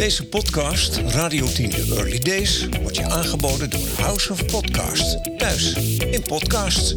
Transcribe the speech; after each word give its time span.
Deze 0.00 0.28
podcast, 0.28 0.96
Radio 0.96 1.46
10 1.46 1.70
The 1.70 1.94
Early 1.96 2.18
Days, 2.18 2.68
wordt 2.82 2.96
je 2.96 3.04
aangeboden 3.04 3.70
door 3.70 3.86
House 3.98 4.32
of 4.32 4.46
Podcast. 4.46 5.38
Thuis 5.38 5.74
in 5.98 6.22
podcast. 6.22 6.96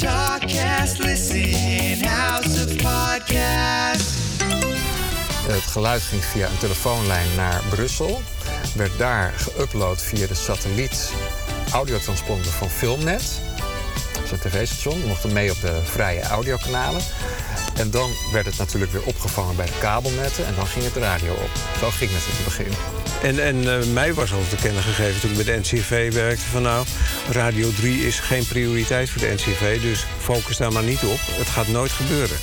Talkcast, 0.00 0.98
listen, 0.98 2.04
House 2.08 2.64
of 2.64 2.76
Podcast. 2.76 4.10
Het 5.46 5.62
geluid 5.62 6.02
ging 6.02 6.24
via 6.24 6.48
een 6.48 6.58
telefoonlijn 6.58 7.28
naar 7.36 7.62
Brussel. 7.70 8.22
Werd 8.74 8.98
daar 8.98 9.34
geüpload 9.36 10.02
via 10.02 10.26
de 10.26 10.34
satelliet 10.34 11.12
audiotransponder 11.72 12.52
van 12.52 12.70
Filmnet. 12.70 13.49
Een 14.32 14.38
tv-station. 14.38 15.00
We 15.00 15.06
mochten 15.06 15.32
mee 15.32 15.50
op 15.50 15.60
de 15.60 15.80
vrije 15.84 16.22
audiokanalen. 16.22 17.02
En 17.74 17.90
dan 17.90 18.10
werd 18.32 18.46
het 18.46 18.56
natuurlijk 18.56 18.92
weer 18.92 19.04
opgevangen 19.04 19.56
bij 19.56 19.66
de 19.66 19.78
kabelnetten. 19.80 20.46
En 20.46 20.54
dan 20.54 20.66
ging 20.66 20.84
het 20.84 20.94
de 20.94 21.00
radio 21.00 21.32
op. 21.32 21.50
Zo 21.78 21.90
ging 21.90 22.10
het 22.12 22.22
in 22.22 22.34
het 22.34 22.44
begin. 22.44 22.72
En, 23.22 23.44
en 23.44 23.80
eh, 23.80 23.86
mij 23.92 24.14
was 24.14 24.32
al 24.32 24.40
te 24.48 24.56
kennen 24.56 24.82
gegeven 24.82 25.20
toen 25.20 25.30
ik 25.30 25.44
bij 25.44 25.44
de 25.44 25.58
NCV 25.58 26.12
werkte... 26.12 26.44
van 26.44 26.62
nou, 26.62 26.86
Radio 27.30 27.70
3 27.76 28.06
is 28.06 28.18
geen 28.18 28.46
prioriteit 28.46 29.10
voor 29.10 29.20
de 29.20 29.32
NCV... 29.34 29.80
dus 29.80 30.06
focus 30.18 30.56
daar 30.56 30.72
maar 30.72 30.82
niet 30.82 31.04
op. 31.04 31.18
Het 31.26 31.48
gaat 31.48 31.68
nooit 31.68 31.90
gebeuren. 31.90 32.36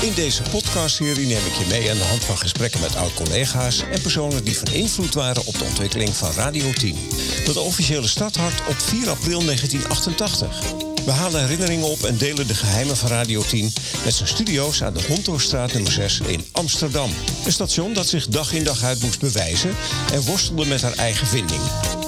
In 0.00 0.14
deze 0.14 0.42
podcastserie 0.42 1.26
neem 1.26 1.46
ik 1.46 1.52
je 1.52 1.64
mee 1.68 1.90
aan 1.90 1.96
de 1.96 2.04
hand 2.04 2.24
van 2.24 2.38
gesprekken 2.38 2.80
met 2.80 2.96
oud-collega's 2.96 3.80
en 3.92 4.00
personen 4.00 4.44
die 4.44 4.58
van 4.58 4.72
invloed 4.72 5.14
waren 5.14 5.46
op 5.46 5.58
de 5.58 5.64
ontwikkeling 5.64 6.16
van 6.16 6.32
Radio 6.32 6.72
10. 6.72 6.96
Dat 7.44 7.56
officiële 7.56 8.06
starthart 8.06 8.68
op 8.68 8.78
4 8.78 9.08
april 9.08 9.44
1988. 9.44 10.62
We 11.04 11.10
halen 11.10 11.40
herinneringen 11.40 11.86
op 11.86 12.02
en 12.02 12.16
delen 12.16 12.46
de 12.46 12.54
geheimen 12.54 12.96
van 12.96 13.08
Radio 13.08 13.42
10 13.42 13.72
met 14.04 14.14
zijn 14.14 14.28
studio's 14.28 14.82
aan 14.82 14.94
de 14.94 15.06
Hontostraat 15.08 15.72
nummer 15.72 15.92
6 15.92 16.20
in 16.26 16.44
Amsterdam. 16.52 17.10
Een 17.44 17.52
station 17.52 17.92
dat 17.92 18.06
zich 18.06 18.26
dag 18.26 18.52
in 18.52 18.64
dag 18.64 18.82
uit 18.82 19.02
moest 19.02 19.20
bewijzen 19.20 19.74
en 20.12 20.20
worstelde 20.20 20.66
met 20.66 20.82
haar 20.82 20.96
eigen 20.96 21.26
vinding. 21.26 21.60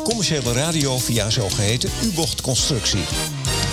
Commerciële 0.04 0.52
radio 0.52 0.98
via 0.98 1.30
zogeheten 1.30 1.90
U-bochtconstructie. 2.02 3.04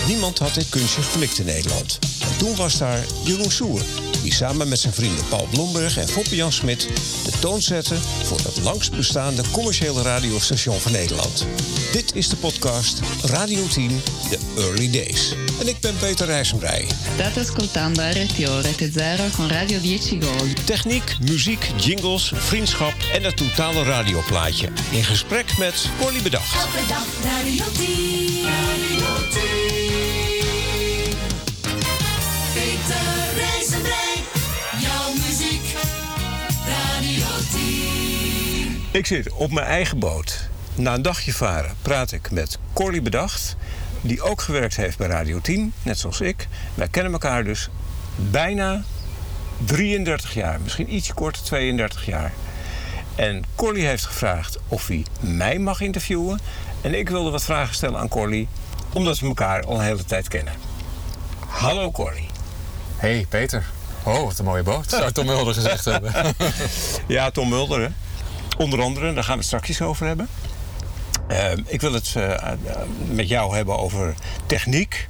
Niemand 0.08 0.40
had 0.40 0.54
dit 0.54 0.70
kunstje 0.70 1.02
geflikt 1.02 1.40
in 1.40 1.46
Nederland. 1.46 2.00
En 2.22 2.38
toen 2.38 2.56
was 2.56 2.78
daar 2.78 3.06
Jeroen 3.24 3.52
Soer, 3.52 3.82
die 4.22 4.34
samen 4.34 4.68
met 4.68 4.80
zijn 4.80 4.94
vrienden 4.94 5.28
Paul 5.30 5.48
Blomberg 5.52 5.98
en 5.98 6.08
Foppe 6.08 6.36
Jan 6.36 6.52
Smit 6.52 6.88
de 7.26 7.40
toon 7.40 7.62
zette 7.62 7.96
voor 8.24 8.38
het 8.38 8.60
langst 8.64 8.92
bestaande 8.92 9.42
commerciële 9.52 10.02
radiostation 10.02 10.80
van 10.80 10.92
Nederland. 10.92 11.46
Dit 11.92 12.16
is 12.16 12.30
de 12.30 12.36
podcast 12.36 13.00
Radio 13.24 13.68
10, 13.68 14.02
The 14.30 14.38
Early 14.58 14.92
Days. 14.92 15.36
En 15.60 15.68
ik 15.68 15.80
ben 15.80 15.98
Peter 15.98 16.26
Rijsenbrij. 16.26 16.88
State 17.14 17.40
ascoltando 17.40 18.02
RTO 18.02 18.60
Rete 18.60 18.90
Zero 18.94 19.24
con 19.36 19.48
Radio 19.48 19.80
10 19.80 20.24
Gold. 20.24 20.66
Techniek, 20.66 21.18
muziek, 21.22 21.72
jingles, 21.78 22.32
vriendschap 22.36 22.94
en 23.14 23.24
het 23.24 23.38
totale 23.38 23.84
radioplaatje. 23.84 24.70
In 24.92 25.04
gesprek 25.04 25.58
met 25.58 25.90
Corly 26.00 26.22
Bedacht. 26.22 26.54
Elke 26.54 26.88
dag 26.88 27.06
Radio 27.24 27.64
10. 27.78 28.44
Radio 28.44 28.98
10. 28.98 29.07
Ik 38.98 39.06
zit 39.06 39.32
op 39.32 39.52
mijn 39.52 39.66
eigen 39.66 40.00
boot. 40.00 40.50
Na 40.76 40.94
een 40.94 41.02
dagje 41.02 41.34
varen 41.34 41.76
praat 41.82 42.12
ik 42.12 42.32
met 42.32 42.58
Corly 42.74 43.02
Bedacht... 43.02 43.56
die 44.02 44.22
ook 44.22 44.42
gewerkt 44.42 44.76
heeft 44.76 44.98
bij 44.98 45.08
Radio 45.08 45.40
10, 45.40 45.74
net 45.84 46.00
zoals 46.00 46.22
ik. 46.22 46.48
Wij 46.74 46.88
kennen 46.88 47.12
elkaar 47.12 47.44
dus 47.44 47.70
bijna 48.16 48.84
33 49.66 50.34
jaar. 50.34 50.60
Misschien 50.62 50.94
iets 50.94 51.14
korter, 51.14 51.44
32 51.44 52.06
jaar. 52.06 52.34
En 53.16 53.44
Corly 53.56 53.82
heeft 53.82 54.06
gevraagd 54.06 54.58
of 54.68 54.88
hij 54.88 55.06
mij 55.20 55.60
mag 55.60 55.82
interviewen. 55.82 56.40
En 56.82 56.94
ik 56.94 57.10
wilde 57.10 57.30
wat 57.30 57.44
vragen 57.44 57.76
stellen 57.76 58.00
aan 58.00 58.08
Corly... 58.08 58.48
omdat 58.94 59.20
we 59.20 59.28
elkaar 59.28 59.66
al 59.66 59.76
een 59.76 59.86
hele 59.86 60.06
tijd 60.06 60.28
kennen. 60.28 60.54
Hallo 61.48 61.92
Corly. 61.92 62.26
hey, 62.96 63.26
Peter. 63.30 63.66
Oh, 64.04 64.24
wat 64.24 64.40
een 64.40 64.46
mooie 64.46 64.64
boot, 64.64 64.90
zou 64.90 65.12
Tom 65.12 65.26
Mulder 65.26 65.54
gezegd 65.54 65.86
hebben. 65.86 66.14
Ja, 67.08 67.32
Tom 67.32 67.50
Mulder, 67.50 67.82
hè? 67.82 67.90
Onder 68.58 68.82
andere, 68.82 69.14
daar 69.14 69.24
gaan 69.24 69.34
we 69.34 69.46
het 69.46 69.48
straks 69.48 69.82
over 69.82 70.06
hebben. 70.06 70.28
Eh, 71.28 71.52
ik 71.66 71.82
wil 71.82 71.94
het 71.94 72.14
eh, 72.16 72.34
eh, 72.34 72.58
met 73.12 73.28
jou 73.28 73.56
hebben 73.56 73.78
over 73.78 74.14
techniek, 74.46 75.08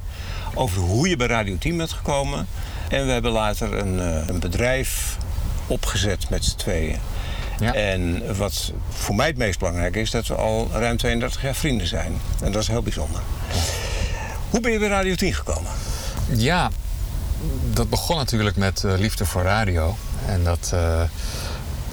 over 0.54 0.80
hoe 0.80 1.08
je 1.08 1.16
bij 1.16 1.26
Radio 1.26 1.56
10 1.58 1.76
bent 1.76 1.92
gekomen. 1.92 2.46
En 2.88 3.06
we 3.06 3.12
hebben 3.12 3.32
later 3.32 3.74
een, 3.78 4.00
eh, 4.00 4.28
een 4.28 4.40
bedrijf 4.40 5.16
opgezet 5.66 6.30
met 6.30 6.44
z'n 6.44 6.56
tweeën. 6.56 6.98
Ja. 7.60 7.74
En 7.74 8.22
wat 8.36 8.72
voor 8.88 9.14
mij 9.14 9.26
het 9.26 9.36
meest 9.36 9.58
belangrijk 9.58 9.96
is, 9.96 10.10
dat 10.10 10.26
we 10.26 10.34
al 10.34 10.68
ruim 10.72 10.96
32 10.96 11.42
jaar 11.42 11.54
vrienden 11.54 11.86
zijn. 11.86 12.20
En 12.42 12.52
dat 12.52 12.62
is 12.62 12.68
heel 12.68 12.82
bijzonder. 12.82 13.20
Hoe 14.50 14.60
ben 14.60 14.72
je 14.72 14.78
bij 14.78 14.88
Radio 14.88 15.14
10 15.14 15.34
gekomen? 15.34 15.70
Ja, 16.36 16.70
dat 17.72 17.90
begon 17.90 18.16
natuurlijk 18.16 18.56
met 18.56 18.82
liefde 18.84 19.26
voor 19.26 19.42
radio. 19.42 19.96
En 20.26 20.44
dat, 20.44 20.74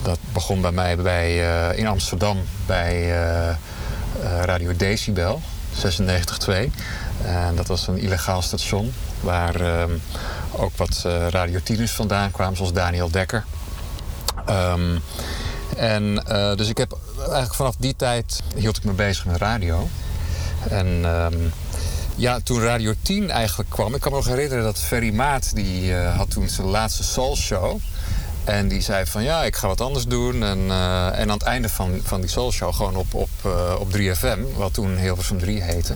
dat 0.06 0.20
begon 0.34 0.62
bij 0.62 0.72
mij 0.72 0.96
bij, 0.96 1.30
eh, 1.70 1.78
in 1.78 1.88
Amsterdam 1.88 2.38
bij 2.66 2.94
eh, 2.94 3.50
eh, 3.50 3.56
Radio 4.42 4.76
Decibel 4.76 5.42
96.2. 5.72 6.72
En 7.24 7.56
dat 7.56 7.68
was 7.68 7.88
een 7.88 7.98
illegaal 7.98 8.42
station 8.42 8.94
waar 9.20 9.56
ehm, 9.56 9.92
ook 10.52 10.78
wat 10.78 11.04
eh 11.06 11.28
Radio 11.30 11.60
10'ers 11.60 11.92
vandaan 11.92 12.32
kwamen, 12.32 12.58
zoals 12.58 12.74
Daniel 12.74 13.12
Dekker. 13.12 13.46
Ehm, 14.46 14.98
en 15.78 16.24
dus 16.56 16.70
ik 16.70 16.78
heb 16.78 16.98
eigenlijk 17.18 17.54
vanaf 17.54 17.76
die 17.80 17.96
tijd 17.96 18.42
hield 18.56 18.78
ik 18.78 18.84
me 18.84 18.92
bezig 18.92 19.26
met 19.26 19.38
radio. 19.38 19.90
En 20.70 21.00
ehm, 21.04 21.38
ja, 22.16 22.40
toen 22.40 22.62
Radio 22.62 22.94
10 23.02 23.30
eigenlijk 23.30 23.70
kwam, 23.70 23.96
ik 23.96 24.02
kan 24.02 24.12
me 24.12 24.18
nog 24.18 24.28
herinneren 24.28 24.64
dat 24.64 24.80
Ferry 24.80 25.14
Maat, 25.14 25.56
die 25.56 25.94
had 25.96 26.32
toen 26.32 26.50
zijn 26.50 26.68
laatste 26.68 27.04
Soul 27.04 27.36
Show. 27.36 27.80
En 28.46 28.68
die 28.68 28.82
zei 28.82 29.06
van 29.06 29.24
ja, 29.24 29.44
ik 29.44 29.56
ga 29.56 29.68
wat 29.68 29.82
anders 29.82 30.06
doen. 30.06 30.44
En, 30.44 30.60
eh, 30.70 31.20
en 31.20 31.30
aan 31.30 31.38
het 31.38 31.44
einde 31.44 31.70
van, 31.70 32.00
van 32.04 32.22
die 32.22 32.30
Soul 32.30 32.52
Show 32.52 32.74
gewoon 32.74 32.96
op, 32.96 33.14
op, 33.14 33.30
eh, 33.44 33.76
op 33.80 33.92
3FM, 33.92 34.40
wat 34.56 34.74
toen 34.74 34.98
Hilversum 34.98 35.40
3 35.40 35.62
heette. 35.62 35.96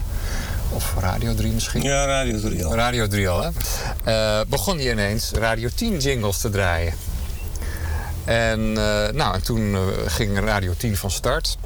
Of 0.72 0.94
Radio 0.98 1.34
3 1.34 1.52
misschien. 1.52 1.82
Ja, 1.82 2.04
Radio 2.06 2.40
3 2.40 2.64
al. 2.64 2.74
Radio 2.74 3.06
3 3.06 3.28
al, 3.28 3.42
hè? 3.42 3.50
Eh, 4.04 4.46
begon 4.48 4.76
hij 4.76 4.90
ineens 4.90 5.30
Radio 5.30 5.68
10 5.74 5.98
jingles 5.98 6.38
te 6.38 6.50
draaien. 6.50 6.92
En, 8.24 8.72
nou, 9.12 9.34
en 9.34 9.42
toen 9.42 9.76
ging 10.06 10.40
Radio 10.40 10.74
10 10.76 10.96
van 10.96 11.10
start. 11.10 11.58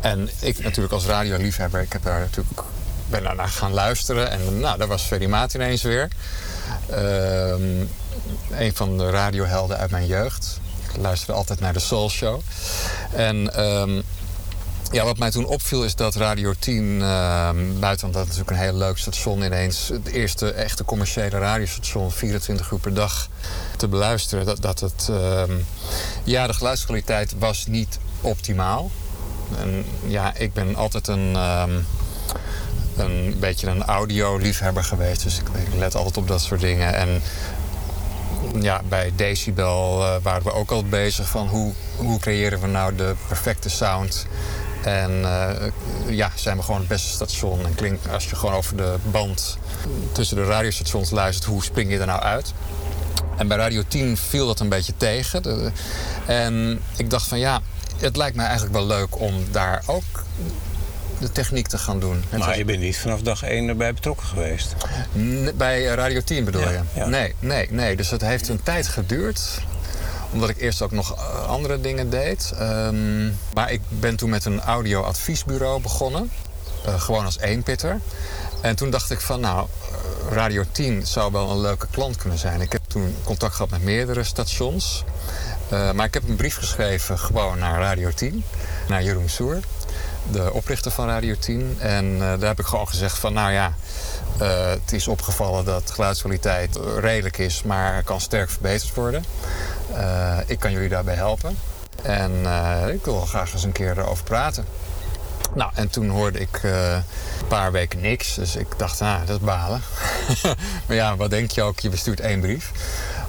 En 0.00 0.28
ik 0.40 0.62
natuurlijk 0.62 0.94
als 0.94 1.06
radioliefhebber, 1.06 1.80
ik 1.80 1.92
heb 1.92 2.02
daar 2.02 2.20
natuurlijk, 2.20 2.60
ben 3.06 3.22
daarna 3.22 3.46
gaan 3.46 3.72
luisteren. 3.72 4.30
En 4.30 4.60
nou, 4.60 4.78
daar 4.78 4.88
was 4.88 5.02
Ferry 5.02 5.26
Maat 5.26 5.54
ineens 5.54 5.82
weer. 5.82 6.08
Ehm, 6.90 7.84
een 8.50 8.74
van 8.74 8.98
de 8.98 9.10
radiohelden 9.10 9.76
uit 9.76 9.90
mijn 9.90 10.06
jeugd. 10.06 10.60
Ik 10.92 10.96
luisterde 10.96 11.32
altijd 11.32 11.60
naar 11.60 11.72
de 11.72 11.78
Soul 11.78 12.10
Show. 12.10 12.40
En 13.12 13.54
ehm, 13.54 14.00
ja, 14.90 15.04
wat 15.04 15.18
mij 15.18 15.30
toen 15.30 15.46
opviel 15.46 15.84
is 15.84 15.94
dat 15.94 16.14
Radio 16.14 16.54
10, 16.58 17.02
ehm, 17.02 17.56
buiten 17.78 18.12
dat 18.12 18.22
natuurlijk 18.22 18.50
een 18.50 18.56
heel 18.56 18.76
leuk 18.76 18.98
station 18.98 19.42
ineens, 19.42 19.88
het 19.88 20.06
eerste 20.06 20.52
echte 20.52 20.84
commerciële 20.84 21.38
radiostation, 21.38 22.12
24 22.12 22.70
uur 22.70 22.78
per 22.78 22.94
dag 22.94 23.28
te 23.76 23.88
beluisteren, 23.88 24.46
dat, 24.46 24.62
dat 24.62 24.80
het, 24.80 25.08
ehm, 25.10 25.52
ja, 26.24 26.46
de 26.46 26.54
geluidskwaliteit 26.54 27.34
was 27.38 27.66
niet 27.66 27.98
optimaal. 28.20 28.90
En 29.58 29.84
ja, 30.06 30.34
ik 30.34 30.52
ben 30.52 30.76
altijd 30.76 31.08
een, 31.08 31.34
een 32.96 33.36
beetje 33.40 33.66
een 33.66 33.84
audio-liefhebber 33.84 34.84
geweest, 34.84 35.22
dus 35.22 35.38
ik, 35.38 35.48
ik 35.48 35.74
let 35.78 35.94
altijd 35.94 36.16
op 36.16 36.28
dat 36.28 36.40
soort 36.40 36.60
dingen. 36.60 36.94
En 36.94 37.22
ja, 38.60 38.80
bij 38.88 39.12
Decibel 39.16 40.04
eh, 40.04 40.14
waren 40.22 40.42
we 40.42 40.52
ook 40.52 40.70
al 40.70 40.84
bezig 40.84 41.28
van 41.28 41.48
hoe, 41.48 41.72
hoe 41.96 42.18
creëren 42.18 42.60
we 42.60 42.66
nou 42.66 42.94
de 42.94 43.14
perfecte 43.28 43.68
sound. 43.68 44.26
En 44.84 45.24
eh, 45.24 45.70
ja, 46.08 46.30
zijn 46.34 46.56
we 46.56 46.62
gewoon 46.62 46.80
het 46.80 46.88
beste 46.88 47.08
station. 47.08 47.66
En 47.66 47.74
klinkt 47.74 48.08
als 48.08 48.30
je 48.30 48.36
gewoon 48.36 48.54
over 48.54 48.76
de 48.76 48.96
band 49.10 49.58
tussen 50.12 50.36
de 50.36 50.44
radiostations 50.44 51.10
luistert, 51.10 51.46
hoe 51.46 51.62
spring 51.62 51.90
je 51.90 51.98
er 51.98 52.06
nou 52.06 52.20
uit? 52.20 52.52
En 53.36 53.48
bij 53.48 53.56
Radio 53.56 53.82
10 53.88 54.16
viel 54.16 54.46
dat 54.46 54.60
een 54.60 54.68
beetje 54.68 54.92
tegen. 54.96 55.72
En 56.26 56.80
ik 56.96 57.10
dacht 57.10 57.26
van 57.26 57.38
ja, 57.38 57.60
het 57.96 58.16
lijkt 58.16 58.36
mij 58.36 58.44
eigenlijk 58.46 58.74
wel 58.74 58.86
leuk 58.86 59.20
om 59.20 59.44
daar 59.50 59.82
ook 59.86 60.24
de 61.20 61.32
techniek 61.32 61.66
te 61.66 61.78
gaan 61.78 62.00
doen. 62.00 62.24
Maar 62.38 62.58
je 62.58 62.64
bent 62.64 62.80
niet 62.80 62.98
vanaf 62.98 63.20
dag 63.20 63.42
1 63.42 63.68
erbij 63.68 63.94
betrokken 63.94 64.26
geweest. 64.26 64.74
N- 65.18 65.50
Bij 65.56 65.88
eh, 65.88 65.94
Radio 65.94 66.20
10 66.20 66.44
bedoel 66.44 66.60
Ja, 66.62 66.70
je? 66.70 66.80
ja. 66.92 67.06
Nee, 67.06 67.34
nee, 67.38 67.66
nee. 67.70 67.96
Dus 67.96 68.10
het 68.10 68.20
heeft 68.20 68.48
een 68.48 68.62
tijd 68.62 68.88
geduurd. 68.88 69.40
Omdat 70.32 70.48
ik 70.48 70.56
eerst 70.60 70.82
ook 70.82 70.90
nog 70.90 71.14
eh, 71.16 71.46
andere 71.48 71.80
dingen 71.80 72.10
deed. 72.10 72.52
Ehm, 72.58 73.26
maar 73.54 73.72
ik 73.72 73.80
ben 73.88 74.16
toen 74.16 74.30
met 74.30 74.44
een 74.44 74.60
audio-adviesbureau 74.60 75.80
begonnen. 75.80 76.30
Eh, 76.84 77.00
gewoon 77.00 77.24
als 77.24 77.38
eenpitter. 77.38 78.00
En 78.62 78.76
toen 78.76 78.90
dacht 78.90 79.10
ik 79.10 79.20
van, 79.20 79.40
nou, 79.40 79.66
Radio 80.30 80.64
10 80.72 81.06
zou 81.06 81.32
wel 81.32 81.50
een 81.50 81.60
leuke 81.60 81.86
klant 81.90 82.16
kunnen 82.16 82.38
zijn. 82.38 82.60
Ik 82.60 82.72
heb 82.72 82.82
toen 82.86 83.14
contact 83.24 83.54
gehad 83.54 83.70
met 83.70 83.82
meerdere 83.82 84.24
stations. 84.24 85.04
Maar 85.94 86.04
ik 86.06 86.14
heb 86.14 86.28
een 86.28 86.36
brief 86.36 86.56
geschreven 86.56 87.18
gewoon 87.18 87.58
naar 87.58 87.80
Radio 87.80 88.10
10, 88.14 88.44
naar 88.88 89.02
Jeroen 89.02 89.28
Soer, 89.28 89.58
de 90.30 90.52
oprichter 90.52 90.90
van 90.90 91.08
Radio 91.08 91.34
10. 91.38 91.76
En 91.78 92.12
eh, 92.14 92.20
daar 92.20 92.48
heb 92.48 92.58
ik 92.58 92.66
gewoon 92.66 92.88
gezegd 92.88 93.18
van, 93.18 93.32
nou 93.32 93.52
ja, 93.52 93.72
eh, 94.38 94.70
het 94.70 94.92
is 94.92 95.08
opgevallen 95.08 95.64
dat 95.64 95.90
geluidskwaliteit 95.90 96.78
redelijk 96.98 97.38
is, 97.38 97.62
maar 97.62 98.02
kan 98.02 98.20
sterk 98.20 98.50
verbeterd 98.50 98.94
worden. 98.94 99.24
Eh, 99.94 100.38
ik 100.46 100.58
kan 100.58 100.72
jullie 100.72 100.88
daarbij 100.88 101.14
helpen. 101.14 101.58
En 102.02 102.32
ik 102.92 103.04
wil 103.04 103.20
graag 103.20 103.52
eens 103.52 103.64
een 103.64 103.72
keer 103.72 103.98
erover 103.98 104.24
praten. 104.24 104.64
Nou, 105.54 105.70
en 105.74 105.88
toen 105.88 106.08
hoorde 106.08 106.38
ik 106.38 106.62
een 106.62 107.46
paar 107.48 107.72
weken 107.72 108.00
niks. 108.00 108.34
Dus 108.34 108.56
ik 108.56 108.66
dacht, 108.76 109.00
nou, 109.00 109.26
dat 109.26 109.36
is 109.40 109.46
balen. 109.46 109.82
maar 110.86 110.96
ja, 110.96 111.16
wat 111.16 111.30
denk 111.30 111.50
je 111.50 111.62
ook? 111.62 111.80
Je 111.80 111.88
bestuurt 111.88 112.20
één 112.20 112.40
brief. 112.40 112.70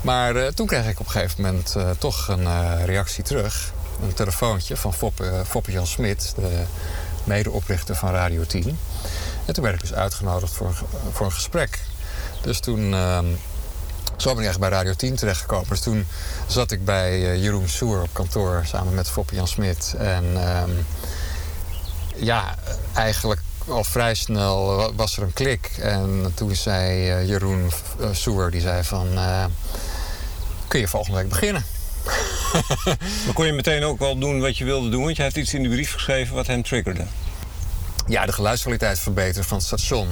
Maar 0.01 0.53
toen 0.53 0.67
kreeg 0.67 0.87
ik 0.87 0.99
op 0.99 1.05
een 1.05 1.11
gegeven 1.11 1.41
moment 1.41 1.75
toch 1.99 2.27
een 2.27 2.85
reactie 2.85 3.23
terug. 3.23 3.73
Een 4.01 4.13
telefoontje 4.13 4.77
van 4.77 4.93
Foppe, 4.93 5.43
Foppe 5.47 5.71
Jan 5.71 5.87
Smit, 5.87 6.33
de 6.35 6.63
medeoprichter 7.23 7.95
van 7.95 8.11
Radio 8.11 8.43
10. 8.45 8.77
En 9.45 9.53
toen 9.53 9.63
werd 9.63 9.75
ik 9.75 9.81
dus 9.81 9.93
uitgenodigd 9.93 10.53
voor, 10.53 10.73
voor 11.11 11.25
een 11.25 11.31
gesprek. 11.31 11.79
Dus 12.41 12.59
toen... 12.59 12.93
ehm, 12.93 13.25
zo 14.17 14.29
ben 14.29 14.37
ik 14.43 14.43
eigenlijk 14.45 14.69
bij 14.71 14.79
Radio 14.79 14.93
10 14.93 15.15
terechtgekomen. 15.15 15.69
Dus 15.69 15.79
toen 15.79 16.07
zat 16.47 16.71
ik 16.71 16.85
bij 16.85 17.11
eh, 17.31 17.43
Jeroen 17.43 17.67
Soer 17.69 18.01
op 18.01 18.09
kantoor 18.13 18.63
samen 18.65 18.93
met 18.93 19.09
Foppe 19.09 19.35
Jan 19.35 19.47
Smit. 19.47 19.95
En 19.97 20.25
ehm, 20.35 20.69
ja, 22.15 22.55
eigenlijk 22.93 23.41
al 23.67 23.83
vrij 23.83 24.15
snel 24.15 24.75
wa- 24.75 24.93
was 24.93 25.17
er 25.17 25.23
een 25.23 25.33
klik. 25.33 25.71
En 25.81 26.31
toen 26.35 26.55
zei 26.55 27.09
eh, 27.09 27.27
Jeroen 27.27 27.71
eh, 27.99 28.07
Soer, 28.11 28.51
die 28.51 28.61
zei 28.61 28.83
van... 28.83 29.07
eh, 29.17 29.45
kun 30.67 30.79
je 30.79 30.87
volgende 30.87 31.17
week 31.17 31.29
beginnen? 31.29 31.63
Maar 33.25 33.33
kon 33.33 33.45
je 33.45 33.51
meteen 33.51 33.83
ook 33.83 33.99
wel 33.99 34.17
doen 34.17 34.39
wat 34.39 34.57
je 34.57 34.65
wilde 34.65 34.89
doen? 34.89 35.03
Want 35.03 35.15
je 35.15 35.23
heeft 35.23 35.37
iets 35.37 35.53
in 35.53 35.63
de 35.63 35.69
brief 35.69 35.93
geschreven 35.93 36.35
wat 36.35 36.47
hem 36.47 36.63
triggerde. 36.63 37.05
Ja, 38.07 38.25
de 38.25 38.31
geluidskwaliteit 38.31 38.99
verbeteren 38.99 39.47
van 39.47 39.57
het 39.57 39.65
station. 39.65 40.07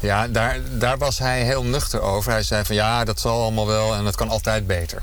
Ja, 0.00 0.28
daar, 0.28 0.58
daar 0.78 0.98
was 0.98 1.18
hij 1.18 1.42
heel 1.42 1.64
nuchter 1.64 2.00
over. 2.00 2.32
Hij 2.32 2.42
zei 2.42 2.64
van 2.64 2.74
ja, 2.74 3.04
dat 3.04 3.20
zal 3.20 3.42
allemaal 3.42 3.66
wel 3.66 3.94
en 3.94 4.04
dat 4.04 4.16
kan 4.16 4.28
altijd 4.28 4.66
beter. 4.66 5.02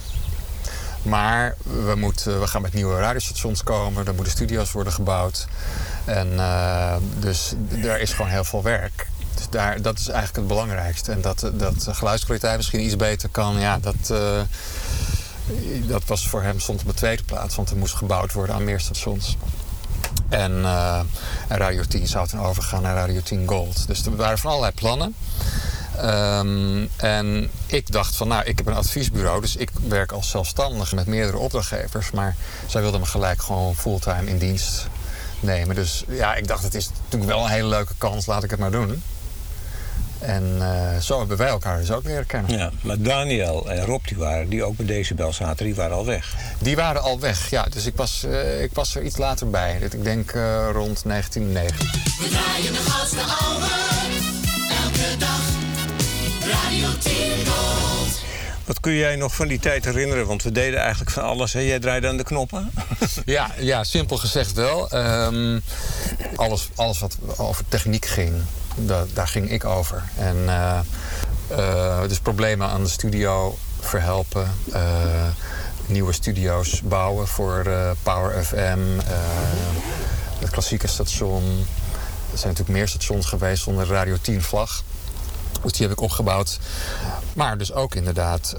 Maar 1.01 1.56
we, 1.85 1.95
moeten, 1.95 2.39
we 2.39 2.47
gaan 2.47 2.62
met 2.62 2.73
nieuwe 2.73 3.00
radiostations 3.00 3.63
komen. 3.63 4.07
Er 4.07 4.13
moeten 4.13 4.33
studio's 4.33 4.71
worden 4.71 4.94
gebouwd. 4.94 5.47
En 6.06 6.39
eh, 6.39 6.95
dus 7.19 7.53
er 7.83 8.00
is 8.00 8.13
gewoon 8.13 8.31
heel 8.31 8.44
veel 8.44 8.63
werk. 8.63 9.07
Dus 9.35 9.50
daar, 9.50 9.81
dat 9.81 10.00
is 10.00 10.07
eigenlijk 10.07 10.38
het 10.38 10.47
belangrijkste. 10.47 11.12
En 11.12 11.21
dat, 11.21 11.51
dat 11.53 11.81
de 11.81 11.94
geluidskwaliteit 11.94 12.57
misschien 12.57 12.83
iets 12.83 12.95
beter 12.95 13.29
kan, 13.29 13.59
ja, 13.59 13.79
dat, 13.79 14.09
eh, 14.09 14.41
dat 15.88 16.06
was 16.06 16.27
voor 16.27 16.42
hem 16.42 16.59
stond 16.59 16.81
op 16.81 16.88
de 16.88 16.94
tweede 16.94 17.24
plaats. 17.24 17.56
Want 17.56 17.69
er 17.69 17.77
moest 17.77 17.94
gebouwd 17.94 18.33
worden 18.33 18.56
aan 18.56 18.63
meer 18.63 18.80
stations. 18.80 19.38
En, 20.30 20.63
eh, 20.63 21.00
en 21.48 21.57
Radio 21.57 21.83
10 21.83 22.07
zou 22.07 22.27
toen 22.27 22.39
overgaan 22.39 22.81
naar 22.81 22.95
Radio 22.95 23.21
10 23.21 23.48
Gold. 23.48 23.88
Dus 23.88 24.06
er 24.06 24.15
waren 24.15 24.38
van 24.38 24.50
allerlei 24.50 24.74
plannen. 24.74 25.15
Ehm, 25.98 26.86
en 26.95 27.50
ik 27.65 27.92
dacht 27.92 28.15
van, 28.15 28.27
nou, 28.27 28.44
ik 28.44 28.57
heb 28.57 28.68
een 28.68 28.74
adviesbureau, 28.74 29.42
dus 29.42 29.56
ik 29.56 29.69
werk 29.88 30.12
als 30.12 30.30
zelfstandige 30.30 30.95
met 30.95 31.06
meerdere 31.06 31.38
opdrachtgevers. 31.38 32.12
Maar 32.12 32.36
zij 32.68 32.81
wilden 32.81 33.00
me 33.00 33.06
gelijk 33.06 33.42
gewoon 33.42 33.75
fulltime 33.75 34.25
in 34.25 34.38
dienst 34.38 34.88
nemen. 35.39 35.75
Dus 35.75 36.04
ja, 36.07 36.36
ik 36.36 36.47
dacht, 36.47 36.63
het 36.63 36.75
is 36.75 36.89
natuurlijk 37.04 37.31
wel 37.31 37.44
een 37.44 37.51
hele 37.51 37.68
leuke 37.68 37.94
kans, 37.97 38.25
laat 38.25 38.44
ik 38.44 38.50
het 38.50 38.59
maar 38.59 38.71
doen. 38.71 39.04
En 40.21 40.57
eh, 40.59 40.97
zo 41.01 41.19
hebben 41.19 41.38
wij 41.38 41.47
elkaar 41.47 41.79
dus 41.79 41.91
ook 41.91 42.03
leren 42.03 42.25
kennen. 42.25 42.57
Ja, 42.57 42.71
maar 42.81 43.01
Daniel 43.01 43.69
en 43.69 43.85
Rob, 43.85 44.07
die, 44.07 44.18
waren, 44.18 44.50
die 44.50 44.63
ook 44.63 44.77
bij 44.77 44.85
Decibel 44.85 45.33
zaten, 45.33 45.65
die 45.65 45.75
waren 45.75 45.95
al 45.95 46.06
weg. 46.06 46.35
Die 46.59 46.75
waren 46.75 47.01
al 47.01 47.19
weg, 47.19 47.50
ja. 47.50 47.63
Dus 47.63 47.85
ik 47.85 47.95
was, 47.95 48.23
eh, 48.23 48.62
ik 48.62 48.73
was 48.73 48.95
er 48.95 49.03
iets 49.03 49.18
later 49.18 49.50
bij. 49.50 49.77
Ik 49.79 50.03
denk 50.03 50.31
eh, 50.31 50.69
rond 50.71 51.03
1990. 51.03 51.91
We 52.19 52.29
draaien 52.29 52.73
de 52.73 53.35
ouwe. 53.39 53.65
Elke 54.83 55.18
dag. 55.18 55.41
Radio 56.51 56.88
10 57.00 57.13
Gold. 57.45 58.19
Wat 58.65 58.79
kun 58.79 58.94
jij 58.94 59.15
nog 59.15 59.35
van 59.35 59.47
die 59.47 59.59
tijd 59.59 59.85
herinneren? 59.85 60.25
Want 60.25 60.44
we 60.44 60.51
deden 60.51 60.79
eigenlijk 60.79 61.12
van 61.12 61.23
alles. 61.23 61.53
Hè? 61.53 61.59
Jij 61.59 61.79
draaide 61.79 62.07
aan 62.07 62.18
de 62.18 62.23
knoppen. 62.23 62.71
Ja, 63.25 63.51
ja 63.57 63.83
simpel 63.83 64.18
gezegd 64.18 64.53
wel. 64.53 64.89
Ehm, 64.89 65.59
alles, 66.35 66.69
alles 66.75 67.00
wat 67.00 67.18
over 67.38 67.63
techniek 67.68 68.06
ging, 68.06 68.33
da- 68.75 69.06
daar 69.13 69.27
ging 69.27 69.51
ik 69.51 69.65
over. 69.65 70.03
En 70.18 70.35
eh, 70.47 70.79
eh, 71.47 72.01
dus 72.07 72.19
problemen 72.19 72.69
aan 72.69 72.83
de 72.83 72.89
studio 72.89 73.57
verhelpen. 73.79 74.51
eh, 74.73 74.81
nieuwe 75.85 76.13
studio's 76.13 76.81
bouwen 76.81 77.27
voor 77.27 77.65
Power 78.03 78.44
FM. 78.45 78.79
het 80.39 80.50
klassieke 80.50 80.88
station. 80.88 81.44
Er 82.31 82.38
zijn 82.38 82.50
natuurlijk 82.51 82.77
meer 82.77 82.88
stations 82.88 83.25
geweest 83.25 83.68
onder 83.68 83.88
de 83.88 83.94
Radio 83.94 84.18
10 84.21 84.41
vlag. 84.41 84.83
Dus 85.63 85.71
die 85.71 85.81
heb 85.88 85.91
ik 85.97 86.01
opgebouwd. 86.01 86.59
Maar 87.33 87.57
dus 87.57 87.73
ook 87.73 87.95
inderdaad, 87.95 88.56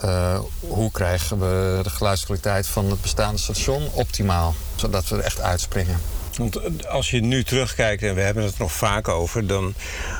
hoe 0.60 0.90
krijgen 0.90 1.38
we 1.38 1.80
de 1.82 1.90
geluidskwaliteit 1.90 2.66
van 2.66 2.90
het 2.90 3.00
bestaande 3.02 3.38
station 3.38 3.88
optimaal? 3.92 4.54
Zodat 4.76 5.08
we 5.08 5.16
er 5.16 5.22
echt 5.24 5.40
uitspringen. 5.40 6.00
Want 6.36 6.56
eh, 6.56 6.90
als 6.90 7.10
je 7.10 7.20
nu 7.20 7.44
terugkijkt, 7.44 8.02
en 8.02 8.14
we 8.14 8.20
hebben 8.20 8.44
het 8.44 8.58
nog 8.58 8.72
vaak 8.72 9.08
over... 9.08 9.46
dan 9.46 9.74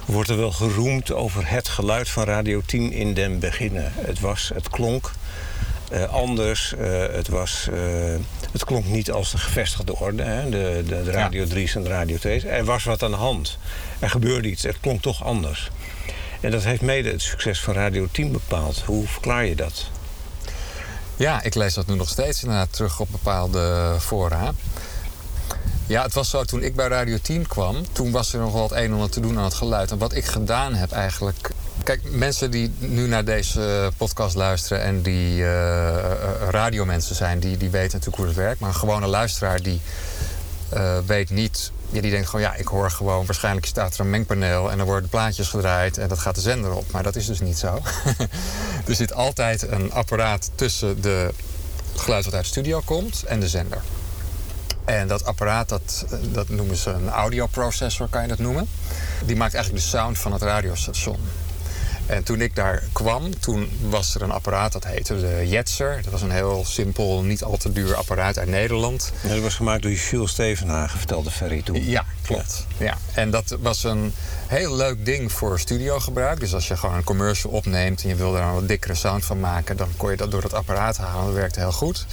wordt 0.06 0.28
er 0.30 0.36
wel 0.36 0.52
geroemd 0.52 1.12
over 1.12 1.48
het 1.48 1.68
geluid 1.68 2.08
van 2.08 2.24
Radio 2.24 2.62
10 2.66 2.92
in 2.92 3.14
den 3.14 3.38
beginnen. 3.38 3.92
Het, 3.94 4.20
was, 4.20 4.50
het 4.54 4.68
klonk 4.68 5.10
eh, 5.90 6.04
anders. 6.04 6.74
eh, 6.74 7.06
het, 7.12 7.28
was, 7.28 7.68
het 8.52 8.64
klonk 8.64 8.86
niet 8.86 9.10
als 9.10 9.30
de 9.30 9.38
gevestigde 9.38 9.98
orde. 9.98 10.22
Hè? 10.22 10.48
De, 10.50 10.82
de, 10.86 11.02
de 11.02 11.10
Radio 11.10 11.44
3's 11.44 11.74
en 11.74 11.82
de 11.82 11.88
Radio 11.88 12.16
2's. 12.16 12.44
Er 12.44 12.64
was 12.64 12.84
wat 12.84 13.02
aan 13.02 13.10
de 13.10 13.16
hand. 13.16 13.58
Er 13.98 14.10
gebeurde 14.10 14.48
iets. 14.48 14.62
Het 14.62 14.80
klonk 14.80 15.02
toch 15.02 15.24
anders. 15.24 15.70
En 16.40 16.50
dat 16.50 16.64
heeft 16.64 16.82
mede 16.82 17.10
het 17.10 17.22
succes 17.22 17.60
van 17.60 17.74
Radio 17.74 18.08
10 18.12 18.32
bepaald. 18.32 18.82
Hoe 18.86 19.06
verklaar 19.06 19.44
je 19.46 19.54
dat? 19.54 19.90
Ja, 21.16 21.42
ik 21.42 21.54
lees 21.54 21.74
dat 21.74 21.86
nu 21.86 21.94
nog 21.94 22.08
steeds 22.08 22.42
inderdaad 22.42 22.72
terug 22.72 23.00
op 23.00 23.08
bepaalde 23.10 23.96
fora. 24.00 24.52
Ja, 25.86 26.02
het 26.02 26.12
was 26.12 26.30
zo 26.30 26.44
toen 26.44 26.62
ik 26.62 26.76
bij 26.76 26.88
Radio 26.88 27.18
10 27.22 27.46
kwam. 27.46 27.76
Toen 27.92 28.10
was 28.10 28.32
er 28.32 28.40
nog 28.40 28.62
het 28.62 28.70
een 28.70 28.76
en 28.78 28.92
ander 28.92 29.10
te 29.10 29.20
doen 29.20 29.38
aan 29.38 29.44
het 29.44 29.54
geluid. 29.54 29.90
En 29.90 29.98
wat 29.98 30.14
ik 30.14 30.24
gedaan 30.24 30.74
heb 30.74 30.92
eigenlijk. 30.92 31.50
Kijk, 31.84 32.00
mensen 32.10 32.50
die 32.50 32.74
nu 32.78 33.06
naar 33.06 33.24
deze 33.24 33.92
podcast 33.96 34.34
luisteren 34.34 34.82
en 34.82 35.02
die 35.02 35.44
eh, 35.44 35.94
radiomensen 36.50 37.14
zijn, 37.14 37.38
die, 37.38 37.56
die 37.56 37.70
weten 37.70 37.92
natuurlijk 37.92 38.16
hoe 38.16 38.26
het 38.26 38.36
werkt. 38.36 38.60
Maar 38.60 38.68
een 38.68 38.74
gewone 38.74 39.06
luisteraar 39.06 39.62
die 39.62 39.80
eh, 40.68 40.98
weet 41.06 41.30
niet. 41.30 41.72
Ja, 41.90 42.00
die 42.00 42.10
denkt 42.10 42.28
gewoon, 42.28 42.44
ja, 42.44 42.54
ik 42.54 42.66
hoor 42.66 42.90
gewoon, 42.90 43.26
waarschijnlijk 43.26 43.66
staat 43.66 43.94
er 43.94 44.00
een 44.00 44.10
mengpaneel 44.10 44.70
en 44.70 44.78
er 44.78 44.84
worden 44.84 45.08
plaatjes 45.08 45.48
gedraaid 45.48 45.98
en 45.98 46.08
dat 46.08 46.18
gaat 46.18 46.34
de 46.34 46.40
zender 46.40 46.72
op. 46.72 46.90
Maar 46.90 47.02
dat 47.02 47.16
is 47.16 47.26
dus 47.26 47.40
niet 47.40 47.58
zo. 47.58 47.80
er 48.88 48.94
zit 48.94 49.14
altijd 49.14 49.70
een 49.70 49.92
apparaat 49.92 50.50
tussen 50.54 51.00
de, 51.00 51.30
het 51.92 52.00
geluid 52.00 52.24
wat 52.24 52.34
uit 52.34 52.42
de 52.42 52.48
studio 52.48 52.82
komt 52.84 53.22
en 53.22 53.40
de 53.40 53.48
zender. 53.48 53.82
En 54.84 55.08
dat 55.08 55.24
apparaat, 55.24 55.68
dat, 55.68 56.06
dat 56.32 56.48
noemen 56.48 56.76
ze 56.76 56.90
een 56.90 57.08
audioprocessor, 57.08 58.08
kan 58.08 58.22
je 58.22 58.28
dat 58.28 58.38
noemen. 58.38 58.68
Die 59.24 59.36
maakt 59.36 59.54
eigenlijk 59.54 59.84
de 59.84 59.90
sound 59.90 60.18
van 60.18 60.32
het 60.32 60.42
radiostation. 60.42 61.16
En 62.06 62.22
toen 62.22 62.40
ik 62.40 62.54
daar 62.54 62.82
kwam, 62.92 63.40
toen 63.40 63.70
was 63.88 64.14
er 64.14 64.22
een 64.22 64.30
apparaat 64.30 64.72
dat 64.72 64.84
heette 64.84 65.20
de 65.20 65.48
Jetser. 65.48 66.00
Dat 66.02 66.12
was 66.12 66.22
een 66.22 66.30
heel 66.30 66.64
simpel, 66.66 67.22
niet 67.22 67.42
al 67.42 67.56
te 67.56 67.72
duur 67.72 67.94
apparaat 67.94 68.38
uit 68.38 68.48
Nederland. 68.48 69.12
Ja, 69.22 69.28
dat 69.28 69.42
was 69.42 69.54
gemaakt 69.54 69.82
door 69.82 69.92
Jules 69.92 70.30
Stevenhagen, 70.30 70.98
vertelde 70.98 71.30
Ferry 71.30 71.62
toen. 71.62 71.84
Ja, 71.84 72.04
klopt. 72.22 72.66
Ja. 72.76 72.98
En 73.14 73.30
dat 73.30 73.56
was 73.60 73.84
een 73.84 74.12
heel 74.46 74.76
leuk 74.76 75.04
ding 75.04 75.32
voor 75.32 75.60
studiogebruik. 75.60 76.40
Dus 76.40 76.54
als 76.54 76.68
je 76.68 76.76
gewoon 76.76 76.96
een 76.96 77.04
commercial 77.04 77.52
opneemt 77.52 78.02
en 78.02 78.08
je 78.08 78.14
wil 78.14 78.32
daar 78.32 78.46
een 78.46 78.54
wat 78.54 78.68
dikkere 78.68 78.94
sound 78.94 79.24
van 79.24 79.40
maken, 79.40 79.76
dan 79.76 79.88
kon 79.96 80.10
je 80.10 80.16
dat 80.16 80.30
door 80.30 80.42
het 80.42 80.54
apparaat 80.54 80.96
halen. 80.96 81.24
Dat 81.24 81.34
werkte 81.34 81.60
heel 81.60 81.72
goed. 81.72 82.06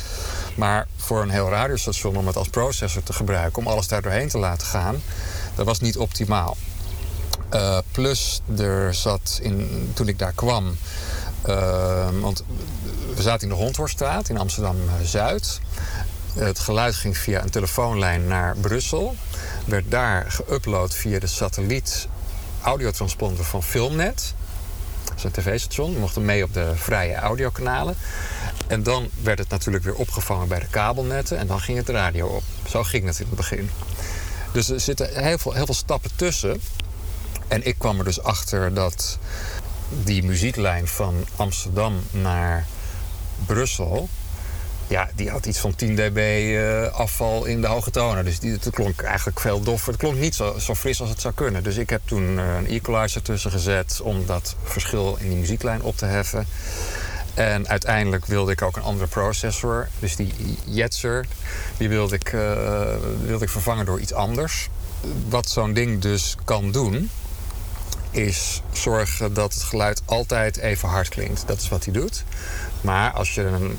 Maar 0.56 0.88
voor 0.98 1.22
een 1.22 1.30
heel 1.30 1.50
radiostation 1.50 2.18
om 2.18 2.28
het 2.28 2.36
als 2.36 2.48
processor 2.48 3.04
te 3.04 3.14
gebruiken, 3.14 3.62
om 3.62 3.68
alles 3.68 3.88
daar 3.88 4.02
doorheen 4.02 4.30
te 4.30 4.38
laten 4.38 4.68
gaan, 4.68 5.02
dat 5.56 5.66
was 5.66 5.80
niet 5.80 5.98
optimaal. 5.98 6.58
Uh, 7.54 7.78
plus, 7.92 8.42
er 8.58 8.94
zat 8.94 9.40
in, 9.42 9.92
toen 9.94 10.08
ik 10.08 10.20
daar 10.20 10.34
kwam. 10.34 10.78
Uh, 11.48 12.10
want 12.22 12.44
we 13.16 13.22
zaten 13.22 13.42
in 13.42 13.56
de 13.56 13.62
Hondhorststraat 13.62 14.30
in 14.30 14.38
Amsterdam 14.38 14.78
Zuid. 15.04 15.60
Het 16.34 16.60
geluid 16.60 16.96
ging 16.96 17.18
via 17.18 17.44
een 17.44 17.50
telefoonlijn 17.50 18.28
naar 18.28 18.56
Brussel. 18.58 19.16
Werd 19.66 19.92
daar 19.92 20.42
geüpload 20.42 20.96
via 20.96 21.20
de 21.20 21.28
satelliet 21.28 22.08
audiotransponder 22.62 23.46
van 23.46 23.64
Filmnet. 23.64 24.34
Dat 25.04 25.18
is 25.18 25.24
een 25.24 25.32
tv-station. 25.32 25.94
We 25.94 26.00
mochten 26.00 26.26
mee 26.26 26.44
op 26.44 26.54
de 26.54 26.72
vrije 26.76 27.16
audiokanalen. 27.16 27.96
En 28.68 28.84
dan 28.84 29.10
werd 29.24 29.40
het 29.40 29.50
natuurlijk 29.50 29.84
weer 29.84 29.96
opgevangen 29.96 30.48
bij 30.48 30.60
de 30.60 30.68
kabelnetten. 30.68 31.38
En 31.38 31.48
dan 31.48 31.60
ging 31.60 31.78
het 31.78 31.90
radio 31.90 32.28
op. 32.28 32.44
Zo 32.70 32.84
ging 32.84 33.06
het 33.06 33.20
in 33.20 33.26
het 33.26 33.36
begin. 33.36 33.70
Dus 34.52 34.70
er 34.70 34.80
zitten 34.80 35.24
heel 35.24 35.38
veel, 35.38 35.54
heel 35.54 35.66
veel 35.66 35.76
stappen 35.76 36.12
tussen. 36.16 36.62
En 37.50 37.66
ik 37.66 37.76
kwam 37.78 37.98
er 37.98 38.06
dus 38.06 38.24
achter 38.24 38.74
dat 38.74 39.18
die 40.04 40.24
muzieklijn 40.24 40.88
van 40.88 41.26
Amsterdam 41.36 42.02
naar 42.12 42.66
Brussel. 43.46 44.10
Ja, 44.88 45.10
die 45.16 45.30
had 45.30 45.46
iets 45.46 45.60
van 45.60 45.76
10 45.76 45.96
dB 45.96 46.18
eh, 46.18 46.94
afval 47.00 47.46
in 47.46 47.62
de 47.62 47.68
hoge 47.68 47.92
tonen. 47.92 48.26
Dus 48.26 48.40
die, 48.40 48.60
klonk 48.72 49.02
eigenlijk 49.02 49.40
veel 49.40 49.62
doffer. 49.62 49.92
Het 49.92 50.02
klonk 50.02 50.18
niet 50.18 50.36
zo, 50.36 50.60
zo 50.60 50.76
fris 50.76 51.02
als 51.02 51.10
het 51.10 51.22
zou 51.22 51.34
kunnen. 51.34 51.64
Dus 51.64 51.78
ik 51.78 51.90
heb 51.90 52.02
toen 52.06 52.40
eh, 52.40 52.56
een 52.56 52.68
equalizer 52.68 53.22
tussen 53.22 53.52
gezet 53.52 54.00
om 54.04 54.26
dat 54.26 54.56
verschil 54.64 55.18
in 55.20 55.30
die 55.30 55.38
muzieklijn 55.38 55.82
op 55.82 55.98
te 55.98 56.06
heffen. 56.06 56.48
En 57.34 57.68
uiteindelijk 57.68 58.26
wilde 58.26 58.52
ik 58.52 58.62
ook 58.62 58.76
een 58.76 58.84
andere 58.84 59.08
processor. 59.08 59.88
Dus 60.00 60.16
die 60.16 60.34
Jetser, 60.66 61.26
die 61.78 61.90
wilde 61.90 62.16
ik, 62.16 62.34
eh, 62.34 62.96
wilde 63.26 63.44
ik 63.44 63.52
vervangen 63.52 63.86
door 63.86 64.00
iets 64.00 64.14
anders. 64.14 64.70
Wat 65.30 65.50
zo'n 65.50 65.74
ding 65.74 66.02
dus 66.02 66.36
kan 66.44 66.72
doen, 66.72 67.10
is 68.12 68.62
zorgen 68.72 69.34
dat 69.34 69.54
het 69.54 69.64
geluid 69.64 70.02
altijd 70.06 70.58
even 70.58 70.90
hard 70.90 71.10
klinkt. 71.10 71.44
Dat 71.48 71.62
is 71.62 71.70
wat 71.70 71.84
hij 71.84 71.94
doet. 71.94 72.24
Maar 72.82 73.12
als 73.12 73.36
je 73.36 73.42
een, 73.42 73.78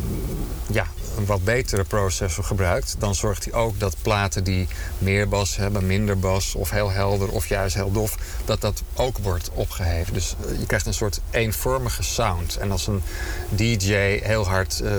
ja, 0.70 0.86
een 1.16 1.26
wat 1.26 1.44
betere 1.44 1.84
processor 1.84 2.44
gebruikt, 2.44 2.96
dan 2.98 3.14
zorgt 3.14 3.44
hij 3.44 3.52
ook 3.54 3.80
dat 3.80 3.96
platen 4.02 4.44
die 4.44 4.68
meer 4.98 5.28
bas 5.28 5.56
hebben, 5.56 5.86
minder 5.86 6.18
bas 6.18 6.54
of 6.54 6.70
heel 6.70 6.90
helder 6.90 7.30
of 7.30 7.46
juist 7.46 7.74
heel 7.74 7.92
dof, 7.92 8.16
dat 8.44 8.60
dat 8.60 8.82
ook 8.94 9.18
wordt 9.18 9.50
opgeheven. 9.54 10.14
Dus 10.14 10.34
eh, 10.46 10.60
je 10.60 10.66
krijgt 10.66 10.86
een 10.86 10.94
soort 10.94 11.20
eenvormige 11.30 12.02
sound. 12.02 12.56
En 12.56 12.70
als 12.70 12.86
een 12.86 13.02
DJ 13.48 13.94
heel 14.22 14.46
hard 14.48 14.80
eh, 14.80 14.92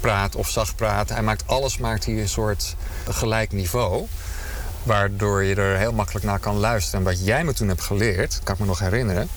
praat 0.00 0.36
of 0.36 0.48
zacht 0.48 0.76
praat, 0.76 1.08
hij 1.08 1.22
maakt 1.22 1.46
alles 1.46 1.78
maakt 1.78 2.04
hij 2.04 2.20
een 2.20 2.28
soort 2.28 2.76
gelijk 3.08 3.52
niveau. 3.52 4.06
Waardoor 4.82 5.42
je 5.42 5.54
er 5.54 5.78
heel 5.78 5.92
makkelijk 5.92 6.24
naar 6.24 6.38
kan 6.38 6.56
luisteren. 6.56 7.00
En 7.00 7.06
wat 7.06 7.24
jij 7.24 7.44
me 7.44 7.52
toen 7.52 7.68
hebt 7.68 7.82
geleerd, 7.82 8.40
kan 8.42 8.54
ik 8.54 8.60
me 8.60 8.66
nog 8.66 8.78
herinneren. 8.78 9.28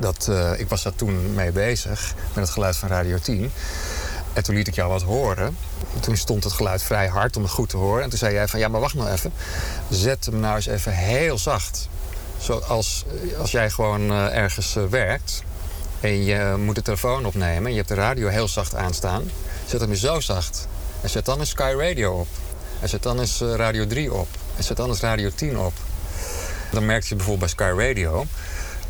Dat, 0.00 0.28
eh, 0.28 0.60
ik 0.60 0.68
was 0.68 0.82
daar 0.82 0.94
toen 0.94 1.34
mee 1.34 1.52
bezig 1.52 2.14
met 2.34 2.44
het 2.44 2.50
geluid 2.50 2.76
van 2.76 2.88
Radio 2.88 3.18
10. 3.18 3.52
En 4.32 4.42
toen 4.42 4.54
liet 4.54 4.68
ik 4.68 4.74
jou 4.74 4.88
wat 4.88 5.02
horen. 5.02 5.56
Toen 6.00 6.16
stond 6.16 6.44
het 6.44 6.52
geluid 6.52 6.82
vrij 6.82 7.08
hard 7.08 7.36
om 7.36 7.42
het 7.42 7.52
goed 7.52 7.68
te 7.68 7.76
horen. 7.76 8.02
En 8.02 8.08
toen 8.08 8.18
zei 8.18 8.34
jij 8.34 8.48
van 8.48 8.60
ja, 8.60 8.68
maar 8.68 8.80
wacht 8.80 8.94
nou 8.94 9.10
even. 9.10 9.32
Zet 9.90 10.24
hem 10.24 10.40
nou 10.40 10.56
eens 10.56 10.66
even 10.66 10.92
heel 10.92 11.38
zacht. 11.38 11.88
Zoals 12.38 13.04
als 13.38 13.50
jij 13.50 13.70
gewoon 13.70 14.10
eh, 14.10 14.36
ergens 14.36 14.76
eh, 14.76 14.84
werkt. 14.84 15.42
En 16.00 16.24
je 16.24 16.54
moet 16.58 16.74
de 16.74 16.82
telefoon 16.82 17.24
opnemen. 17.24 17.64
En 17.64 17.70
je 17.70 17.76
hebt 17.76 17.88
de 17.88 17.94
radio 17.94 18.28
heel 18.28 18.48
zacht 18.48 18.74
aanstaan. 18.74 19.30
Zet 19.66 19.80
hem 19.80 19.94
zo 19.94 20.20
zacht. 20.20 20.68
En 21.00 21.10
zet 21.10 21.24
dan 21.24 21.38
eens 21.38 21.50
Sky 21.50 21.74
Radio 21.78 22.12
op. 22.12 22.26
En 22.80 22.88
zet 22.88 23.02
dan 23.02 23.20
eens 23.20 23.40
eh, 23.40 23.54
Radio 23.54 23.86
3 23.86 24.12
op. 24.12 24.28
En 24.56 24.64
zet 24.64 24.76
dan 24.76 24.88
eens 24.88 25.00
Radio 25.00 25.30
10 25.34 25.58
op. 25.58 25.72
Dan 26.70 26.86
merkte 26.86 27.08
je 27.08 27.14
bijvoorbeeld 27.14 27.56
bij 27.56 27.66
Sky 27.66 27.74
Radio 27.76 28.26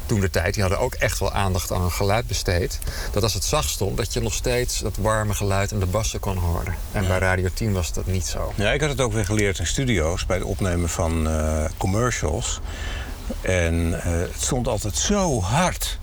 toen 0.06 0.20
de 0.20 0.30
tijd, 0.30 0.54
die 0.54 0.62
hadden 0.62 0.80
ook 0.80 0.94
echt 0.94 1.18
wel 1.18 1.32
aandacht 1.32 1.72
aan 1.72 1.90
geluid 1.90 2.26
besteed. 2.26 2.78
Dat 3.12 3.22
als 3.22 3.34
het 3.34 3.44
zacht 3.44 3.68
stond, 3.68 3.96
dat 3.96 4.12
je 4.12 4.20
nog 4.20 4.34
steeds 4.34 4.78
dat 4.80 4.96
warme 4.96 5.34
geluid 5.34 5.72
en 5.72 5.78
de 5.78 5.86
bassen 5.86 6.20
kon 6.20 6.36
horen. 6.36 6.74
En 6.92 7.06
bij 7.06 7.18
Radio 7.18 7.48
10 7.54 7.72
was 7.72 7.92
dat 7.92 8.06
niet 8.06 8.26
zo. 8.26 8.52
Ja, 8.56 8.72
ik 8.72 8.80
had 8.80 8.90
het 8.90 9.00
ook 9.00 9.12
weer 9.12 9.24
geleerd 9.24 9.58
in 9.58 9.66
studio's 9.66 10.26
bij 10.26 10.36
het 10.36 10.46
opnemen 10.46 10.88
van 10.88 11.28
eh, 11.28 11.64
commercials. 11.76 12.60
En 13.40 14.02
eh, 14.02 14.12
het 14.12 14.42
stond 14.42 14.68
altijd 14.68 14.96
zo 14.96 15.40
hard. 15.40 15.98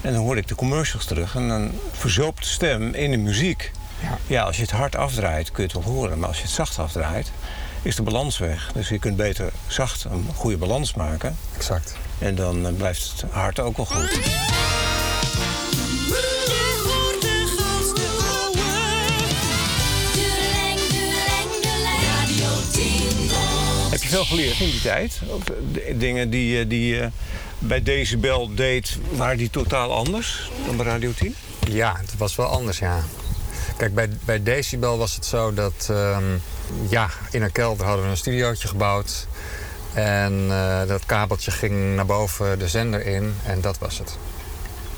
En 0.00 0.12
dan 0.12 0.22
hoorde 0.22 0.40
ik 0.40 0.48
de 0.48 0.54
commercials 0.54 1.04
terug 1.04 1.34
en 1.34 1.48
dan 1.48 1.72
verzoopt 1.92 2.42
de 2.42 2.48
stem 2.48 2.94
in 2.94 3.10
de 3.10 3.16
muziek. 3.16 3.72
Ja. 4.02 4.18
Ja, 4.26 4.42
als 4.42 4.56
je 4.56 4.62
het 4.62 4.70
hard 4.70 4.96
afdraait 4.96 5.50
kun 5.50 5.66
je 5.66 5.72
het 5.74 5.84
wel 5.84 5.94
horen, 5.94 6.18
maar 6.18 6.28
als 6.28 6.36
je 6.36 6.42
het 6.42 6.52
zacht 6.52 6.78
afdraait, 6.78 7.30
is 7.82 7.96
de 7.96 8.02
balans 8.02 8.38
weg. 8.38 8.70
Dus 8.72 8.88
je 8.88 8.98
kunt 8.98 9.16
beter 9.16 9.52
zacht 9.66 10.04
een 10.04 10.26
goede 10.34 10.56
balans 10.56 10.94
maken. 10.94 11.36
Exact. 11.56 11.96
En 12.18 12.34
dan 12.34 12.66
eh, 12.66 12.74
blijft 12.74 13.12
het 13.12 13.30
hard 13.30 13.60
ook 13.60 13.76
wel 13.76 13.86
goed. 13.86 14.18
Heb 23.90 24.02
je 24.02 24.08
veel 24.08 24.24
geleerd 24.24 24.60
in 24.60 24.70
die 24.70 24.80
tijd? 24.80 25.20
Eh, 25.86 25.98
dingen 25.98 26.30
die, 26.30 26.60
eh, 26.60 26.68
die 26.68 26.94
je 26.94 27.10
bij 27.58 27.82
Decibel 27.82 28.54
deed, 28.54 28.98
waren 29.10 29.36
die 29.36 29.50
totaal 29.50 29.92
anders 29.92 30.50
dan 30.66 30.76
bij 30.76 30.86
Radio 30.86 31.12
10? 31.12 31.34
Ja, 31.68 31.96
het 32.00 32.16
was 32.16 32.36
wel 32.36 32.46
anders, 32.46 32.78
ja. 32.78 33.00
Kijk, 33.76 33.94
bij, 33.94 34.08
bij 34.24 34.42
Decibel 34.42 34.98
was 34.98 35.14
het 35.14 35.24
zo 35.24 35.54
dat... 35.54 35.86
ehm, 35.90 36.24
ja, 36.88 37.10
in 37.30 37.42
een 37.42 37.52
kelder 37.52 37.86
hadden 37.86 38.04
we 38.04 38.10
een 38.10 38.16
studiootje 38.16 38.68
gebouwd. 38.68 39.26
En 39.94 40.46
eh, 40.50 40.86
dat 40.86 41.06
kabeltje 41.06 41.50
ging 41.50 41.94
naar 41.94 42.06
boven 42.06 42.58
de 42.58 42.68
zender 42.68 43.06
in. 43.06 43.34
En 43.44 43.60
dat 43.60 43.78
was 43.78 43.98
het. 43.98 44.16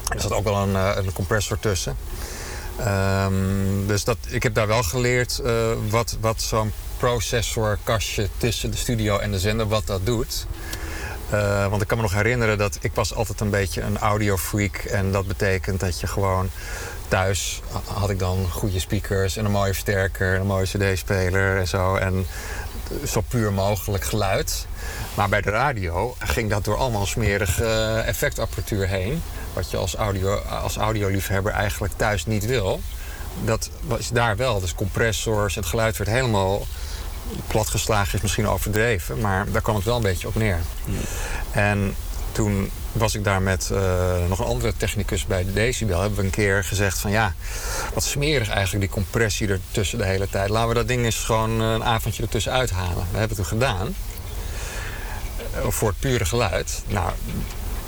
Er 0.09 0.21
zat 0.21 0.33
ook 0.33 0.45
wel 0.45 0.57
een, 0.57 0.77
eh, 0.77 0.97
een 0.97 1.13
compressor 1.13 1.59
tussen. 1.59 1.97
Ehm, 2.79 3.87
dus 3.87 4.05
dat, 4.05 4.17
ik 4.29 4.43
heb 4.43 4.55
daar 4.55 4.67
wel 4.67 4.83
geleerd 4.83 5.39
eh, 5.39 5.53
wat, 5.89 6.17
wat 6.21 6.43
zo'n 6.43 6.73
processorkastje 6.97 8.29
tussen 8.37 8.71
de 8.71 8.77
studio 8.77 9.19
en 9.19 9.31
de 9.31 9.39
zender, 9.39 9.69
wat 9.69 9.87
dat 9.87 10.07
doet. 10.07 10.47
Eh, 11.31 11.67
want 11.67 11.83
ik 11.83 11.89
kan 11.89 11.97
me 11.97 12.03
nog 12.03 12.13
herinneren 12.15 12.59
dat 12.59 12.79
ik 12.81 12.91
was 12.95 13.15
altijd 13.15 13.41
een 13.41 13.51
beetje 13.51 13.81
een 13.83 13.99
audiofreak. 13.99 14.77
En 14.77 15.13
dat 15.13 15.27
betekent 15.27 15.81
dat 15.81 16.01
je 16.01 16.07
gewoon 16.07 16.51
thuis 17.09 17.63
ha- 17.73 17.93
had 18.01 18.11
ik 18.11 18.19
dan 18.19 18.47
goede 18.51 18.81
speakers 18.81 19.37
en 19.37 19.45
een 19.45 19.51
mooie 19.51 19.73
versterker, 19.73 20.35
en 20.35 20.41
een 20.41 20.47
mooie 20.47 20.67
cd-speler 20.67 21.59
en 21.59 21.69
zo. 21.69 21.97
En 21.97 22.27
zo 23.07 23.21
puur 23.29 23.53
mogelijk 23.53 24.05
geluid. 24.05 24.67
Maar 25.15 25.29
bij 25.29 25.41
de 25.41 25.51
radio 25.51 26.17
ging 26.19 26.51
dat 26.51 26.65
door 26.65 26.77
allemaal 26.77 27.07
smerige 27.07 27.65
eh, 27.65 28.07
effectapparatuur 28.09 28.89
heen. 28.89 29.23
Wat 29.53 29.71
je 29.71 29.77
als, 29.77 29.95
audio, 29.95 30.35
als 30.37 30.77
audioliefhebber 30.77 31.53
eigenlijk 31.53 31.93
thuis 31.97 32.27
niet 32.27 32.47
wil. 32.47 32.81
Dat 33.45 33.71
was 33.81 34.09
daar 34.09 34.37
wel. 34.37 34.61
Dus 34.61 34.75
compressors, 34.75 35.55
het 35.55 35.67
geluid 35.67 35.97
werd 35.97 36.11
helemaal 36.11 36.67
platgeslagen 37.47 38.15
is 38.15 38.21
misschien 38.23 38.49
overdreven, 38.49 39.21
maar 39.21 39.51
daar 39.51 39.63
kwam 39.63 39.75
het 39.77 39.85
wel 39.85 39.97
een 39.97 40.03
beetje 40.03 40.27
op 40.29 40.35
neer. 40.35 40.59
En 41.51 41.95
toen 42.33 42.71
was 42.93 43.15
ik 43.15 43.25
daar 43.25 43.43
met 43.43 43.71
eh, 43.71 43.81
nog 44.29 44.39
een 44.39 44.45
andere 44.45 44.73
technicus 44.77 45.27
bij 45.27 45.45
de 45.45 45.53
Decibel. 45.53 46.01
Hebben 46.01 46.19
we 46.19 46.25
een 46.25 46.31
keer 46.31 46.65
gezegd 46.65 46.99
van 46.99 47.11
ja, 47.11 47.35
wat 47.95 48.05
smerig 48.05 48.49
eigenlijk 48.49 48.81
die 48.85 48.95
compressie 49.03 49.49
ertussen 49.49 49.99
de 49.99 50.05
hele 50.05 50.29
tijd. 50.31 50.49
Laten 50.49 50.69
we 50.69 50.75
dat 50.75 50.89
ding 50.89 51.05
eens 51.05 51.17
gewoon 51.17 51.61
eh, 51.61 51.71
een 51.73 51.85
avondje 51.85 52.23
ertussen 52.23 52.53
uithalen. 52.53 53.07
We 53.11 53.19
hebben 53.19 53.37
het 53.37 53.37
toen 53.37 53.59
gedaan. 53.59 53.95
Eh, 55.55 55.69
voor 55.69 55.89
het 55.89 55.99
pure 56.01 56.25
geluid. 56.25 56.83
Nou, 56.87 57.11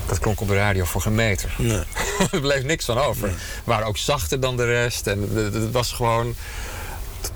dat 0.07 0.19
klonk 0.19 0.41
op 0.41 0.49
de 0.49 0.55
radio 0.57 0.85
voor 0.85 1.01
geen 1.01 1.15
meter. 1.15 1.55
Nee. 1.59 1.83
er 2.33 2.41
bleef 2.41 2.63
niks 2.63 2.85
van 2.85 2.99
over. 2.99 3.29
We 3.29 3.35
waren 3.65 3.87
ook 3.87 3.97
zachter 3.97 4.41
dan 4.41 4.57
de 4.57 4.65
rest. 4.65 5.07
En 5.07 5.31
het- 5.35 5.71
was 5.73 5.93
gewoon 5.93 6.35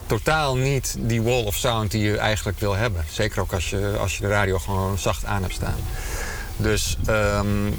totaal 0.07 0.57
niet 0.57 0.97
die 0.99 1.23
wall 1.23 1.45
of 1.45 1.55
sound 1.55 1.91
die 1.91 2.03
je 2.03 2.19
eigenlijk 2.19 2.59
wil 2.59 2.75
hebben. 2.75 3.05
Zeker 3.11 3.41
ook 3.41 3.53
als 3.53 3.71
je, 3.71 3.97
als 4.01 4.17
je 4.17 4.23
de 4.23 4.29
radio 4.29 4.59
gewoon 4.59 4.99
zacht 4.99 5.25
aan 5.25 5.43
hebt 5.43 5.55
staan. 5.55 5.79
Dus 6.57 6.97
ehm, 7.07 7.71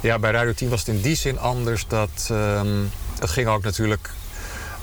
ja, 0.00 0.18
bij 0.18 0.30
Radio 0.30 0.52
10 0.52 0.68
was 0.68 0.78
het 0.80 0.88
in 0.88 1.00
die 1.00 1.16
zin 1.16 1.38
anders 1.38 1.86
dat 1.86 2.28
ehm, 2.30 2.84
het 3.20 3.30
ging 3.30 3.48
ook 3.48 3.62
natuurlijk. 3.62 4.10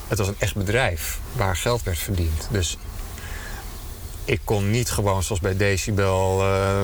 Het 0.08 0.18
was 0.18 0.28
een 0.28 0.36
echt 0.38 0.54
bedrijf 0.54 1.18
waar 1.32 1.56
geld 1.56 1.82
werd 1.82 1.98
verdiend. 1.98 2.48
Dus 2.50 2.78
ik 4.24 4.40
kon 4.44 4.70
niet 4.70 4.90
gewoon 4.90 5.22
zoals 5.22 5.40
bij 5.40 5.56
Decibel 5.56 6.40
eh, 6.40 6.76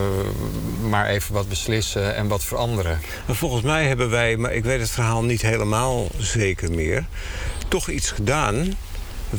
maar 0.89 1.07
even 1.07 1.35
wat 1.35 1.49
beslissen 1.49 2.15
en 2.15 2.29
wat 2.29 2.45
veranderen. 2.45 3.01
Maar 3.27 3.37
volgens 3.37 3.63
mij 3.63 3.87
hebben 3.87 4.11
wij, 4.11 4.37
maar 4.37 4.53
ik 4.53 4.65
weet 4.65 4.81
het 4.81 4.91
verhaal 4.91 5.23
niet 5.23 5.43
helemaal 5.43 6.09
zeker 6.19 6.71
meer, 6.71 7.05
toch 7.69 7.89
iets 7.89 8.11
gedaan 8.11 8.77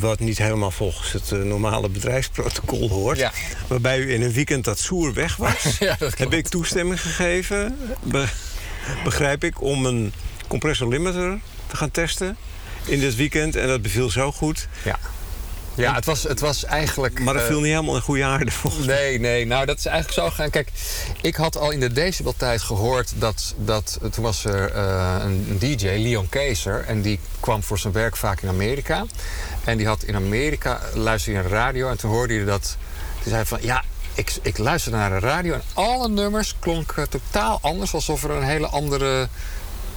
wat 0.00 0.18
niet 0.20 0.38
helemaal 0.38 0.70
volgens 0.70 1.12
het 1.12 1.32
eh, 1.32 1.38
normale 1.38 1.88
bedrijfsprotocol 1.88 2.88
hoort. 2.90 3.18
Ja. 3.18 3.32
Waarbij 3.66 3.98
u 3.98 4.12
in 4.12 4.22
een 4.22 4.32
weekend 4.32 4.64
dat 4.64 4.78
Soer 4.78 5.12
weg 5.14 5.36
was. 5.36 5.62
Ja, 5.78 5.96
dat 5.98 6.18
heb 6.18 6.32
ik 6.32 6.48
toestemming 6.48 7.00
gegeven, 7.00 7.78
be- 8.02 8.28
begrijp 9.04 9.44
ik, 9.44 9.62
om 9.62 9.86
een 9.86 10.12
compressor 10.48 10.88
limiter 10.88 11.38
te 11.66 11.76
gaan 11.76 11.90
testen 11.90 12.36
in 12.86 12.98
dit 13.00 13.14
weekend. 13.16 13.56
En 13.56 13.66
dat 13.68 13.82
beviel 13.82 14.10
zo 14.10 14.32
goed. 14.32 14.68
Ja, 14.84 14.98
ja 15.76 15.94
het, 15.94 16.04
was, 16.04 16.22
het 16.22 16.40
was 16.40 16.64
eigenlijk. 16.64 17.20
Maar 17.20 17.34
dat 17.34 17.42
eh, 17.42 17.48
viel 17.48 17.60
niet 17.60 17.70
helemaal 17.70 17.94
in 17.94 18.00
goede 18.00 18.24
aarde 18.24 18.50
volgens 18.50 18.86
mij. 18.86 18.96
Nee, 18.96 19.18
nee, 19.18 19.46
nou 19.46 19.66
dat 19.66 19.78
is 19.78 19.86
eigenlijk 19.86 20.20
zo 20.20 20.28
gegaan. 20.28 20.50
Kijk, 20.50 20.68
ik 21.20 21.34
had 21.36 21.56
al 21.58 21.70
in 21.70 21.80
de 21.80 21.92
decibeltijd 21.92 22.62
gehoord 22.62 23.12
dat, 23.16 23.54
dat 23.56 23.98
toen 24.10 24.24
was 24.24 24.44
er 24.44 24.70
eh, 24.70 25.16
een 25.20 25.56
DJ, 25.58 25.86
Leon 25.86 26.28
Keizer, 26.28 26.84
en 26.84 27.02
die 27.02 27.20
kwam 27.40 27.62
voor 27.62 27.78
zijn 27.78 27.92
werk 27.92 28.16
vaak 28.16 28.40
in 28.40 28.48
Amerika. 28.48 29.04
En 29.64 29.76
die 29.76 29.86
had 29.86 30.02
in 30.02 30.14
Amerika, 30.14 30.80
luisterde 30.94 31.38
hij 31.38 31.48
naar 31.48 31.58
de 31.58 31.64
radio 31.64 31.88
en 31.88 31.98
toen 31.98 32.10
hoorde 32.10 32.34
hij 32.34 32.44
dat, 32.44 32.76
die 33.22 33.32
zei 33.32 33.44
van 33.44 33.58
ja, 33.62 33.84
ik, 34.14 34.32
ik 34.42 34.58
luisterde 34.58 34.98
naar 34.98 35.20
de 35.20 35.26
radio 35.26 35.54
en 35.54 35.62
alle 35.72 36.08
nummers 36.08 36.54
klonken 36.58 37.08
totaal 37.08 37.58
anders, 37.62 37.94
alsof 37.94 38.24
er 38.24 38.30
een 38.30 38.42
hele 38.42 38.66
andere 38.66 39.28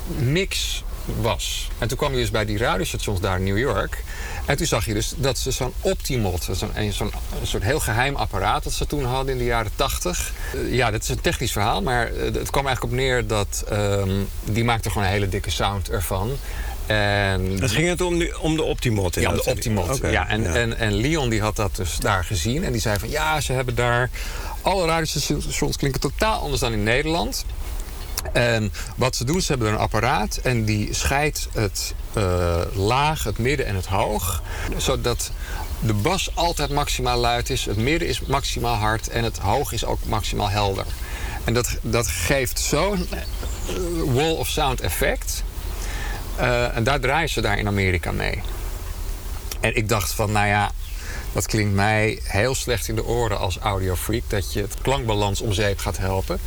mix 0.07 0.83
was. 1.21 1.67
En 1.77 1.87
toen 1.87 1.97
kwam 1.97 2.11
hij 2.11 2.19
dus 2.21 2.31
bij 2.31 2.45
die 2.45 2.57
radiostations 2.57 3.19
daar 3.19 3.37
in 3.37 3.43
New 3.43 3.57
York. 3.57 4.03
En 4.45 4.57
toen 4.57 4.65
zag 4.67 4.85
je 4.85 4.93
dus 4.93 5.13
dat 5.15 5.37
ze 5.37 5.51
zo'n 5.51 5.73
Optimod, 5.81 6.47
zo'n 6.51 6.71
een 6.75 6.93
soort 7.43 7.63
heel 7.63 7.79
geheim 7.79 8.15
apparaat 8.15 8.63
dat 8.63 8.73
ze 8.73 8.87
toen 8.87 9.05
hadden 9.05 9.31
in 9.33 9.37
de 9.37 9.45
jaren 9.45 9.71
80. 9.75 10.31
Eh, 10.53 10.73
ja, 10.73 10.91
dit 10.91 11.03
is 11.03 11.09
een 11.09 11.21
technisch 11.21 11.51
verhaal, 11.51 11.81
maar 11.81 12.07
eh, 12.13 12.23
het 12.33 12.49
kwam 12.49 12.65
eigenlijk 12.65 12.83
op 12.83 12.99
neer 12.99 13.27
dat 13.27 13.63
ehm, 13.69 14.09
die 14.43 14.63
maakte 14.63 14.89
gewoon 14.89 15.03
een 15.07 15.13
hele 15.13 15.29
dikke 15.29 15.49
sound 15.51 15.89
ervan. 15.89 16.31
En 16.85 17.41
Het 17.59 17.71
ging 17.71 17.87
het 17.87 18.01
om, 18.01 18.17
die- 18.19 18.39
om 18.39 18.55
de 18.55 18.63
Optimot. 18.63 19.15
ja, 19.15 19.29
om 19.29 19.35
de. 19.35 19.43
Optimot. 19.45 19.99
Ja, 20.03 20.27
en, 20.29 20.53
En, 20.55 20.77
en 20.77 20.93
Leon 20.93 21.29
die 21.29 21.41
had 21.41 21.55
dat 21.55 21.75
dus 21.75 21.97
daar 21.97 22.23
gezien. 22.23 22.63
En 22.63 22.71
die 22.71 22.81
zei 22.81 22.99
van 22.99 23.09
ja, 23.09 23.41
ze 23.41 23.53
hebben 23.53 23.75
daar... 23.75 24.09
Alle 24.61 24.85
radiostations 24.85 25.77
klinken 25.77 25.99
totaal 26.01 26.41
anders 26.41 26.61
dan 26.61 26.71
in 26.73 26.83
Nederland. 26.83 27.45
En 28.33 28.73
wat 28.95 29.15
ze 29.15 29.23
doen, 29.23 29.41
ze 29.41 29.51
hebben 29.51 29.71
een 29.71 29.77
apparaat 29.77 30.37
en 30.43 30.65
die 30.65 30.93
scheidt 30.93 31.47
het 31.53 31.93
eh, 32.13 32.61
laag, 32.73 33.23
het 33.23 33.37
midden 33.37 33.65
en 33.65 33.75
het 33.75 33.85
hoog. 33.85 34.41
Zodat 34.77 35.31
de 35.79 35.93
bas 35.93 36.35
altijd 36.35 36.69
maximaal 36.69 37.17
luid 37.17 37.49
is, 37.49 37.65
het 37.65 37.77
midden 37.77 38.07
is 38.07 38.21
maximaal 38.21 38.75
hard 38.75 39.09
en 39.09 39.23
het 39.23 39.37
hoog 39.37 39.71
is 39.71 39.85
ook 39.85 40.05
maximaal 40.05 40.49
helder. 40.49 40.85
En 41.43 41.53
dat, 41.53 41.77
dat 41.81 42.07
geeft 42.07 42.59
zo'n 42.59 43.07
eh, 43.09 43.19
wall 44.13 44.31
of 44.31 44.47
sound 44.47 44.81
effect. 44.81 45.43
Eh, 46.35 46.75
en 46.75 46.83
daar 46.83 46.99
draaien 46.99 47.29
ze 47.29 47.41
daar 47.41 47.57
in 47.57 47.67
Amerika 47.67 48.11
mee. 48.11 48.41
En 49.59 49.75
ik 49.75 49.89
dacht 49.89 50.13
van, 50.13 50.31
nou 50.31 50.47
ja, 50.47 50.71
dat 51.31 51.45
klinkt 51.45 51.73
mij 51.73 52.19
heel 52.23 52.55
slecht 52.55 52.87
in 52.87 52.95
de 52.95 53.05
oren 53.05 53.39
als 53.39 53.57
audiofreak. 53.57 54.23
Dat 54.27 54.53
je 54.53 54.61
het 54.61 54.75
klankbalans 54.81 55.41
om 55.41 55.53
zeep 55.53 55.79
gaat 55.79 55.97
helpen. 55.97 56.39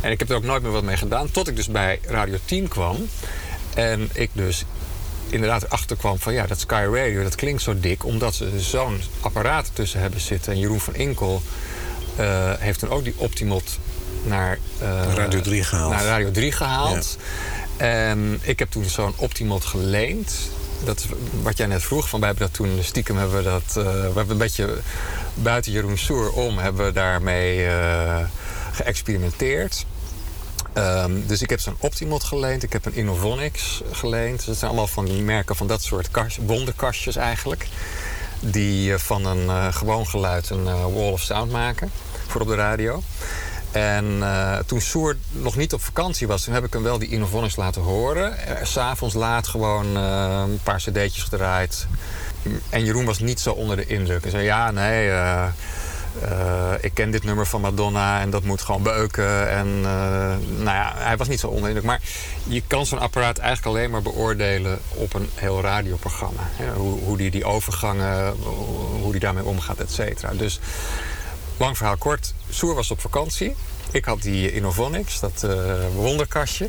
En 0.00 0.10
ik 0.10 0.18
heb 0.18 0.30
er 0.30 0.36
ook 0.36 0.42
nooit 0.44 0.62
meer 0.62 0.72
wat 0.72 0.82
mee 0.82 0.96
gedaan. 0.96 1.30
Tot 1.30 1.48
ik 1.48 1.56
dus 1.56 1.68
bij 1.68 2.00
Radio 2.06 2.36
10 2.44 2.68
kwam. 2.68 3.08
En 3.74 4.10
ik 4.12 4.30
dus 4.32 4.64
inderdaad 5.28 5.62
erachter 5.62 5.96
kwam 5.96 6.18
van 6.18 6.32
ja, 6.32 6.46
dat 6.46 6.60
Sky 6.60 6.86
Radio, 6.92 7.22
dat 7.22 7.34
klinkt 7.34 7.62
zo 7.62 7.80
dik. 7.80 8.04
Omdat 8.04 8.34
ze 8.34 8.60
zo'n 8.60 9.00
apparaat 9.20 9.70
tussen 9.72 10.00
hebben 10.00 10.20
zitten. 10.20 10.52
En 10.52 10.58
Jeroen 10.58 10.80
van 10.80 10.94
Inkel 10.94 11.42
eh, 12.16 12.52
heeft 12.58 12.78
toen 12.78 12.90
ook 12.90 13.04
die 13.04 13.14
Optimot 13.16 13.78
naar 14.24 14.58
eh, 14.78 15.02
Radio 15.14 15.40
3 15.40 15.62
gehaald. 15.64 15.92
Naar 15.92 16.04
Radio 16.04 16.30
3 16.30 16.52
gehaald. 16.52 17.16
En 17.76 18.38
ik 18.42 18.58
heb 18.58 18.70
toen 18.70 18.84
zo'n 18.84 19.12
Optimot 19.16 19.64
geleend. 19.64 20.34
Dat 20.84 21.06
wat 21.42 21.56
jij 21.56 21.66
net 21.66 21.82
vroeg, 21.82 22.08
van 22.08 22.20
wij 22.20 22.28
hebben 22.28 22.46
dat 22.46 22.56
toen 22.56 22.78
stiekem 22.82 23.16
hebben 23.16 23.36
we 23.36 23.42
dat. 23.42 23.62
eh, 23.76 23.84
we 23.84 24.12
hebben 24.14 24.30
een 24.30 24.38
beetje 24.38 24.78
buiten 25.34 25.72
Jeroen 25.72 25.98
Soer 25.98 26.30
om 26.30 26.58
hebben 26.58 26.86
we 26.86 26.92
daarmee 26.92 27.66
geëxperimenteerd. 28.82 29.86
Ehm, 30.72 31.12
dus 31.26 31.42
ik 31.42 31.50
heb 31.50 31.60
zo'n 31.60 31.76
Optimot 31.78 32.24
geleend, 32.24 32.62
ik 32.62 32.72
heb 32.72 32.84
een 32.84 32.94
Innovonics 32.94 33.82
geleend. 33.90 34.46
Dat 34.46 34.56
zijn 34.56 34.70
allemaal 34.70 34.86
van 34.86 35.04
die 35.04 35.22
merken 35.22 35.56
van 35.56 35.66
dat 35.66 35.82
soort 35.82 36.10
kast, 36.10 36.38
wonderkastjes 36.46 37.16
eigenlijk. 37.16 37.66
Die 38.40 38.92
eh, 38.92 38.98
van 38.98 39.26
een 39.26 39.48
eh, 39.48 39.66
gewoon 39.72 40.06
geluid 40.06 40.50
een 40.50 40.66
eh, 40.66 40.82
wall 40.82 41.12
of 41.12 41.20
sound 41.20 41.52
maken 41.52 41.90
voor 42.26 42.40
op 42.40 42.48
de 42.48 42.54
radio. 42.54 43.02
En 43.70 44.22
toen 44.66 44.80
Soer 44.80 45.16
nog 45.30 45.56
niet 45.56 45.72
op 45.72 45.82
vakantie 45.82 46.26
was, 46.26 46.44
toen 46.44 46.54
heb 46.54 46.64
ik 46.64 46.72
hem 46.72 46.82
wel 46.82 46.98
die 46.98 47.08
Innovonics 47.08 47.56
laten 47.56 47.82
horen. 47.82 48.36
S'avonds 48.62 49.14
laat 49.14 49.46
gewoon 49.46 49.96
een 49.96 50.60
paar 50.62 50.78
cd'tjes 50.78 51.22
gedraaid. 51.22 51.86
En 52.70 52.84
Jeroen 52.84 53.04
was 53.04 53.18
niet 53.18 53.40
zo 53.40 53.52
onder 53.52 53.76
de 53.76 53.86
indruk. 53.86 54.22
Hij 54.22 54.30
zei, 54.30 54.44
ja, 54.44 54.70
nee, 54.70 55.10
eh, 56.20 56.72
ik 56.80 56.94
ken 56.94 57.10
dit 57.10 57.24
nummer 57.24 57.46
van 57.46 57.60
Madonna 57.60 58.20
en 58.20 58.30
dat 58.30 58.42
moet 58.42 58.62
gewoon 58.62 58.82
beuken. 58.82 59.50
En 59.50 59.66
eh, 59.66 60.36
nou 60.56 60.76
ja, 60.76 60.92
hij 60.96 61.16
was 61.16 61.28
niet 61.28 61.40
zo 61.40 61.50
indruk. 61.50 61.82
Maar 61.82 62.00
je 62.44 62.62
kan 62.66 62.86
zo'n 62.86 62.98
apparaat 62.98 63.38
eigenlijk 63.38 63.76
alleen 63.76 63.90
maar 63.90 64.02
beoordelen 64.02 64.78
op 64.88 65.14
een 65.14 65.28
heel 65.34 65.60
radioprogramma. 65.60 66.42
Hoe, 66.74 67.00
hoe 67.00 67.16
die 67.16 67.30
die 67.30 67.44
overgangen, 67.44 68.34
hoe 69.00 69.10
die 69.10 69.20
daarmee 69.20 69.44
omgaat, 69.44 69.78
et 69.78 69.92
cetera. 69.92 70.32
Dus 70.32 70.60
lang 71.56 71.76
verhaal 71.76 71.96
kort, 71.96 72.34
Soer 72.48 72.74
was 72.74 72.90
op 72.90 73.00
vakantie. 73.00 73.56
Ik 73.90 74.04
had 74.04 74.22
die 74.22 74.52
Innovonics, 74.52 75.20
dat 75.20 75.42
eh, 75.42 75.74
wonderkastje, 75.94 76.68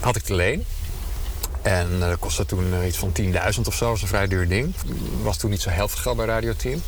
had 0.00 0.16
ik 0.16 0.22
te 0.22 0.34
leen. 0.34 0.64
En 1.62 2.00
dat 2.00 2.18
kostte 2.18 2.46
toen 2.46 2.86
iets 2.86 2.96
van 2.96 3.12
10.000 3.20 3.30
of 3.34 3.44
zo, 3.46 3.60
dat 3.64 3.78
was 3.80 4.02
een 4.02 4.08
vrij 4.08 4.28
duur 4.28 4.48
ding. 4.48 4.74
Was 5.22 5.36
toen 5.36 5.50
niet 5.50 5.60
zo 5.60 5.70
heel 5.70 5.88
veel 5.88 5.98
geld 5.98 6.16
bij 6.16 6.26
Radio 6.26 6.52
10. 6.56 6.82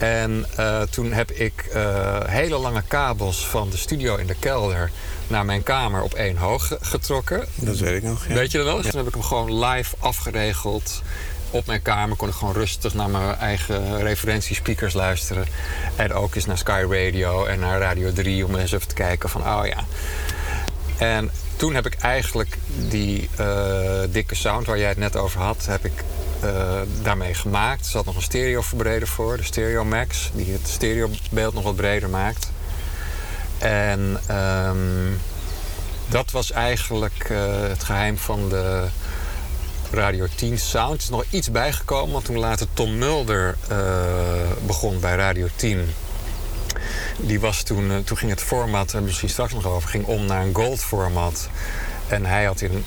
En 0.00 0.46
eh, 0.56 0.82
toen 0.82 1.12
heb 1.12 1.30
ik 1.30 1.68
eh, 1.72 2.18
hele 2.26 2.58
lange 2.58 2.82
kabels 2.88 3.46
van 3.46 3.70
de 3.70 3.76
studio 3.76 4.16
in 4.16 4.26
de 4.26 4.34
kelder 4.38 4.90
naar 5.26 5.44
mijn 5.44 5.62
kamer 5.62 6.02
op 6.02 6.14
één 6.14 6.36
hoog 6.36 6.66
ge- 6.66 6.78
getrokken. 6.80 7.44
Dat 7.54 7.76
weet 7.78 7.96
ik 7.96 8.02
nog. 8.02 8.26
Ja. 8.28 8.34
Weet 8.34 8.50
je 8.50 8.58
dat 8.58 8.66
nog? 8.66 8.82
Toen 8.86 8.98
heb 8.98 9.06
ik 9.08 9.12
hem 9.14 9.22
gewoon 9.22 9.64
live 9.64 9.94
afgeregeld. 9.98 11.02
Op 11.50 11.66
mijn 11.66 11.82
kamer 11.82 12.16
kon 12.16 12.28
ik 12.28 12.34
gewoon 12.34 12.54
rustig 12.54 12.94
naar 12.94 13.10
mijn 13.10 13.36
eigen 13.36 14.02
referentiespeakers 14.02 14.94
luisteren. 14.94 15.44
En 15.96 16.12
ook 16.12 16.34
eens 16.34 16.46
naar 16.46 16.58
Sky 16.58 16.84
Radio 16.88 17.44
en 17.44 17.60
naar 17.60 17.80
Radio 17.80 18.12
3 18.12 18.44
om 18.46 18.56
eens 18.56 18.72
even 18.72 18.88
te 18.88 18.94
kijken 18.94 19.28
van, 19.28 19.40
oh 19.40 19.66
ja. 19.66 19.84
En 20.98 21.30
toen 21.56 21.74
heb 21.74 21.86
ik 21.86 21.94
eigenlijk 21.94 22.56
die 22.88 23.28
eh, 23.36 24.00
dikke 24.10 24.34
sound 24.34 24.66
waar 24.66 24.78
jij 24.78 24.88
het 24.88 24.98
net 24.98 25.16
over 25.16 25.40
had, 25.40 25.66
heb 25.66 25.84
ik 25.84 25.92
eh, 26.40 26.80
daarmee 27.02 27.34
gemaakt. 27.34 27.84
Er 27.84 27.90
zat 27.90 28.04
nog 28.04 28.16
een 28.16 28.22
stereoverbreder 28.22 29.08
voor, 29.08 29.36
de 29.36 29.42
Stereo 29.42 29.84
Max, 29.84 30.30
die 30.34 30.52
het 30.52 30.68
stereobeeld 30.68 31.54
nog 31.54 31.62
wat 31.62 31.76
breder 31.76 32.08
maakt. 32.08 32.50
En 33.58 34.20
ehm, 34.26 35.12
dat 36.08 36.30
was 36.30 36.52
eigenlijk 36.52 37.26
eh, 37.30 37.60
het 37.68 37.84
geheim 37.84 38.18
van 38.18 38.48
de 38.48 38.86
Radio 39.90 40.26
10 40.34 40.58
sound. 40.58 40.94
Er 40.94 41.02
is 41.02 41.08
nog 41.08 41.24
iets 41.30 41.50
bijgekomen, 41.50 42.12
want 42.12 42.24
toen 42.24 42.38
later 42.38 42.66
Tom 42.74 42.98
Mulder 42.98 43.56
eh, 43.68 43.78
begon 44.66 45.00
bij 45.00 45.16
Radio 45.16 45.48
10. 45.56 45.94
Die 47.16 47.40
was 47.40 47.62
toen, 47.62 48.04
toen 48.04 48.16
ging 48.16 48.30
het 48.30 48.40
format, 48.40 48.90
daar 48.90 49.02
misschien 49.02 49.28
straks 49.28 49.52
nog 49.52 49.66
over, 49.66 49.88
ging 49.88 50.04
om 50.04 50.26
naar 50.26 50.42
een 50.42 50.54
gold 50.54 50.80
format. 50.80 51.48
En 52.08 52.24
hij 52.24 52.44
had 52.44 52.60
in 52.60 52.84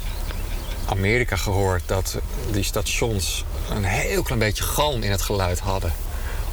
Amerika 0.86 1.36
gehoord 1.36 1.82
dat 1.86 2.18
die 2.52 2.64
stations 2.64 3.44
een 3.70 3.84
heel 3.84 4.24
klein 4.24 4.40
beetje 4.40 4.64
galm 4.64 5.04
in 5.04 5.12
het 5.12 5.22
geluid 5.22 5.60
hadden. 5.60 5.94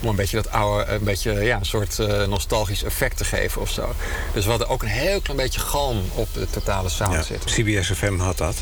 Om 0.02 0.08
een 0.08 0.16
beetje 0.16 0.36
dat 0.36 0.50
oude, 0.50 0.92
een 0.92 1.04
beetje, 1.04 1.32
ja, 1.32 1.56
een 1.56 1.64
soort 1.64 1.98
eh, 1.98 2.26
nostalgisch 2.26 2.82
effect 2.84 3.16
te 3.16 3.24
geven 3.24 3.60
of 3.60 3.70
zo. 3.70 3.94
Dus 4.34 4.44
we 4.44 4.50
hadden 4.50 4.68
ook 4.68 4.82
een 4.82 4.88
heel 4.88 5.20
klein 5.20 5.38
beetje 5.38 5.60
galm 5.60 6.02
op 6.14 6.28
de 6.34 6.46
totale 6.50 6.88
sound 6.88 7.12
Ja, 7.12 7.22
zitten. 7.22 7.50
CBS 7.50 7.90
FM 7.90 8.18
had 8.18 8.38
dat. 8.38 8.56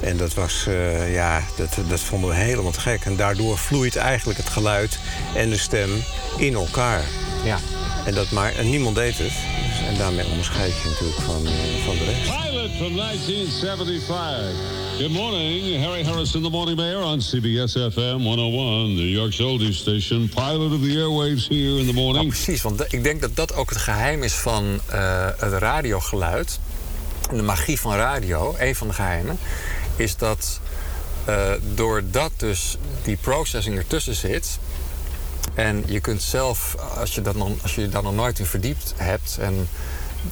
En 0.00 0.16
dat 0.16 0.34
was, 0.34 0.66
eh, 0.66 1.14
ja, 1.14 1.42
dat, 1.56 1.76
dat 1.88 2.00
vonden 2.00 2.30
we 2.30 2.36
helemaal 2.36 2.72
te 2.72 2.80
gek. 2.80 3.04
En 3.04 3.16
daardoor 3.16 3.58
vloeit 3.58 3.96
eigenlijk 3.96 4.38
het 4.38 4.48
geluid 4.48 4.98
en 5.34 5.50
de 5.50 5.58
stem 5.58 5.90
in 6.36 6.54
elkaar. 6.54 7.02
Ja. 7.44 7.58
En, 8.04 8.14
dat 8.14 8.30
maar, 8.30 8.54
en 8.54 8.70
niemand 8.70 8.96
deed 8.96 9.18
het. 9.18 9.26
Dus, 9.26 9.88
en 9.88 9.96
daarmee 9.96 10.26
onderscheid 10.26 10.72
je 10.82 10.88
natuurlijk 10.88 11.20
van, 11.20 11.46
eh, 11.46 11.84
van 11.84 11.96
de 11.96 12.04
rest. 12.04 12.40
Pilot 12.42 12.70
from 12.76 12.96
1975. 12.96 14.87
Good 14.98 15.10
morning, 15.10 15.80
Harry 15.80 16.02
Harrison, 16.04 16.42
the 16.42 16.50
morning 16.50 16.76
mayor 16.76 17.02
on 17.02 17.20
CBS 17.20 17.76
FM 17.76 18.24
101, 18.24 18.96
New 18.96 19.06
York's 19.06 19.40
oldies 19.40 19.74
station. 19.78 20.28
Pilot 20.28 20.72
of 20.72 20.80
the 20.82 20.96
airwaves 20.96 21.48
here 21.48 21.78
in 21.78 21.86
the 21.86 21.92
Nou, 21.92 21.94
morning. 21.94 22.28
precies, 22.28 22.62
want 22.62 22.92
ik 22.92 23.02
denk 23.02 23.20
dat 23.20 23.36
dat 23.36 23.54
ook 23.54 23.68
het 23.70 23.78
geheim 23.78 24.22
is 24.22 24.34
van 24.34 24.80
eh, 24.86 25.26
het 25.36 25.52
radiogeluid. 25.52 26.58
De 27.30 27.42
magie 27.42 27.80
van 27.80 27.94
radio, 27.94 28.54
een 28.58 28.74
van 28.74 28.88
de 28.88 28.94
geheimen, 28.94 29.38
is 29.96 30.16
dat 30.16 30.60
eh, 31.24 31.52
doordat 31.74 32.32
dus 32.36 32.76
die 33.04 33.16
processing 33.16 33.76
ertussen 33.76 34.14
zit. 34.14 34.58
En 35.54 35.84
je 35.86 36.00
kunt 36.00 36.22
zelf, 36.22 36.76
als 36.98 37.14
je, 37.14 37.22
dat 37.22 37.34
nog, 37.36 37.50
als 37.62 37.74
je 37.74 37.88
daar 37.88 38.02
nog 38.02 38.14
nooit 38.14 38.38
in 38.38 38.46
verdiept 38.46 38.94
hebt. 38.96 39.36
En 39.40 39.68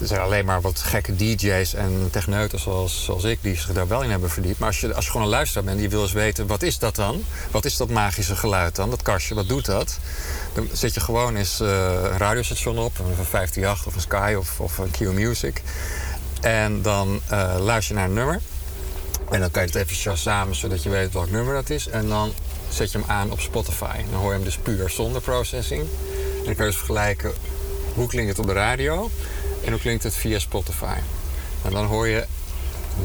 er 0.01 0.07
zijn 0.07 0.21
alleen 0.21 0.45
maar 0.45 0.61
wat 0.61 0.81
gekke 0.81 1.17
DJ's 1.17 1.75
en 1.75 2.09
techneuten 2.11 2.61
zoals, 2.61 3.05
zoals 3.05 3.25
ik 3.25 3.39
die 3.43 3.57
zich 3.57 3.73
daar 3.73 3.89
wel 3.89 4.03
in 4.03 4.11
hebben 4.11 4.31
verdiept. 4.31 4.59
Maar 4.59 4.69
als 4.69 4.81
je, 4.81 4.95
als 4.95 5.05
je 5.05 5.11
gewoon 5.11 5.27
een 5.27 5.33
luisteraar 5.33 5.65
bent 5.65 5.79
die 5.79 5.91
wil 5.91 6.03
eens 6.03 6.13
weten, 6.13 6.47
wat 6.47 6.63
is 6.63 6.79
dat 6.79 6.97
dan? 6.97 7.25
Wat 7.51 7.65
is 7.65 7.77
dat 7.77 7.89
magische 7.89 8.37
geluid 8.37 8.77
dan? 8.77 8.91
Dat 8.91 9.03
kastje, 9.03 9.35
wat 9.35 9.49
doet 9.49 9.65
dat? 9.65 9.99
Dan 10.55 10.69
zet 10.73 10.95
je 10.95 11.01
gewoon 11.01 11.37
eens 11.37 11.61
eh, 11.61 11.69
een 12.03 12.19
radiostation 12.19 12.79
op, 12.79 12.99
een 12.99 13.15
538 13.15 13.87
of 13.87 13.95
een 13.95 14.01
Sky 14.01 14.35
of, 14.39 14.61
of 14.61 14.79
een 14.79 14.91
Q 14.91 15.01
Music. 15.01 15.63
En 16.41 16.83
dan 16.83 17.21
eh, 17.29 17.55
luister 17.59 17.95
je 17.95 18.01
naar 18.01 18.09
een 18.09 18.15
nummer. 18.15 18.41
En 19.31 19.41
dan 19.41 19.51
kan 19.51 19.63
je 19.63 19.79
het 19.79 19.91
even 19.91 20.19
samen 20.19 20.55
zodat 20.55 20.83
je 20.83 20.89
weet 20.89 21.13
welk 21.13 21.31
nummer 21.31 21.55
dat 21.55 21.71
is. 21.71 21.89
En 21.89 22.09
dan 22.09 22.33
zet 22.69 22.93
je 22.93 22.99
hem 22.99 23.11
aan 23.11 23.31
op 23.31 23.41
Spotify. 23.41 23.97
Dan 24.11 24.21
hoor 24.21 24.29
je 24.29 24.37
hem 24.37 24.45
dus 24.45 24.57
puur 24.57 24.91
zonder 24.91 25.21
processing. 25.23 25.81
En 25.81 26.45
dan 26.45 26.55
kan 26.55 26.65
je 26.65 26.71
dus 26.71 26.77
vergelijken 26.77 27.33
hoe 27.95 28.09
klinkt 28.09 28.31
het 28.31 28.39
op 28.39 28.47
de 28.47 28.53
radio 28.53 29.11
en 29.67 29.73
hoe 29.73 29.81
klinkt 29.81 30.03
het 30.03 30.15
via 30.15 30.39
Spotify. 30.39 30.97
En 31.65 31.71
dan 31.71 31.85
hoor 31.87 32.09
je 32.09 32.27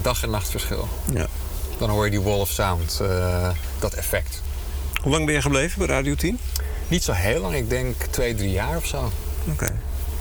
dag 0.02 0.24
en 0.24 0.30
nacht 0.30 0.50
verschil. 0.50 0.88
Ja. 1.14 1.28
Dan 1.78 1.90
hoor 1.90 2.06
je 2.06 2.12
die 2.12 2.22
wall 2.22 2.40
of 2.40 2.50
sound, 2.50 3.00
eh, 3.02 3.50
dat 3.80 3.94
effect. 3.94 4.42
Hoe 5.02 5.12
lang 5.12 5.26
ben 5.26 5.36
je 5.36 5.42
gebleven 5.42 5.78
bij 5.80 5.88
Radio 5.88 6.16
10? 6.16 6.40
Niet 6.88 7.04
zo 7.04 7.12
heel 7.12 7.42
lang, 7.42 7.56
ik 7.56 7.70
denk 7.70 7.96
twee, 8.04 8.36
drie 8.36 8.52
jaar 8.52 8.78
of 8.78 8.86
zo. 8.86 9.12
Oké. 9.52 9.74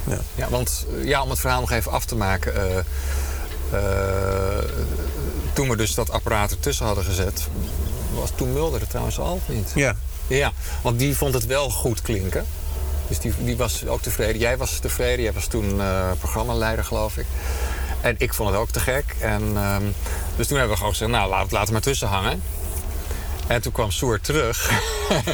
Ja. 0.06 0.18
Ja, 0.34 0.48
want 0.48 0.86
eh, 0.98 1.04
ja, 1.06 1.22
om 1.22 1.30
het 1.30 1.38
verhaal 1.38 1.60
nog 1.60 1.70
even 1.70 1.92
af 1.92 2.04
te 2.04 2.16
maken. 2.16 2.54
eh, 3.72 3.78
toen 5.52 5.68
we 5.68 5.76
dus 5.76 5.94
dat 5.94 6.10
apparaat 6.10 6.50
ertussen 6.50 6.86
hadden 6.86 7.04
gezet, 7.04 7.48
was 8.14 8.30
toen 8.34 8.52
Mulder 8.52 8.80
er 8.80 8.86
trouwens 8.88 9.18
al 9.18 9.40
niet? 9.46 9.72
ja. 9.74 9.96
Ja, 10.26 10.52
want 10.82 10.98
die 10.98 11.16
vond 11.16 11.34
het 11.34 11.46
wel 11.46 11.70
goed 11.70 12.02
klinken. 12.02 12.46
Dus 13.10 13.18
die, 13.18 13.32
die 13.38 13.56
was 13.56 13.86
ook 13.86 14.02
tevreden. 14.02 14.38
Jij 14.38 14.56
was 14.56 14.78
tevreden, 14.78 15.22
jij 15.22 15.32
was 15.32 15.46
toen 15.46 15.80
eh, 15.80 16.10
programmaleider, 16.18 16.84
geloof 16.84 17.16
ik. 17.16 17.26
En 18.00 18.14
ik 18.18 18.34
vond 18.34 18.50
het 18.50 18.58
ook 18.58 18.70
te 18.70 18.80
gek. 18.80 19.04
En, 19.20 19.52
ehm, 19.56 19.82
dus 20.36 20.46
toen 20.46 20.56
hebben 20.56 20.68
we 20.68 20.76
gewoon 20.76 20.92
gezegd, 20.92 21.10
nou, 21.10 21.30
laten 21.30 21.50
we 21.50 21.58
het 21.58 21.70
maar 21.70 21.80
tussen 21.80 22.08
hangen. 22.08 22.42
En 23.46 23.62
toen 23.62 23.72
kwam 23.72 23.90
Soer 23.90 24.20
terug. 24.20 24.70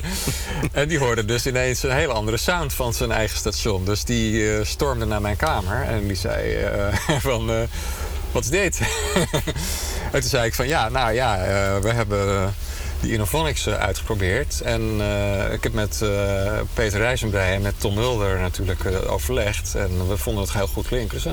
en 0.73 0.89
die 0.89 0.99
hoorde 0.99 1.25
dus 1.25 1.47
ineens 1.47 1.83
een 1.83 1.91
hele 1.91 2.13
andere 2.13 2.37
sound 2.37 2.73
van 2.73 2.95
zijn 2.95 3.13
eigen 3.13 3.39
station. 3.39 3.85
Dus 3.85 4.05
die 4.05 4.57
eh, 4.57 4.65
stormde 4.65 5.05
naar 5.05 5.21
mijn 5.21 5.37
kamer 5.37 5.83
en 5.83 6.07
die 6.07 6.17
zei 6.17 6.55
eh, 6.55 6.95
van... 7.29 7.69
wat 8.33 8.43
is 8.43 8.51
dit? 8.51 8.81
en 10.13 10.21
toen 10.21 10.31
zei 10.31 10.47
ik 10.47 10.55
van 10.55 10.69
ja, 10.69 10.89
nou 10.89 11.13
ja, 11.13 11.39
we 11.81 11.93
hebben 11.93 12.55
die 13.01 13.13
Innovonics 13.13 13.67
eh, 13.67 13.75
uitgeprobeerd. 13.75 14.61
En 14.61 14.97
eh, 15.01 15.53
ik 15.53 15.63
heb 15.63 15.73
met 15.73 16.03
eh, 16.03 16.09
Peter 16.75 16.99
Rijzenbrei 17.01 17.55
en 17.55 17.63
met 17.63 17.81
Tom 17.81 17.95
Mulder 17.95 18.39
natuurlijk 18.41 18.81
overlegd. 19.09 19.75
En 19.75 20.09
we 20.09 20.17
vonden 20.17 20.43
het 20.43 20.53
heel 20.53 20.67
goed 20.67 20.87
klinken. 20.87 21.15
Dus 21.15 21.25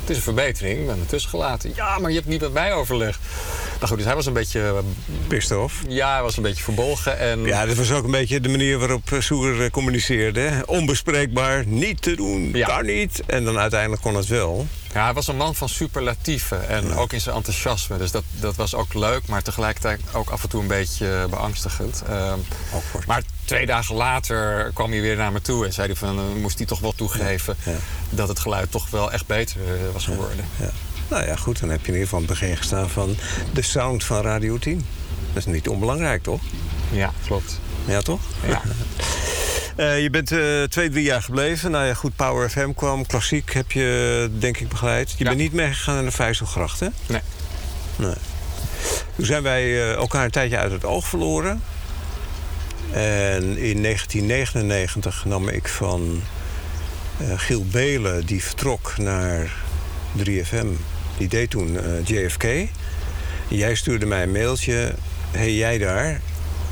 het 0.00 0.10
is 0.10 0.16
een 0.16 0.22
verbetering, 0.22 0.80
ik 0.80 0.86
ben 0.86 0.98
ertussen 1.00 1.30
gelaten. 1.30 1.72
Ja, 1.74 1.98
maar 1.98 2.10
je 2.10 2.16
hebt 2.16 2.28
niet 2.28 2.40
met 2.40 2.52
mij 2.52 2.72
overlegd. 2.72 3.18
Nou 3.74 3.86
goed, 3.86 3.96
dus 3.96 4.06
hij 4.06 4.14
was 4.14 4.26
een 4.26 4.32
beetje... 4.32 4.82
Pissed 5.28 5.58
off. 5.58 5.82
ja, 5.88 6.12
hij 6.12 6.22
was 6.22 6.36
een 6.36 6.42
beetje 6.42 6.62
verbolgen. 6.62 7.18
En 7.18 7.44
Ja, 7.44 7.66
dat 7.66 7.76
was 7.76 7.92
ook 7.92 8.04
een 8.04 8.10
beetje 8.10 8.40
de 8.40 8.48
manier 8.48 8.78
waarop 8.78 9.16
Soer 9.18 9.70
communiceerde. 9.70 10.62
Onbespreekbaar, 10.66 11.66
niet 11.66 12.02
te 12.02 12.16
doen, 12.16 12.50
Ja. 12.52 12.66
kan 12.66 12.86
niet. 12.86 13.22
En 13.26 13.44
dan 13.44 13.58
uiteindelijk 13.58 14.02
kon 14.02 14.14
het 14.16 14.26
wel. 14.26 14.66
Ja, 14.94 15.04
hij 15.04 15.12
was 15.14 15.26
een 15.28 15.36
man 15.36 15.54
van 15.54 15.68
superlatieven 15.68 16.68
en 16.68 16.94
ook 16.94 17.12
in 17.12 17.20
zijn 17.20 17.36
enthousiasme. 17.36 17.98
Dus 17.98 18.10
dat, 18.10 18.22
dat 18.40 18.56
was 18.56 18.74
ook 18.74 18.94
leuk, 18.94 19.26
maar 19.26 19.42
tegelijkertijd 19.42 20.00
ook 20.12 20.30
af 20.30 20.42
en 20.42 20.48
toe 20.48 20.60
een 20.60 20.66
beetje 20.66 21.26
beangstigend. 21.30 22.02
Ehm, 22.08 22.38
maar 23.06 23.22
twee 23.44 23.66
dagen 23.66 23.94
later 23.94 24.70
kwam 24.74 24.90
hij 24.90 25.00
weer 25.00 25.16
naar 25.16 25.32
me 25.32 25.40
toe 25.40 25.66
en 25.66 25.72
zei 25.72 25.86
hij 25.86 25.96
van, 25.96 26.18
eh, 26.18 26.24
moest 26.40 26.58
hij 26.58 26.66
toch 26.66 26.80
wel 26.80 26.92
toegeven 26.92 27.56
Ja. 27.64 27.72
dat 28.10 28.28
het 28.28 28.38
geluid 28.38 28.70
toch 28.70 28.90
wel 28.90 29.12
echt 29.12 29.26
beter 29.26 29.56
eh, 29.60 29.92
was 29.92 30.04
geworden. 30.04 30.44
Ja. 30.60 30.70
Nou 31.08 31.24
ja, 31.26 31.36
goed, 31.36 31.60
dan 31.60 31.68
heb 31.68 31.80
je 31.80 31.86
in 31.86 31.92
ieder 31.92 32.08
geval 32.08 32.18
het 32.18 32.28
begin 32.28 32.56
gestaan 32.56 32.90
van 32.90 33.16
de 33.52 33.62
sound 33.62 34.04
van 34.04 34.20
Radio 34.20 34.58
10. 34.58 34.86
Dat 35.32 35.46
is 35.46 35.52
niet 35.52 35.68
onbelangrijk, 35.68 36.22
toch? 36.22 36.40
Ja, 36.90 37.12
klopt. 37.26 37.58
Ja, 37.84 38.00
toch? 38.02 38.20
Ja. 38.46 38.62
Eh, 39.76 40.02
je 40.02 40.10
bent 40.10 40.32
eh, 40.32 40.62
twee, 40.62 40.90
drie 40.90 41.04
jaar 41.04 41.22
gebleven. 41.22 41.70
Nou 41.70 41.86
ja, 41.86 41.94
goed, 41.94 42.16
Power 42.16 42.50
FM 42.50 42.72
kwam. 42.72 43.06
Klassiek 43.06 43.52
heb 43.52 43.72
je, 43.72 44.30
denk 44.38 44.56
ik, 44.58 44.68
begeleid. 44.68 45.10
Je 45.10 45.16
Ja. 45.24 45.24
bent 45.30 45.40
niet 45.40 45.52
meegegaan 45.52 45.94
naar 45.94 46.04
de 46.04 46.10
Vijzelgracht, 46.10 46.80
hè? 46.80 46.86
Nee. 47.06 47.20
Nee. 47.96 48.14
Toen 49.16 49.24
zijn 49.26 49.42
wij 49.42 49.62
eh, 49.62 49.92
elkaar 49.92 50.24
een 50.24 50.30
tijdje 50.30 50.56
uit 50.58 50.72
het 50.72 50.84
oog 50.84 51.06
verloren. 51.08 51.62
En 52.92 53.42
in 53.58 53.82
1999 53.82 55.24
nam 55.24 55.48
ik 55.48 55.68
van 55.68 56.22
eh, 57.18 57.26
Giel 57.38 57.64
Belen, 57.70 58.26
die 58.26 58.42
vertrok 58.44 58.94
naar 58.98 59.52
3FM. 60.18 60.66
Die 61.16 61.28
deed 61.28 61.50
toen 61.50 61.78
JFK. 62.04 62.44
Jij 63.48 63.74
stuurde 63.74 64.06
mij 64.06 64.22
een 64.22 64.32
mailtje. 64.32 64.94
hey, 65.30 65.54
jij 65.54 65.78
daar? 65.78 66.20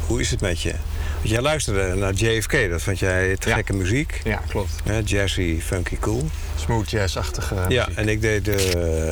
Hoe 0.06 0.20
is 0.20 0.30
het 0.30 0.40
met 0.40 0.60
je? 0.62 0.74
Want 1.20 1.32
jij 1.32 1.40
luisterde 1.40 1.94
naar 1.94 2.12
JFK. 2.12 2.70
Dat 2.70 2.82
vond 2.82 2.98
jij 2.98 3.36
te 3.36 3.48
Ja. 3.48 3.54
gekke 3.54 3.72
muziek. 3.72 4.20
Ja, 4.24 4.40
klopt. 4.48 4.70
Hè, 4.84 5.00
jazzy, 5.04 5.60
funky, 5.60 5.96
cool. 6.00 6.28
Smooth 6.56 6.90
jazz-achtige 6.90 7.54
Ja, 7.68 7.84
muziek. 7.84 7.98
en 7.98 8.08
ik 8.08 8.20
deed 8.20 8.44
de, 8.44 8.56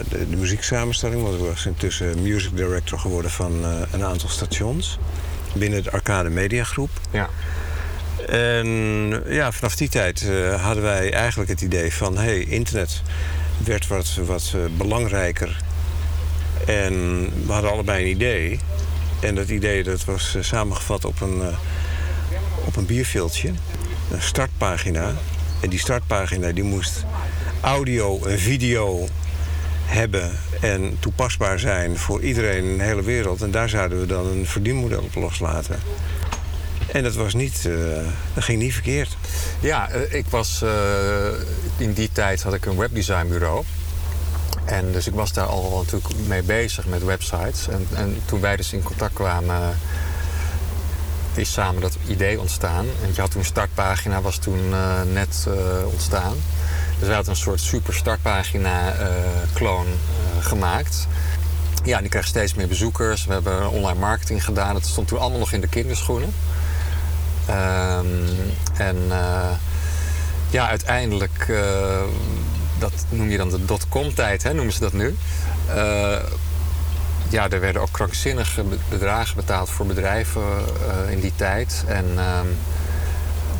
de, 0.08 0.28
de 0.28 0.36
muzieksamenstelling, 0.36 1.22
want 1.22 1.34
ik 1.34 1.40
was 1.40 1.66
intussen 1.66 2.22
music 2.22 2.56
director 2.56 2.98
geworden 2.98 3.30
van 3.30 3.64
eh, 3.64 3.70
een 3.92 4.04
aantal 4.04 4.28
stations 4.28 4.98
binnen 5.54 5.82
de 5.82 5.90
Arcade 5.90 6.28
Media 6.28 6.64
Groep. 6.64 6.90
Ja. 7.10 7.28
En 8.28 8.66
ja, 9.26 9.52
vanaf 9.52 9.76
die 9.76 9.88
tijd 9.88 10.28
eh, 10.28 10.62
hadden 10.64 10.82
wij 10.82 11.12
eigenlijk 11.12 11.50
het 11.50 11.60
idee 11.60 11.92
van, 11.94 12.16
hey, 12.18 12.38
internet 12.40 13.02
werd 13.64 13.86
wat, 13.86 14.18
wat 14.26 14.52
eh, 14.54 14.60
belangrijker. 14.76 15.56
En 16.66 16.92
we 17.46 17.52
hadden 17.52 17.70
allebei 17.70 18.02
een 18.04 18.10
idee. 18.10 18.60
En 19.20 19.34
dat 19.34 19.48
idee 19.48 19.82
dat 19.82 20.04
was 20.04 20.36
samengevat 20.40 21.04
op 21.04 21.20
een, 21.20 21.42
op 22.68 22.76
een 22.76 22.86
bierviltje, 22.86 23.52
een 24.10 24.22
startpagina. 24.22 25.12
En 25.60 25.68
die 25.68 25.78
startpagina 25.78 26.52
die 26.52 26.64
moest 26.64 27.04
audio 27.60 28.24
en 28.24 28.38
video 28.38 29.08
hebben 29.84 30.30
en 30.60 30.96
toepasbaar 31.00 31.58
zijn 31.58 31.98
voor 31.98 32.22
iedereen 32.22 32.64
in 32.64 32.78
de 32.78 32.84
hele 32.84 33.02
wereld. 33.02 33.42
En 33.42 33.50
daar 33.50 33.68
zouden 33.68 34.00
we 34.00 34.06
dan 34.06 34.26
een 34.26 34.46
verdienmodel 34.46 35.02
op 35.02 35.14
loslaten. 35.14 35.78
En 36.92 37.02
dat 37.02 37.14
was 37.14 37.34
niet, 37.34 37.66
eh, 37.66 37.72
dat 38.34 38.44
ging 38.44 38.62
niet 38.62 38.72
verkeerd. 38.72 39.16
Ja, 39.60 39.90
eh, 39.90 40.14
ik 40.14 40.26
was 40.30 40.62
eh, 40.62 40.70
in 41.76 41.92
die 41.92 42.10
tijd 42.12 42.42
had 42.42 42.54
ik 42.54 42.66
een 42.66 42.76
webdesignbureau. 42.76 43.64
En 44.64 44.92
dus 44.92 45.06
ik 45.06 45.14
was 45.14 45.32
daar 45.32 45.46
al 45.46 45.78
natuurlijk 45.84 46.26
mee 46.26 46.42
bezig 46.42 46.86
met 46.86 47.04
websites. 47.04 47.68
En, 47.68 47.86
en 47.94 48.16
toen 48.24 48.40
wij 48.40 48.56
dus 48.56 48.72
in 48.72 48.82
contact 48.82 49.14
kwamen, 49.14 49.78
is 51.38 51.52
samen 51.52 51.80
dat 51.80 51.96
idee 52.06 52.40
ontstaan. 52.40 52.86
En 53.02 53.10
je 53.14 53.20
had 53.20 53.30
toen 53.30 53.44
startpagina, 53.44 54.20
was 54.20 54.36
toen 54.36 54.72
eh, 54.72 55.02
net 55.12 55.46
eh, 55.48 55.86
ontstaan. 55.86 56.36
Dus 56.98 57.08
we 57.08 57.14
hadden 57.14 57.32
een 57.32 57.38
soort 57.38 57.60
super 57.60 57.94
startpagina 57.94 58.92
eh 58.92 59.06
gemaakt. 60.40 61.06
Ja, 61.84 62.00
die 62.00 62.08
kreeg 62.08 62.26
steeds 62.26 62.54
meer 62.54 62.68
bezoekers. 62.68 63.24
We 63.24 63.32
hebben 63.32 63.70
online 63.70 63.98
marketing 63.98 64.44
gedaan. 64.44 64.74
Dat 64.74 64.86
stond 64.86 65.08
toen 65.08 65.18
allemaal 65.18 65.38
nog 65.38 65.52
in 65.52 65.60
de 65.60 65.68
kinderschoenen. 65.68 66.34
Ehm, 67.46 68.06
en 68.76 68.96
ja, 70.50 70.68
uiteindelijk, 70.68 71.52
dat 72.78 72.92
noem 73.08 73.30
je 73.30 73.36
dan 73.36 73.48
de 73.48 73.64
dotcom-tijd, 73.64 74.52
noemen 74.52 74.72
ze 74.72 74.80
dat 74.80 74.92
nu. 74.92 75.16
Ja, 77.28 77.50
er 77.50 77.60
werden 77.60 77.82
ook 77.82 77.92
krankzinnige 77.92 78.62
be- 78.62 78.76
bedragen 78.88 79.36
betaald 79.36 79.70
voor 79.70 79.86
bedrijven 79.86 80.42
eh, 81.06 81.12
in 81.12 81.20
die 81.20 81.32
tijd. 81.36 81.84
En 81.86 82.04
ehm, 82.16 82.46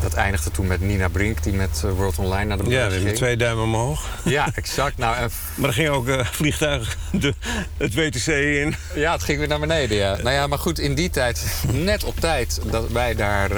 dat 0.01 0.13
eindigde 0.13 0.51
toen 0.51 0.67
met 0.67 0.81
Nina 0.81 1.07
Brink, 1.07 1.43
die 1.43 1.53
met 1.53 1.81
eh, 1.85 1.91
World 1.91 2.17
Online 2.17 2.45
naar 2.45 2.57
de 2.57 2.63
Ja, 2.63 2.69
beurs 2.69 2.83
we 2.85 2.91
hebben 2.91 3.01
ging. 3.07 3.15
twee 3.17 3.37
duimen 3.37 3.63
omhoog. 3.63 4.05
Ja, 4.23 4.49
exact. 4.55 4.97
Nou, 4.97 5.15
en 5.15 5.29
Maar 5.55 5.67
er 5.69 5.73
ging 5.75 5.89
ook 5.89 6.07
eh, 6.07 6.25
vliegtuig 6.25 6.97
de, 7.11 7.33
het 7.77 7.93
WTC 7.93 8.27
in. 8.27 8.75
Ja, 8.95 9.11
het 9.11 9.23
ging 9.23 9.39
weer 9.39 9.47
naar 9.47 9.59
beneden, 9.59 9.97
ja. 9.97 10.15
Nou 10.17 10.29
ja, 10.31 10.47
maar 10.47 10.59
goed, 10.59 10.79
in 10.79 10.93
die 10.95 11.09
tijd, 11.09 11.45
net 11.71 12.03
op 12.03 12.19
tijd, 12.19 12.59
dat 12.65 12.91
wij 12.91 13.15
daar... 13.15 13.49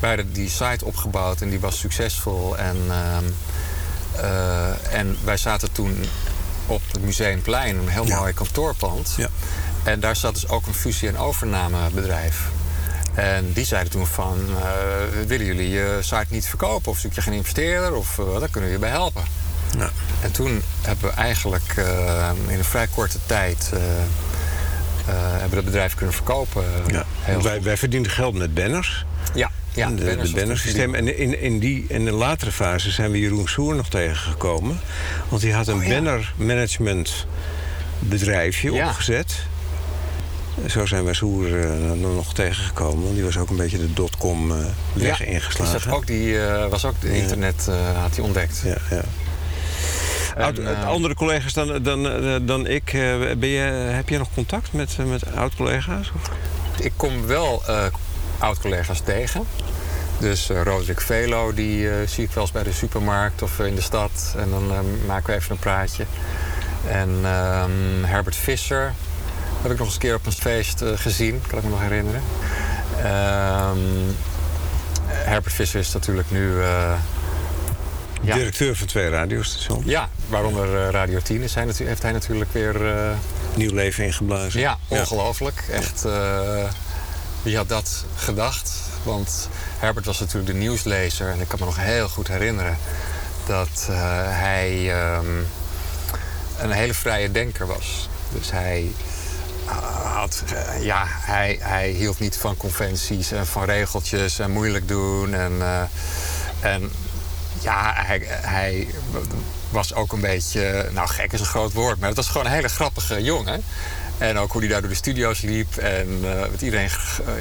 wij 0.00 0.08
hadden 0.08 0.32
die 0.32 0.48
site 0.48 0.84
opgebouwd 0.84 1.40
en 1.40 1.48
die 1.50 1.60
was 1.60 1.78
succesvol. 1.78 2.56
En, 2.58 2.76
ehm, 2.88 3.24
eh, 4.24 4.98
en 4.98 5.16
wij 5.24 5.36
zaten 5.36 5.72
toen 5.72 6.04
op 6.70 6.82
het 6.92 7.02
Museumplein, 7.02 7.76
een 7.76 7.88
heel 7.88 8.04
mooi 8.04 8.32
kantoorpand. 8.32 9.14
Ja. 9.16 9.28
En 9.82 10.00
daar 10.00 10.16
zat 10.16 10.34
dus 10.34 10.48
ook 10.48 10.66
een 10.66 10.74
fusie- 10.74 11.08
en 11.08 11.18
overnamebedrijf. 11.18 12.40
En 13.14 13.52
die 13.52 13.64
zeiden 13.64 13.92
toen 13.92 14.06
van, 14.06 14.38
eh, 14.58 15.26
willen 15.26 15.46
jullie 15.46 15.68
je 15.68 15.98
site 16.00 16.26
niet 16.28 16.46
verkopen? 16.46 16.90
Of 16.90 16.98
zoek 16.98 17.12
je 17.12 17.22
geen 17.22 17.32
investeerder? 17.32 17.94
Of 17.94 18.18
uh, 18.18 18.38
daar 18.38 18.48
kunnen 18.48 18.70
we 18.70 18.76
je 18.76 18.80
bij 18.80 18.90
helpen. 18.90 19.22
Ja. 19.78 19.90
En 20.22 20.32
toen 20.32 20.62
hebben 20.82 21.10
we 21.10 21.16
eigenlijk 21.16 21.74
eh, 21.76 22.30
in 22.46 22.58
een 22.58 22.64
vrij 22.64 22.86
korte 22.86 23.18
tijd... 23.26 23.70
eh, 23.72 23.80
eh, 23.80 25.30
hebben 25.30 25.50
we 25.50 25.56
het 25.56 25.64
bedrijf 25.64 25.94
kunnen 25.94 26.14
verkopen. 26.14 26.64
Ja. 26.86 27.04
Wij, 27.42 27.62
wij 27.62 27.76
verdienden 27.76 28.12
geld 28.12 28.34
met 28.34 28.54
banners. 28.54 29.04
Ja, 29.34 29.50
ja 29.74 29.88
de, 29.90 30.04
banners 30.04 30.30
de 30.32 30.36
bannersysteem. 30.40 30.94
En 30.94 31.18
in, 31.18 31.40
in, 31.40 31.58
die, 31.58 31.84
in 31.88 32.04
de 32.04 32.10
latere 32.12 32.52
fase 32.52 32.90
zijn 32.90 33.10
we 33.10 33.18
Jeroen 33.20 33.48
Soer 33.48 33.74
nog 33.74 33.88
tegengekomen. 33.88 34.80
Want 35.28 35.42
die 35.42 35.52
had 35.52 35.66
een 35.66 35.74
Oh, 35.76 35.84
ja. 35.84 35.88
bannermanagement 36.00 37.26
bedrijfje 37.98 38.72
Ja. 38.72 38.86
opgezet. 38.88 39.34
Zo 40.68 40.86
zijn 40.86 41.04
wij 41.04 41.14
Soer 41.14 41.60
eh, 41.60 41.92
nog 41.92 42.34
tegengekomen. 42.34 43.02
Want 43.02 43.14
die 43.14 43.24
was 43.24 43.36
ook 43.38 43.50
een 43.50 43.56
beetje 43.56 43.78
de 43.78 43.92
dotcom 43.92 44.50
eh 44.50 44.56
weg 44.92 45.18
ja, 45.18 45.24
ingeslagen. 45.24 45.72
Die 45.72 45.82
zat 45.82 45.92
ook 45.94 46.06
die, 46.06 46.40
eh, 46.46 46.66
was 46.66 46.84
ook 46.84 47.00
de 47.00 47.16
internet 47.16 47.68
had 48.00 48.16
hij 48.16 48.24
ontdekt. 48.24 48.62
Ja, 48.64 48.76
ja. 48.90 49.02
Oud- 50.36 50.60
andere 50.86 51.14
collega's 51.14 51.52
dan, 51.52 51.82
dan, 51.82 52.02
dan 52.46 52.66
ik, 52.66 52.84
ben 53.38 53.48
je, 53.48 53.58
heb 53.92 54.08
jij 54.08 54.18
nog 54.18 54.28
contact 54.34 54.72
met, 54.72 54.96
met 55.06 55.34
oud-collega's? 55.34 56.12
Ik 56.80 56.92
kom 56.96 57.26
wel 57.26 57.62
oud-collega's 58.40 59.00
tegen. 59.04 59.46
Dus 60.18 60.50
eh 60.50 60.62
Roderick 60.62 61.00
Velo, 61.00 61.54
die 61.54 61.90
eh, 61.90 62.08
zie 62.08 62.24
ik 62.24 62.30
wel 62.30 62.42
eens 62.42 62.52
bij 62.52 62.62
de 62.62 62.72
supermarkt 62.72 63.42
of 63.42 63.58
in 63.58 63.74
de 63.74 63.80
stad. 63.80 64.34
En 64.36 64.50
dan 64.50 64.70
eh, 64.70 64.78
maken 65.06 65.26
we 65.30 65.36
even 65.36 65.50
een 65.50 65.58
praatje. 65.58 66.04
En 66.88 67.18
ehm, 67.24 68.04
Herbert 68.04 68.36
Visser 68.36 68.92
heb 69.62 69.70
ik 69.70 69.78
nog 69.78 69.86
eens 69.86 69.94
een 69.94 70.00
keer 70.00 70.14
op 70.14 70.26
een 70.26 70.32
feest 70.32 70.82
gezien, 70.94 71.42
kan 71.46 71.58
ik 71.58 71.64
me 71.64 71.70
nog 71.70 71.80
herinneren. 71.80 72.22
Ehm, 72.98 73.78
Herbert 75.06 75.54
Visser 75.54 75.80
is 75.80 75.92
natuurlijk 75.92 76.30
nu... 76.30 76.60
ja, 78.22 78.34
Directeur 78.34 78.76
van 78.76 78.86
twee 78.86 79.08
radiostations. 79.08 79.84
ja, 79.84 80.08
waaronder 80.28 80.90
Radio 80.90 81.20
10 81.20 81.42
is 81.42 81.54
hij 81.54 81.66
heeft 81.76 82.02
hij 82.02 82.12
natuurlijk 82.12 82.52
weer... 82.52 82.76
Nieuw 83.54 83.74
leven 83.74 84.04
ingeblazen. 84.04 84.60
ja, 84.60 84.78
ongelooflijk. 84.88 85.64
Echt, 85.70 86.04
wie 87.42 87.56
had 87.56 87.68
dat 87.68 88.04
gedacht? 88.16 88.72
Want 89.02 89.48
Herbert 89.78 90.06
was 90.06 90.20
natuurlijk 90.20 90.52
de 90.52 90.58
nieuwslezer. 90.58 91.28
En 91.28 91.40
ik 91.40 91.48
kan 91.48 91.58
me 91.58 91.64
nog 91.64 91.76
heel 91.76 92.08
goed 92.08 92.28
herinneren 92.28 92.78
dat 93.46 93.86
eh, 93.88 93.96
hij... 94.24 95.00
ehm, 95.02 95.42
een 96.60 96.70
hele 96.70 96.94
vrije 96.94 97.30
denker 97.30 97.66
was. 97.66 98.08
Dus 98.32 98.50
hij 98.50 98.92
uh, 99.66 99.72
had, 100.14 100.42
uh, 100.52 100.84
ja, 100.84 101.04
hij, 101.06 101.58
hij 101.60 101.90
hield 101.90 102.18
niet 102.18 102.36
van 102.36 102.56
conventies 102.56 103.32
en 103.32 103.46
van 103.46 103.64
regeltjes 103.64 104.38
en 104.38 104.50
moeilijk 104.50 104.88
doen. 104.88 105.34
En, 105.34 105.62
en 106.60 106.92
ja, 107.60 107.92
hij, 107.96 108.22
hij 108.26 108.88
was 109.70 109.94
ook 109.94 110.12
een 110.12 110.20
beetje, 110.20 110.88
nou 110.92 111.08
gek 111.08 111.32
is 111.32 111.40
een 111.40 111.46
groot 111.46 111.72
woord, 111.72 111.98
maar 111.98 112.08
het 112.08 112.16
was 112.16 112.28
gewoon 112.28 112.46
een 112.46 112.52
hele 112.52 112.68
grappige 112.68 113.22
jongen. 113.22 113.64
En 114.20 114.38
ook 114.38 114.52
hoe 114.52 114.60
hij 114.60 114.70
daar 114.70 114.80
door 114.80 114.90
de 114.90 114.96
studio's 114.96 115.40
liep 115.40 115.76
en 115.76 116.08
uh, 116.22 116.40
met 116.50 116.62
iedereen 116.62 116.88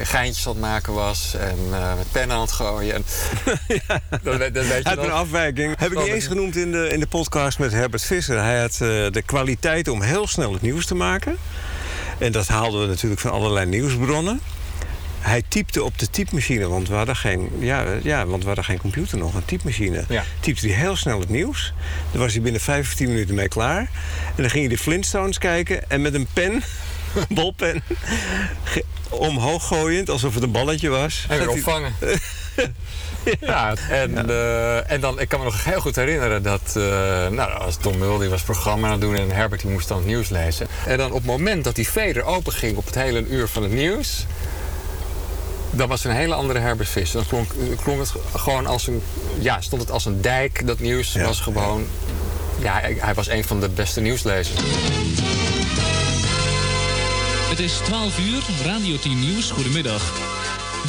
geintjes 0.03 0.47
aan 0.47 0.51
het 0.51 0.61
maken 0.61 0.93
was 0.93 1.33
en 1.39 1.57
uh, 1.69 1.95
met 1.95 2.11
pennen 2.11 2.35
aan 2.35 2.41
het 2.41 2.51
gooien. 2.51 2.95
En, 2.95 3.03
ja. 3.87 4.01
dat, 4.23 4.53
dat 4.53 4.67
weet 4.67 4.83
je 4.83 4.89
had 4.89 4.97
een 4.97 5.11
afwijking. 5.11 5.75
Heb 5.77 5.91
ik 5.91 5.97
niet 5.97 6.07
eens 6.07 6.27
genoemd 6.27 6.55
in 6.55 6.71
de, 6.71 6.89
in 6.89 6.99
de 6.99 7.07
podcast 7.07 7.59
met 7.59 7.71
Herbert 7.71 8.03
Visser. 8.03 8.43
Hij 8.43 8.59
had 8.59 8.71
uh, 8.71 8.79
de 9.11 9.21
kwaliteit 9.25 9.87
om 9.87 10.01
heel 10.01 10.27
snel 10.27 10.53
het 10.53 10.61
nieuws 10.61 10.85
te 10.85 10.95
maken. 10.95 11.37
En 12.17 12.31
dat 12.31 12.47
haalden 12.47 12.81
we 12.81 12.87
natuurlijk 12.87 13.21
van 13.21 13.31
allerlei 13.31 13.65
nieuwsbronnen. 13.65 14.39
Hij 15.19 15.43
typte 15.47 15.84
op 15.84 15.99
de 15.99 16.10
typemachine, 16.10 16.67
want 16.67 16.88
we 16.88 16.93
hadden 16.93 17.15
geen, 17.15 17.49
ja, 17.60 17.86
ja, 18.03 18.25
want 18.25 18.41
we 18.41 18.47
hadden 18.47 18.65
geen 18.65 18.77
computer 18.77 19.17
nog, 19.17 19.34
een 19.34 19.45
typemachine. 19.45 20.05
Ja. 20.10 20.23
Typte 20.39 20.67
hij 20.67 20.75
heel 20.75 20.95
snel 20.95 21.19
het 21.19 21.29
nieuws. 21.29 21.73
Daar 22.12 22.21
was 22.21 22.34
hij 22.34 22.41
binnen 22.41 22.62
15 22.62 23.08
minuten 23.08 23.36
mee 23.36 23.47
klaar. 23.47 23.79
En 24.25 24.36
dan 24.36 24.49
ging 24.49 24.67
hij 24.67 24.75
de 24.75 24.82
Flintstones 24.82 25.38
kijken 25.38 25.89
en 25.89 26.01
met 26.01 26.13
een 26.13 26.27
pen, 26.34 26.53
een 27.15 27.25
bolpen, 27.29 27.84
omhoog 29.10 29.67
gooiend, 29.67 30.10
alsof 30.10 30.34
het 30.34 30.43
een 30.43 30.51
balletje 30.51 30.89
was. 30.89 31.25
En 31.29 31.38
weer 31.38 31.49
opvangen. 31.49 31.93
ja, 33.39 33.73
en, 33.89 34.12
ja. 34.12 34.25
Uh, 34.25 34.91
en 34.91 35.01
dan, 35.01 35.19
ik 35.19 35.27
kan 35.29 35.39
me 35.39 35.45
nog 35.45 35.63
heel 35.63 35.82
goed 35.82 35.95
herinneren 35.95 36.43
dat, 36.43 36.73
uh, 36.77 36.84
nou, 37.27 37.51
als 37.51 37.77
Tom 37.77 37.97
Mul 37.97 38.17
die 38.17 38.29
was 38.29 38.41
programma 38.41 38.86
aan 38.86 38.91
het 38.91 39.01
doen 39.01 39.15
en 39.15 39.32
Herbert 39.32 39.62
die 39.62 39.71
moest 39.71 39.88
dan 39.88 39.97
het 39.97 40.05
nieuws 40.05 40.29
lezen. 40.29 40.67
En 40.86 40.97
dan 40.97 41.08
op 41.12 41.17
het 41.17 41.25
moment 41.25 41.63
dat 41.63 41.75
die 41.75 41.89
veder 41.89 42.23
open 42.23 42.53
ging 42.53 42.77
op 42.77 42.86
het 42.86 42.95
hele 42.95 43.25
uur 43.25 43.47
van 43.47 43.63
het 43.63 43.71
nieuws, 43.71 44.25
dan 45.71 45.88
was 45.88 46.03
een 46.03 46.12
hele 46.12 46.34
andere 46.34 46.60
Herbert 46.60 46.89
Visser. 46.89 47.19
Dan 47.19 47.27
klonk, 47.27 47.77
klonk 47.82 47.99
het 47.99 48.12
gewoon 48.36 48.65
als 48.65 48.88
een, 48.88 49.01
ja, 49.39 49.62
stond 49.62 49.82
het 49.82 49.91
als 49.91 50.05
een 50.05 50.21
dijk. 50.21 50.67
Dat 50.67 50.79
nieuws 50.79 51.13
ja. 51.13 51.25
was 51.25 51.39
gewoon, 51.39 51.86
ja, 52.60 52.79
hij, 52.79 52.97
hij 52.99 53.13
was 53.13 53.29
een 53.29 53.43
van 53.43 53.60
de 53.60 53.69
beste 53.69 54.01
nieuwslezers. 54.01 54.62
Het 57.49 57.60
is 57.60 57.73
12 57.73 58.19
uur, 58.19 58.43
Radio 58.65 58.97
10 58.97 59.19
Nieuws, 59.19 59.51
goedemiddag. 59.51 60.01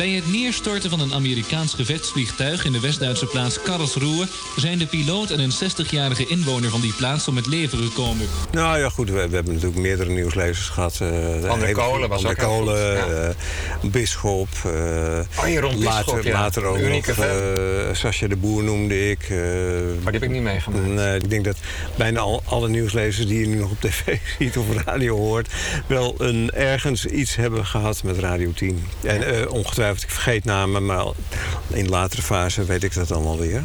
Bij 0.01 0.11
het 0.11 0.33
neerstorten 0.33 0.91
van 0.91 1.01
een 1.01 1.15
Amerikaans 1.15 1.75
gevechtsvliegtuig 1.75 2.65
in 2.65 2.73
de 2.73 2.81
West-Duitse 2.81 3.27
plaats 3.27 3.63
Karlsruhe 3.63 4.27
zijn 4.57 4.79
de 4.79 4.87
piloot 4.87 5.31
en 5.31 5.41
een 5.41 5.53
60-jarige 5.53 6.27
inwoner 6.27 6.71
van 6.71 6.81
die 6.81 6.93
plaats 6.93 7.29
om 7.29 7.37
het 7.37 7.47
leven 7.47 7.79
gekomen. 7.79 8.27
Nou 8.53 8.79
ja, 8.79 8.89
goed, 8.89 9.11
we, 9.11 9.29
we 9.29 9.35
hebben 9.35 9.53
natuurlijk 9.53 9.81
meerdere 9.81 10.11
nieuwslezers 10.11 10.69
gehad. 10.69 10.99
Uh, 11.03 11.09
Van 11.47 11.61
der 11.61 11.73
Kolen 11.73 12.09
was 12.09 12.25
ook 12.25 12.37
Kolen, 12.37 12.93
ja. 12.93 13.29
uh, 13.83 13.91
Bisschop. 13.91 14.49
Uh, 14.67 14.73
Oh, 14.73 15.47
later, 15.47 15.79
Bisschop, 15.79 16.23
ja. 16.23 16.33
later 16.33 16.65
ook 16.65 16.79
unieke 16.79 17.15
nog 17.17 17.27
uh, 17.27 17.95
Sascha 17.95 18.27
de 18.27 18.37
Boer 18.37 18.63
noemde 18.65 19.11
ik. 19.11 19.29
Uh, 19.29 19.39
Maar 20.03 20.13
die 20.13 20.21
heb 20.21 20.23
ik 20.23 20.31
niet 20.31 20.43
meegemaakt. 20.43 20.87
Nee, 20.87 21.17
ik 21.17 21.31
denk 21.31 21.45
dat 21.45 21.57
bijna 21.97 22.21
al, 22.21 22.43
alle 22.45 22.69
nieuwslezers 22.69 23.27
die 23.27 23.41
je 23.41 23.47
nu 23.47 23.57
nog 23.57 23.71
op 23.71 23.81
tv 23.81 24.19
ziet 24.39 24.57
of 24.57 24.65
radio 24.85 25.17
hoort... 25.17 25.49
wel 25.87 26.15
een, 26.19 26.51
ergens 26.51 27.07
iets 27.07 27.37
hebben 27.37 27.67
gehad 27.67 28.03
met 28.03 28.19
Radio 28.19 28.53
10. 28.53 28.85
En 29.03 29.35
uh, 29.35 29.53
ongetwijfeld, 29.90 30.03
ik 30.03 30.11
vergeet 30.11 30.44
namen, 30.44 30.87
maar 30.87 31.07
in 31.68 31.88
latere 31.88 32.22
fase 32.22 32.64
weet 32.64 32.85
ik 32.85 32.94
dat 32.94 33.09
dan 33.09 33.22
wel 33.22 33.38
weer. 33.38 33.64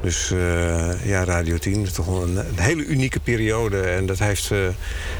Dus 0.00 0.30
uh, 0.30 1.06
ja, 1.06 1.24
Radio 1.24 1.58
10 1.58 1.82
is 1.82 1.92
toch 1.92 2.06
een, 2.06 2.36
een, 2.36 2.58
hele 2.58 2.84
unieke 2.84 3.20
periode. 3.20 3.80
En 3.80 4.06
dat 4.06 4.18
heeft, 4.18 4.50
uh, 4.50 4.66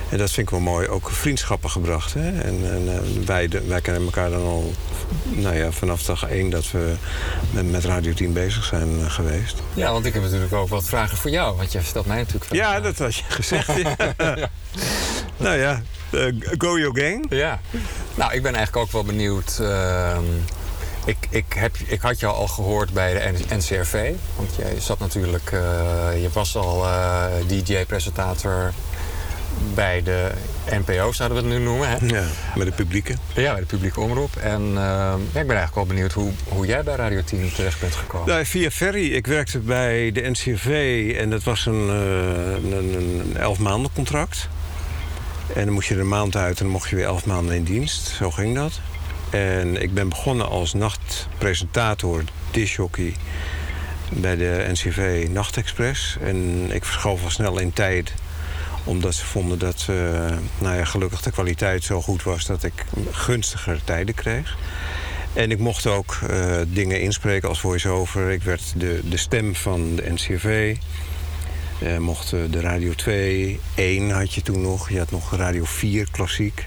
en 0.09 0.19
dat 0.19 0.31
vind 0.31 0.47
ik 0.47 0.51
wel 0.51 0.61
mooi, 0.61 0.89
ook 0.89 1.11
vriendschappen 1.11 1.71
gebracht. 1.71 2.15
Hè? 2.15 2.41
En, 2.41 2.59
en 2.73 2.83
uh, 2.83 3.27
wij, 3.27 3.49
de, 3.49 3.63
wij 3.67 3.81
kennen 3.81 4.03
elkaar 4.03 4.31
dan 4.31 4.43
al 4.43 4.73
nou 5.25 5.57
ja, 5.57 5.73
vanaf 5.73 6.03
dag 6.03 6.29
één 6.29 6.51
dat 6.51 6.71
we 6.71 6.95
met, 7.51 7.71
met 7.71 7.85
Radio 7.85 8.13
10 8.13 8.33
bezig 8.33 8.65
zijn 8.65 9.11
geweest. 9.11 9.63
Ja, 9.75 9.93
want 9.93 10.07
ik 10.07 10.15
heb 10.15 10.23
natuurlijk 10.23 10.53
ook 10.53 10.69
wat 10.69 10.85
vragen 10.85 11.17
voor 11.17 11.31
jou. 11.31 11.57
Want 11.57 11.73
jij 11.73 11.83
stelt 11.83 12.07
mij 12.07 12.19
natuurlijk 12.19 12.45
vragen. 12.45 12.73
Ja, 12.73 12.81
dat 12.81 12.99
had 12.99 13.15
je 13.15 13.23
gezegd. 13.29 13.73
ja. 14.17 14.51
nou 15.37 15.59
ja, 15.59 15.83
go 16.59 16.79
your 16.79 16.99
gang. 16.99 17.27
Ja. 17.29 17.61
Nou, 18.15 18.33
ik 18.33 18.43
ben 18.43 18.55
eigenlijk 18.55 18.87
ook 18.87 18.93
wel 18.93 19.05
benieuwd... 19.05 19.59
ehm, 19.61 20.25
ik, 21.05 21.17
ik, 21.31 21.45
heb, 21.49 21.77
ik 21.87 22.01
had 22.01 22.21
je 22.21 22.27
al 22.27 22.47
gehoord 22.47 22.93
bij 22.93 23.13
de 23.13 23.55
NCRV. 23.55 24.13
Want 24.37 24.55
jij 24.57 24.81
zat 24.81 24.99
natuurlijk, 24.99 25.51
uh, 25.53 25.61
je 26.23 26.29
was 26.33 26.57
al 26.57 26.85
uh, 26.85 27.25
DJ-presentator 27.47 28.73
bij 29.75 30.03
de 30.03 30.31
NPO, 30.71 31.13
zouden 31.13 31.39
we 31.39 31.49
het 31.49 31.59
nu 31.59 31.65
noemen. 31.65 31.89
Hè? 31.89 32.07
Ja, 32.07 32.25
met 32.55 32.67
de 32.67 32.73
publieke. 32.73 33.15
Ja, 33.35 33.53
bij 33.53 33.61
de 33.61 33.67
publieke 33.67 34.01
omroep. 34.01 34.37
En 34.37 34.63
uh, 34.69 34.75
ja, 34.75 35.15
ik 35.15 35.33
ben 35.33 35.57
eigenlijk 35.57 35.75
wel 35.75 35.87
benieuwd 35.87 36.13
hoe, 36.13 36.33
hoe 36.49 36.67
jij 36.67 36.83
bij 36.83 36.95
Radio 36.95 37.23
10 37.25 37.53
terecht 37.55 37.81
bent 37.81 37.95
gekomen. 37.95 38.29
Nou, 38.29 38.45
via 38.45 38.71
Ferry. 38.71 39.13
Ik 39.13 39.27
werkte 39.27 39.59
bij 39.59 40.13
de 40.13 40.21
NCRV 40.21 41.15
en 41.19 41.31
dat 41.31 41.43
was 41.43 41.67
een, 41.67 41.89
een, 41.89 42.73
een 42.73 43.37
elf 43.37 43.59
maanden 43.59 43.91
contract. 43.95 44.49
En 45.55 45.65
dan 45.65 45.75
moest 45.75 45.89
je 45.89 45.95
er 45.95 46.01
een 46.01 46.09
maand 46.09 46.37
uit 46.37 46.59
en 46.59 46.65
dan 46.65 46.73
mocht 46.73 46.89
je 46.89 46.97
weer 46.97 47.05
elf 47.05 47.27
maanden 47.27 47.57
in 47.57 47.65
dienst. 47.65 48.07
Zo 48.07 48.31
ging 48.31 48.55
dat. 48.55 48.81
En 49.31 49.83
ik 49.83 49.95
ben 49.95 50.09
begonnen 50.09 50.49
als 50.49 50.73
nachtpresentator, 50.73 52.25
disjockey 52.51 53.15
bij 54.13 54.37
de 54.37 54.67
NCV 54.71 55.27
Nachtexpress. 55.31 56.17
En 56.21 56.69
ik 56.73 56.85
verschoof 56.85 57.25
al 57.25 57.31
snel 57.31 57.59
in 57.59 57.73
tijd, 57.73 58.13
omdat 58.85 59.15
ze 59.15 59.27
vonden 59.27 59.59
dat 59.59 59.87
uh, 59.91 59.97
nou 60.59 60.77
ja, 60.77 60.85
gelukkig 60.85 61.23
de 61.23 61.31
kwaliteit 61.31 61.85
zo 61.85 62.03
goed 62.03 62.23
was 62.23 62.47
dat 62.47 62.63
ik 62.63 62.85
gunstiger 63.11 63.85
tijden 63.85 64.15
kreeg. 64.15 64.57
En 65.33 65.51
ik 65.51 65.59
mocht 65.59 65.87
ook 65.87 66.19
uh, 66.31 66.57
dingen 66.67 67.01
inspreken 67.01 67.49
als 67.49 67.61
voice-over. 67.61 68.31
Ik 68.31 68.43
werd 68.43 68.73
de, 68.77 69.01
de 69.09 69.17
stem 69.17 69.55
van 69.55 69.97
de 69.97 70.11
NCV. 70.11 70.77
Uh, 71.83 71.99
mocht 71.99 72.31
de 72.31 72.61
Radio 72.61 72.95
2, 72.95 73.61
1 73.75 74.11
had 74.11 74.35
je 74.35 74.43
toen 74.43 74.61
nog. 74.61 74.91
Je 74.91 74.99
had 74.99 75.11
nog 75.11 75.37
Radio 75.37 75.65
4 75.65 76.11
klassiek. 76.11 76.65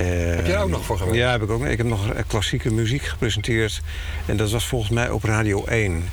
Uh, 0.00 0.06
heb 0.08 0.46
je 0.46 0.52
daar 0.52 0.62
ook 0.62 0.70
nog 0.70 0.84
voor 0.84 0.98
gewerkt? 0.98 1.18
Ja, 1.18 1.30
heb 1.30 1.42
ik 1.42 1.50
ook. 1.50 1.64
Ik 1.64 1.78
heb 1.78 1.86
nog 1.86 2.12
klassieke 2.26 2.72
muziek 2.72 3.02
gepresenteerd. 3.02 3.80
En 4.26 4.36
dat 4.36 4.50
was 4.50 4.66
volgens 4.66 4.90
mij 4.90 5.10
op 5.10 5.24
Radio 5.24 5.64
1. 5.64 6.04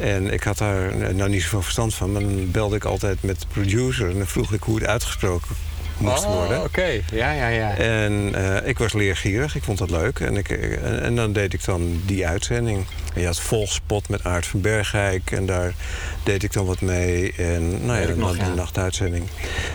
En 0.00 0.32
ik 0.32 0.42
had 0.42 0.58
daar 0.58 1.14
nou 1.14 1.30
niet 1.30 1.42
zoveel 1.42 1.62
verstand 1.62 1.94
van. 1.94 2.12
Maar 2.12 2.22
dan 2.22 2.50
belde 2.50 2.76
ik 2.76 2.84
altijd 2.84 3.22
met 3.22 3.40
de 3.40 3.46
producer. 3.52 4.10
En 4.10 4.16
dan 4.16 4.26
vroeg 4.26 4.52
ik 4.52 4.62
hoe 4.62 4.74
het 4.74 4.86
uitgesproken 4.86 5.56
moest 5.98 6.24
oh, 6.24 6.34
worden. 6.34 6.56
oké. 6.58 6.66
Okay. 6.66 7.04
Ja, 7.12 7.32
ja, 7.32 7.48
ja. 7.48 7.76
En 7.76 8.32
uh, 8.34 8.66
ik 8.66 8.78
was 8.78 8.92
leergierig. 8.92 9.56
Ik 9.56 9.62
vond 9.62 9.78
dat 9.78 9.90
leuk. 9.90 10.20
En, 10.20 10.36
ik, 10.36 10.48
en, 10.48 11.02
en, 11.02 11.16
dan 11.16 11.32
deed 11.32 11.52
ik 11.52 11.64
dan 11.64 12.00
die 12.06 12.26
uitzending. 12.26 12.84
En 13.14 13.20
je 13.20 13.26
had 13.26 13.40
Volgspot 13.40 14.08
met 14.08 14.24
Aart 14.24 14.46
van 14.46 14.60
Bergijk. 14.60 15.30
En 15.30 15.46
daar 15.46 15.74
deed 16.22 16.42
ik 16.42 16.52
dan 16.52 16.66
wat 16.66 16.80
mee. 16.80 17.32
En 17.36 17.86
nou 17.86 18.00
ja, 18.00 18.06
dan 18.06 18.18
nog, 18.18 18.36
ja. 18.36 18.44
de 18.44 18.54
nachtuitzending. 18.54 19.28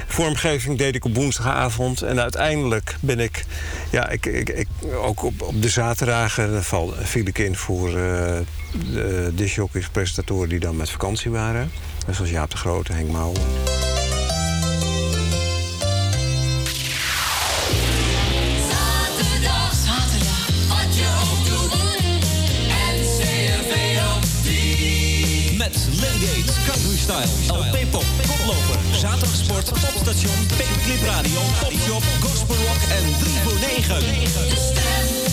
Vormgeving 0.08 0.78
deed 0.78 0.96
ik 0.96 1.06
op 1.06 1.16
woensdagavond. 1.16 2.02
En 2.02 2.20
uiteindelijk 2.20 2.96
ben 3.00 3.20
ik... 3.20 3.46
Ja, 3.90 4.10
ik, 4.10 4.26
ik, 4.26 4.50
ik 4.50 4.68
ook 4.94 5.24
op, 5.24 5.42
op 5.42 5.62
de 5.62 5.70
zaterdagen 5.70 6.64
val, 6.64 6.94
viel 7.02 7.28
ik 7.28 7.38
in 7.38 7.56
voor 7.56 7.88
uh, 7.88 7.96
de 8.94 9.32
disjockeys, 9.36 9.90
presentatoren 9.90 10.50
die 10.50 10.60
dan 10.60 10.76
met 10.76 10.90
vakantie 10.90 11.32
waren. 11.32 11.72
Zoals 12.12 12.30
Jaap 12.30 12.52
de 12.52 12.58
Grote, 12.58 12.94
Henk 12.94 13.12
Mouwen. 13.12 13.79
Style, 27.28 27.60
LP 27.60 27.86
Pop, 27.92 28.06
Koploper, 28.28 28.80
Zaterdagsport, 28.92 29.66
Topstation, 29.66 30.48
Paperclip 30.48 31.04
Radio, 31.06 31.40
Popshop, 31.60 32.04
Gospel 32.20 32.56
Rock 32.56 32.82
en 32.90 33.18
3 33.20 33.34
voor 33.44 33.60
9. 33.60 35.29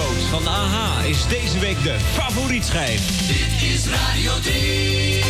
Road 0.00 0.22
van 0.30 0.46
AHA 0.46 1.02
is 1.02 1.26
deze 1.26 1.58
week 1.58 1.82
de 1.82 1.96
favoriet 2.12 2.64
schijf. 2.64 3.26
Dit 3.26 3.70
is 3.70 3.86
Radio 3.86 4.32
3 4.40 5.22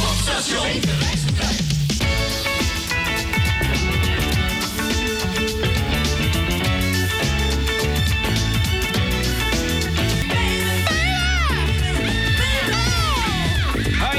op 0.00 0.16
station 0.22 0.60
Oh. 14.02 14.12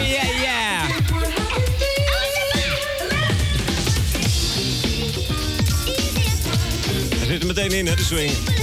We 7.09 7.25
zitten 7.25 7.47
meteen 7.47 7.71
in, 7.71 7.87
hè, 7.87 7.95
de 7.95 8.03
swing. 8.03 8.56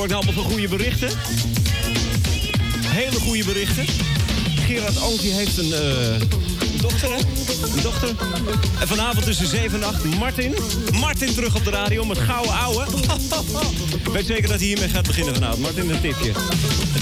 Hoort 0.00 0.12
allemaal 0.12 0.42
van 0.42 0.52
goede 0.52 0.68
berichten. 0.68 1.08
Hele 2.86 3.20
goede 3.20 3.44
berichten. 3.44 3.84
Gerard 4.66 5.02
Oontje 5.02 5.30
heeft 5.30 5.58
een 5.58 5.72
eh, 5.72 6.20
dochter, 6.80 7.08
hè? 7.08 7.16
Een 7.76 7.82
dochter. 7.82 8.08
En 8.80 8.88
vanavond 8.88 9.24
tussen 9.24 9.46
7 9.46 9.82
en 9.82 9.88
8 9.88 10.04
Martin. 10.04 10.54
Martin 10.92 11.34
terug 11.34 11.54
op 11.54 11.64
de 11.64 11.70
radio 11.70 12.04
met 12.04 12.18
gouden 12.18 12.52
ouwe. 12.52 12.86
Ik 14.04 14.12
weet 14.16 14.26
zeker 14.26 14.48
dat 14.48 14.58
hij 14.58 14.66
hiermee 14.66 14.88
gaat 14.88 15.06
beginnen 15.06 15.34
vanavond. 15.34 15.60
Martin, 15.60 15.90
een 15.90 16.00
tipje. 16.00 16.32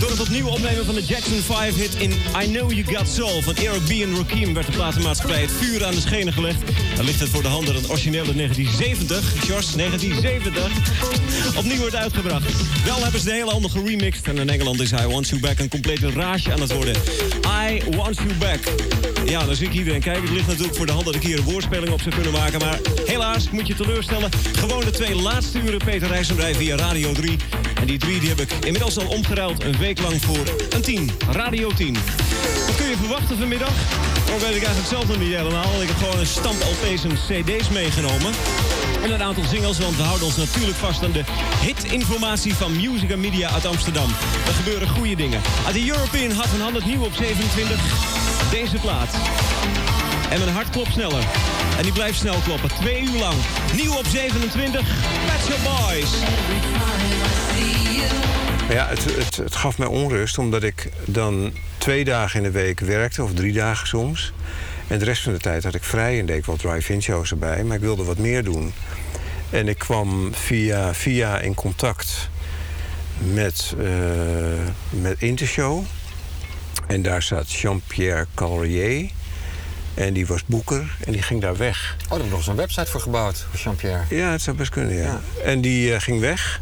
Door 0.01 0.11
het 0.11 0.21
opnieuw 0.21 0.47
opnemen 0.47 0.85
van 0.85 0.95
de 0.95 1.05
Jackson 1.05 1.41
5-hit 1.43 1.95
in 1.95 2.13
I 2.43 2.47
Know 2.47 2.73
You 2.73 2.97
Got 2.97 3.09
Soul 3.09 3.43
van 3.43 3.57
Eric 3.57 3.85
B. 3.85 3.91
en 3.91 4.17
Rakim 4.17 4.55
werd 4.55 4.67
de 4.67 4.73
platenmaatschappij 4.73 5.41
het 5.41 5.53
vuur 5.53 5.85
aan 5.85 5.95
de 5.95 6.01
schenen 6.01 6.33
gelegd. 6.33 6.59
Dan 6.99 7.07
ligt 7.07 7.21
het 7.21 7.29
voor 7.29 7.43
de 7.43 7.49
hand 7.49 7.67
dat 7.67 7.75
het 7.75 7.91
originele 7.91 8.35
1970, 8.35 9.47
Jos, 9.47 9.73
1970, 9.73 11.57
opnieuw 11.57 11.79
wordt 11.79 11.95
uitgebracht. 11.95 12.45
Wel 12.85 13.03
hebben 13.03 13.21
ze 13.21 13.27
de 13.27 13.33
hele 13.33 13.51
handen 13.51 13.71
geremixed 13.71 14.27
en 14.27 14.39
in 14.39 14.51
Engeland 14.51 14.81
is 14.81 14.93
I 14.93 15.07
Want 15.07 15.29
You 15.29 15.41
Back 15.41 15.59
een 15.59 15.69
complete 15.69 16.11
rage 16.11 16.53
aan 16.53 16.61
het 16.61 16.73
worden. 16.73 16.95
I 17.71 17.83
Want 17.97 18.17
You 18.17 18.35
Back. 18.39 18.59
Ja, 19.25 19.45
dan 19.45 19.55
zie 19.55 19.67
ik 19.67 19.73
iedereen 19.73 20.01
kijken. 20.01 20.23
Het 20.23 20.31
ligt 20.31 20.47
natuurlijk 20.47 20.77
voor 20.77 20.87
de 20.87 20.93
hand 20.93 21.05
dat 21.05 21.15
ik 21.15 21.23
hier 21.23 21.39
een 21.39 21.45
woordspeling 21.45 21.93
op 21.93 22.01
zou 22.01 22.15
kunnen 22.15 22.33
maken. 22.33 22.59
Maar 22.59 22.79
helaas, 23.05 23.51
moet 23.51 23.67
je 23.67 23.75
teleurstellen. 23.75 24.31
Gewoon 24.53 24.85
de 24.85 24.91
twee 24.91 25.15
laatste 25.15 25.59
uren 25.59 25.85
Peter 25.85 26.09
Rijssenbrij 26.09 26.55
via 26.55 26.77
Radio 26.77 27.13
3. 27.13 27.37
En 27.81 27.87
die 27.87 27.99
drie 27.99 28.21
die 28.21 28.29
heb 28.29 28.41
ik 28.41 28.53
inmiddels 28.53 28.99
al 28.99 29.09
omgeruild 29.09 29.65
een 29.65 29.79
week 29.79 30.01
lang 30.01 30.23
voor 30.25 30.55
een 30.71 30.83
10. 30.83 31.11
Radio 31.31 31.73
10. 31.73 31.97
Wat 32.67 32.77
kun 32.77 32.89
je 32.89 32.97
verwachten 32.97 33.39
vanmiddag? 33.39 33.73
Dat 34.29 34.41
weet 34.41 34.57
ik 34.57 34.65
eigenlijk 34.65 34.89
zelf 34.89 35.07
nog 35.09 35.19
niet 35.19 35.35
helemaal. 35.35 35.83
Ik 35.83 35.89
heb 35.89 35.97
gewoon 35.97 36.19
een 36.19 36.27
stamp 36.27 36.63
LP's 36.63 37.03
CD's 37.29 37.69
meegenomen. 37.69 38.33
En 39.03 39.13
een 39.13 39.23
aantal 39.23 39.45
singles, 39.45 39.79
want 39.79 39.97
we 39.97 40.03
houden 40.03 40.27
ons 40.27 40.37
natuurlijk 40.37 40.79
vast 40.79 41.05
aan 41.05 41.13
de 41.13 41.25
hitinformatie 41.61 42.55
van 42.55 42.77
Music 42.77 43.17
Media 43.17 43.51
uit 43.51 43.67
Amsterdam. 43.67 44.11
Er 44.47 44.53
gebeuren 44.53 44.89
goede 44.89 45.17
dingen. 45.17 45.41
Uit 45.67 45.75
de 45.75 45.89
European 45.89 46.33
Hot 46.33 46.61
100 46.61 46.85
nieuw 46.85 47.05
op 47.05 47.15
27. 47.15 47.81
Deze 48.51 48.77
plaat. 48.77 49.15
En 50.31 50.39
mijn 50.39 50.53
hart 50.53 50.71
klopt 50.71 50.93
sneller. 50.93 51.25
En 51.77 51.83
die 51.83 51.93
blijft 51.93 52.19
snel 52.19 52.39
kloppen. 52.45 52.69
Twee 52.81 53.03
uur 53.03 53.19
lang. 53.19 53.37
Nieuw 53.77 53.97
op 53.97 54.07
27. 54.07 54.81
Pet 55.27 55.41
Shop 55.47 55.59
Boys. 55.65 56.11
Maar 58.69 58.77
ja, 58.77 58.89
het, 58.89 59.05
het, 59.05 59.37
het 59.37 59.55
gaf 59.55 59.79
mij 59.79 59.87
onrust 59.87 60.39
omdat 60.39 60.63
ik 60.63 60.89
dan 61.05 61.53
twee 61.79 62.05
dagen 62.05 62.37
in 62.37 62.43
de 62.43 62.59
week 62.59 62.81
werkte, 62.81 63.23
of 63.23 63.35
drie 63.35 63.53
dagen 63.53 63.87
soms. 63.87 64.33
En 64.87 64.99
de 64.99 65.05
rest 65.05 65.23
van 65.23 65.33
de 65.33 65.39
tijd 65.39 65.65
had 65.65 65.75
ik 65.75 65.85
vrij 65.85 66.19
en 66.19 66.27
deed 66.27 66.37
ik 66.37 66.45
wat 66.45 66.59
drive-in 66.59 67.03
shows 67.03 67.31
erbij. 67.31 67.65
Maar 67.65 67.77
ik 67.77 67.83
wilde 67.83 68.05
wat 68.05 68.19
meer 68.19 68.45
doen. 68.45 68.73
En 69.51 69.69
ik 69.69 69.79
kwam 69.79 70.35
via, 70.35 70.95
via 70.95 71.41
in 71.41 71.55
contact 71.55 72.29
met, 73.19 73.75
eh 73.81 73.89
met 74.91 75.23
Intershow. 75.23 75.85
En 76.87 77.03
daar 77.03 77.23
zat 77.23 77.53
Jean-Pierre 77.53 78.27
Calrier. 78.35 79.11
En 79.95 80.13
die 80.13 80.27
was 80.27 80.45
boeker 80.45 80.97
en 81.05 81.13
die 81.13 81.23
ging 81.23 81.41
daar 81.41 81.57
weg. 81.57 81.97
Oh, 82.09 82.19
daar 82.19 82.33
eens 82.33 82.47
een 82.47 82.57
website 82.57 82.91
voor 82.91 83.01
gebouwd, 83.01 83.47
voor 83.51 83.61
Jean-Pierre. 83.61 84.03
Ja, 84.09 84.31
het 84.31 84.43
zou 84.43 84.57
best 84.57 84.71
kunnen, 84.71 84.95
ja. 84.95 85.21
En 85.45 85.61
die 85.61 85.95
eh, 85.95 86.01
ging 86.01 86.21
weg 86.21 86.61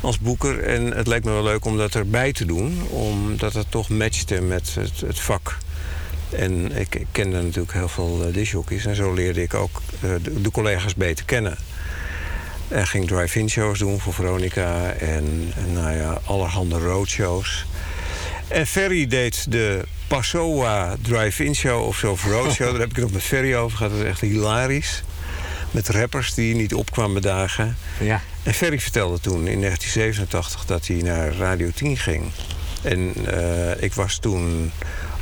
als 0.00 0.18
boeker. 0.18 0.62
En 0.62 0.96
het 0.96 1.06
leek 1.06 1.24
me 1.24 1.30
wel 1.30 1.42
leuk 1.42 1.64
om 1.64 1.76
dat 1.76 1.94
erbij 1.94 2.32
te 2.32 2.44
doen. 2.44 2.82
Omdat 2.88 3.52
het 3.52 3.70
toch 3.70 3.88
matchte 3.88 4.40
met 4.40 4.74
het, 4.74 5.00
het 5.00 5.20
vak. 5.20 5.56
En 6.30 6.76
ik, 6.76 6.94
ik 6.94 7.06
kende 7.12 7.42
natuurlijk 7.42 7.72
heel 7.72 7.88
veel 7.88 8.30
uh. 8.32 8.86
En 8.86 8.96
zo 8.96 9.12
leerde 9.12 9.42
ik 9.42 9.54
ook 9.54 9.82
eh, 10.00 10.10
de, 10.22 10.40
de 10.40 10.50
collega's 10.50 10.94
beter 10.94 11.24
kennen. 11.24 11.58
En 12.68 12.86
ging 12.86 13.06
drive-in 13.06 13.50
shows 13.50 13.78
doen 13.78 14.00
voor 14.00 14.14
Veronica. 14.14 14.90
En, 14.90 15.52
en 15.56 15.72
nou 15.72 15.96
ja, 15.96 16.20
allerhande 16.24 16.78
roadshows. 16.78 17.66
En 18.48 18.66
Ferry 18.66 19.06
deed 19.06 19.50
de 19.50 19.84
Passoa 20.06 20.96
drive-in 21.02 21.54
show 21.54 21.86
of 21.86 21.96
zo, 21.96 22.10
of 22.10 22.24
roadshow. 22.24 22.70
Daar 22.70 22.80
heb 22.80 22.90
ik 22.90 22.96
het 22.96 23.04
nog 23.04 23.12
met 23.12 23.22
Ferry 23.22 23.54
over 23.54 23.76
gehad. 23.76 23.92
Dat 23.92 24.02
is 24.02 24.08
echt 24.08 24.20
hilarisch. 24.20 25.02
Met 25.70 25.88
rappers 25.88 26.34
die 26.34 26.54
niet 26.54 26.74
opkwamen 26.74 27.22
dagen. 27.22 27.76
Ja. 28.00 28.20
En 28.42 28.54
Ferry 28.54 28.80
vertelde 28.80 29.20
toen 29.20 29.46
in 29.46 29.60
1987 29.60 30.64
dat 30.64 30.86
hij 30.86 30.96
naar 30.96 31.34
Radio 31.36 31.70
10 31.74 31.96
ging. 31.96 32.24
En 32.82 33.12
eh, 33.26 33.82
ik 33.82 33.94
was 33.94 34.18
toen 34.18 34.72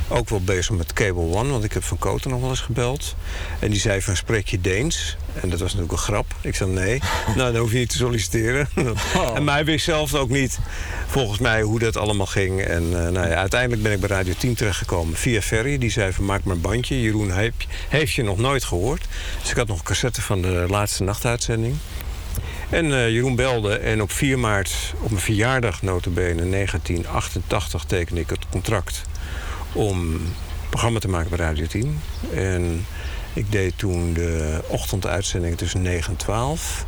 ook 0.09 0.29
wel 0.29 0.41
bezig 0.41 0.75
met 0.75 0.93
Cable 0.93 1.35
One, 1.35 1.49
want 1.49 1.63
ik 1.63 1.73
heb 1.73 1.83
Van 1.83 1.97
Koten 1.97 2.29
nog 2.29 2.39
wel 2.39 2.49
eens 2.49 2.59
gebeld. 2.59 3.15
En 3.59 3.69
die 3.69 3.79
zei 3.79 4.01
van, 4.01 4.15
spreek 4.15 4.47
je 4.47 4.61
Deens? 4.61 5.17
En 5.33 5.49
dat 5.49 5.59
was 5.59 5.73
natuurlijk 5.73 5.91
een 5.91 5.97
grap. 5.97 6.25
Ik 6.41 6.55
zei, 6.55 6.69
nee, 6.69 7.01
nou, 7.35 7.51
dan 7.51 7.61
hoef 7.61 7.71
je 7.71 7.77
niet 7.77 7.89
te 7.89 7.97
solliciteren. 7.97 8.69
En 9.35 9.43
mij 9.43 9.65
wist 9.65 9.85
zelf 9.85 10.13
ook 10.13 10.29
niet, 10.29 10.59
volgens 11.07 11.39
mij, 11.39 11.61
hoe 11.61 11.79
dat 11.79 11.97
allemaal 11.97 12.25
ging. 12.25 12.61
En 12.61 12.83
eh, 12.83 13.11
nou 13.11 13.27
ja, 13.27 13.35
uiteindelijk 13.35 13.83
ben 13.83 13.91
ik 13.91 13.99
bij 13.99 14.09
Radio 14.09 14.33
10 14.37 14.55
terechtgekomen 14.55 15.15
via 15.15 15.41
Ferry. 15.41 15.77
Die 15.77 15.91
zei 15.91 16.13
van, 16.13 16.25
maak 16.25 16.43
maar 16.43 16.55
een 16.55 16.61
bandje. 16.61 17.01
Jeroen 17.01 17.31
heeft, 17.31 17.65
heeft 17.89 18.13
je 18.13 18.23
nog 18.23 18.37
nooit 18.37 18.63
gehoord. 18.63 19.05
Dus 19.41 19.49
ik 19.49 19.57
had 19.57 19.67
nog 19.67 19.77
een 19.77 19.83
cassette 19.83 20.21
van 20.21 20.41
de 20.41 20.65
laatste 20.69 21.03
nachtuitzending. 21.03 21.75
En 22.69 22.93
eh, 22.93 23.09
Jeroen 23.09 23.35
belde 23.35 23.77
en 23.77 24.01
op 24.01 24.11
4 24.11 24.39
maart, 24.39 24.93
op 25.01 25.09
mijn 25.09 25.21
verjaardag 25.21 25.81
notabene, 25.81 26.49
1988, 26.49 27.83
tekende 27.83 28.21
ik 28.21 28.29
het 28.29 28.45
contract 28.49 29.01
om 29.73 30.19
programma 30.69 30.99
te 30.99 31.07
maken 31.07 31.29
bij 31.29 31.39
Radio 31.39 31.65
10. 31.65 31.99
En 32.33 32.85
ik 33.33 33.51
deed 33.51 33.73
toen 33.77 34.13
de 34.13 34.61
ochtenduitzending 34.67 35.57
tussen 35.57 35.81
9 35.81 36.11
en 36.11 36.17
12. 36.17 36.85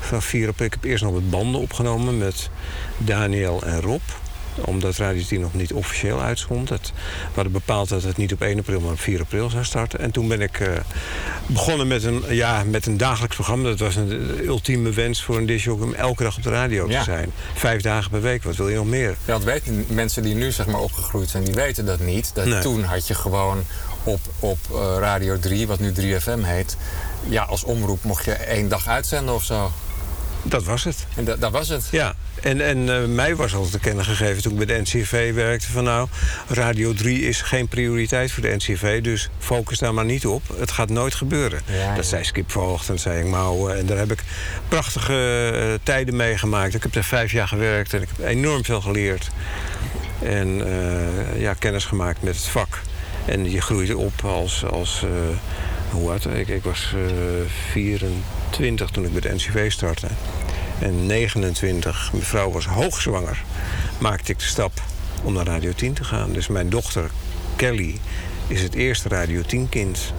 Van 0.00 0.22
4 0.22 0.48
april. 0.48 0.66
Ik 0.66 0.72
heb 0.72 0.84
eerst 0.84 1.04
nog 1.04 1.12
wat 1.12 1.30
banden 1.30 1.60
opgenomen 1.60 2.18
met 2.18 2.50
Daniel 2.98 3.62
en 3.62 3.80
Rob 3.80 4.00
omdat 4.60 4.96
Radio 4.96 5.22
10 5.24 5.40
nog 5.40 5.54
niet 5.54 5.72
officieel 5.72 6.20
uitstond. 6.22 6.68
Het, 6.68 6.92
we 6.94 7.34
hadden 7.34 7.52
bepaald 7.52 7.88
dat 7.88 8.02
het 8.02 8.16
niet 8.16 8.32
op 8.32 8.40
1 8.40 8.58
april, 8.58 8.80
maar 8.80 8.92
op 8.92 9.00
4 9.00 9.20
april 9.20 9.50
zou 9.50 9.64
starten. 9.64 9.98
En 9.98 10.10
toen 10.10 10.28
ben 10.28 10.40
ik 10.40 10.60
eh, 10.60 10.68
begonnen 11.46 11.86
met 11.86 12.04
een, 12.04 12.22
ja, 12.28 12.64
met 12.64 12.86
een 12.86 12.96
dagelijks 12.96 13.34
programma. 13.34 13.68
Dat 13.68 13.78
was 13.78 13.96
een 13.96 14.40
ultieme 14.44 14.90
wens 14.90 15.22
voor 15.22 15.36
een 15.36 15.46
disjockey 15.46 15.84
om 15.86 15.94
elke 15.94 16.22
dag 16.22 16.36
op 16.36 16.42
de 16.42 16.50
radio 16.50 16.88
Ja. 16.88 16.98
te 16.98 17.04
zijn. 17.04 17.32
Vijf 17.54 17.82
dagen 17.82 18.10
per 18.10 18.20
week, 18.22 18.42
wat 18.42 18.56
wil 18.56 18.68
je 18.68 18.76
nog 18.76 18.86
meer? 18.86 19.10
Ja, 19.24 19.32
want 19.32 19.44
weten 19.44 19.84
mensen 19.88 20.22
die 20.22 20.34
nu 20.34 20.50
zeg 20.50 20.66
maar 20.66 20.80
opgegroeid 20.80 21.28
zijn, 21.30 21.44
die 21.44 21.54
weten 21.54 21.84
dat 21.86 22.00
niet. 22.00 22.30
Dat 22.34 22.44
Nee. 22.46 22.60
Toen 22.60 22.82
had 22.84 23.06
je 23.06 23.14
gewoon 23.14 23.62
op, 24.04 24.20
op 24.38 24.58
eh, 24.72 24.96
Radio 24.98 25.38
3, 25.38 25.66
wat 25.66 25.78
nu 25.78 25.92
3FM 26.00 26.40
heet... 26.42 26.76
Ja, 27.28 27.42
als 27.42 27.64
omroep 27.64 28.02
mocht 28.04 28.24
je 28.24 28.32
één 28.32 28.68
dag 28.68 28.86
uitzenden 28.88 29.34
of 29.34 29.44
zo. 29.44 29.72
Dat 30.42 30.64
was 30.64 30.84
het. 30.84 31.06
En 31.16 31.24
da- 31.24 31.36
dat 31.36 31.52
was 31.52 31.68
het. 31.68 31.88
Ja, 31.90 32.14
en, 32.42 32.60
en 32.60 32.94
eh, 32.94 33.04
mij 33.04 33.36
was 33.36 33.54
altijd 33.54 33.72
te 33.72 33.78
kennen 33.78 34.04
gegeven 34.04 34.42
toen 34.42 34.52
ik 34.52 34.66
bij 34.66 34.76
de 34.76 34.80
NCV 34.80 35.34
werkte... 35.34 35.70
van 35.70 35.84
nou, 35.84 36.08
Radio 36.48 36.92
3 36.94 37.20
is 37.22 37.40
geen 37.42 37.68
prioriteit 37.68 38.32
voor 38.32 38.42
de 38.42 38.54
NCV... 38.54 39.02
dus 39.02 39.28
focus 39.38 39.78
daar 39.78 39.94
maar 39.94 40.04
niet 40.04 40.26
op. 40.26 40.42
Het 40.56 40.70
gaat 40.70 40.88
nooit 40.88 41.14
gebeuren. 41.14 41.60
Ja, 41.66 41.94
dat 41.94 42.06
zei 42.06 42.24
Skip 42.24 42.50
Voogd 42.50 42.88
en 42.88 42.98
zei 42.98 43.20
ik 43.20 43.26
Mouwen. 43.26 43.78
En 43.78 43.86
daar 43.86 43.98
heb 43.98 44.12
ik 44.12 44.22
prachtige 44.68 45.50
eh, 45.54 45.78
tijden 45.82 46.16
meegemaakt. 46.16 46.74
Ik 46.74 46.82
heb 46.82 46.92
daar 46.92 47.04
vijf 47.04 47.32
jaar 47.32 47.48
gewerkt 47.48 47.94
en 47.94 48.02
ik 48.02 48.08
heb 48.16 48.26
enorm 48.26 48.64
veel 48.64 48.80
geleerd. 48.80 49.30
En 50.22 50.66
eh, 50.66 51.40
ja, 51.40 51.54
kennis 51.54 51.84
gemaakt 51.84 52.22
met 52.22 52.36
het 52.36 52.44
vak. 52.44 52.80
En 53.24 53.50
je 53.50 53.60
groeit 53.60 53.94
op 53.94 54.24
als... 54.24 54.64
als 54.64 55.04
hoe 55.92 56.10
oud? 56.10 56.24
Ik, 56.24 56.48
ik 56.48 56.62
was 56.62 56.94
eh 56.94 57.50
24 57.70 58.90
toen 58.90 59.04
ik 59.04 59.12
bij 59.12 59.20
de 59.20 59.34
NCV 59.34 59.70
startte. 59.72 60.06
En 60.78 61.06
29, 61.06 62.12
mijn 62.12 62.24
vrouw 62.24 62.50
was 62.50 62.66
hoogzwanger, 62.66 63.42
maakte 63.98 64.32
ik 64.32 64.38
de 64.38 64.44
stap 64.44 64.72
om 65.22 65.32
naar 65.32 65.46
Radio 65.46 65.72
10 65.72 65.92
te 65.92 66.04
gaan. 66.04 66.32
Dus 66.32 66.48
mijn 66.48 66.68
dochter 66.68 67.10
Kelly 67.56 67.98
is 68.46 68.62
het 68.62 68.74
eerste 68.74 69.08
Radio 69.08 69.40
10-kind. 69.42 70.12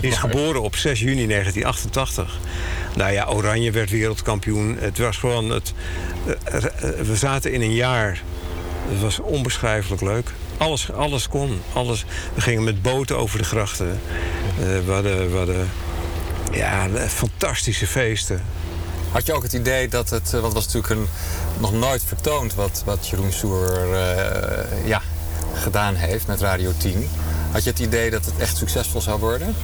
Die 0.00 0.10
is 0.12 0.18
geboren 0.18 0.62
op 0.62 0.76
6 0.76 1.00
juni 1.00 1.26
1988. 1.26 2.38
Nou 2.96 3.12
ja, 3.12 3.26
Oranje 3.26 3.70
werd 3.70 3.90
wereldkampioen. 3.90 4.76
Het 4.80 4.98
was 4.98 5.16
gewoon 5.16 5.50
het. 5.50 5.72
eh, 6.44 6.54
eh, 6.56 6.70
we 7.06 7.16
zaten 7.16 7.52
in 7.52 7.60
een 7.60 7.74
jaar. 7.74 8.22
Het 8.88 9.00
was 9.00 9.18
onbeschrijfelijk 9.18 10.02
leuk. 10.02 10.30
Alles, 10.62 10.92
alles 10.92 11.28
kon. 11.28 11.60
Alles. 11.72 12.04
We 12.34 12.40
gingen 12.40 12.64
met 12.64 12.82
boten 12.82 13.18
over 13.18 13.38
de 13.38 13.44
grachten. 13.44 14.00
Eh, 14.58 14.64
we 14.86 14.92
hadden, 14.92 15.30
we 15.30 15.36
hadden 15.36 15.70
ja, 16.52 16.88
fantastische 17.08 17.86
feesten. 17.86 18.42
Had 19.10 19.26
je 19.26 19.32
ook 19.32 19.42
het 19.42 19.52
idee 19.52 19.88
dat 19.88 20.10
het, 20.10 20.34
eh, 20.34 20.40
wat 20.40 20.52
was 20.52 20.64
natuurlijk 20.64 20.92
een, 20.92 21.08
nog 21.58 21.72
nooit 21.72 22.04
vertoond... 22.04 22.54
wat, 22.54 22.82
wat 22.84 23.08
Jeroen 23.08 23.32
Soer 23.32 23.94
eh, 23.94 24.86
ja, 24.86 25.02
gedaan 25.54 25.94
heeft 25.94 26.26
met 26.26 26.40
Radio 26.40 26.72
10... 26.78 27.08
Had 27.52 27.64
je 27.64 27.70
het 27.70 27.78
idee 27.78 28.10
dat 28.10 28.24
het 28.24 28.38
echt 28.38 28.56
succesvol 28.56 29.00
zou 29.00 29.20
worden? 29.20 29.54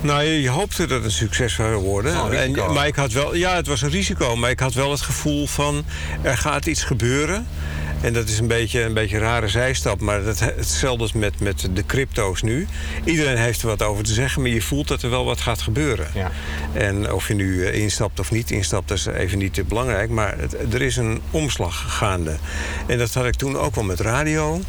Nou, 0.00 0.22
je, 0.22 0.40
je 0.42 0.48
hoopte 0.48 0.86
dat 0.86 0.96
het 0.96 1.04
een 1.04 1.10
succes 1.10 1.54
zou 1.54 1.76
worden. 1.76 2.30
Risico. 2.30 2.66
En, 2.66 2.72
maar 2.72 2.86
ik 2.86 2.96
had 2.96 3.12
wel, 3.12 3.34
ja, 3.34 3.54
het 3.54 3.66
was 3.66 3.82
een 3.82 3.90
risico, 3.90 4.36
maar 4.36 4.50
ik 4.50 4.60
had 4.60 4.74
wel 4.74 4.90
het 4.90 5.00
gevoel 5.00 5.46
van 5.46 5.84
er 6.22 6.36
gaat 6.36 6.66
iets 6.66 6.82
gebeuren. 6.84 7.46
En 8.00 8.12
dat 8.12 8.28
is 8.28 8.38
een 8.38 8.46
beetje 8.46 8.82
een 8.82 8.94
beetje 8.94 9.16
een 9.16 9.22
rare 9.22 9.48
zijstap. 9.48 10.00
Maar 10.00 10.22
dat, 10.24 10.38
hetzelfde 10.40 11.04
is 11.04 11.12
met, 11.12 11.40
met 11.40 11.68
de 11.72 11.86
crypto's 11.86 12.42
nu. 12.42 12.66
Iedereen 13.04 13.36
heeft 13.36 13.60
er 13.62 13.66
wat 13.68 13.82
over 13.82 14.04
te 14.04 14.12
zeggen, 14.12 14.42
maar 14.42 14.50
je 14.50 14.62
voelt 14.62 14.88
dat 14.88 15.02
er 15.02 15.10
wel 15.10 15.24
wat 15.24 15.40
gaat 15.40 15.60
gebeuren. 15.60 16.06
Ja. 16.14 16.30
En 16.72 17.12
of 17.12 17.28
je 17.28 17.34
nu 17.34 17.64
eh, 17.66 17.80
instapt 17.82 18.20
of 18.20 18.30
niet 18.30 18.50
instapt, 18.50 18.88
dat 18.88 18.98
is 18.98 19.06
even 19.06 19.38
niet 19.38 19.54
te 19.54 19.64
belangrijk. 19.64 20.10
Maar 20.10 20.38
het- 20.38 20.74
er 20.74 20.82
is 20.82 20.96
een 20.96 21.20
omslag 21.30 21.84
gaande. 21.98 22.36
En 22.86 22.98
dat 22.98 23.14
had 23.14 23.26
ik 23.26 23.34
toen 23.34 23.56
ook 23.56 23.74
wel 23.74 23.84
met 23.84 24.00
radio. 24.00 24.60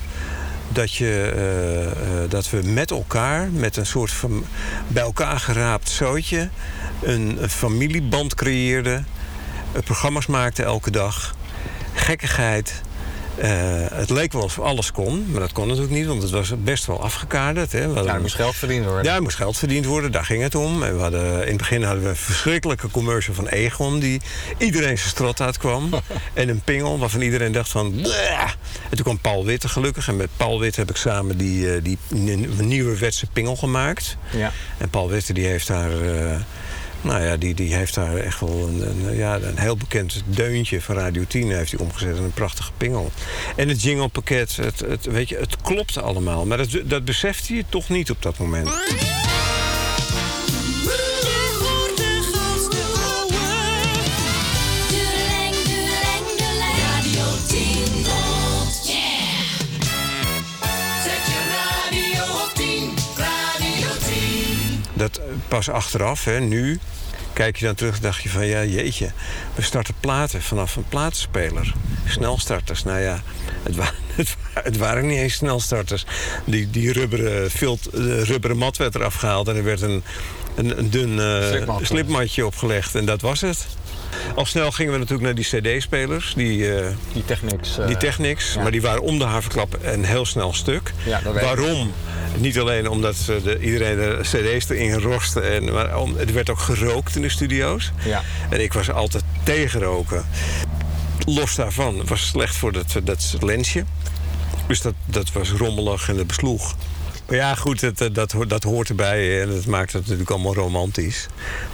Dat, 0.72 0.94
je, 0.96 1.32
eh, 1.36 1.86
eh, 2.24 2.30
dat 2.30 2.50
we 2.50 2.62
met 2.64 2.92
elkaar, 2.92 3.50
met 3.52 3.76
een 3.78 3.86
soort 3.86 4.12
van 4.12 4.46
bij 4.88 5.04
elkaar 5.04 5.40
geraapt 5.40 5.90
zootje, 5.90 6.50
een, 7.02 7.38
een 7.44 7.50
familieband 7.50 8.36
creëerden. 8.36 9.06
eh, 9.74 9.82
programma's 9.84 10.26
maakten 10.26 10.66
elke 10.66 10.92
dag. 10.92 11.36
Gekkigheid. 11.94 12.82
Eh, 13.42 13.50
het 13.94 14.10
leek 14.10 14.32
wel 14.34 14.42
of 14.42 14.60
alles 14.60 14.92
kon, 14.92 15.26
maar 15.32 15.40
dat 15.40 15.52
kon 15.52 15.68
natuurlijk 15.68 15.94
niet, 15.94 16.06
want 16.06 16.22
het 16.22 16.32
was 16.32 16.54
best 16.64 16.86
wel 16.86 17.02
afgekaderd. 17.04 17.72
Hè. 17.72 17.86
Hadden 17.86 18.04
Ja, 18.04 18.14
er 18.14 18.22
moest 18.22 18.36
geld 18.36 18.56
verdiend 18.56 18.86
worden. 18.86 19.04
ja, 19.04 19.16
er 19.16 19.22
moest 19.22 19.36
geld 19.36 19.58
verdiend 19.58 19.86
worden, 19.86 20.12
daar 20.12 20.26
ging 20.26 20.42
het 20.44 20.56
om. 20.56 20.84
En 20.84 20.96
we 20.96 21.02
hadden, 21.02 21.42
in 21.42 21.48
het 21.48 21.58
begin 21.58 21.84
hadden 21.84 22.04
we 22.04 22.10
een 22.10 22.16
verschrikkelijke 22.16 22.90
commercial 22.90 23.36
van 23.36 23.48
Egon... 23.48 24.00
die 24.00 24.22
iedereen 24.58 24.98
zijn 24.98 25.10
strot 25.10 25.42
uitkwam. 25.42 25.90
en 26.34 26.50
een 26.50 26.62
pingel 26.62 27.00
waarvan 27.00 27.22
iedereen 27.22 27.52
dacht 27.52 27.70
van... 27.70 27.92
"Bleh." 27.92 28.42
En 28.90 28.96
toen 28.96 29.04
kwam 29.04 29.20
Paul 29.20 29.46
Witte 29.46 29.70
gelukkig. 29.70 30.08
En 30.08 30.16
met 30.18 30.30
Paul 30.38 30.60
Witte 30.60 30.80
heb 30.80 30.90
ik 30.90 30.96
samen 30.96 31.38
die, 31.38 31.74
eh, 31.74 31.84
die 31.84 31.98
nieuwe 32.58 32.98
wetse 32.98 33.26
pingel 33.34 33.56
gemaakt. 33.56 34.18
Ja. 34.32 34.52
En 34.78 34.90
Paul 34.90 35.10
Witte 35.10 35.34
die 35.34 35.46
heeft 35.46 35.68
daar... 35.68 35.92
eh, 35.92 36.36
nou 37.02 37.24
ja, 37.24 37.38
die, 37.38 37.54
die 37.54 37.74
heeft 37.74 37.94
daar 37.94 38.16
echt 38.16 38.40
wel 38.40 38.68
een, 38.68 38.90
een, 38.90 39.16
ja, 39.16 39.36
een 39.36 39.58
heel 39.58 39.78
bekend 39.78 40.24
deuntje 40.26 40.82
van 40.82 40.96
Radio 40.96 41.24
10 41.28 41.52
heeft 41.52 41.72
hij 41.72 41.80
omgezet 41.80 42.18
in 42.18 42.24
een 42.24 42.34
prachtige 42.34 42.72
pingel. 42.78 43.12
En 43.56 43.68
het 43.68 43.82
jinglepakket, 43.82 44.56
het, 44.56 44.80
het, 44.80 45.06
weet 45.06 45.30
je, 45.30 45.38
het 45.38 45.62
klopte 45.62 46.02
allemaal. 46.02 46.46
Maar 46.46 46.58
dat, 46.58 46.70
dat 46.84 47.06
besefte 47.06 47.56
je 47.56 47.64
toch 47.70 47.90
niet 47.90 48.10
op 48.10 48.22
dat 48.22 48.38
moment. 48.38 48.70
Dat 65.00 65.18
eh, 65.18 65.24
pas 65.48 65.70
achteraf, 65.70 66.24
hè, 66.24 66.40
nu 66.40 66.80
kijk 67.34 67.58
je 67.58 67.66
dan 67.66 67.76
terug 67.76 68.00
dacht 68.00 68.22
je 68.24 68.30
van 68.30 68.46
ja, 68.46 68.64
jeetje, 68.64 69.12
we 69.56 69.62
starten 69.62 69.94
platen 70.00 70.42
vanaf 70.42 70.76
een 70.76 70.86
platenspeler. 70.90 71.74
Snelstarters, 72.08 72.84
nou 72.84 73.00
ja, 73.00 73.22
het, 73.64 73.76
wa 73.76 73.92
het, 74.16 74.36
wa- 74.54 74.62
het 74.64 74.78
waren 74.78 75.08
niet 75.08 75.18
eens 75.18 75.34
snelstarters. 75.34 76.06
Die, 76.46 76.70
die 76.70 76.92
rubberen, 76.94 77.52
vilt, 77.52 77.92
de 77.92 78.24
rubberen 78.24 78.58
mat 78.58 78.78
werd 78.78 78.96
eraf 78.96 79.14
gehaald 79.16 79.48
en 79.48 79.56
er 79.56 79.64
werd 79.64 79.82
een, 79.82 80.04
een, 80.56 80.80
een 80.80 80.90
dun 80.90 81.20
eh, 81.20 81.48
Slipmat. 81.48 81.82
slipmatje 81.86 82.46
opgelegd 82.46 82.96
en 82.96 83.06
dat 83.06 83.22
was 83.22 83.42
het. 83.42 83.66
Al 84.36 84.46
snel 84.46 84.72
gingen 84.72 84.92
we 84.94 84.98
natuurlijk 85.00 85.26
naar 85.26 85.36
die 85.62 85.76
cd-spelers, 85.78 86.34
die, 86.36 86.76
eh, 86.76 86.88
Die 87.14 87.26
Technics. 87.26 87.78
eh, 87.78 87.88
die 87.88 87.98
Technics, 87.98 88.54
ja. 88.54 88.62
maar 88.62 88.72
die 88.72 88.82
waren 88.82 89.02
om 89.02 89.18
de 89.20 89.26
haverklap 89.26 89.78
een 89.82 90.06
heel 90.06 90.26
snel 90.26 90.54
stuk. 90.54 90.94
Ja. 91.06 91.22
Waarom? 91.34 91.92
Niet 92.38 92.60
alleen 92.60 92.88
omdat 92.90 93.16
ze 93.16 93.42
de, 93.44 93.60
iedereen 93.60 93.96
de 93.96 94.20
cd's 94.22 94.70
erin 94.70 94.94
roste, 95.00 95.40
en, 95.42 95.74
maar 95.74 95.98
om, 95.98 96.18
er 96.18 96.34
werd 96.34 96.50
ook 96.50 96.60
gerookt 96.60 97.16
in 97.16 97.22
de 97.22 97.30
studio's. 97.30 97.92
Ja. 98.06 98.22
En 98.50 98.62
ik 98.62 98.74
was 98.74 98.92
altijd 98.92 99.24
tegen 99.44 99.82
roken. 99.82 100.26
Los 101.26 101.56
daarvan 101.56 102.00
het 102.00 102.10
was 102.10 102.28
slecht 102.28 102.56
voor 102.56 102.72
dat, 102.72 102.96
dat 103.04 103.36
lensje. 103.40 103.84
Dus 104.68 104.82
dat, 104.82 104.94
dat 105.06 105.32
was 105.32 105.52
rommelig 105.52 106.10
en 106.10 106.16
dat 106.18 106.28
besloeg. 106.28 106.76
Maar 107.28 107.38
ja, 107.38 107.56
goed, 107.56 107.80
dat, 107.80 107.98
dat, 107.98 108.16
dat, 108.16 108.32
hoort- 108.32 108.50
dat 108.50 108.64
hoort 108.64 108.90
erbij. 108.90 109.42
En 109.42 109.50
dat 109.50 109.66
maakt 109.66 109.94
het 109.94 110.02
natuurlijk 110.02 110.30
allemaal 110.30 110.54
romantisch. 110.56 111.28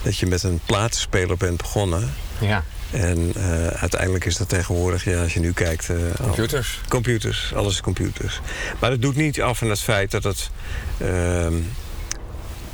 Dat 0.04 0.18
je 0.18 0.26
met 0.26 0.44
een 0.44 0.60
platenspeler 0.66 1.38
bent 1.38 1.58
begonnen. 1.58 2.14
Ja. 2.40 2.64
En 2.92 3.32
eh, 3.36 3.68
uiteindelijk 3.68 4.26
is 4.26 4.38
dat 4.38 4.50
tegenwoordig, 4.50 5.04
ja, 5.04 5.22
als 5.22 5.34
je 5.34 5.40
nu 5.40 5.54
kijkt... 5.54 5.90
eh, 5.90 5.96
al- 6.20 6.26
Computers. 6.26 6.82
Computers, 6.90 7.52
alles 7.56 7.74
is 7.74 7.82
computers. 7.82 8.42
Maar 8.80 8.92
het 8.92 9.02
doet 9.02 9.16
niet 9.16 9.42
af 9.42 9.58
van 9.58 9.70
het 9.70 9.80
feit 9.82 10.12
dat 10.12 10.24
het 10.24 10.50
ehm, 10.98 11.54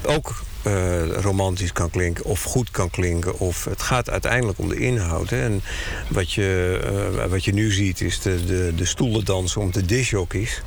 ook 0.03 0.43
eh, 0.63 1.07
romantisch 1.11 1.71
kan 1.73 1.89
klinken 1.89 2.25
of 2.25 2.43
goed 2.43 2.71
kan 2.71 2.89
klinken. 2.89 3.39
Of 3.39 3.65
het 3.65 3.81
gaat 3.81 4.09
uiteindelijk 4.09 4.59
om 4.59 4.69
de 4.69 4.75
inhoud. 4.79 5.29
Hè. 5.29 5.43
En 5.43 5.61
wat 6.07 6.31
je, 6.31 7.25
wat 7.29 7.43
je 7.45 7.53
nu 7.53 7.71
ziet 7.71 8.01
is 8.01 8.19
de, 8.21 8.45
de, 8.45 8.71
de 8.75 8.85
stoelendans 8.85 9.57
om 9.57 9.71
de 9.71 9.85
disjockeys. 9.85 10.61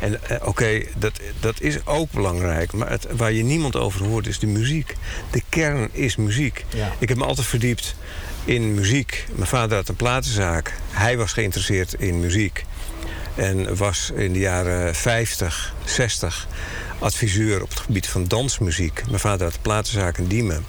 En 0.00 0.20
oké, 0.42 0.82
dat, 0.96 1.12
dat 1.40 1.60
is 1.60 1.86
ook 1.86 2.10
belangrijk. 2.10 2.72
Maar 2.72 2.90
het, 2.90 3.06
waar 3.16 3.32
je 3.32 3.42
niemand 3.42 3.76
over 3.76 4.04
hoort 4.06 4.26
is 4.26 4.38
de 4.38 4.46
muziek. 4.46 4.94
De 5.30 5.42
kern 5.48 5.88
is 5.92 6.16
muziek. 6.16 6.64
Ja. 6.74 6.92
Ik 6.98 7.08
heb 7.08 7.18
me 7.18 7.24
altijd 7.24 7.46
verdiept 7.46 7.94
in 8.44 8.74
muziek. 8.74 9.26
Mijn 9.32 9.48
vader 9.48 9.76
had 9.76 9.88
een 9.88 9.96
platenzaak. 9.96 10.74
Hij 10.90 11.16
was 11.16 11.32
geïnteresseerd 11.32 11.94
in 11.94 12.20
muziek. 12.20 12.64
En 13.34 13.76
was 13.76 14.10
in 14.14 14.32
de 14.32 14.38
jaren 14.38 14.94
50, 14.94 15.74
60 15.84 16.46
adviseur 16.98 17.62
op 17.62 17.68
het 17.68 17.78
gebied 17.78 18.06
van 18.06 18.24
dansmuziek. 18.24 19.02
Mijn 19.06 19.20
vader 19.20 19.44
had 19.46 19.54
een 19.54 19.60
platenzaak 19.60 20.18
in 20.18 20.26
Diemen. 20.26 20.64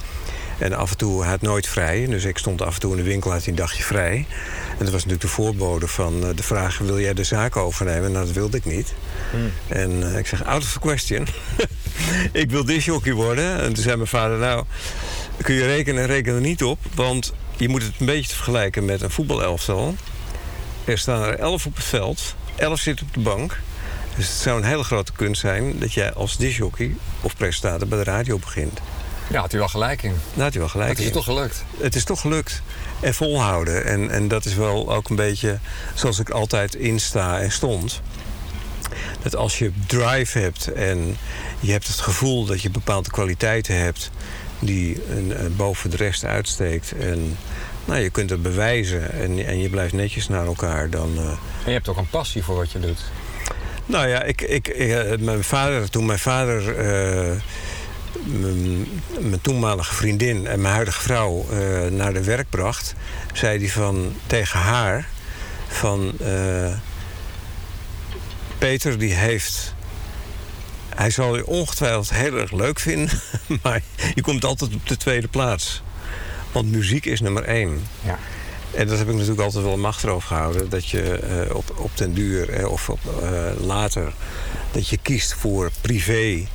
En 0.58 0.74
af 0.74 0.92
en 0.92 0.98
toe, 0.98 1.22
hij 1.22 1.30
had 1.30 1.42
nooit 1.42 1.68
vrij. 1.68 2.06
Dus 2.06 2.24
ik 2.24 2.38
stond 2.38 2.62
af 2.62 2.74
en 2.74 2.80
toe 2.80 2.92
in 2.92 2.98
de 2.98 3.04
winkel, 3.04 3.32
had 3.32 3.40
hij 3.40 3.50
een 3.50 3.56
dagje 3.56 3.84
vrij. 3.84 4.26
En 4.70 4.86
dat 4.86 4.90
was 4.90 5.06
natuurlijk 5.06 5.22
de 5.22 5.28
voorbode 5.28 5.88
van 5.88 6.24
eh, 6.24 6.30
de 6.36 6.44
vraag... 6.44 6.78
wil 6.78 7.00
jij 7.00 7.14
de 7.14 7.24
zaak 7.24 7.56
overnemen? 7.56 8.12
Nou, 8.12 8.26
dat 8.26 8.36
wilde 8.36 8.58
ik 8.58 8.66
niet. 8.66 8.94
En 9.68 10.12
eh, 10.12 10.18
ik 10.18 10.28
zeg, 10.28 10.46
out 10.46 10.64
of 10.64 10.72
the 10.72 10.80
question. 10.80 11.28
ik 12.32 12.52
wil 12.52 12.66
disjockey 12.66 13.14
worden. 13.14 13.60
En 13.60 13.74
toen 13.74 13.84
zei 13.84 13.96
mijn 13.96 14.08
vader, 14.08 14.38
nou, 14.38 14.66
kun 15.42 15.56
je 15.56 15.66
rekenen, 15.66 16.06
reken 16.06 16.36
er 16.36 16.42
niet 16.42 16.64
op. 16.64 16.80
Want 16.96 17.34
je 17.62 17.70
moet 17.70 17.84
het 17.84 17.94
een 18.00 18.06
beetje 18.06 18.36
vergelijken 18.36 18.86
met 18.86 19.02
een 19.02 19.12
voetbalelftal. 19.12 19.96
Er 20.86 20.98
staan 20.98 21.24
er 21.24 21.40
elf 21.40 21.66
op 21.66 21.76
het 21.76 21.86
veld, 21.86 22.36
elf 22.56 22.80
zitten 22.80 23.06
op 23.08 23.14
de 23.14 23.20
bank. 23.20 23.60
Dus 24.16 24.28
het 24.28 24.38
zou 24.38 24.58
een 24.58 24.68
hele 24.68 24.84
grote 24.84 25.12
kunst 25.12 25.42
zijn 25.42 25.80
dat 25.80 25.94
jij 25.94 26.14
als 26.14 26.38
disjockey 26.38 26.96
of 27.22 27.36
presentator 27.36 27.88
bij 27.88 27.98
de 27.98 28.04
radio 28.04 28.38
begint. 28.38 28.80
Ja, 29.30 29.40
had 29.40 29.54
u 29.54 29.58
wel 29.58 29.68
gelijk 29.68 30.04
in. 30.04 30.14
Daar 30.34 30.44
had 30.44 30.52
hij 30.52 30.60
wel 30.62 30.70
gelijk 30.70 30.90
Het 30.90 31.00
is 31.00 31.12
toch 31.12 31.24
gelukt. 31.24 31.64
Het 31.78 31.96
is 31.96 32.04
toch 32.04 32.22
gelukt. 32.22 32.62
En 33.00 33.14
volhouden. 33.14 33.86
En, 33.86 34.10
en 34.10 34.28
dat 34.28 34.46
is 34.46 34.56
wel 34.56 34.94
ook 34.94 35.10
een 35.10 35.16
beetje 35.16 35.60
zoals 35.94 36.20
ik 36.20 36.30
altijd 36.30 36.76
insta 36.76 37.40
en 37.40 37.52
stond. 37.52 38.02
Dat 39.22 39.36
als 39.36 39.60
je 39.60 39.72
drive 39.88 40.40
hebt 40.40 40.68
en 40.68 41.18
je 41.60 41.72
hebt 41.72 41.88
het 41.88 42.00
gevoel 42.00 42.46
dat 42.46 42.62
je 42.62 42.70
bepaalde 42.70 43.10
kwaliteiten 43.10 43.78
hebt 43.78 44.12
die 44.62 45.02
eh, 45.04 45.46
boven 45.56 45.90
de 45.90 45.98
rest 45.98 46.26
uitsteekt. 46.26 46.92
En 47.00 47.38
nou, 47.86 48.00
je 48.00 48.10
kunt 48.10 48.30
het 48.30 48.42
bewijzen 48.42 49.12
en, 49.12 49.46
en 49.46 49.60
je 49.60 49.70
blijft 49.70 49.94
netjes 49.94 50.28
naar 50.28 50.46
elkaar. 50.46 50.90
Dan, 50.90 51.12
eh, 51.18 51.24
En 51.26 51.38
je 51.66 51.72
hebt 51.72 51.88
ook 51.88 51.98
een 51.98 52.10
passie 52.10 52.44
voor 52.44 52.56
wat 52.56 52.72
je 52.72 52.80
doet. 52.80 53.04
nou 53.86 54.08
ja, 54.08 54.24
ik, 54.24 54.42
ik, 54.42 54.68
eh, 54.68 55.18
mijn 55.20 55.44
vader, 55.44 55.90
toen 55.90 56.06
mijn 56.06 56.20
vader 56.20 56.76
mijn, 58.24 58.88
mijn 59.20 59.42
toenmalige 59.42 59.94
vriendin 59.94 60.48
en 60.48 60.62
mijn 60.62 60.74
huidige 60.74 61.02
vrouw 61.02 61.46
naar 61.90 62.14
de 62.14 62.24
werk 62.24 62.50
bracht, 62.50 62.96
zei 63.34 63.60
hij 63.60 63.70
van 63.70 64.14
tegen 64.28 64.60
haar 64.60 65.08
van 65.68 66.14
Peter 68.58 68.98
die 68.98 69.14
heeft 69.14 69.74
hij 71.02 71.10
zal 71.10 71.36
je 71.36 71.48
ongetwijfeld 71.48 72.14
heel 72.14 72.38
erg 72.38 72.52
leuk 72.52 72.80
vinden, 72.80 73.22
maar 73.64 73.82
je 74.14 74.22
komt 74.22 74.46
altijd 74.46 74.74
op 74.74 74.88
de 74.88 74.98
tweede 74.98 75.28
plaats. 75.28 75.82
Want 76.52 76.72
muziek 76.72 77.06
is 77.06 77.22
nummer 77.22 77.44
één. 77.44 77.82
Ja. 78.04 78.20
En 78.74 78.88
dat 78.88 78.98
heb 78.98 79.08
ik 79.08 79.14
natuurlijk 79.14 79.42
altijd 79.42 79.64
wel 79.64 79.78
mijn 79.78 79.94
achterhoofd 79.94 80.28
gehouden. 80.28 80.70
Dat 80.70 80.90
je 80.90 81.02
eh, 81.02 81.56
op, 81.56 81.74
op 81.78 81.98
den 81.98 82.14
duur 82.14 82.50
eh, 82.50 82.72
of 82.72 82.90
op, 82.90 83.00
eh, 83.22 83.66
later... 83.66 84.14
dat 84.72 84.88
je 84.88 84.98
kiest 84.98 85.34
voor 85.34 85.72
privé 85.82 86.46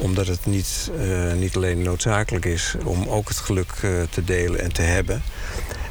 omdat 0.00 0.26
het 0.26 0.46
niet, 0.46 0.90
eh, 0.98 1.32
niet 1.32 1.56
alleen 1.56 1.82
noodzakelijk 1.82 2.44
is 2.44 2.74
om 2.84 3.08
ook 3.08 3.28
het 3.28 3.38
geluk 3.38 3.72
eh, 3.82 3.90
te 4.10 4.24
delen 4.24 4.60
en 4.60 4.72
te 4.72 4.82
hebben. 4.82 5.22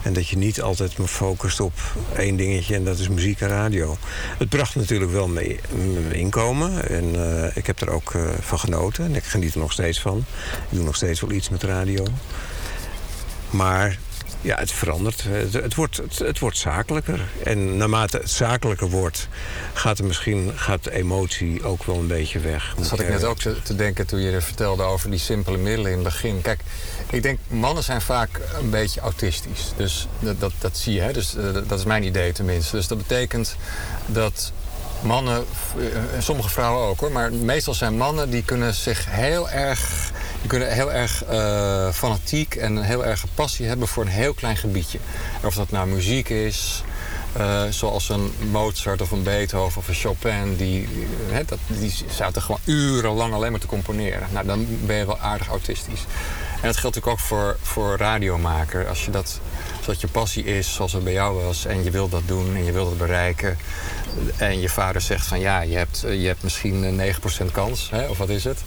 En 0.03 0.14
dat 0.14 0.28
je 0.28 0.38
niet 0.38 0.62
altijd 0.62 0.97
maar 0.97 1.07
focust 1.07 1.60
op 1.60 1.74
één 2.16 2.36
dingetje 2.36 2.76
en 2.76 2.84
dat 2.84 2.99
is 2.99 3.10
muziek 3.10 3.41
en 3.41 3.47
radio. 3.47 3.97
Het 4.38 4.49
bracht 4.49 4.76
natuurlijk 4.76 5.12
wel 5.12 5.28
mee, 5.28 5.60
inkomen. 6.12 6.89
En 6.89 7.16
eh, 7.16 7.57
ik 7.57 7.68
heb 7.68 7.82
er 7.82 7.89
ook 7.89 8.14
van 8.39 8.60
genoten. 8.60 9.05
En 9.05 9.16
ik 9.16 9.24
geniet 9.24 9.53
er 9.53 9.60
nog 9.60 9.72
steeds 9.72 10.01
van. 10.01 10.18
Ik 10.70 10.76
doe 10.78 10.84
nog 10.84 10.95
steeds 10.95 11.22
wel 11.22 11.32
iets 11.32 11.49
met 11.49 11.64
radio. 11.64 12.05
Maar 13.49 13.97
Ja, 14.42 14.58
het 14.58 14.72
verandert. 14.72 15.24
Het, 15.52 15.76
wordt, 15.76 16.02
het, 16.18 16.40
wordt 16.40 16.58
zakelijker. 16.58 17.20
En 17.44 17.78
naarmate 17.78 18.18
het 18.18 18.30
zakelijker 18.30 18.90
wordt, 18.90 19.28
gaat 19.74 20.00
er 20.00 20.06
misschien 20.06 20.52
gaat 20.56 20.84
de 20.84 20.92
emotie 20.92 21.64
ook 21.64 21.84
wel 21.84 21.96
een 21.96 22.08
beetje 22.08 22.40
weg. 22.40 22.74
Dat 22.78 22.86
zat 22.86 23.00
ik 23.00 23.10
net 23.10 23.24
ook 23.24 23.40
te, 23.40 23.76
denken 23.76 24.06
toen 24.06 24.20
je 24.20 24.32
er 24.32 24.42
vertelde 24.42 24.84
over 24.84 25.10
die 25.10 25.20
simpele 25.20 25.58
middelen 25.58 25.92
in 25.92 25.98
het 25.98 26.08
begin. 26.08 26.42
Kijk, 26.42 26.62
ik 27.10 27.24
denk 27.24 27.40
mannen 27.48 27.84
zijn 27.84 28.02
vaak 28.02 28.40
een 28.60 28.70
beetje 28.70 29.02
autistisch. 29.02 29.74
Dus 29.76 30.08
dat, 30.20 30.40
dat, 30.40 30.52
dat 30.60 30.78
zie 30.78 30.94
je, 30.94 31.02
hè? 31.02 31.14
Dus, 31.14 31.36
eh, 31.36 31.44
dat 31.68 31.80
is 31.80 31.86
mijn 31.86 32.04
idee 32.04 32.32
tenminste. 32.32 32.76
Dus 32.76 32.88
dat 32.88 32.98
betekent 32.98 33.56
dat 34.06 34.52
mannen, 35.02 35.46
eh, 35.78 36.16
en 36.16 36.24
sommige 36.24 36.50
vrouwen 36.50 36.88
ook 36.88 37.00
hoor, 37.00 37.12
maar 37.12 37.34
meestal 37.34 37.74
zijn 37.74 37.98
mannen 37.98 38.30
die 38.30 38.44
kunnen 38.44 38.74
zich 38.74 39.06
heel 39.10 39.50
erg, 39.50 40.12
die 40.40 40.50
kunnen 40.50 40.74
heel 40.74 40.92
erg 40.92 41.24
eh, 41.24 41.92
fanatiek 41.92 42.56
en 42.56 42.76
een 42.76 42.84
heel 42.84 43.06
erg 43.06 43.26
passie 43.36 43.68
hebben 43.68 43.88
voor 43.88 44.04
een 44.04 44.10
heel 44.10 44.34
klein 44.34 44.58
gebiedje. 44.58 45.00
Of 45.44 45.56
dat 45.56 45.72
nou 45.72 45.88
muziek 45.88 46.30
is, 46.30 46.84
eh, 47.34 47.64
zoals 47.70 48.10
een 48.10 48.32
Mozart 48.52 49.02
of 49.02 49.12
een 49.12 49.24
Beethoven 49.24 49.82
of 49.82 49.88
een 49.88 49.94
Chopin, 49.94 50.56
die, 50.56 50.88
hè, 51.30 51.46
dat, 51.46 51.60
die 51.68 51.94
zaten 52.10 52.42
gewoon 52.42 52.60
urenlang 52.66 53.34
alleen 53.34 53.52
maar 53.52 53.60
te 53.60 53.68
componeren. 53.68 54.28
Nou, 54.32 54.46
dan 54.46 54.68
ben 54.86 54.96
je 54.96 55.06
wel 55.06 55.20
aardig 55.20 55.48
autistisch. 55.48 56.06
En 56.62 56.68
dat 56.68 56.78
geldt 56.78 56.96
natuurlijk 56.96 57.08
ook 57.08 57.28
voor, 57.28 57.58
voor 57.62 57.98
radiomaker. 57.98 58.88
Als 58.88 59.06
je 59.06 59.12
dat, 59.12 59.40
dat 59.86 60.02
je 60.02 60.08
passie 60.08 60.44
is, 60.44 60.74
zoals 60.74 60.94
het 60.94 61.04
bij 61.04 61.14
jou 61.14 61.44
was, 61.44 61.66
en 61.66 61.84
je 61.84 61.92
wilt 61.92 62.12
dat 62.12 62.22
doen 62.26 62.56
en 62.56 62.64
je 62.64 62.72
wilt 62.72 62.90
het 62.90 62.98
bereiken. 62.98 63.58
En 64.38 64.60
je 64.60 64.70
vader 64.70 65.02
zegt 65.02 65.28
van 65.28 65.40
ja, 65.40 65.62
je 65.62 65.78
hebt, 65.78 66.00
je 66.00 66.28
hebt 66.28 66.44
misschien 66.44 66.84
een 66.84 67.16
9% 67.50 67.52
kans, 67.52 67.90
hè, 67.90 68.08
of 68.08 68.18
wat 68.18 68.30
is 68.30 68.44
het? 68.44 68.64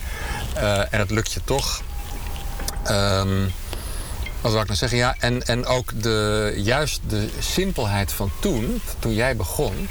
Eh, 0.54 0.78
en 0.78 0.98
het 0.98 1.10
lukt 1.10 1.32
je 1.32 1.40
toch. 1.44 1.82
Ehm, 2.84 3.48
wat 4.40 4.52
wil 4.52 4.60
ik 4.60 4.66
nou 4.66 4.78
zeggen? 4.78 4.98
Ja, 4.98 5.14
en, 5.18 5.42
en 5.46 5.66
ook 5.66 6.02
de, 6.02 6.52
juist 6.56 7.00
de 7.08 7.28
simpelheid 7.38 8.12
van 8.12 8.30
toen, 8.40 8.80
toen 8.98 9.14
jij 9.14 9.36
begon. 9.36 9.88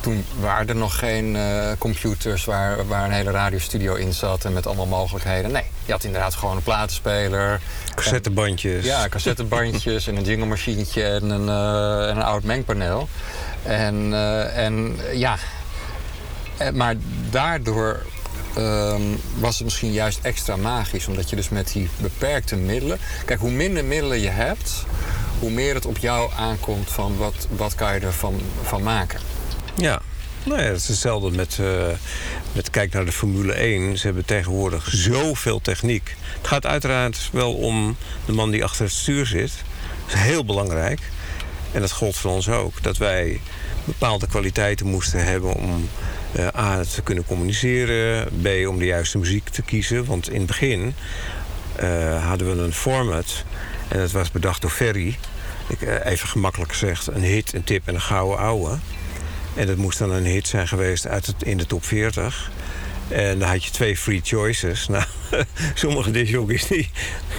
Toen 0.00 0.24
waren 0.40 0.68
er 0.68 0.76
nog 0.76 0.98
geen 0.98 1.36
eh, 1.36 1.70
computers 1.78 2.44
waar, 2.44 2.86
waar 2.86 3.04
een 3.04 3.10
hele 3.10 3.30
radiostudio 3.30 3.94
in 3.94 4.12
zat 4.12 4.44
en 4.44 4.52
met 4.52 4.66
allemaal 4.66 4.86
mogelijkheden. 4.86 5.52
Nee, 5.52 5.64
je 5.84 5.92
had 5.92 6.04
inderdaad 6.04 6.34
gewoon 6.34 6.56
een 6.56 6.62
platenspeler. 6.62 7.60
Cassettebandjes. 7.94 8.84
Ja, 8.84 9.08
cassettebandjes 9.08 10.06
en 10.06 10.16
een 10.16 10.24
jinglemachientje 10.24 11.04
en 11.04 11.30
een, 11.30 11.48
eh, 11.48 12.10
en 12.10 12.16
een 12.16 12.22
oud 12.22 12.42
mengpaneel. 12.42 13.08
En, 13.62 14.14
en 14.54 14.96
ja, 15.12 15.36
maar 16.72 16.94
daardoor 17.30 18.02
ehm, 18.58 19.02
was 19.38 19.54
het 19.54 19.64
misschien 19.64 19.92
juist 19.92 20.18
extra 20.22 20.56
magisch. 20.56 21.06
Omdat 21.06 21.30
je 21.30 21.36
dus 21.36 21.48
met 21.48 21.72
die 21.72 21.88
beperkte 22.00 22.56
middelen... 22.56 22.98
Kijk, 23.24 23.40
hoe 23.40 23.50
minder 23.50 23.84
middelen 23.84 24.20
je 24.20 24.28
hebt... 24.28 24.84
hoe 25.38 25.50
meer 25.50 25.74
het 25.74 25.86
op 25.86 25.98
jou 25.98 26.30
aankomt 26.36 26.90
van 26.90 27.16
wat, 27.16 27.46
wat 27.56 27.74
kan 27.74 27.94
je 27.94 28.00
ervan 28.00 28.40
van 28.62 28.82
maken. 28.82 29.20
Ja. 29.76 30.00
Nou 30.44 30.60
het 30.60 30.76
is 30.76 30.88
hetzelfde 30.88 31.30
met, 31.30 31.58
eh, 31.60 31.86
met 32.52 32.70
kijk 32.70 32.92
naar 32.92 33.04
de 33.04 33.12
Formule 33.12 33.52
1. 33.52 33.98
Ze 33.98 34.06
hebben 34.06 34.24
tegenwoordig 34.24 34.88
zoveel 34.90 35.60
techniek. 35.60 36.16
Het 36.36 36.46
gaat 36.46 36.66
uiteraard 36.66 37.28
wel 37.32 37.54
om 37.54 37.96
de 38.24 38.32
man 38.32 38.50
die 38.50 38.64
achter 38.64 38.84
het 38.84 38.94
stuur 38.94 39.26
zit. 39.26 39.52
Dat 40.06 40.14
is 40.14 40.20
heel 40.20 40.44
belangrijk. 40.44 41.00
En 41.72 41.80
dat 41.80 41.92
gold 41.92 42.16
voor 42.16 42.30
ons 42.30 42.48
ook. 42.48 42.82
Dat 42.82 42.96
wij 42.96 43.40
bepaalde 43.84 44.26
kwaliteiten 44.26 44.86
moesten 44.86 45.24
hebben 45.24 45.54
om 45.54 45.88
A, 46.56 46.82
te 46.94 47.02
kunnen 47.02 47.24
communiceren. 47.24 48.28
B, 48.42 48.68
om 48.68 48.78
de 48.78 48.84
juiste 48.84 49.18
muziek 49.18 49.48
te 49.48 49.62
kiezen. 49.62 50.04
Want 50.04 50.30
in 50.30 50.38
het 50.38 50.46
begin 50.46 50.94
eh, 51.76 52.26
hadden 52.26 52.56
we 52.56 52.62
een 52.62 52.72
format. 52.72 53.44
En 53.88 53.98
dat 53.98 54.10
was 54.10 54.30
bedacht 54.30 54.60
door 54.60 54.70
Ferry. 54.70 55.18
Ik, 55.68 55.82
eh, 55.82 56.12
even 56.12 56.28
gemakkelijk 56.28 56.70
gezegd, 56.70 57.06
een 57.06 57.22
hit, 57.22 57.52
een 57.54 57.64
tip 57.64 57.88
en 57.88 57.94
een 57.94 58.00
gouden 58.00 58.38
ouwe. 58.38 58.78
En 59.54 59.66
dat 59.66 59.76
moest 59.76 59.98
dan 59.98 60.10
een 60.10 60.26
hit 60.26 60.48
zijn 60.48 60.68
geweest 60.68 61.06
uit 61.06 61.26
het, 61.26 61.42
in 61.42 61.56
de 61.56 61.66
top 61.66 61.84
40. 61.84 62.50
En 63.08 63.38
dan 63.38 63.48
had 63.48 63.64
je 63.64 63.70
twee 63.70 63.96
free 63.96 64.20
choices. 64.24 64.88
Nou, 64.88 65.04
sommige 65.74 66.10
discjockeys 66.10 66.66
die, 66.66 66.90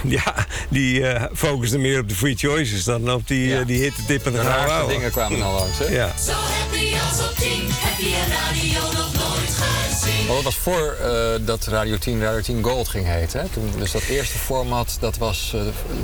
ja, 0.04 0.46
die 0.68 1.04
focusten 1.34 1.80
meer 1.80 2.00
op 2.00 2.08
de 2.08 2.14
free 2.14 2.34
choices 2.36 2.84
dan 2.84 3.12
op 3.12 3.26
die, 3.28 3.48
Ja. 3.48 3.60
eh, 3.60 3.66
die 3.66 3.82
hit, 3.82 3.96
de 3.96 4.04
tip 4.06 4.26
en 4.26 4.32
de 4.32 4.42
raarste 4.42 4.86
dingen 4.92 5.10
kwamen 5.10 5.42
al 5.42 5.52
langs, 5.54 5.78
hè? 5.78 5.84
Ja. 5.84 6.12
Zo 6.26 6.32
happy 6.32 6.94
als 7.08 7.28
op 7.28 7.34
10 7.36 7.50
heb 7.68 7.98
je 7.98 8.24
radio 8.30 8.80
nog 9.00 9.12
nooit 9.14 9.50
gezien. 9.50 10.26
Maar 10.26 10.34
dat 10.34 10.44
was 10.44 10.56
voor 10.56 10.96
eh, 11.02 11.46
dat 11.46 11.66
Radio 11.66 11.98
10 11.98 12.20
Radio 12.20 12.40
10 12.40 12.62
Gold 12.62 12.88
ging 12.88 13.06
heten. 13.06 13.40
Hè? 13.40 13.46
Toen, 13.48 13.70
dus 13.78 13.90
dat 13.90 14.02
eerste 14.02 14.38
format, 14.38 14.96
dat 15.00 15.18
was 15.18 15.54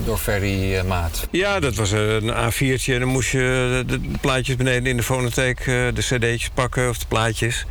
door 0.05 0.18
Ferry 0.18 0.80
Maat. 0.87 1.26
Ja, 1.30 1.61
dat 1.61 1.74
was 1.74 1.91
een 1.91 2.32
A4'tje. 2.34 2.93
En 2.93 2.99
dan 3.01 3.09
moest 3.09 3.30
je 3.30 3.82
de, 3.87 4.01
de 4.01 4.18
plaatjes 4.20 4.57
beneden 4.57 4.87
in 4.87 4.97
de 4.97 5.03
fonotheek, 5.03 5.59
eh, 5.61 5.66
de 5.66 5.93
cd'tjes 6.01 6.51
pakken 6.55 6.89
of 6.89 6.99
de 6.99 7.07
plaatjes. 7.09 7.64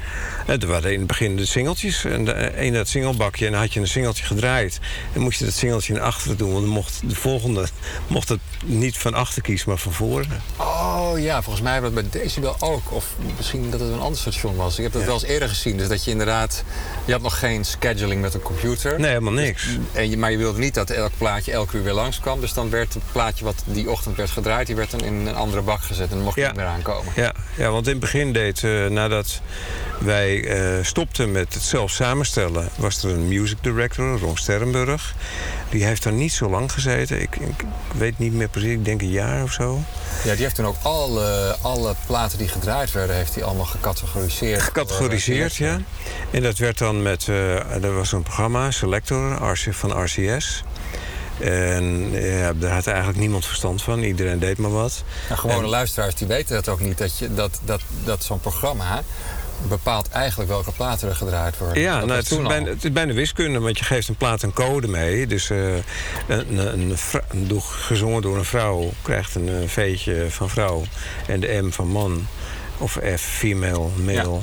En 0.47 0.59
toen 0.59 0.69
waren 0.69 0.91
in 0.93 0.97
het 0.99 1.07
begin 1.07 1.35
de 1.35 1.45
singeltjes. 1.45 2.05
En 2.05 2.25
de, 2.25 2.51
in 2.55 2.73
dat 2.73 2.87
singelbakje. 2.87 3.45
En 3.45 3.51
dan 3.51 3.61
had 3.61 3.73
je 3.73 3.79
een 3.79 3.87
singeltje 4.05 4.35
gedraaid. 4.35 4.79
En 5.13 5.21
moest 5.21 5.39
je 5.39 5.45
dat 5.45 5.53
singeltje 5.53 5.93
naar 5.93 6.01
achteren 6.01 6.37
doen. 6.37 6.51
Want 6.51 6.63
dan 6.65 6.73
mocht 6.73 7.09
de 7.09 7.15
volgende 7.15 7.67
mocht 8.07 8.29
het 8.29 8.39
niet 8.65 8.97
van 8.97 9.13
achter 9.13 9.41
kiezen, 9.41 9.69
maar 9.69 9.77
van 9.77 9.93
voren. 9.93 10.41
Oh 10.85 11.19
ja, 11.19 11.41
volgens 11.41 11.63
mij 11.63 11.73
hebben 11.73 11.93
we 11.93 11.99
het 11.99 12.11
bij 12.11 12.21
Decibel 12.21 12.55
ook. 12.59 12.91
Of 12.91 13.05
misschien 13.37 13.71
dat 13.71 13.79
het 13.79 13.89
een 13.89 13.99
ander 13.99 14.19
station 14.19 14.55
was. 14.55 14.77
Ik 14.77 14.83
heb 14.83 14.93
dat 14.93 15.03
wel 15.03 15.13
eens 15.13 15.23
eerder 15.23 15.49
gezien. 15.49 15.77
Dus 15.77 15.87
dat 15.87 16.03
je 16.03 16.11
inderdaad... 16.11 16.63
Je 17.05 17.11
had 17.11 17.21
nog 17.21 17.39
geen 17.39 17.65
scheduling 17.65 18.21
met 18.21 18.33
een 18.33 18.41
computer. 18.41 18.99
Nee, 18.99 19.09
helemaal 19.09 19.33
niks. 19.33 19.67
En 19.91 20.09
je, 20.09 20.17
maar 20.17 20.31
je 20.31 20.37
wilde 20.37 20.59
niet 20.59 20.73
dat 20.73 20.89
elk 20.89 21.11
plaatje 21.17 21.51
elke 21.51 21.77
uur 21.77 21.83
weer 21.83 21.93
langskwam. 21.93 22.39
Dus 22.39 22.53
dan 22.53 22.69
werd 22.69 22.93
het 22.93 23.03
plaatje 23.11 23.45
wat 23.45 23.63
die 23.65 23.89
ochtend 23.89 24.17
werd 24.17 24.29
gedraaid... 24.29 24.67
die 24.67 24.75
werd 24.75 24.91
dan 24.91 24.99
in 24.99 25.13
een 25.13 25.35
andere 25.35 25.61
bak 25.61 25.81
gezet. 25.81 26.09
En 26.09 26.15
dan 26.15 26.23
mocht 26.23 26.35
je 26.35 26.41
Ja. 26.41 26.47
niet 26.47 26.55
meer 26.55 26.65
aankomen. 26.65 27.13
Ja, 27.15 27.33
ja, 27.57 27.69
want 27.69 27.85
in 27.85 27.91
het 27.91 28.01
begin 28.01 28.33
deed, 28.33 28.63
eh, 28.63 28.85
nadat 28.85 29.41
wij 29.99 30.43
eh, 30.43 30.83
stopten 30.83 31.31
met 31.31 31.53
het 31.53 31.63
zelf 31.63 31.91
samenstellen, 31.91 32.69
was 32.75 33.03
er 33.03 33.09
een 33.09 33.27
music 33.27 33.57
director, 33.61 34.19
Ron 34.19 34.37
Sterrenburg. 34.37 35.15
Die 35.75 35.85
heeft 35.85 36.03
daar 36.03 36.13
niet 36.13 36.31
zo 36.33 36.49
lang 36.49 36.71
gezeten. 36.71 37.21
Ik, 37.21 37.35
ik 37.35 37.65
weet 37.97 38.19
niet 38.19 38.33
meer 38.33 38.47
precies, 38.47 38.71
ik 38.71 38.85
denk 38.85 39.01
een 39.01 39.09
jaar 39.09 39.43
of 39.43 39.51
zo. 39.51 39.79
Ja, 40.23 40.33
die 40.33 40.43
heeft 40.43 40.55
toen 40.55 40.65
ook 40.65 40.75
alle, 40.81 41.55
alle 41.61 41.95
platen 42.05 42.37
die 42.37 42.47
gedraaid 42.47 42.91
werden... 42.91 43.15
heeft 43.15 43.35
hij 43.35 43.43
allemaal 43.43 43.65
gecategoriseerd. 43.65 44.61
Gecategoriseerd, 44.61 45.55
ja. 45.55 45.79
En 46.31 46.41
dat 46.41 46.57
werd 46.57 46.77
dan 46.77 47.01
met, 47.01 47.27
eh 47.27 47.83
er 47.83 47.95
was 47.95 48.11
een 48.11 48.23
programma, 48.23 48.71
Selector, 48.71 49.55
van 49.55 50.03
RCS. 50.03 50.63
En 51.39 52.11
ja, 52.11 52.53
daar 52.53 52.71
had 52.71 52.87
eigenlijk 52.87 53.17
niemand 53.17 53.45
verstand 53.45 53.81
van. 53.81 53.99
Iedereen 54.03 54.39
deed 54.39 54.57
maar 54.57 54.71
wat. 54.71 55.03
Nou, 55.27 55.39
gewone 55.39 55.63
En- 55.63 55.69
luisteraars 55.69 56.15
die 56.15 56.27
weten 56.27 56.55
dat 56.55 56.69
ook 56.69 56.79
niet. 56.79 56.97
Dat, 56.97 57.17
je, 57.17 57.33
dat, 57.33 57.59
dat, 57.65 57.81
dat 58.03 58.23
zo'n 58.23 58.39
programma 58.39 59.01
bepaalt 59.69 60.09
eigenlijk 60.09 60.49
welke 60.49 60.71
platen 60.71 61.09
er 61.09 61.15
gedraaid 61.15 61.57
worden. 61.57 61.81
Ja, 61.81 62.05
nou, 62.05 62.11
het, 62.11 62.31
is 62.31 62.37
bijna, 62.37 62.65
al. 62.65 62.73
het 62.73 62.83
is 62.83 62.91
bijna 62.91 63.13
wiskunde, 63.13 63.59
want 63.59 63.77
je 63.77 63.85
geeft 63.85 64.07
een 64.07 64.15
plaat 64.15 64.41
een 64.41 64.53
code 64.53 64.87
mee. 64.87 65.27
Dus 65.27 65.49
eh, 65.49 65.75
een, 66.27 66.57
een, 66.57 67.61
gezongen 67.61 68.21
door 68.21 68.37
een 68.37 68.45
vrouw 68.45 68.91
krijgt 69.01 69.35
een 69.35 69.49
eh, 69.49 69.67
V'tje 69.67 70.25
van 70.29 70.49
vrouw 70.49 70.83
en 71.27 71.39
de 71.39 71.59
M 71.61 71.71
van 71.71 71.87
man. 71.87 72.27
Of 72.77 72.99
F, 73.15 73.21
female, 73.21 73.87
male. 74.03 74.39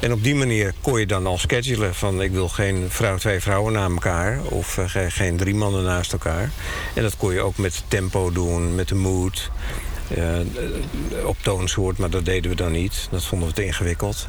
En 0.00 0.12
op 0.12 0.22
die 0.22 0.34
manier 0.34 0.74
kon 0.80 1.00
je 1.00 1.06
dan 1.06 1.26
al 1.26 1.38
schedulen 1.38 1.94
van 1.94 2.22
ik 2.22 2.30
wil 2.30 2.48
geen 2.48 2.86
vrouw, 2.88 3.16
twee 3.16 3.40
vrouwen 3.40 3.72
na 3.72 3.84
elkaar. 3.84 4.40
Of 4.42 4.78
eh, 4.78 4.88
geen, 4.88 5.12
geen 5.12 5.36
drie 5.36 5.54
mannen 5.54 5.84
naast 5.84 6.12
elkaar. 6.12 6.50
En 6.94 7.02
dat 7.02 7.16
kon 7.16 7.32
je 7.32 7.40
ook 7.40 7.56
met 7.56 7.82
tempo 7.88 8.32
doen, 8.32 8.74
met 8.74 8.88
de 8.88 8.94
mood. 8.94 9.50
Eh, 10.14 11.26
op 11.26 11.36
toonsoort, 11.42 11.98
maar 11.98 12.10
dat 12.10 12.24
deden 12.24 12.50
we 12.50 12.56
dan 12.56 12.72
niet. 12.72 13.08
Dat 13.10 13.24
vonden 13.24 13.48
we 13.48 13.54
te 13.54 13.64
ingewikkeld. 13.64 14.26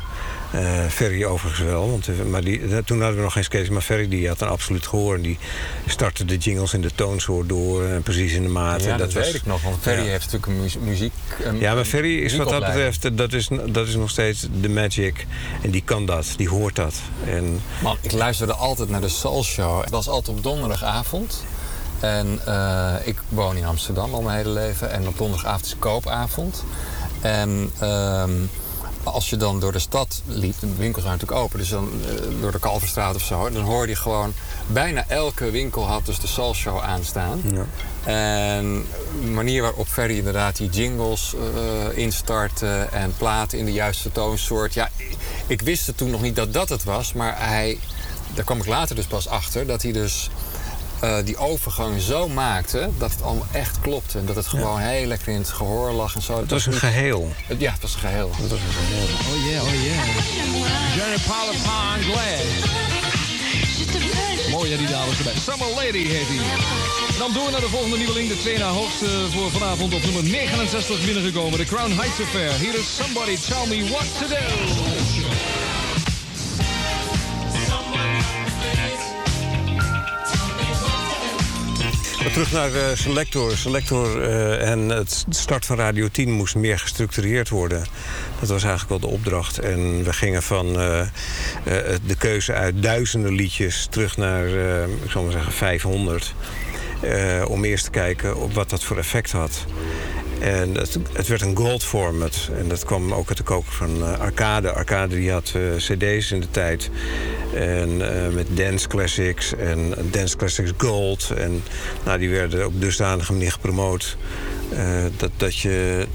Eh 0.51 0.85
Ferry 0.89 1.23
overigens 1.23 1.61
wel, 1.67 1.89
want, 1.89 2.07
eh, 2.07 2.15
maar 2.29 2.43
die, 2.43 2.83
toen 2.83 2.99
hadden 2.99 3.17
we 3.17 3.23
nog 3.23 3.33
geen 3.33 3.43
sketch. 3.43 3.69
Maar 3.69 3.81
Ferry 3.81 4.07
die 4.07 4.27
had 4.27 4.41
een 4.41 4.47
absoluut 4.47 4.87
gehoor. 4.87 5.15
En 5.15 5.21
die 5.21 5.37
startte 5.85 6.25
de 6.25 6.37
jingles 6.37 6.73
in 6.73 6.81
de 6.81 6.91
toonsoort 6.95 7.49
door 7.49 7.85
en 7.85 8.01
precies 8.03 8.33
in 8.33 8.43
de 8.43 8.49
maat. 8.49 8.83
Ja, 8.83 8.91
en 8.91 8.97
dat, 8.97 9.13
was- 9.13 9.25
weet 9.25 9.35
ik 9.35 9.45
nog. 9.45 9.61
Want 9.61 9.77
Ferry 9.81 10.03
Ja. 10.03 10.09
heeft 10.09 10.31
natuurlijk 10.31 10.45
een 10.75 10.81
mu- 10.81 10.89
muziek... 10.89 11.13
een- 11.43 11.59
Ja, 11.59 11.73
maar 11.75 11.85
Ferry 11.85 12.17
is 12.19 12.35
wat 12.35 12.49
dat 12.49 12.59
betreft, 12.65 13.17
dat 13.17 13.33
is, 13.33 13.49
dat 13.69 13.87
is 13.87 13.95
nog 13.95 14.09
steeds 14.09 14.47
de 14.61 14.69
magic. 14.69 15.25
En 15.61 15.71
die 15.71 15.81
kan 15.85 16.05
dat, 16.05 16.33
die 16.37 16.49
hoort 16.49 16.75
dat. 16.75 16.95
En 17.25 17.61
Man, 17.81 17.97
ik 18.01 18.11
luisterde 18.11 18.53
altijd 18.53 18.89
naar 18.89 19.01
de 19.01 19.09
Soul 19.09 19.43
Show. 19.43 19.81
Het 19.81 19.89
was 19.89 20.07
altijd 20.07 20.37
op 20.37 20.43
donderdagavond. 20.43 21.43
En 21.99 22.39
eh, 22.45 22.93
ik 23.03 23.17
woon 23.29 23.55
in 23.55 23.65
Amsterdam 23.65 24.13
al 24.13 24.21
mijn 24.21 24.37
hele 24.37 24.49
leven. 24.49 24.91
En 24.91 25.07
op 25.07 25.17
donderdagavond 25.17 25.65
is 25.65 25.75
koopavond. 25.79 26.63
En 27.21 27.71
ehm, 27.79 28.31
als 29.03 29.29
je 29.29 29.37
dan 29.37 29.59
door 29.59 29.71
de 29.71 29.79
stad 29.79 30.21
liep, 30.25 30.59
de 30.59 30.67
winkels 30.75 31.03
waren 31.03 31.19
natuurlijk 31.19 31.45
open, 31.45 31.59
dus 31.59 31.69
dan 31.69 31.89
eh, 32.05 32.41
door 32.41 32.51
de 32.51 32.59
Kalverstraat 32.59 33.15
of 33.15 33.21
zo, 33.21 33.49
dan 33.49 33.63
hoorde 33.63 33.91
je 33.91 33.97
gewoon, 33.97 34.33
bijna 34.67 35.05
elke 35.07 35.51
winkel 35.51 35.87
had 35.87 36.05
dus 36.05 36.19
de 36.19 36.27
Soul 36.27 36.53
Show 36.53 36.81
aanstaan. 36.81 37.41
En 38.03 38.85
de 39.21 39.27
manier 39.27 39.61
waarop 39.61 39.87
Ferry 39.87 40.17
inderdaad 40.17 40.57
die 40.57 40.69
jingles 40.69 41.33
eh 41.33 41.97
instartte 41.97 42.87
en 42.91 43.13
platen 43.17 43.57
in 43.57 43.65
de 43.65 43.71
juiste 43.71 44.11
toonsoort. 44.11 44.73
Ja, 44.73 44.89
ik, 44.95 45.17
ik 45.47 45.61
wist 45.61 45.87
het 45.87 45.97
toen 45.97 46.09
nog 46.09 46.21
niet 46.21 46.35
dat 46.35 46.53
dat 46.53 46.69
het 46.69 46.83
was, 46.83 47.13
maar 47.13 47.35
hij, 47.37 47.79
daar 48.33 48.45
kwam 48.45 48.57
ik 48.59 48.65
later 48.65 48.95
dus 48.95 49.05
pas 49.05 49.27
achter, 49.27 49.67
dat 49.67 49.81
hij 49.81 49.91
dus 49.91 50.29
eh, 50.99 51.15
die 51.25 51.37
overgang 51.37 52.01
zo 52.01 52.27
maakte 52.29 52.89
dat 52.97 53.11
het 53.11 53.21
allemaal 53.21 53.45
echt 53.51 53.79
klopte. 53.81 54.17
En 54.19 54.25
dat 54.25 54.35
het 54.35 54.47
gewoon 54.47 54.79
heel 54.79 55.05
lekker 55.07 55.27
in 55.33 55.37
het 55.39 55.49
gehoor 55.49 55.91
lag 55.91 56.15
en 56.15 56.21
zo. 56.21 56.39
Het 56.39 56.51
was 56.51 56.65
een 56.65 56.73
geheel. 56.73 57.31
Het- 57.47 57.59
Ja, 57.59 57.71
het 57.71 57.81
was 57.81 57.93
een 57.93 57.99
geheel. 57.99 58.31
Het 58.35 58.49
was 58.49 58.59
een 58.59 58.73
geheel. 58.79 59.05
Oh 59.05 59.49
yeah, 59.49 59.63
oh 59.63 59.83
yeah. 59.83 60.05
Glad. 61.25 61.55
Mooi 64.51 64.71
hè, 64.71 64.77
die 64.77 64.87
dames 64.87 65.17
erbij. 65.17 65.33
Summer 65.43 65.67
Lady 65.75 66.03
heet 66.07 66.27
die. 66.27 66.39
Dan 67.17 67.33
door 67.33 67.51
naar 67.51 67.59
de 67.59 67.69
volgende 67.69 67.97
nieuweling. 67.97 68.27
De 68.29 68.39
twee 68.39 68.57
na 68.57 68.69
hoogste 68.69 69.05
voor 69.31 69.51
vanavond 69.51 69.93
op 69.93 70.03
nummer 70.03 70.23
69 70.23 71.05
binnengekomen. 71.05 71.57
De 71.59 71.65
Crown 71.65 71.91
Heights 71.91 72.19
Affair. 72.21 72.51
Hier 72.53 72.75
is 72.75 72.95
Somebody 72.95 73.37
Tell 73.47 73.67
Me 73.67 73.89
What 73.89 74.05
To 74.19 74.27
Do. 74.27 75.26
Terug 82.31 82.51
naar 82.51 82.73
eh, 82.73 82.95
Selector. 82.95 83.57
Selector 83.57 84.21
eh, 84.21 84.69
en 84.71 84.79
het 84.89 85.25
start 85.29 85.65
van 85.65 85.77
Radio 85.77 86.07
10 86.11 86.31
moest 86.31 86.55
meer 86.55 86.79
gestructureerd 86.79 87.49
worden. 87.49 87.85
Dat 88.39 88.49
was 88.49 88.63
eigenlijk 88.63 88.89
wel 88.89 89.09
de 89.09 89.15
opdracht. 89.15 89.59
En 89.59 90.03
we 90.03 90.13
gingen 90.13 90.43
van 90.43 90.67
eh, 90.67 91.01
de 92.05 92.15
keuze 92.17 92.53
uit 92.53 92.83
duizenden 92.83 93.33
liedjes 93.33 93.87
terug 93.89 94.17
naar, 94.17 94.47
ik 95.03 95.11
zal 95.11 95.23
maar 95.23 95.31
zeggen, 95.31 95.51
500. 95.53 96.33
eh, 97.01 97.49
om 97.49 97.63
eerst 97.63 97.83
te 97.83 97.89
kijken 97.89 98.37
op 98.37 98.53
wat 98.53 98.69
dat 98.69 98.83
voor 98.83 98.97
effect 98.97 99.31
had. 99.31 99.65
En 100.39 100.75
het, 100.75 100.97
het 101.13 101.27
werd 101.27 101.41
een 101.41 101.55
gold 101.55 101.83
format. 101.83 102.49
En 102.57 102.67
dat 102.67 102.85
kwam 102.85 103.13
ook 103.13 103.27
uit 103.27 103.37
de 103.37 103.43
koker 103.43 103.73
van 103.73 104.03
eh, 104.03 104.19
Arcade. 104.19 104.71
Arcade 104.71 105.15
die 105.15 105.31
had 105.31 105.53
eh, 105.55 105.61
cd's 105.77 106.31
in 106.31 106.39
de 106.39 106.51
tijd. 106.51 106.89
En 107.53 108.13
eh, 108.13 108.33
met 108.33 108.47
Dance 108.49 108.87
Classics 108.87 109.55
en 109.55 109.93
Dance 110.11 110.37
Classics 110.37 110.71
Gold. 110.77 111.31
En 111.37 111.63
nou, 112.05 112.19
die 112.19 112.29
werden 112.29 112.65
op 112.65 112.81
dusdanige 112.81 113.31
manier 113.31 113.51
gepromoot. 113.51 114.17
dat, 115.17 115.31
dat, 115.37 115.57
je, 115.57 116.07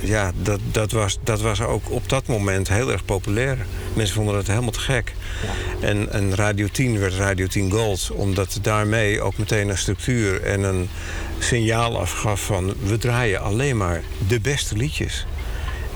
ja, 0.00 0.32
dat, 0.42 0.60
dat, 0.72 0.92
was, 0.92 1.18
dat 1.22 1.40
was 1.40 1.60
ook 1.60 1.90
op 1.90 2.08
dat 2.08 2.26
moment 2.26 2.68
heel 2.68 2.92
erg 2.92 3.04
populair. 3.04 3.58
Mensen 3.94 4.14
vonden 4.14 4.36
het 4.36 4.46
helemaal 4.46 4.70
te 4.70 4.80
gek. 4.80 5.14
En, 5.80 6.12
en 6.12 6.34
Radio 6.34 6.66
10 6.72 6.98
werd 6.98 7.14
Radio 7.14 7.46
10 7.46 7.70
Gold, 7.70 8.10
omdat 8.12 8.58
daarmee 8.62 9.20
ook 9.20 9.38
meteen 9.38 9.68
een 9.68 9.78
structuur 9.78 10.42
en 10.42 10.62
een 10.62 10.88
signaal 11.38 11.98
afgaf 11.98 12.44
van 12.44 12.74
we 12.82 12.98
draaien 12.98 13.40
alleen 13.40 13.61
maar 13.70 14.02
de 14.28 14.40
beste 14.40 14.76
liedjes. 14.76 15.26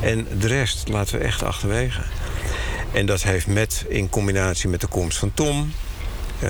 En 0.00 0.26
de 0.38 0.46
rest 0.46 0.88
laten 0.88 1.18
we 1.18 1.24
echt 1.24 1.42
achterwege. 1.42 2.02
En 2.92 3.06
dat 3.06 3.22
heeft 3.22 3.46
met, 3.46 3.84
in 3.88 4.08
combinatie 4.08 4.68
met 4.68 4.80
de 4.80 4.86
komst 4.86 5.18
van 5.18 5.34
Tom, 5.34 5.72
eh, 6.38 6.48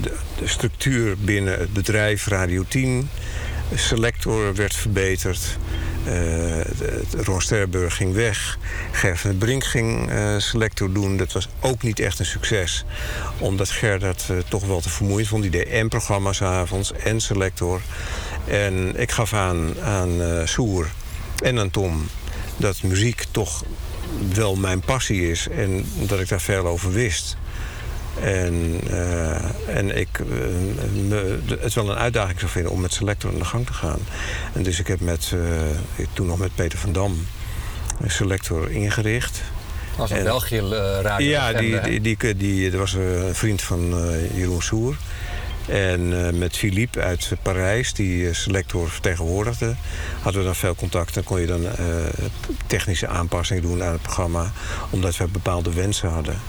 de, 0.00 0.12
structuur 0.44 1.18
binnen 1.18 1.58
het 1.58 1.72
bedrijf 1.72 2.26
Radio 2.26 2.64
10, 2.68 3.08
de 3.70 3.76
selector 3.78 4.54
werd 4.54 4.74
verbeterd. 4.74 5.58
eh, 6.04 6.60
Ron 7.24 7.40
Sterburg 7.40 7.96
ging 7.96 8.14
weg. 8.14 8.58
Ger 8.92 9.16
van 9.16 9.38
Brink 9.38 9.64
ging 9.64 10.10
eh, 10.10 10.38
selector 10.38 10.92
doen. 10.92 11.16
Dat 11.16 11.32
was 11.32 11.48
ook 11.60 11.82
niet 11.82 12.00
echt 12.00 12.18
een 12.18 12.26
succes. 12.26 12.84
Omdat 13.38 13.70
Ger 13.70 13.98
dat 13.98 14.32
toch 14.48 14.66
wel 14.66 14.80
te 14.80 14.88
vermoeiend 14.88 15.28
vond. 15.28 15.42
Die 15.42 15.50
deed 15.50 15.68
en 15.68 15.88
programma's 15.88 16.42
avonds 16.42 16.92
en 16.92 17.20
selector. 17.20 17.80
En 18.50 19.00
ik 19.00 19.10
gaf 19.10 19.32
aan 19.32 19.80
aan 19.82 20.22
eh 20.22 20.46
Soer 20.46 20.90
en 21.42 21.58
aan 21.58 21.70
Tom 21.70 22.08
dat 22.56 22.82
muziek 22.82 23.24
toch 23.30 23.64
wel 24.34 24.56
mijn 24.56 24.80
passie 24.80 25.30
is 25.30 25.48
en 25.48 25.84
dat 26.06 26.20
ik 26.20 26.28
daar 26.28 26.40
veel 26.40 26.66
over 26.66 26.92
wist. 26.92 27.36
En, 28.20 28.80
eh, 28.90 29.76
en 29.76 29.96
ik 29.96 30.08
eh, 30.18 30.26
me, 31.08 31.38
het 31.60 31.74
wel 31.74 31.90
een 31.90 31.96
uitdaging 31.96 32.38
zou 32.38 32.50
vinden 32.50 32.72
om 32.72 32.80
met 32.80 32.92
Selector 32.92 33.30
aan 33.30 33.38
de 33.38 33.44
gang 33.44 33.66
te 33.66 33.72
gaan. 33.72 33.98
En 34.52 34.62
dus 34.62 34.78
ik 34.80 34.86
heb 34.86 35.00
met, 35.00 35.34
toen 36.12 36.26
nog 36.26 36.38
met 36.38 36.54
Peter 36.54 36.78
van 36.78 36.92
Dam 36.92 37.26
een 38.00 38.10
Selector 38.10 38.70
ingericht. 38.70 39.40
Was 39.96 40.10
een 40.10 40.16
En- 40.16 40.24
België 40.24 40.60
radio. 41.02 41.28
Ja, 41.28 41.52
die, 41.52 41.80
die, 41.80 42.00
die, 42.16 42.36
die, 42.36 42.70
was 42.72 42.92
een 42.92 43.34
vriend 43.34 43.62
van 43.62 43.94
Jeroen 44.34 44.62
Soer. 44.62 44.96
En 45.68 46.26
eh, 46.26 46.32
met 46.32 46.56
Philippe 46.56 47.00
uit 47.00 47.32
Parijs, 47.42 47.92
die 47.92 48.28
eh, 48.28 48.34
Selector 48.34 48.90
vertegenwoordigde, 48.90 49.74
hadden 50.22 50.40
we 50.40 50.46
dan 50.46 50.56
veel 50.56 50.74
contact. 50.74 51.14
Dan 51.14 51.24
kon 51.24 51.40
je 51.40 51.46
dan 51.46 51.66
eh, 51.66 51.84
technische 52.66 53.06
aanpassingen 53.06 53.62
doen 53.62 53.82
aan 53.82 53.92
het 53.92 54.02
programma, 54.02 54.52
omdat 54.90 55.16
we 55.16 55.28
bepaalde 55.28 55.72
wensen 55.72 56.08
hadden. 56.08 56.40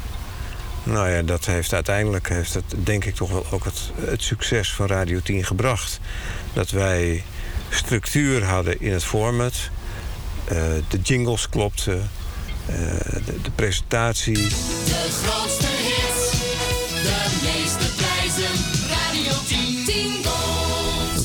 Nou 0.84 1.09
ja, 1.09 1.22
dat 1.22 1.45
heeft 1.45 1.74
uiteindelijk, 1.74 2.30
heeft 2.30 2.53
het, 2.53 2.63
denk 2.78 3.05
ik 3.05 3.15
toch 3.15 3.32
wel 3.32 3.45
ook 3.51 3.63
het, 3.63 3.91
het 3.95 4.24
succes 4.24 4.74
van 4.74 4.88
Radio 4.88 5.20
10 5.24 5.45
gebracht. 5.45 5.99
Dat 6.53 6.70
wij 6.70 7.24
structuur 7.70 8.43
hadden 8.43 8.82
in 8.82 8.91
het 8.91 9.03
format, 9.03 9.53
de 10.88 10.99
jingles 11.03 11.49
klopten, 11.49 12.09
de, 13.26 13.41
de 13.41 13.51
presentatie. 13.55 14.34
De 14.34 15.20
grootste 15.24 15.67
hits, 15.67 16.32
de 17.03 17.39
meeste 17.43 17.95
prijzen. 17.95 18.78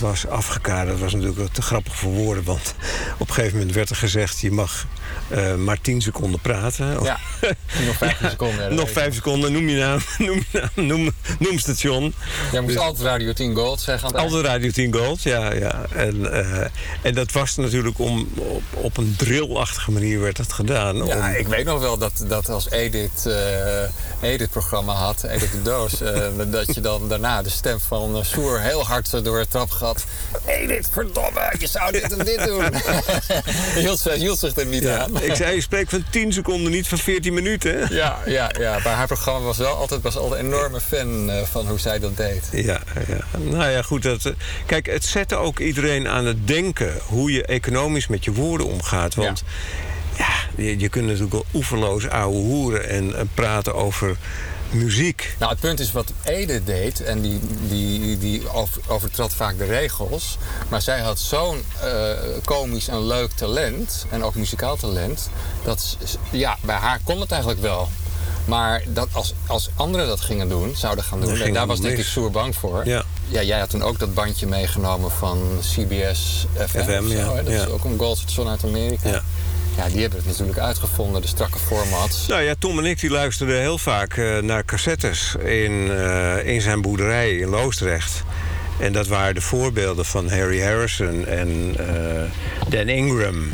Was 0.04 0.26
afgekaderd. 0.26 0.98
Was 0.98 1.14
natuurlijk 1.14 1.52
te 1.52 1.62
grappig 1.62 1.96
voor 1.96 2.10
woorden. 2.12 2.44
Want 2.44 2.74
op 3.18 3.28
een 3.28 3.34
gegeven 3.34 3.58
moment 3.58 3.74
werd 3.74 3.90
er 3.90 3.96
gezegd... 3.96 4.40
je 4.40 4.50
mag 4.50 4.86
eh, 5.28 5.54
maar 5.54 5.80
10 5.80 6.02
seconden 6.02 6.40
praten. 6.40 7.02
Ja, 7.02 7.18
nog 7.86 7.96
15 7.96 8.30
seconden. 8.30 8.74
Nog 8.74 8.90
vijf 8.90 9.14
seconden. 9.14 9.52
Noem 9.52 9.68
je 9.68 9.76
naam. 9.76 10.00
Noem, 10.26 10.44
je 10.50 10.60
naam, 10.74 10.86
noem, 10.86 11.12
noem 11.38 11.58
station. 11.58 12.14
Jij 12.52 12.60
moest 12.60 12.74
Dus- 12.74 12.82
altijd 12.82 13.06
Radio 13.06 13.32
10 13.32 13.54
Gold 13.54 13.80
zeggen. 13.80 14.12
Altijd 14.12 14.44
Radio 14.44 14.70
10 14.70 14.94
Gold, 14.94 15.22
ja. 15.22 15.52
ja. 15.52 15.84
En, 15.94 16.32
eh, 16.32 16.66
en 17.02 17.14
dat 17.14 17.32
was 17.32 17.56
natuurlijk 17.56 17.98
om, 17.98 18.28
op, 18.36 18.62
op 18.72 18.96
een 18.96 19.14
drillachtige 19.18 19.90
manier 19.90 20.20
werd 20.20 20.38
het 20.38 20.52
gedaan. 20.52 20.96
Ja, 20.96 21.28
om, 21.28 21.34
ik 21.34 21.46
weet 21.46 21.64
nog 21.64 21.80
wel 21.80 21.98
dat, 21.98 22.24
dat 22.28 22.48
als 22.48 22.70
Edith 22.70 23.26
eh 23.26 23.42
Edith 24.20 24.50
programma 24.50 24.92
had, 24.92 25.22
Edith 25.22 25.52
de 25.52 25.62
Doos, 25.62 25.92
dat 26.50 26.74
je 26.74 26.80
dan 26.80 27.08
daarna 27.08 27.42
de 27.42 27.50
stem 27.50 27.80
van 27.80 28.24
Soer 28.24 28.60
heel 28.60 28.86
hard 28.86 29.24
door 29.24 29.38
het 29.38 29.50
trap 29.50 29.70
gaat. 29.70 30.04
Edith, 30.46 30.88
verdomme, 30.90 31.52
je 31.58 31.66
zou 31.66 31.92
dit 31.92 32.12
en 32.12 32.24
dit 32.24 32.44
doen. 32.44 32.64
hield, 33.74 34.02
hield 34.02 34.38
zich 34.38 34.56
er 34.56 34.66
niet 34.66 34.82
ja. 34.82 34.98
aan. 34.98 35.03
Ik 35.20 35.34
zei, 35.34 35.54
je 35.54 35.60
spreekt 35.60 35.90
van 35.90 36.04
10 36.10 36.32
seconden, 36.32 36.72
niet 36.72 36.88
van 36.88 36.98
14 36.98 37.34
minuten. 37.34 37.94
Ja, 37.94 38.18
ja, 38.26 38.50
ja, 38.58 38.78
maar 38.84 38.92
haar 38.92 39.06
programma 39.06 39.40
was 39.40 39.58
wel 39.58 39.76
altijd, 39.76 40.02
was 40.02 40.16
altijd 40.16 40.40
een 40.40 40.46
enorme 40.46 40.80
fan 40.80 41.30
eh, 41.30 41.42
van 41.42 41.68
hoe 41.68 41.78
zij 41.78 41.98
dat 41.98 42.16
deed. 42.16 42.48
Ja, 42.52 42.80
ja. 43.08 43.18
nou 43.38 43.70
ja, 43.70 43.82
goed. 43.82 44.02
Dat, 44.02 44.24
eh, 44.24 44.32
kijk, 44.66 44.86
het 44.86 45.04
zette 45.04 45.34
ook 45.34 45.58
iedereen 45.58 46.08
aan 46.08 46.26
het 46.26 46.46
denken 46.46 46.92
hoe 47.06 47.32
je 47.32 47.46
economisch 47.46 48.06
met 48.06 48.24
je 48.24 48.32
woorden 48.32 48.66
omgaat. 48.66 49.14
Want 49.14 49.44
ja, 50.18 50.34
je, 50.56 50.78
je 50.78 50.88
kunt 50.88 51.06
natuurlijk 51.06 51.32
wel 51.32 51.46
oeverloos 51.54 52.08
ouwe 52.08 52.36
hoeren 52.36 52.88
en, 52.88 53.16
en 53.16 53.30
praten 53.34 53.74
over 53.74 54.16
muziek. 54.74 55.34
Nou, 55.38 55.50
het 55.50 55.60
punt 55.60 55.80
is 55.80 55.92
wat 55.92 56.12
Ede 56.22 56.64
deed, 56.64 57.02
en 57.02 57.20
die, 57.20 57.40
die, 57.68 58.18
die 58.18 58.48
over- 58.52 58.80
overtrad 58.86 59.34
vaak 59.34 59.58
de 59.58 59.64
regels. 59.64 60.38
Maar 60.68 60.82
zij 60.82 61.00
had 61.00 61.18
zo'n 61.18 61.62
eh, 61.82 62.10
komisch 62.44 62.88
en 62.88 63.06
leuk 63.06 63.30
talent, 63.30 64.06
en 64.10 64.24
ook 64.24 64.34
muzikaal 64.34 64.76
talent, 64.76 65.30
dat 65.64 65.96
ja, 66.30 66.56
bij 66.60 66.76
haar 66.76 67.00
kon 67.04 67.20
het 67.20 67.30
eigenlijk 67.30 67.60
wel. 67.62 67.88
Maar 68.44 68.82
dat 68.86 69.08
als, 69.12 69.34
als 69.46 69.68
anderen 69.76 70.06
dat 70.06 70.20
gingen 70.20 70.48
doen, 70.48 70.76
zouden 70.76 71.04
gaan 71.04 71.20
doen, 71.20 71.52
daar 71.52 71.66
was 71.66 71.80
denk 71.80 71.98
ik 71.98 72.32
bang 72.32 72.56
voor. 72.56 72.86
Ja. 72.86 73.04
Ja, 73.28 73.42
jij 73.42 73.58
had 73.58 73.70
toen 73.70 73.82
ook 73.82 73.98
dat 73.98 74.14
bandje 74.14 74.46
meegenomen 74.46 75.10
van 75.10 75.38
CBS 75.60 76.46
FM. 76.66 76.82
FM, 76.82 77.08
zo, 77.08 77.14
ja? 77.14 77.42
Dat 77.42 77.52
ja. 77.52 77.62
is 77.62 77.68
ook 77.68 77.84
een 77.84 77.98
goldstation 77.98 78.48
uit 78.48 78.64
Amerika. 78.64 79.08
Ja. 79.08 79.22
Ja, 79.76 79.88
die 79.88 80.00
hebben 80.00 80.18
het 80.18 80.28
natuurlijk 80.28 80.58
uitgevonden, 80.58 81.22
de 81.22 81.28
strakke 81.28 81.58
formats. 81.58 82.26
Nou 82.26 82.42
ja, 82.42 82.54
Tom 82.58 82.78
en 82.78 82.84
ik 82.84 83.00
die 83.00 83.10
luisterden 83.10 83.60
heel 83.60 83.78
vaak 83.78 84.16
eh, 84.16 84.38
naar 84.38 84.64
cassettes 84.64 85.34
in, 85.34 85.90
eh, 85.90 86.46
in 86.46 86.60
zijn 86.60 86.82
boerderij 86.82 87.30
in 87.36 87.48
Loosdrecht. 87.48 88.22
En 88.78 88.92
dat 88.92 89.06
waren 89.06 89.34
de 89.34 89.40
voorbeelden 89.40 90.04
van 90.04 90.30
Harry 90.30 90.62
Harrison 90.62 91.26
en 91.26 91.74
eh, 91.78 92.22
Dan 92.68 92.88
Ingram. 92.88 93.52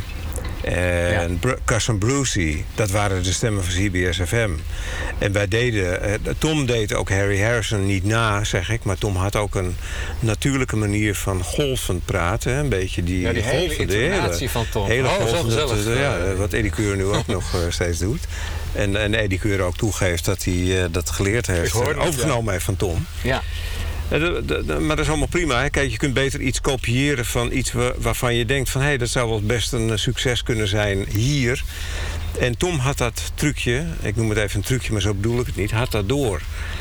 En 0.65 1.41
Cousin 1.65 1.99
Brucey, 1.99 2.65
dat 2.75 2.91
waren 2.91 3.23
de 3.23 3.33
stemmen 3.33 3.65
van 3.65 3.73
CBS 3.75 4.21
FM. 4.27 4.51
En 5.19 5.33
wij 5.33 5.49
deden, 5.49 6.03
eh, 6.03 6.15
Tom 6.39 6.67
deed 6.67 6.95
ook 6.95 7.11
Harry 7.11 7.41
Harrison 7.43 7.87
niet 7.87 8.05
na, 8.05 8.45
zeg 8.45 8.71
ik. 8.71 8.85
Maar 8.85 8.99
Tom 8.99 9.17
had 9.17 9.37
ook 9.37 9.55
een 9.55 9.77
natuurlijke 10.21 10.77
manier 10.77 11.15
van 11.15 11.43
golvend 11.45 12.05
praten. 12.05 12.53
Een 12.53 12.69
beetje 12.69 13.03
die, 13.03 13.21
Ja, 13.21 13.33
die 13.33 13.43
hele 13.43 13.77
intonatie 14.11 14.51
van 14.51 14.67
Tom. 14.71 14.87
Hele 14.87 15.09
Oh, 15.09 15.19
dat- 15.49 15.97
ja, 15.99 16.35
wat 16.35 16.53
Eddie 16.53 16.71
Keur 16.71 16.97
nu 16.97 17.05
ook 17.05 17.27
nog 17.27 17.55
eh, 17.55 17.61
steeds 17.69 17.99
doet. 17.99 18.21
En, 18.73 18.97
en 18.97 19.15
Eddie 19.15 19.39
Keur 19.39 19.61
ook 19.61 19.77
toegeeft 19.77 20.25
dat 20.25 20.45
hij 20.45 20.83
eh, 20.83 20.85
dat 20.91 21.11
geleerd 21.11 21.47
heeft. 21.47 21.75
overgenomen 22.09 22.53
heeft 22.53 22.65
van 22.65 22.77
Tom. 22.77 23.07
Ja. 23.23 23.43
Maar 24.11 24.97
dat 24.97 24.99
is 24.99 25.09
allemaal 25.09 25.27
prima. 25.27 25.61
Hè. 25.61 25.71
Kijk, 25.71 25.91
je 25.91 25.97
kunt 25.97 26.15
beter 26.15 26.41
iets 26.41 26.61
kopiëren 26.61 27.25
van 27.25 27.53
iets 27.53 27.73
wa- 27.73 27.93
waarvan 27.99 28.35
je 28.35 28.45
denkt 28.45 28.71
van... 28.71 28.81
hé, 28.83 28.97
dat 28.99 29.09
zou 29.09 29.29
wel 29.29 29.41
best 29.43 29.73
een 29.73 29.91
eh, 29.91 29.97
succes 29.97 30.43
kunnen 30.43 30.69
zijn 30.69 31.07
hier. 31.09 31.63
En 32.39 32.57
Tom 32.57 32.79
had 32.79 32.99
dat 32.99 33.33
trucje, 33.35 33.85
ik 34.01 34.17
noem 34.17 34.29
het 34.29 34.39
even 34.39 34.57
een 34.57 34.65
trucje, 34.65 34.93
maar 34.93 35.01
zo 35.01 35.15
bedoel 35.15 35.41
ik 35.41 35.47
het 35.47 35.57
niet, 35.57 35.71
had 35.71 35.91
dat 35.91 36.09
door. 36.09 36.41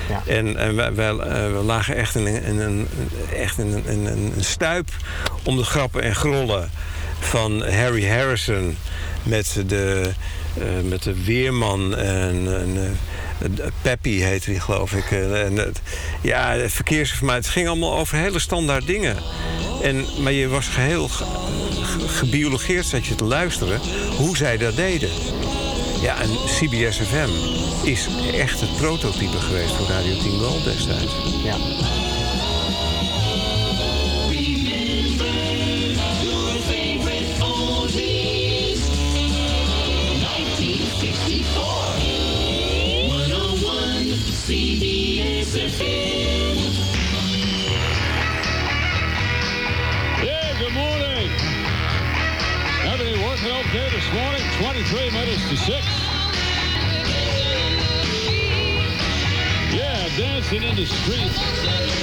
Ja. 0.10 0.24
En, 0.26 0.58
en 0.58 0.76
wij, 0.76 0.94
wij, 0.94 1.10
eh, 1.10 1.52
we 1.52 1.62
lagen 1.66 1.96
echt 1.96 2.16
in 2.16 2.26
een, 2.26 2.44
in 2.44 2.60
een, 2.60 2.88
echt 3.36 3.58
in 3.58 3.68
een, 3.74 3.86
in 3.86 4.06
een 4.06 4.34
stuip 4.40 4.90
om 5.44 5.56
de 5.58 5.64
grappen 5.64 6.02
en 6.04 6.16
grollen 6.16 6.70
van 7.20 7.64
Harry 7.72 8.08
Harrison 8.08 8.78
met 9.24 9.64
de, 9.68 10.10
eh, 10.58 10.64
met 10.90 11.04
de 11.04 11.24
weerman 11.24 11.96
en, 11.96 12.60
en 12.60 12.98
Peppy 13.82 14.10
heette 14.20 14.50
die 14.52 14.60
geloof 14.60 14.94
ik. 14.94 15.12
En, 15.12 15.56
het- 15.58 15.82
ja, 16.22 16.52
het 16.52 16.72
verkeersinformatie. 16.72 17.42
Het 17.42 17.52
ging 17.52 17.68
allemaal 17.68 17.98
over 17.98 18.18
hele 18.18 18.40
standaard 18.40 18.86
dingen. 18.88 19.16
En, 19.84 20.06
maar 20.24 20.32
je 20.32 20.48
was 20.48 20.68
geheel 20.68 21.08
ge- 21.08 21.26
ge- 21.84 22.08
gebiologeerd, 22.08 22.86
zat 22.86 23.06
je 23.06 23.16
te 23.16 23.24
luisteren, 23.24 23.80
hoe 24.18 24.38
zij 24.38 24.58
dat 24.58 24.76
deden. 24.76 25.10
Ja, 26.02 26.22
en 26.22 26.30
CBS 26.46 26.98
FM 27.00 27.30
is 27.88 28.08
echt 28.34 28.60
het 28.62 28.78
prototype 28.78 29.38
geweest 29.38 29.74
voor 29.76 29.88
Radio 29.88 30.18
10 30.22 30.40
Gold 30.40 30.64
destijds. 30.64 31.14
Ja. 31.44 31.56
12 53.64 53.91
2 53.91 53.95
this 53.97 54.14
morning, 54.14 54.41
23 54.62 55.12
minutes 55.12 55.49
to 55.49 55.57
6. 55.57 55.86
Yeah, 59.74 60.07
dancing 60.18 60.64
in 60.64 60.76
the 60.76 60.86
streets. 60.86 61.99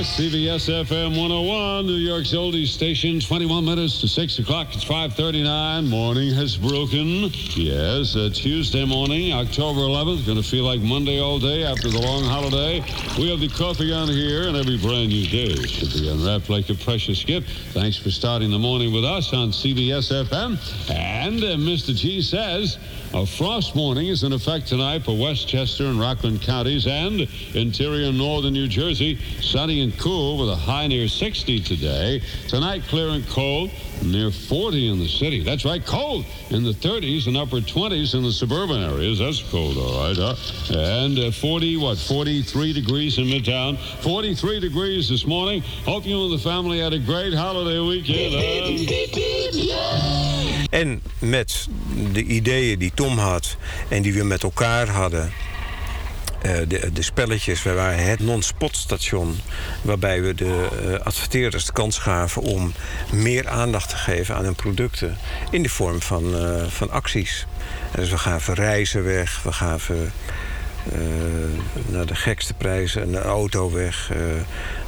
CBS 0.00 0.68
FM 0.84 1.16
101, 1.16 1.86
New 1.86 1.94
York's 1.94 2.32
oldies 2.34 2.66
station, 2.66 3.18
21 3.18 3.64
minutes 3.64 3.98
to 4.02 4.06
6 4.06 4.38
o'clock. 4.40 4.68
It's 4.74 4.84
5.39. 4.84 5.88
Morning 5.88 6.34
has 6.34 6.58
broken. 6.58 7.30
Yes, 7.54 8.14
a 8.14 8.28
Tuesday 8.28 8.84
morning, 8.84 9.32
October 9.32 9.80
11th. 9.80 10.26
Going 10.26 10.36
to 10.36 10.46
feel 10.46 10.64
like 10.64 10.80
Monday 10.82 11.18
all 11.18 11.38
day 11.38 11.64
after 11.64 11.88
the 11.88 11.98
long 11.98 12.24
holiday. 12.24 12.80
We 13.16 13.30
have 13.30 13.40
the 13.40 13.48
coffee 13.48 13.90
on 13.90 14.08
here, 14.08 14.48
and 14.48 14.56
every 14.56 14.76
brand 14.76 15.08
new 15.08 15.26
day 15.28 15.54
should 15.66 15.90
be 15.94 16.10
unwrapped 16.10 16.50
like 16.50 16.68
a 16.68 16.74
precious 16.74 17.24
gift. 17.24 17.48
Thanks 17.72 17.96
for 17.96 18.10
starting 18.10 18.50
the 18.50 18.58
morning 18.58 18.92
with 18.92 19.04
us 19.04 19.32
on 19.32 19.48
CBS 19.48 20.12
FM. 20.26 20.90
And 20.90 21.42
uh, 21.42 21.56
Mr. 21.56 21.96
G 21.96 22.20
says 22.20 22.76
a 23.14 23.24
frost 23.24 23.74
warning 23.74 24.08
is 24.08 24.24
in 24.24 24.34
effect 24.34 24.66
tonight 24.66 25.04
for 25.04 25.16
Westchester 25.16 25.86
and 25.86 25.98
Rockland 25.98 26.42
counties 26.42 26.86
and 26.86 27.26
interior 27.54 28.12
northern 28.12 28.52
New 28.52 28.68
Jersey. 28.68 29.18
Sunny 29.40 29.85
and 29.86 29.98
cool 30.00 30.36
with 30.38 30.48
a 30.48 30.56
high 30.56 30.88
near 30.88 31.06
60 31.06 31.60
today. 31.60 32.20
Tonight, 32.48 32.82
clear 32.88 33.10
and 33.10 33.24
cold, 33.28 33.70
near 34.02 34.32
40 34.32 34.88
in 34.90 34.98
the 34.98 35.06
city. 35.06 35.44
That's 35.44 35.64
right, 35.64 35.84
cold 35.84 36.24
in 36.50 36.64
the 36.64 36.72
30s 36.72 37.28
and 37.28 37.36
upper 37.36 37.60
20s 37.60 38.14
in 38.14 38.24
the 38.24 38.32
suburban 38.32 38.82
areas. 38.82 39.20
That's 39.20 39.42
cold, 39.48 39.76
all 39.76 40.02
right, 40.02 40.16
huh? 40.16 40.34
And 40.76 41.18
uh, 41.18 41.30
40, 41.30 41.76
what, 41.76 41.98
43 41.98 42.72
degrees 42.72 43.18
in 43.18 43.26
Midtown. 43.26 43.78
43 44.02 44.58
degrees 44.58 45.08
this 45.08 45.24
morning. 45.24 45.62
Hope 45.84 46.04
you 46.04 46.20
and 46.24 46.32
the 46.32 46.42
family 46.42 46.80
had 46.80 46.92
a 46.92 46.98
great 46.98 47.32
holiday 47.32 47.78
weekend. 47.78 48.34
En 50.70 51.02
met 51.18 51.68
de 52.12 52.24
ideeën 52.24 52.78
die 52.78 52.92
Tom 52.94 53.18
had 53.18 53.56
en 53.88 54.02
die 54.02 54.12
we 54.12 54.24
met 54.24 54.42
elkaar 54.42 54.88
hadden. 54.88 55.32
Eh, 56.46 56.68
de, 56.68 56.92
de 56.92 57.02
spelletjes, 57.02 57.62
wij 57.62 57.74
waren 57.74 58.04
het 58.04 58.20
non-spot 58.20 58.76
station. 58.76 59.36
Waarbij 59.82 60.22
we 60.22 60.34
de 60.34 60.68
eh, 60.70 61.06
adverteerders 61.06 61.64
de 61.64 61.72
kans 61.72 61.98
gaven 61.98 62.42
om 62.42 62.72
meer 63.12 63.48
aandacht 63.48 63.88
te 63.88 63.96
geven 63.96 64.34
aan 64.34 64.44
hun 64.44 64.54
producten. 64.54 65.16
In 65.50 65.62
de 65.62 65.68
vorm 65.68 66.02
van, 66.02 66.36
eh, 66.36 66.66
van 66.68 66.90
acties. 66.90 67.46
Dus 67.94 68.10
we 68.10 68.18
gaven 68.18 68.54
reizen 68.54 69.04
weg, 69.04 69.42
we 69.42 69.52
gaven 69.52 70.12
naar 71.86 72.06
de 72.06 72.14
gekste 72.14 72.54
prijzen 72.54 73.02
een 73.02 73.16
auto 73.16 73.72
weg. 73.72 74.12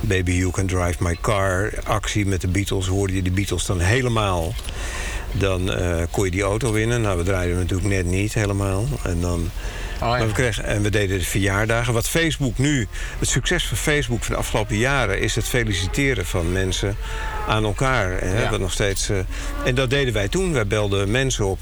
Baby 0.01 0.33
You 0.33 0.51
Can 0.51 0.67
Drive 0.67 1.03
My 1.03 1.19
Car. 1.21 1.73
Actie 1.85 2.27
met 2.27 2.41
de 2.41 2.49
Beatles. 2.49 2.87
Hoorde 2.87 3.15
je 3.15 3.23
de 3.23 3.31
Beatles 3.31 3.67
dan 3.67 3.81
helemaal. 3.81 4.55
Dan 5.33 5.71
kon 6.11 6.25
je 6.25 6.31
die 6.31 6.43
auto 6.43 6.73
winnen. 6.73 7.01
Nou, 7.01 7.19
we 7.19 7.25
draaiden 7.25 7.57
natuurlijk 7.57 7.89
net 7.89 8.07
niet 8.07 8.35
helemaal. 8.35 8.87
En 9.03 9.21
dan... 9.21 9.51
Oh, 10.03 10.09
ja. 10.09 10.17
maar 10.19 10.27
we 10.27 10.33
kregen, 10.33 10.65
en 10.65 10.83
we 10.83 10.91
deden 10.91 11.19
de 11.19 11.25
verjaardagen. 11.25 11.93
Wat 11.93 12.09
Facebook 12.09 12.59
nu, 12.59 12.89
het 13.19 13.29
succes 13.29 13.67
van 13.67 13.77
Facebook 13.77 14.25
van 14.25 14.35
de 14.35 14.41
afgelopen 14.41 14.77
jaren... 14.77 15.21
is 15.21 15.35
het 15.35 15.45
feliciteren 15.45 16.27
van 16.27 16.53
mensen 16.53 16.97
aan 17.49 17.65
elkaar. 17.65 18.21
Hè, 18.21 18.43
Ja. 18.43 18.57
nog 18.57 18.73
steeds, 18.73 19.09
eh, 19.09 19.17
en 19.65 19.75
dat 19.75 19.91
deden 19.91 20.13
wij 20.13 20.29
toen. 20.29 20.53
Wij 20.53 20.67
belden 20.67 21.11
mensen 21.11 21.47
op 21.47 21.59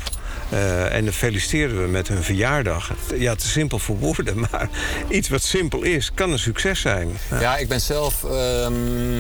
eh, 0.51 0.95
en 0.95 1.05
dan 1.05 1.12
feliciteerden 1.12 1.82
we 1.82 1.89
met 1.89 2.09
hun 2.09 2.22
verjaardag. 2.22 2.91
Ja, 3.14 3.34
te 3.34 3.47
simpel 3.49 3.78
voor 3.78 3.99
woorden, 3.99 4.39
maar 4.51 4.68
iets 5.09 5.28
wat 5.28 5.43
simpel 5.43 5.82
is... 5.82 6.11
kan 6.14 6.32
een 6.32 6.39
succes 6.39 6.80
zijn. 6.80 7.18
Ja, 7.41 7.57
ik 7.57 7.68
ben 7.68 7.80
zelf. 7.80 8.24
ehm, 8.24 9.16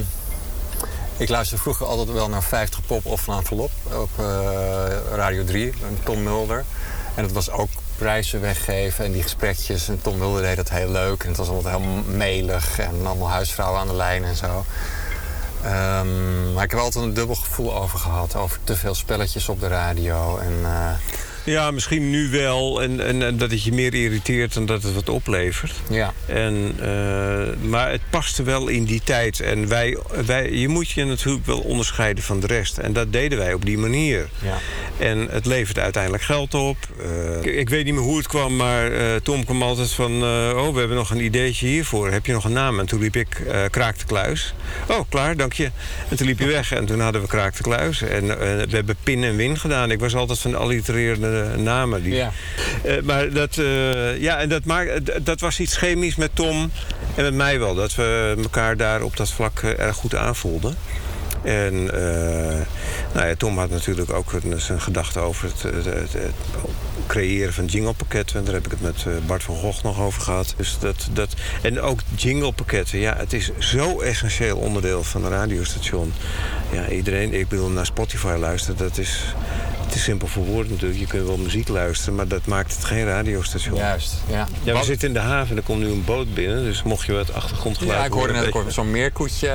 ik 1.16 1.28
luisterde 1.28 1.62
vroeger 1.62 1.86
altijd 1.86 2.12
wel 2.12 2.28
naar 2.28 2.42
50 2.42 2.86
pop 2.86 3.06
of 3.06 3.26
een 3.26 3.34
envelop 3.36 3.70
op 3.92 4.10
eh, 4.18 4.84
Radio 5.14 5.44
3, 5.44 5.64
en 5.66 5.98
Tom 6.04 6.22
Mulder. 6.22 6.64
En 7.14 7.22
dat 7.22 7.32
was 7.32 7.50
ook 7.50 7.68
prijzen 7.96 8.40
weggeven 8.40 9.04
en 9.04 9.12
die 9.12 9.22
gesprekjes. 9.22 9.88
En 9.88 10.02
Tom 10.02 10.18
Mulder 10.18 10.42
deed 10.42 10.56
dat 10.56 10.70
heel 10.70 10.90
leuk. 10.90 11.22
En 11.22 11.28
het 11.28 11.36
was 11.36 11.48
altijd 11.48 11.76
heel 11.76 11.86
melig 12.06 12.78
en 12.78 13.06
allemaal 13.06 13.30
huisvrouwen 13.30 13.80
aan 13.80 13.86
de 13.86 13.94
lijn 13.94 14.24
en 14.24 14.36
zo. 14.36 14.64
Ehm, 15.62 16.52
maar 16.52 16.64
ik 16.64 16.70
heb 16.70 16.80
altijd 16.80 17.04
een 17.04 17.14
dubbel 17.14 17.34
gevoel 17.34 17.74
over 17.74 17.98
gehad. 17.98 18.36
Over 18.36 18.58
te 18.64 18.76
veel 18.76 18.94
spelletjes 18.94 19.48
op 19.48 19.60
de 19.60 19.68
radio. 19.68 20.38
En, 20.38 20.54
eh, 20.62 20.90
Ja, 21.46 21.70
misschien 21.70 22.10
nu 22.10 22.30
wel. 22.30 22.82
En, 22.82 23.06
en, 23.06 23.22
en 23.22 23.36
dat 23.36 23.50
het 23.50 23.62
je 23.62 23.72
meer 23.72 23.94
irriteert 23.94 24.54
dan 24.54 24.66
dat 24.66 24.82
het 24.82 24.94
wat 24.94 25.08
oplevert. 25.08 25.72
ja. 25.90 26.12
En, 26.26 26.74
eh, 26.80 27.68
maar 27.68 27.90
het 27.90 28.00
paste 28.10 28.42
wel 28.42 28.68
in 28.68 28.84
die 28.84 29.00
tijd. 29.04 29.40
En 29.40 29.68
wij, 29.68 29.98
wij, 30.26 30.50
je 30.50 30.68
moet 30.68 30.90
je 30.90 31.04
natuurlijk 31.04 31.46
wel 31.46 31.58
onderscheiden 31.60 32.24
van 32.24 32.40
de 32.40 32.46
rest. 32.46 32.78
En 32.78 32.92
dat 32.92 33.12
deden 33.12 33.38
wij 33.38 33.52
op 33.54 33.64
die 33.64 33.78
manier. 33.78 34.28
Ja. 34.42 34.58
En 34.98 35.28
het 35.30 35.46
levert 35.46 35.78
uiteindelijk 35.78 36.22
geld 36.22 36.54
op. 36.54 36.76
Eh, 37.02 37.36
ik, 37.36 37.54
ik 37.54 37.68
weet 37.68 37.84
niet 37.84 37.94
meer 37.94 38.02
hoe 38.02 38.16
het 38.16 38.26
kwam, 38.26 38.56
maar 38.56 38.92
eh, 38.92 39.14
Tom 39.22 39.44
kwam 39.44 39.62
altijd 39.62 39.92
van... 39.92 40.22
oh, 40.22 40.72
we 40.72 40.78
hebben 40.78 40.96
nog 40.96 41.10
een 41.10 41.24
ideetje 41.24 41.66
hiervoor. 41.66 42.10
Heb 42.10 42.26
je 42.26 42.32
nog 42.32 42.44
een 42.44 42.52
naam? 42.52 42.80
En 42.80 42.86
toen 42.86 43.00
liep 43.00 43.16
ik 43.16 43.42
Kraak 43.70 43.98
de 43.98 44.06
Kluis. 44.06 44.54
Oh, 44.88 45.00
klaar, 45.08 45.36
dank 45.36 45.52
je. 45.52 45.70
En 46.08 46.16
toen 46.16 46.26
liep 46.26 46.38
je 46.38 46.46
weg 46.46 46.72
en 46.72 46.86
toen 46.86 47.00
hadden 47.00 47.20
we 47.20 47.28
Kraak 47.28 47.56
de 47.56 47.62
Kluis. 47.62 48.02
En 48.02 48.26
we 48.68 48.76
hebben 48.76 48.96
Pin 49.02 49.24
en 49.24 49.36
Win 49.36 49.58
gedaan. 49.58 49.90
Ik 49.90 50.00
was 50.00 50.14
altijd 50.14 50.38
van 50.38 50.50
de 50.50 50.56
allitererende 50.56 51.35
namen. 51.56 52.02
Die, 52.02 52.14
Ja. 52.14 52.32
eh, 52.84 53.02
maar 53.02 53.32
dat, 53.32 53.56
eh, 53.58 54.20
ja, 54.20 54.38
en 54.38 54.48
dat, 54.48 54.64
maakt, 54.64 55.24
dat 55.26 55.40
was 55.40 55.60
iets 55.60 55.76
chemisch 55.76 56.16
met 56.16 56.30
Tom 56.34 56.70
en 57.14 57.22
met 57.24 57.34
mij 57.34 57.58
wel. 57.58 57.74
Dat 57.74 57.94
we 57.94 58.34
elkaar 58.42 58.76
daar 58.76 59.02
op 59.02 59.16
dat 59.16 59.30
vlak 59.30 59.58
eh, 59.62 59.78
erg 59.78 59.96
goed 59.96 60.14
aanvoelden. 60.14 60.76
En 61.42 61.90
eh, 61.94 62.66
nou 63.14 63.26
ja, 63.28 63.34
Tom 63.36 63.58
had 63.58 63.70
natuurlijk 63.70 64.12
ook 64.12 64.32
zijn 64.56 64.80
gedachten 64.80 65.22
over 65.22 65.48
het- 65.48 65.62
het 65.62 66.14
creëren 67.06 67.52
van 67.52 67.64
jinglepakketten. 67.64 68.44
Daar 68.44 68.54
heb 68.54 68.64
ik 68.64 68.70
het 68.70 68.80
met 68.80 69.04
eh, 69.06 69.12
Bart 69.26 69.42
van 69.42 69.54
Gogh 69.56 69.82
nog 69.82 70.00
over 70.00 70.22
gehad. 70.22 70.54
Dus 70.56 70.76
dat, 70.80 71.08
dat, 71.12 71.34
en 71.62 71.80
ook 71.80 72.00
jinglepakketten. 72.14 72.98
Ja, 72.98 73.16
het 73.16 73.32
is 73.32 73.50
zo 73.58 74.00
essentieel 74.00 74.56
onderdeel 74.56 75.02
van 75.02 75.24
een 75.24 75.30
radiostation. 75.30 76.12
Ja, 76.72 76.88
iedereen, 76.88 77.34
ik 77.34 77.48
bedoel, 77.48 77.68
naar 77.68 77.86
Spotify 77.86 78.36
luisteren, 78.38 78.76
dat 78.76 78.98
is... 78.98 79.20
Het 79.86 79.94
is 79.94 80.02
simpel 80.02 80.28
voor 80.28 80.44
woorden 80.44 80.72
natuurlijk. 80.72 81.00
Je 81.00 81.06
kunt 81.06 81.26
wel 81.26 81.36
muziek 81.36 81.68
luisteren, 81.68 82.14
maar 82.14 82.28
dat 82.28 82.46
maakt 82.46 82.74
het 82.74 82.84
geen 82.84 83.04
radiostation. 83.04 83.78
Juist, 83.78 84.14
ja. 84.28 84.48
Ja, 84.62 84.78
we 84.78 84.84
zitten 84.84 85.08
in 85.08 85.14
de 85.14 85.20
haven 85.20 85.50
en 85.50 85.56
er 85.56 85.62
komt 85.62 85.80
nu 85.80 85.86
een 85.86 86.04
boot 86.04 86.34
binnen. 86.34 86.64
Dus 86.64 86.82
mocht 86.82 87.06
je 87.06 87.12
wat 87.12 87.32
achtergrondgeluid 87.32 87.98
ja, 87.98 88.04
ik 88.04 88.12
hoorde 88.12 88.32
net 88.32 88.52
weet 88.52 88.72
zo'n 88.72 88.90
meerkoetje. 88.90 89.46
Ja. 89.46 89.54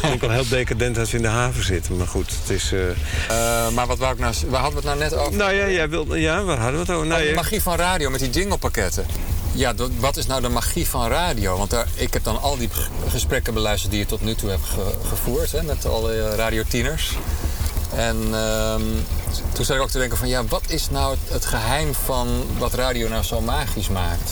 Het 0.00 0.14
is 0.14 0.22
al 0.22 0.30
heel 0.30 0.48
decadent 0.48 0.98
als 0.98 1.10
we 1.10 1.16
in 1.16 1.22
de 1.22 1.28
haven 1.28 1.64
zitten. 1.64 1.96
Maar 1.96 2.06
goed, 2.06 2.30
het 2.40 2.50
is... 2.50 2.72
eh, 2.72 2.88
eh, 2.88 3.72
maar 3.72 3.86
wat 3.86 3.98
wou 3.98 4.12
ik 4.12 4.18
nou... 4.18 4.34
Waar 4.48 4.60
hadden 4.60 4.82
we 4.82 4.88
het 4.88 4.98
nou 4.98 5.10
net 5.10 5.18
over? 5.18 5.36
Nou 5.36 5.52
ja, 5.52 5.68
jij 5.68 5.88
wil, 5.88 6.14
ja, 6.14 6.44
waar 6.56 6.58
hadden 6.58 6.80
we 6.80 6.86
het 6.86 6.96
over? 6.96 7.06
Nou, 7.06 7.28
de 7.28 7.34
magie 7.34 7.62
van 7.62 7.76
radio 7.76 8.10
met 8.10 8.20
die 8.20 8.30
jinglepakketten. 8.30 9.06
Ja, 9.52 9.74
wat 9.98 10.16
is 10.16 10.26
nou 10.26 10.40
de 10.40 10.48
magie 10.48 10.88
van 10.88 11.08
radio? 11.08 11.56
Want 11.56 11.70
daar, 11.70 11.86
ik 11.94 12.12
heb 12.12 12.24
dan 12.24 12.40
al 12.40 12.56
die 12.56 12.68
gesprekken 13.08 13.54
beluisterd 13.54 13.90
die 13.90 14.00
je 14.00 14.06
tot 14.06 14.22
nu 14.22 14.34
toe 14.34 14.50
hebt 14.50 14.64
ge- 14.64 15.08
gevoerd 15.08 15.52
hè, 15.52 15.62
met 15.62 15.86
alle 15.86 16.12
eh, 16.22 16.34
radiotieners. 16.34 17.16
En 17.94 18.16
ehm, 18.34 18.82
toen 19.52 19.64
zat 19.64 19.76
ik 19.76 19.82
ook 19.82 19.90
te 19.90 19.98
denken 19.98 20.18
van 20.18 20.28
ja, 20.28 20.44
wat 20.44 20.62
is 20.66 20.90
nou 20.90 21.10
het, 21.10 21.32
het 21.32 21.44
geheim 21.44 21.94
van 21.94 22.28
wat 22.58 22.74
radio 22.74 23.08
nou 23.08 23.22
zo 23.22 23.40
magisch 23.40 23.88
maakt? 23.88 24.30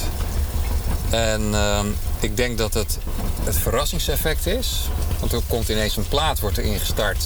En 1.10 1.54
ehm, 1.54 1.86
ik 2.20 2.36
denk 2.36 2.58
dat 2.58 2.74
het 2.74 2.98
het 3.44 3.56
verrassingseffect 3.56 4.46
is. 4.46 4.88
Want 5.20 5.32
er 5.32 5.40
komt 5.48 5.68
ineens 5.68 5.96
een 5.96 6.08
plaat 6.08 6.40
wordt 6.40 6.58
erin 6.58 6.78
gestart. 6.78 7.24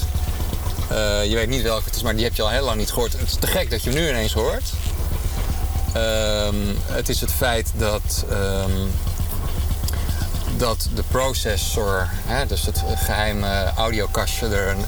Eh, 0.90 1.24
je 1.24 1.34
weet 1.34 1.48
niet 1.48 1.62
welke 1.62 1.84
het 1.84 1.96
is, 1.96 2.02
maar 2.02 2.14
die 2.14 2.24
heb 2.24 2.34
je 2.34 2.42
al 2.42 2.50
heel 2.50 2.64
lang 2.64 2.78
niet 2.78 2.92
gehoord. 2.92 3.12
Het 3.12 3.28
is 3.28 3.34
te 3.34 3.46
gek 3.46 3.70
dat 3.70 3.82
je 3.82 3.90
hem 3.90 3.98
nu 3.98 4.08
ineens 4.08 4.32
hoort. 4.32 4.72
Ehm, 5.92 6.56
het 6.86 7.08
is 7.08 7.20
het 7.20 7.32
feit 7.32 7.72
dat, 7.76 8.24
ehm, 8.30 8.70
dat 10.56 10.88
de 10.94 11.02
processor, 11.08 12.08
hè, 12.26 12.46
dus 12.46 12.66
het 12.66 12.82
geheime 12.96 13.72
audiokastje, 13.76 14.46
er 14.46 14.68
een 14.68 14.84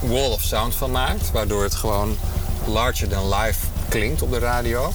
wall 0.00 0.30
of 0.30 0.42
sound 0.42 0.74
van 0.74 0.90
maakt. 0.90 1.30
Waardoor 1.30 1.62
het 1.62 1.74
gewoon 1.74 2.18
larger 2.66 3.08
than 3.08 3.34
life 3.34 3.66
klinkt 3.88 4.22
op 4.22 4.30
de 4.30 4.38
radio. 4.38 4.92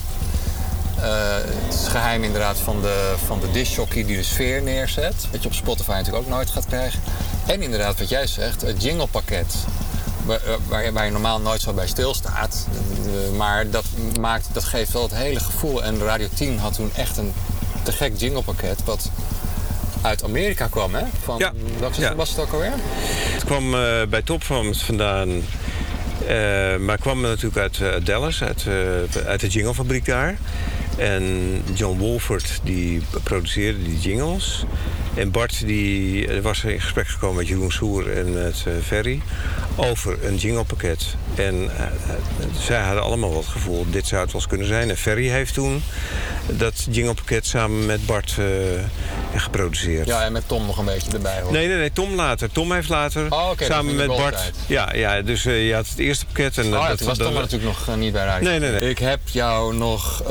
Eh, 1.01 1.35
het 1.65 1.73
is 1.73 1.87
geheim 1.87 2.23
inderdaad 2.23 2.57
van 2.57 2.81
de, 2.81 3.15
van 3.25 3.39
de 3.39 3.51
discjockey 3.51 4.05
die 4.05 4.17
de 4.17 4.23
sfeer 4.23 4.61
neerzet. 4.61 5.15
Wat 5.31 5.41
je 5.41 5.47
op 5.47 5.53
Spotify 5.53 5.91
natuurlijk 5.91 6.23
ook 6.23 6.29
nooit 6.29 6.49
gaat 6.49 6.65
krijgen. 6.65 7.01
En 7.45 7.61
inderdaad, 7.61 7.99
wat 7.99 8.09
jij 8.09 8.27
zegt, 8.27 8.61
het 8.61 8.83
jinglepakket. 8.83 9.55
Waar, 10.25 10.39
waar, 10.67 10.93
waar 10.93 11.05
je 11.05 11.11
normaal 11.11 11.39
nooit 11.39 11.61
zo 11.61 11.73
bij 11.73 11.87
stilstaat. 11.87 12.67
Eh, 13.05 13.37
Maar 13.37 13.69
dat, 13.69 13.85
maakt, 14.19 14.47
dat 14.53 14.63
geeft 14.63 14.91
wel 14.91 15.01
het 15.01 15.15
hele 15.15 15.39
gevoel. 15.39 15.83
En 15.83 15.99
Radio 16.03 16.27
10 16.33 16.57
had 16.59 16.73
toen 16.73 16.91
echt 16.95 17.17
een 17.17 17.33
te 17.83 17.91
gek 17.91 18.13
jinglepakket. 18.17 18.83
Wat 18.83 19.09
uit 20.01 20.23
Amerika 20.23 20.67
kwam, 20.67 20.93
hè? 20.95 21.03
Van, 21.23 21.37
welke 21.79 22.01
Ja. 22.01 22.15
was 22.15 22.29
het 22.29 22.39
ook 22.39 22.51
alweer? 22.53 22.71
Het 23.33 23.43
kwam 23.43 23.73
eh, 23.75 23.79
bij 24.09 24.21
Topfarms 24.21 24.83
vandaan. 24.83 25.29
eh, 26.27 26.75
maar 26.77 26.97
kwam 26.97 27.21
natuurlijk 27.21 27.57
uit 27.57 27.81
eh, 27.81 28.05
Dallas, 28.05 28.43
uit, 28.43 28.65
eh, 28.67 29.25
uit 29.27 29.39
de 29.39 29.47
jinglefabriek 29.47 30.05
daar. 30.05 30.37
En 30.97 31.63
John 31.73 31.97
Wolford 31.97 32.59
die 32.63 33.01
produceerde 33.23 33.83
die 33.83 33.99
jingles. 33.99 34.63
En 35.13 35.31
Bart 35.31 35.65
die 35.65 36.27
eh, 36.27 36.41
was 36.41 36.63
in 36.63 36.81
gesprek 36.81 37.07
gekomen 37.07 37.37
met 37.37 37.47
Jeroen 37.47 37.71
Soer 37.71 38.17
en 38.17 38.33
met 38.33 38.63
eh, 38.67 38.73
Ferry 38.85 39.21
over 39.75 40.25
een 40.25 40.35
jinglepakket. 40.35 41.15
En 41.35 41.77
eh, 41.77 41.85
zij 42.59 42.81
hadden 42.81 43.03
allemaal 43.03 43.33
wat 43.33 43.45
gevoel, 43.45 43.85
dit 43.89 44.07
zou 44.07 44.21
het 44.21 44.31
wel 44.31 44.41
eens 44.41 44.49
kunnen 44.49 44.67
zijn. 44.67 44.89
En 44.89 44.97
Ferry 44.97 45.27
heeft 45.27 45.53
toen 45.53 45.83
dat 46.45 46.87
jinglepakket 46.89 47.45
samen 47.45 47.85
met 47.85 48.05
Bart 48.05 48.35
geproduceerd. 49.35 50.07
Ja, 50.07 50.23
en 50.23 50.31
met 50.31 50.47
Tom 50.47 50.65
nog 50.65 50.77
een 50.77 50.85
beetje 50.85 51.11
erbij 51.11 51.41
hoor. 51.41 51.51
Nee, 51.51 51.67
nee, 51.67 51.77
nee, 51.77 51.91
Tom 51.91 52.15
later. 52.15 52.51
Tom 52.51 52.71
heeft 52.71 52.89
later 52.89 53.25
Oh, 53.29 53.51
samen 53.57 53.95
met 53.95 54.07
Bart. 54.07 54.51
Ja, 54.67 54.93
ja, 54.93 55.21
dus 55.21 55.43
je 55.43 55.71
had 55.73 55.87
het 55.89 55.97
eerste 55.97 56.25
pakket. 56.25 56.57
En, 56.57 56.65
Oh, 56.65 56.71
ja, 56.71 56.87
dat, 56.87 56.99
was 56.99 57.17
Tom 57.17 57.33
natuurlijk 57.33 57.87
nog 57.87 57.97
niet 57.97 58.13
bij 58.13 58.25
Radio. 58.25 58.49
Nee, 58.49 58.59
nee, 58.59 58.71
nee. 58.71 58.89
Ik 58.89 58.99
heb 58.99 59.19
jou 59.25 59.75
nog, 59.75 60.23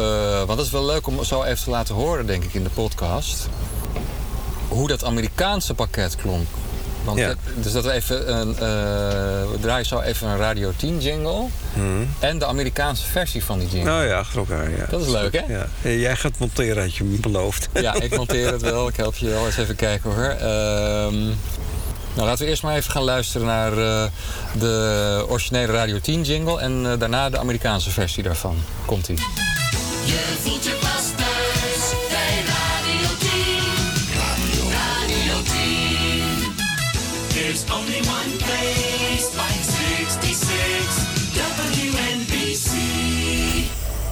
want 0.46 0.56
dat 0.56 0.66
is 0.66 0.70
wel 0.70 0.86
leuk 0.86 1.06
om 1.06 1.24
zo 1.24 1.42
even 1.42 1.64
te 1.64 1.70
laten 1.70 1.94
horen, 1.94 2.26
denk 2.26 2.44
ik, 2.44 2.54
in 2.54 2.62
de 2.62 2.70
podcast. 2.70 3.48
Hoe 4.70 4.88
dat 4.88 5.04
Amerikaanse 5.04 5.74
pakket 5.74 6.16
klonk. 6.16 6.46
Want 7.04 7.18
Ja. 7.18 7.34
dus 7.54 7.72
dat 7.72 7.84
we 7.84 7.90
even 7.92 8.34
een, 8.36 8.48
eh, 8.54 8.58
we 9.50 9.56
draaien 9.60 9.86
zo 9.86 10.00
even 10.00 10.28
een 10.28 10.36
Radio 10.36 10.72
10 10.76 11.00
jingle 11.00 11.44
Hmm. 11.72 12.08
en 12.18 12.38
de 12.38 12.46
Amerikaanse 12.46 13.06
versie 13.06 13.44
van 13.44 13.58
die 13.58 13.68
jingle. 13.68 13.90
Nou 13.90 14.06
ja, 14.06 14.18
achter 14.18 14.38
elkaar. 14.38 14.70
Ja. 14.70 14.86
Dat 14.90 15.00
is 15.00 15.06
leuk, 15.08 15.32
hè? 15.32 15.54
Ja. 15.54 15.66
Eh, 15.82 16.00
Jij 16.00 16.16
gaat 16.16 16.38
monteren, 16.38 16.82
had 16.82 16.94
je 16.94 17.04
me 17.04 17.18
beloofd. 17.18 17.68
Ja, 17.80 17.94
ik 17.94 18.16
monteer 18.16 18.52
het 18.52 18.62
wel. 18.62 18.88
Ik 18.88 18.96
help 18.96 19.16
je 19.16 19.28
wel 19.28 19.46
eens 19.46 19.56
even 19.56 19.76
kijken 19.76 20.10
hoor. 20.14 20.24
Ehm, 20.24 21.18
nou, 22.14 22.28
laten 22.28 22.44
we 22.44 22.50
eerst 22.50 22.62
maar 22.62 22.76
even 22.76 22.90
gaan 22.90 23.02
luisteren 23.02 23.46
naar 23.46 23.72
eh, 23.78 24.04
de 24.58 25.24
originele 25.28 25.72
Radio 25.72 25.98
10 26.00 26.22
jingle 26.22 26.60
en 26.60 26.86
eh, 26.92 26.98
daarna 26.98 27.30
de 27.30 27.38
Amerikaanse 27.38 27.90
versie 27.90 28.22
daarvan. 28.22 28.56
Komt-ie. 28.84 29.16
Je 30.04 30.36
voelt 30.42 30.64
je 30.64 30.78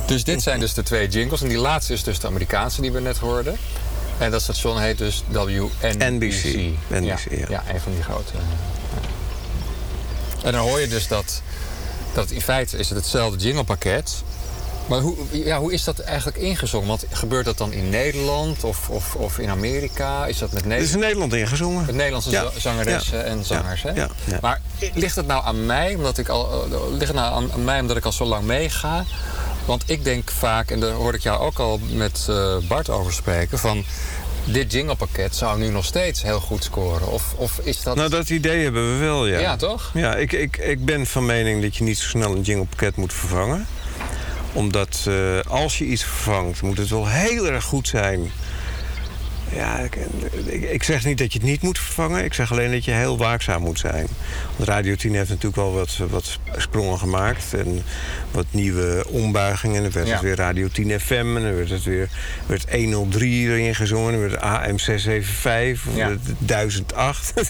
Dus 0.09 0.25
dit 0.25 0.43
zijn 0.43 0.61
dus 0.61 0.75
de 0.75 0.83
twee 0.83 1.09
jingles. 1.09 1.43
En 1.43 1.49
die 1.49 1.59
laatste 1.59 1.93
is 1.93 2.03
dus 2.03 2.19
de 2.19 2.27
Amerikaanse 2.27 2.81
die 2.81 2.93
we 2.93 3.01
net 3.01 3.19
hoorden. 3.19 3.57
En 4.19 4.31
dat 4.31 4.43
station 4.43 4.81
heet 4.81 4.99
dus 4.99 5.23
WNBC. 5.29 6.01
NBC, 6.01 6.45
ja, 6.89 6.99
ja. 6.99 7.17
ja, 7.49 7.63
een 7.73 7.81
van 7.81 7.93
die 7.93 8.03
grote. 8.03 8.33
ja. 8.35 8.41
En 10.47 10.53
dan 10.53 10.61
hoor 10.69 10.81
je 10.81 10.89
dus 10.89 11.09
dat, 11.09 11.43
dat 12.15 12.31
in 12.31 12.41
feite 12.41 12.77
is 12.79 12.89
het 12.89 12.99
hetzelfde 12.99 13.39
jinglepakket. 13.45 14.23
Maar 14.87 15.01
hoe, 15.01 15.17
ja, 15.31 15.59
hoe 15.59 15.73
is 15.73 15.85
dat 15.85 15.99
eigenlijk 15.99 16.37
ingezongen? 16.37 16.89
Want 16.89 17.05
gebeurt 17.11 17.45
dat 17.45 17.59
dan 17.59 17.73
in 17.73 17.89
Nederland 17.91 18.65
of, 18.65 18.89
of, 18.89 19.15
of 19.15 19.39
in 19.39 19.49
Amerika? 19.51 20.27
Is 20.27 20.39
dat 20.39 20.53
met 20.53 20.65
Het 20.65 20.73
is 20.73 20.79
Nederland? 20.79 20.95
in 20.95 21.01
Nederland 21.01 21.33
ingezongen. 21.33 21.87
Met 21.87 21.95
Nederlandse 21.95 22.31
Ja, 22.31 22.43
za- 22.43 22.61
zangeressen 22.61 23.19
ja, 23.19 23.25
en 23.25 23.45
zangers, 23.45 23.83
hè? 23.83 23.91
ja. 23.91 24.09
Maar 24.41 24.61
ligt 24.95 25.17
het 25.17 25.27
nou 25.27 25.45
aan 25.45 25.67
mij, 25.67 25.95
omdat 25.95 26.19
ik 26.19 26.29
al, 26.29 26.65
eh, 26.73 26.81
ligt 26.91 27.07
het 27.07 27.17
nou 27.17 27.51
aan 27.53 27.65
mij 27.65 27.81
omdat 27.81 27.97
ik 27.97 28.05
al 28.05 28.13
zo 28.13 28.25
lang 28.25 28.45
meega? 28.45 29.05
Want 29.69 29.83
ik 29.87 30.05
denk 30.05 30.31
vaak, 30.31 30.71
en 30.71 30.81
daar 30.81 30.91
hoorde 30.91 31.19
ik 31.19 31.23
jou 31.23 31.41
ook 31.41 31.59
al 31.59 31.81
met 31.93 32.27
eh, 32.29 32.57
Bart 32.69 32.91
over 32.91 33.13
spreken, 33.13 33.59
van 33.59 33.85
dit 34.45 34.73
jinglepakket 34.73 35.37
zou 35.37 35.59
nu 35.59 35.69
nog 35.69 35.85
steeds 35.85 36.23
heel 36.23 36.41
goed 36.41 36.65
scoren. 36.65 37.13
Of, 37.13 37.35
of 37.37 37.59
is 37.59 37.83
dat... 37.83 37.97
Nou, 37.97 38.11
dat 38.11 38.31
idee 38.31 38.63
hebben 38.63 38.93
we 38.93 39.05
wel, 39.05 39.27
ja. 39.27 39.39
Ja, 39.39 39.57
toch? 39.57 39.91
Ja, 39.95 40.15
ik, 40.15 40.33
ik, 40.33 40.57
ik 40.57 40.85
ben 40.85 41.07
van 41.07 41.27
mening 41.27 41.63
dat 41.63 41.77
je 41.77 41.85
niet 41.85 41.99
zo 41.99 42.09
snel 42.09 42.31
een 42.33 42.41
jinglepakket 42.41 42.97
moet 42.97 43.13
vervangen. 43.13 43.67
Omdat 44.53 45.05
eh, 45.09 45.41
als 45.49 45.79
je 45.79 45.85
iets 45.85 46.05
vervangt, 46.05 46.63
moet 46.63 46.79
het 46.79 46.89
wel 46.89 47.09
heel 47.09 47.47
erg 47.47 47.65
goed 47.65 47.89
zijn. 47.89 48.31
Ja, 49.55 49.79
ik, 50.71 50.83
zeg 50.83 51.05
niet 51.05 51.19
dat 51.19 51.33
je 51.33 51.39
het 51.39 51.49
niet 51.49 51.63
moet 51.63 51.79
vervangen. 51.79 52.25
Ik 52.25 52.35
zeg 52.35 52.53
alleen 52.53 52.71
dat 52.71 52.85
je 52.85 52.91
heel 52.91 53.19
waakzaam 53.19 53.63
moet 53.63 53.79
zijn. 53.79 54.07
Want 54.57 54.69
Radio 54.69 54.95
10 54.95 55.15
heeft 55.15 55.29
natuurlijk 55.29 55.57
wel 55.57 55.73
wat, 55.73 55.97
wat 56.11 56.39
sprongen 56.57 56.99
gemaakt. 56.99 57.55
En 57.55 57.83
wat 58.31 58.47
nieuwe 58.51 59.05
ombuigingen. 59.09 59.77
En 59.77 59.83
dan 59.83 59.93
werd 59.93 60.07
Ja. 60.07 60.13
het 60.13 60.23
weer 60.23 60.37
Radio 60.37 60.69
10 60.69 61.01
FM. 61.01 61.13
En 61.37 61.43
dan 61.43 61.55
werd 61.57 61.71
het 61.71 61.83
weer 61.85 62.09
werd 62.47 62.75
103 62.75 63.49
erin 63.49 63.75
gezongen. 63.75 64.07
En 64.15 64.21
dan 64.21 64.29
werd 64.29 64.33
het 64.33 64.43
AM 64.43 64.79
675. 64.79 65.87
Of 65.93 65.97
Ja. 65.97 66.09
het 66.09 66.21
1008. 66.39 67.33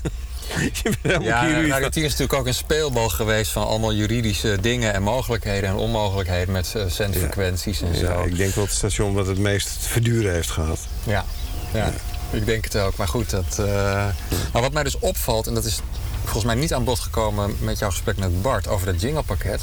je 0.83 0.83
bent 0.83 0.97
helemaal 1.03 1.27
Ja, 1.29 1.49
Radio 1.49 1.81
van- 1.81 1.91
10 1.91 2.03
is 2.05 2.11
natuurlijk 2.11 2.39
ook 2.39 2.47
een 2.47 2.55
speelbal 2.55 3.09
geweest 3.09 3.53
van 3.53 3.67
allemaal 3.67 3.95
juridische 3.95 4.59
dingen 4.61 4.95
en 4.95 5.03
mogelijkheden 5.03 5.69
en 5.69 5.75
onmogelijkheden 5.75 6.53
met 6.53 6.73
eh, 6.77 6.85
zendfrequenties 6.87 7.81
en 7.83 7.89
Ja, 7.93 7.99
zo. 7.99 8.23
ik 8.25 8.37
denk 8.37 8.55
wel 8.55 8.65
het 8.65 8.73
station 8.75 9.15
wat 9.15 9.27
het 9.27 9.39
meest 9.39 9.69
verduren 9.81 10.33
heeft 10.33 10.51
gehad. 10.51 10.79
Ja, 11.05 11.25
ja, 11.73 11.93
ik 12.31 12.47
denk 12.47 12.65
het 12.65 12.77
ook. 12.77 12.97
Maar 12.97 13.09
goed, 13.09 13.31
dat, 13.31 13.59
eh, 13.59 14.07
maar 14.53 14.63
wat 14.63 14.73
mij 14.73 14.83
dus 14.83 14.99
opvalt, 14.99 15.47
en 15.47 15.55
dat 15.55 15.65
is 15.65 15.81
volgens 16.23 16.45
mij 16.45 16.55
niet 16.55 16.75
aan 16.75 16.85
bod 16.85 16.99
gekomen 16.99 17.57
met 17.61 17.79
jouw 17.79 17.91
gesprek 17.91 18.17
met 18.17 18.43
Bart 18.43 18.69
over 18.69 18.87
dat 18.87 19.01
jinglepakket, 19.01 19.63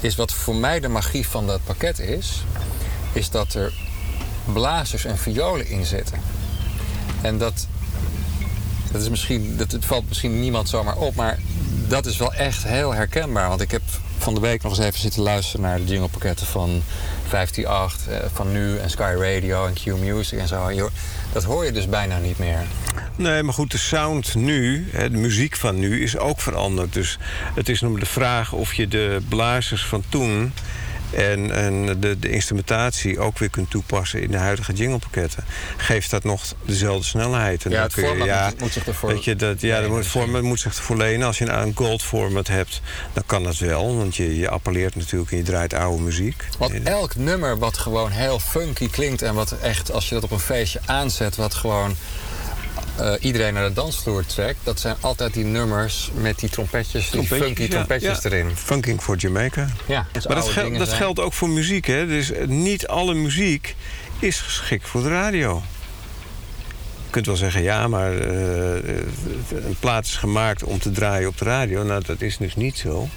is 0.00 0.16
wat 0.16 0.32
voor 0.32 0.54
mij 0.54 0.80
de 0.80 0.88
magie 0.88 1.28
van 1.28 1.46
dat 1.46 1.64
pakket 1.64 1.98
is, 1.98 2.44
is 3.12 3.30
dat 3.30 3.54
er 3.54 3.72
blazers 4.52 5.04
en 5.04 5.18
violen 5.18 5.66
in 5.66 5.84
zitten. 5.84 6.20
En 7.22 7.38
dat, 7.38 7.66
dat 8.92 9.02
is 9.02 9.08
misschien, 9.08 9.56
dat, 9.56 9.72
het 9.72 9.84
valt 9.84 10.08
misschien 10.08 10.40
niemand 10.40 10.68
zomaar 10.68 10.96
op, 10.96 11.14
maar 11.14 11.38
dat 11.88 12.06
is 12.06 12.16
wel 12.16 12.34
echt 12.34 12.64
heel 12.64 12.94
herkenbaar. 12.94 13.48
Want 13.48 13.60
ik 13.60 13.70
heb 13.70 13.82
van 14.18 14.34
de 14.34 14.40
week 14.40 14.62
nog 14.62 14.72
eens 14.76 14.86
even 14.86 15.00
zitten 15.00 15.22
luisteren 15.22 15.60
naar 15.60 15.78
de 15.78 15.84
jinglepakketten 15.84 16.46
van 16.46 16.82
158, 17.22 18.08
eh, 18.08 18.18
van 18.32 18.52
nu 18.52 18.78
en 18.78 18.90
Sky 18.90 19.14
Radio 19.18 19.66
en 19.66 19.74
Q 19.74 19.84
Music 19.86 20.38
en 20.38 20.48
zo. 20.48 20.90
Dat 21.36 21.44
hoor 21.44 21.64
je 21.64 21.72
dus 21.72 21.88
bijna 21.88 22.18
niet 22.18 22.38
meer. 22.38 22.58
Nee, 23.16 23.42
maar 23.42 23.54
goed, 23.54 23.70
de 23.70 23.78
sound 23.78 24.34
nu, 24.34 24.88
de 24.92 25.10
muziek 25.10 25.56
van 25.56 25.78
nu, 25.78 26.02
is 26.02 26.18
ook 26.18 26.40
veranderd. 26.40 26.92
Dus 26.92 27.18
het 27.54 27.68
is 27.68 27.80
nog 27.80 27.98
de 27.98 28.06
vraag 28.06 28.52
of 28.52 28.74
je 28.74 28.88
de 28.88 29.18
blazers 29.28 29.84
van 29.84 30.02
toen 30.08 30.52
en, 31.10 31.50
en 31.50 32.00
de, 32.00 32.18
de 32.18 32.30
instrumentatie 32.30 33.18
ook 33.18 33.38
weer 33.38 33.50
kunt 33.50 33.70
toepassen 33.70 34.22
in 34.22 34.30
de 34.30 34.36
huidige 34.36 34.72
jinglepakketten. 34.72 35.44
Geeft 35.76 36.10
dat 36.10 36.24
nog 36.24 36.42
dezelfde 36.64 37.04
snelheid? 37.04 37.64
En 37.64 37.70
Ja, 37.70 37.76
dan 37.76 37.84
het 37.84 37.94
kun 37.94 38.02
je- 38.02 38.08
format 38.08 38.50
moet- 38.50 38.60
moet 38.60 38.72
zich 38.72 38.86
ervoor 38.86 39.08
Weet 39.08 39.24
je, 39.24 39.36
dat, 39.36 39.60
ja, 39.60 39.82
het 39.82 40.06
format 40.06 40.42
moet 40.42 40.60
zich 40.60 40.76
ervoor 40.76 40.96
lenen. 40.96 41.26
Als 41.26 41.38
je 41.38 41.48
een 41.48 41.72
gold 41.76 42.02
format 42.02 42.46
hebt, 42.48 42.80
dan 43.12 43.22
kan 43.26 43.42
dat 43.42 43.58
wel. 43.58 43.96
Want 43.96 44.16
je, 44.16 44.38
je 44.38 44.48
appelleert 44.48 44.94
natuurlijk 44.94 45.30
en 45.30 45.36
je 45.36 45.42
draait 45.42 45.74
oude 45.74 46.02
muziek. 46.02 46.44
Want 46.58 46.82
elk 46.82 47.16
nummer 47.16 47.58
wat 47.58 47.78
gewoon 47.78 48.10
heel 48.10 48.38
funky 48.38 48.88
klinkt 48.88 49.22
en 49.22 49.34
wat 49.34 49.52
echt, 49.62 49.92
als 49.92 50.08
je 50.08 50.14
dat 50.14 50.24
op 50.24 50.30
een 50.30 50.38
feestje 50.40 50.80
aanzet, 50.84 51.36
wat 51.36 51.54
gewoon 51.54 51.94
eh, 52.98 53.12
iedereen 53.20 53.54
naar 53.54 53.68
de 53.68 53.74
dansvloer 53.74 54.26
trekt, 54.26 54.58
dat 54.62 54.80
zijn 54.80 54.96
altijd 55.00 55.34
die 55.34 55.44
nummers 55.44 56.10
met 56.14 56.38
die 56.38 56.48
trompetjes, 56.48 57.10
die 57.10 57.26
funky 57.26 57.62
ja, 57.62 57.68
trompetjes 57.68 58.22
ja. 58.22 58.30
erin. 58.30 58.56
Funking 58.56 59.02
for 59.02 59.16
Jamaica. 59.16 59.68
Ja, 59.86 60.06
Maar 60.12 60.36
dat, 60.36 60.48
gel- 60.48 60.78
dat 60.78 60.92
geldt 60.92 61.20
ook 61.20 61.32
voor 61.32 61.48
muziek. 61.48 61.86
Hè? 61.86 62.06
Dus 62.06 62.30
eh, 62.30 62.46
niet 62.46 62.86
alle 62.86 63.14
muziek 63.14 63.74
is 64.18 64.40
geschikt 64.40 64.88
voor 64.88 65.02
de 65.02 65.08
radio. 65.08 65.62
Je 67.04 67.12
kunt 67.22 67.26
wel 67.26 67.36
zeggen, 67.36 67.62
ja, 67.62 67.88
maar 67.88 68.18
eh, 68.18 68.96
een 69.50 69.76
plaat 69.80 70.04
is 70.04 70.16
gemaakt 70.16 70.62
om 70.64 70.78
te 70.78 70.90
draaien 70.90 71.28
op 71.28 71.38
de 71.38 71.44
radio. 71.44 71.82
Nou, 71.82 72.02
dat 72.06 72.20
is 72.20 72.36
dus 72.36 72.56
niet 72.56 72.78
zo. 72.78 73.08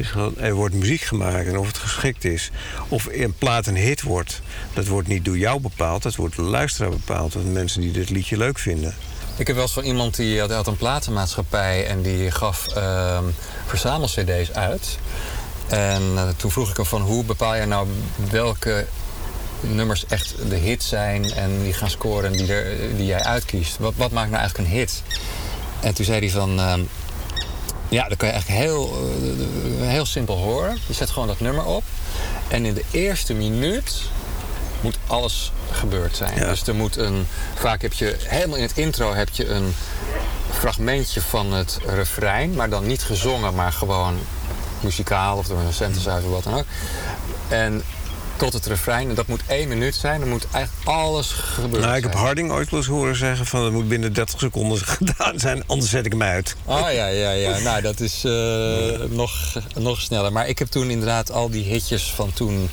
Gewoon, 0.00 0.38
er 0.38 0.54
wordt 0.54 0.74
muziek 0.74 1.00
gemaakt 1.00 1.46
en 1.46 1.58
of 1.58 1.66
het 1.66 1.76
geschikt 1.76 2.24
is. 2.24 2.50
Of 2.88 3.08
een 3.10 3.34
plaat 3.38 3.66
een 3.66 3.76
hit 3.76 4.02
wordt, 4.02 4.42
dat 4.72 4.86
wordt 4.86 5.08
niet 5.08 5.24
door 5.24 5.38
jou 5.38 5.60
bepaald. 5.60 6.02
Dat 6.02 6.14
wordt 6.14 6.36
door 6.36 6.44
de 6.44 6.50
luisteraar 6.50 6.90
bepaald. 6.90 7.32
Door 7.32 7.42
de 7.42 7.48
mensen 7.48 7.80
die 7.80 7.90
dit 7.90 8.10
liedje 8.10 8.36
leuk 8.36 8.58
vinden. 8.58 8.94
Ik 9.36 9.46
heb 9.46 9.56
wel 9.56 9.64
eens 9.64 9.74
van 9.74 9.84
iemand 9.84 10.16
die 10.16 10.40
had, 10.40 10.66
een 10.66 10.76
platenmaatschappij 10.76 11.86
en 11.86 12.02
die 12.02 12.30
gaf 12.30 12.66
ehm 12.68 13.24
verzamel-cd's 13.66 14.52
uit. 14.52 14.98
En 15.68 16.02
eh, 16.16 16.28
toen 16.36 16.50
vroeg 16.50 16.70
ik 16.70 16.76
hem 16.76 16.86
van 16.86 17.00
hoe 17.00 17.24
bepaal 17.24 17.54
je 17.54 17.66
nou 17.66 17.88
welke 18.30 18.86
nummers 19.60 20.06
echt 20.06 20.34
de 20.48 20.56
hit 20.56 20.82
zijn 20.82 21.32
en 21.32 21.62
die 21.62 21.72
gaan 21.72 21.90
scoren 21.90 22.30
en 22.30 22.36
die, 22.36 22.52
er, 22.52 22.96
die 22.96 23.06
jij 23.06 23.22
uitkiest. 23.22 23.78
Wat, 23.78 23.92
wat 23.96 24.10
maakt 24.10 24.30
nou 24.30 24.40
eigenlijk 24.40 24.68
een 24.68 24.76
hit? 24.76 25.02
En 25.80 25.94
toen 25.94 26.04
zei 26.04 26.18
hij 26.18 26.30
van, 26.30 26.60
ehm, 26.60 26.80
ja, 27.88 28.08
dat 28.08 28.18
kan 28.18 28.28
je 28.28 28.34
eigenlijk 28.34 28.62
heel, 28.62 28.92
eh, 29.80 29.88
heel 29.88 30.06
simpel 30.06 30.36
horen. 30.36 30.78
Je 30.86 30.92
zet 30.92 31.10
gewoon 31.10 31.28
dat 31.28 31.40
nummer 31.40 31.64
op 31.64 31.84
en 32.48 32.64
in 32.64 32.74
de 32.74 32.84
eerste 32.90 33.34
minuut 33.34 34.02
moet 34.82 34.98
alles 35.06 35.52
gebeurd 35.70 36.16
zijn. 36.16 36.38
Dus 36.38 36.66
er 36.66 36.74
moet 36.74 36.96
een, 36.96 37.26
vaak 37.54 37.82
heb 37.82 37.92
je, 37.92 38.16
helemaal 38.18 38.56
in 38.56 38.62
het 38.62 38.76
intro 38.76 39.14
heb 39.14 39.28
je 39.28 39.48
een 39.48 39.74
fragmentje 40.50 41.20
van 41.20 41.52
het 41.52 41.78
refrein, 41.86 42.54
maar 42.54 42.70
dan 42.70 42.86
niet 42.86 43.02
gezongen, 43.02 43.54
maar 43.54 43.72
gewoon 43.72 44.18
muzikaal 44.80 45.38
of 45.38 45.46
door 45.46 45.58
een 45.58 45.72
synthesizer 45.72 46.24
of 46.24 46.30
wat 46.30 46.44
dan 46.44 46.54
ook. 46.54 46.64
En 47.48 47.82
tot 48.36 48.52
het 48.52 48.66
refrein, 48.66 49.08
en 49.08 49.14
dat 49.14 49.26
moet 49.26 49.42
één 49.46 49.68
minuut 49.68 49.94
zijn, 49.94 50.20
dan 50.20 50.28
moet 50.28 50.46
eigenlijk 50.52 50.88
alles 50.88 51.32
gebeuren. 51.32 51.80
Nou, 51.80 51.96
ik 51.96 52.02
heb 52.02 52.14
Harding 52.14 52.52
ooit 52.52 52.72
eens 52.72 52.86
horen 52.86 53.16
zeggen 53.16 53.46
van 53.46 53.64
het 53.64 53.72
moet 53.72 53.88
binnen 53.88 54.12
30 54.12 54.40
seconden 54.40 54.78
gedaan 54.98 55.38
zijn, 55.38 55.62
anders 55.66 55.90
zet 55.90 56.06
ik 56.06 56.12
hem 56.12 56.22
uit. 56.22 56.56
Ah 56.64 56.92
ja, 56.92 57.06
ja, 57.06 57.30
ja. 57.30 57.58
Nou, 57.58 57.82
dat 57.82 58.00
is 58.00 58.24
eh, 58.24 59.08
nog, 59.08 59.58
nog 59.74 60.00
sneller. 60.00 60.32
Maar 60.32 60.48
ik 60.48 60.58
heb 60.58 60.68
toen 60.68 60.90
inderdaad 60.90 61.32
al 61.32 61.50
die 61.50 61.64
hitjes 61.64 62.12
van 62.14 62.32
toen, 62.32 62.70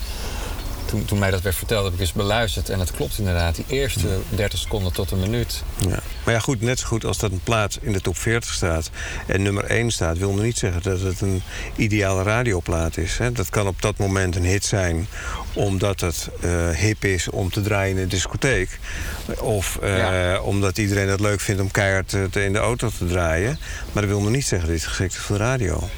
toen, 0.89 1.05
toen 1.05 1.19
mij 1.19 1.31
dat 1.31 1.41
werd 1.41 1.55
verteld, 1.55 1.83
heb 1.83 1.93
ik 1.93 1.99
eens 1.99 2.13
beluisterd. 2.13 2.69
En 2.69 2.79
het 2.79 2.91
klopt 2.91 3.17
inderdaad. 3.17 3.55
Die 3.55 3.65
eerste 3.67 4.07
30 4.29 4.59
seconden 4.59 4.93
tot 4.93 5.11
een 5.11 5.19
minuut. 5.19 5.63
Ja. 5.87 5.99
Maar 6.23 6.33
ja, 6.33 6.39
goed, 6.39 6.61
net 6.61 6.79
zo 6.79 6.87
goed 6.87 7.05
als 7.05 7.17
dat 7.17 7.31
een 7.31 7.41
plaat 7.43 7.77
in 7.81 7.91
de 7.93 8.01
top 8.01 8.17
40 8.17 8.53
staat 8.53 8.89
en 9.27 9.41
nummer 9.41 9.63
1 9.63 9.91
staat, 9.91 10.17
wil 10.17 10.31
nog 10.33 10.43
niet 10.43 10.57
zeggen 10.57 10.81
dat 10.81 11.01
het 11.01 11.21
een 11.21 11.41
ideale 11.75 12.23
radioplaat 12.23 12.97
is. 12.97 13.17
Hè. 13.17 13.31
Dat 13.31 13.49
kan 13.49 13.67
op 13.67 13.81
dat 13.81 13.97
moment 13.97 14.35
een 14.35 14.45
hit 14.45 14.65
zijn 14.65 15.07
omdat 15.53 15.99
het 15.99 16.29
eh, 16.41 16.69
hip 16.69 17.03
is 17.05 17.29
om 17.29 17.49
te 17.51 17.61
draaien 17.61 17.95
in 17.95 18.01
een 18.03 18.09
discotheek. 18.09 18.79
Of 19.39 19.77
eh, 19.77 20.39
omdat 20.43 20.77
iedereen 20.77 21.07
het 21.07 21.19
leuk 21.19 21.39
vindt 21.39 21.61
om 21.61 21.71
keihard 21.71 22.09
te- 22.09 22.43
in 22.43 22.53
de 22.53 22.59
auto 22.59 22.89
te 22.97 23.05
draaien. 23.05 23.59
Maar 23.91 24.01
dat 24.03 24.11
wil 24.11 24.21
nog 24.21 24.31
niet 24.31 24.45
zeggen 24.45 24.67
dat 24.69 24.77
het 24.77 24.87
geschikt 24.87 25.13
is 25.13 25.19
voor 25.19 25.37
de 25.37 25.43
radio. 25.43 25.89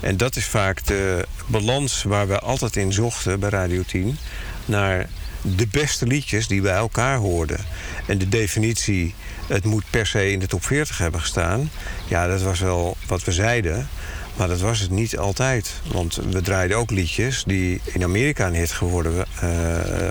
En 0.00 0.16
dat 0.16 0.36
is 0.36 0.44
vaak 0.44 0.86
de 0.86 1.26
balans 1.46 2.02
waar 2.02 2.28
we 2.28 2.38
altijd 2.38 2.76
in 2.76 2.92
zochten 2.92 3.40
bij 3.40 3.48
Radio 3.48 3.82
10. 3.82 4.18
Naar 4.64 5.08
de 5.42 5.66
beste 5.66 6.06
liedjes 6.06 6.46
die 6.46 6.60
bij 6.60 6.74
elkaar 6.74 7.16
hoorden. 7.16 7.58
En 8.06 8.18
de 8.18 8.28
definitie, 8.28 9.14
het 9.46 9.64
moet 9.64 9.84
per 9.90 10.06
se 10.06 10.30
in 10.30 10.38
de 10.38 10.46
top 10.46 10.64
40 10.64 10.98
hebben 10.98 11.20
gestaan. 11.20 11.70
Ja, 12.08 12.26
dat 12.26 12.42
was 12.42 12.60
wel 12.60 12.96
wat 13.06 13.24
we 13.24 13.32
zeiden. 13.32 13.88
Maar 14.36 14.48
dat 14.48 14.60
was 14.60 14.80
het 14.80 14.90
niet 14.90 15.18
altijd. 15.18 15.72
Want 15.92 16.14
we 16.30 16.40
draaiden 16.40 16.76
ook 16.76 16.90
liedjes 16.90 17.44
die 17.46 17.80
in 17.84 18.02
Amerika 18.02 18.46
een 18.46 18.54
hit 18.54 18.72
geworden, 18.72 19.26
eh, 19.40 19.48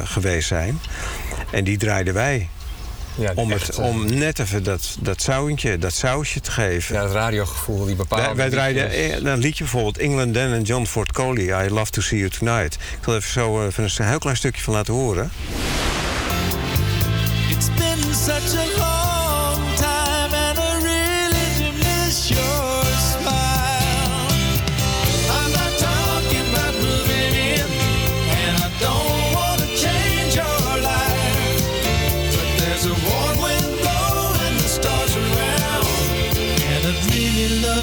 geweest 0.04 0.48
zijn. 0.48 0.80
En 1.52 1.64
die 1.64 1.78
draaiden 1.78 2.14
wij. 2.14 2.50
Ja, 3.18 3.32
om, 3.36 3.52
echt, 3.52 3.68
het, 3.68 3.78
om 3.78 4.18
net 4.18 4.40
even 4.40 4.64
dat, 4.64 4.98
dat 5.00 5.26
dat 5.80 5.94
sausje 5.94 6.40
te 6.40 6.52
geven. 6.52 6.96
Ja, 6.96 7.04
het 7.04 7.12
radiogevoel, 7.12 7.86
die 7.86 7.96
bepaalde 7.96 8.26
Wij, 8.26 8.36
wij 8.36 8.50
draaiden 8.50 8.90
eh, 8.90 9.32
een 9.32 9.38
liedje 9.38 9.64
bijvoorbeeld 9.64 9.98
England 9.98 10.34
Dan 10.34 10.54
en 10.54 10.62
John 10.62 10.86
Ford 10.86 11.12
Coley. 11.12 11.66
I 11.66 11.70
love 11.70 11.92
to 11.92 12.02
see 12.02 12.18
you 12.20 12.30
tonight. 12.30 12.74
Ik 12.74 12.98
zal 13.02 13.16
even 13.16 13.30
zo 13.32 13.60
eh, 13.60 13.66
even 13.66 13.84
een 13.98 14.06
heel 14.06 14.20
klein 14.20 14.38
stukje 14.38 14.62
van 14.62 14.74
laten 14.74 14.94
horen. 14.94 15.32
It's 17.50 17.68
been 17.78 18.14
such 18.14 18.60
a 18.60 18.78
long 18.78 19.07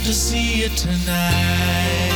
to 0.04 0.12
see 0.12 0.56
you 0.56 0.70
tonight. 0.74 2.12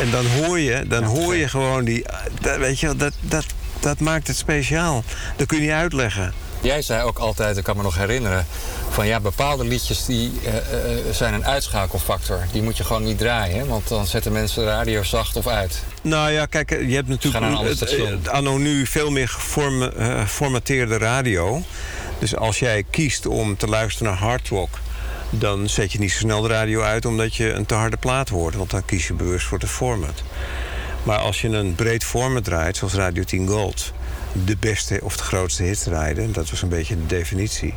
En 0.00 0.10
dan 0.10 0.26
hoor 0.26 0.58
je, 0.58 0.84
dan 0.88 1.04
hoor 1.04 1.36
je 1.36 1.48
gewoon 1.48 1.84
die... 1.84 2.04
dat, 2.40 2.56
weet 2.56 2.80
je, 2.80 2.86
wel, 2.86 2.96
dat, 2.96 3.12
dat, 3.20 3.44
dat 3.80 4.00
maakt 4.00 4.26
het 4.26 4.36
speciaal. 4.36 5.04
Dat 5.36 5.46
kun 5.46 5.56
je 5.56 5.62
niet 5.62 5.72
uitleggen. 5.72 6.32
Jij 6.60 6.82
zei 6.82 7.02
ook 7.02 7.18
altijd, 7.18 7.56
ik 7.56 7.64
kan 7.64 7.76
me 7.76 7.82
nog 7.82 7.96
herinneren, 7.96 8.46
van 8.90 9.06
ja, 9.06 9.20
bepaalde 9.20 9.64
liedjes 9.64 10.04
die 10.04 10.32
eh, 10.44 10.56
eh, 10.56 10.98
zijn 11.12 11.34
een 11.34 11.44
uitschakelfactor. 11.46 12.46
Die 12.52 12.62
moet 12.62 12.76
je 12.76 12.84
gewoon 12.84 13.04
niet 13.04 13.18
draaien, 13.18 13.58
hè, 13.58 13.66
want 13.66 13.88
dan 13.88 14.06
zetten 14.06 14.32
mensen 14.32 14.64
de 14.64 14.70
radio 14.70 15.02
zacht 15.02 15.36
of 15.36 15.46
uit. 15.46 15.82
Nou 16.02 16.30
ja, 16.30 16.46
kijk, 16.46 16.70
je 16.70 16.94
hebt 16.94 17.08
natuurlijk 17.08 17.44
het, 18.10 18.28
anno 18.28 18.58
nu 18.58 18.86
veel 18.86 19.10
meer 19.10 19.28
geforme- 19.28 19.92
eh, 19.92 20.20
geformateerde 20.20 20.98
radio. 20.98 21.62
Dus 22.18 22.36
als 22.36 22.58
jij 22.58 22.84
kiest 22.90 23.26
om 23.26 23.56
te 23.56 23.66
luisteren 23.66 24.12
naar 24.12 24.20
hard 24.20 24.48
rock, 24.48 24.78
dan 25.30 25.68
zet 25.68 25.92
je 25.92 25.98
niet 25.98 26.12
zo 26.12 26.18
snel 26.18 26.40
de 26.40 26.48
radio 26.48 26.80
uit 26.80 27.04
omdat 27.04 27.34
je 27.34 27.52
een 27.52 27.66
te 27.66 27.74
harde 27.74 27.96
plaat 27.96 28.28
hoort. 28.28 28.54
Want 28.54 28.70
dan 28.70 28.84
kies 28.84 29.06
je 29.06 29.14
bewust 29.14 29.46
voor 29.46 29.58
het 29.58 29.68
format. 29.68 30.22
Maar 31.02 31.18
als 31.18 31.40
je 31.40 31.48
een 31.48 31.74
breed 31.74 32.04
format 32.04 32.44
draait, 32.44 32.76
zoals 32.76 32.94
Radio 32.94 33.22
10 33.22 33.48
Gold, 33.48 33.92
de 34.44 34.56
beste 34.56 35.00
of 35.02 35.16
de 35.16 35.22
grootste 35.22 35.62
hit 35.62 35.82
draaide, 35.82 36.30
dat 36.30 36.50
was 36.50 36.62
een 36.62 36.68
beetje 36.68 36.96
de 36.96 37.06
definitie. 37.06 37.74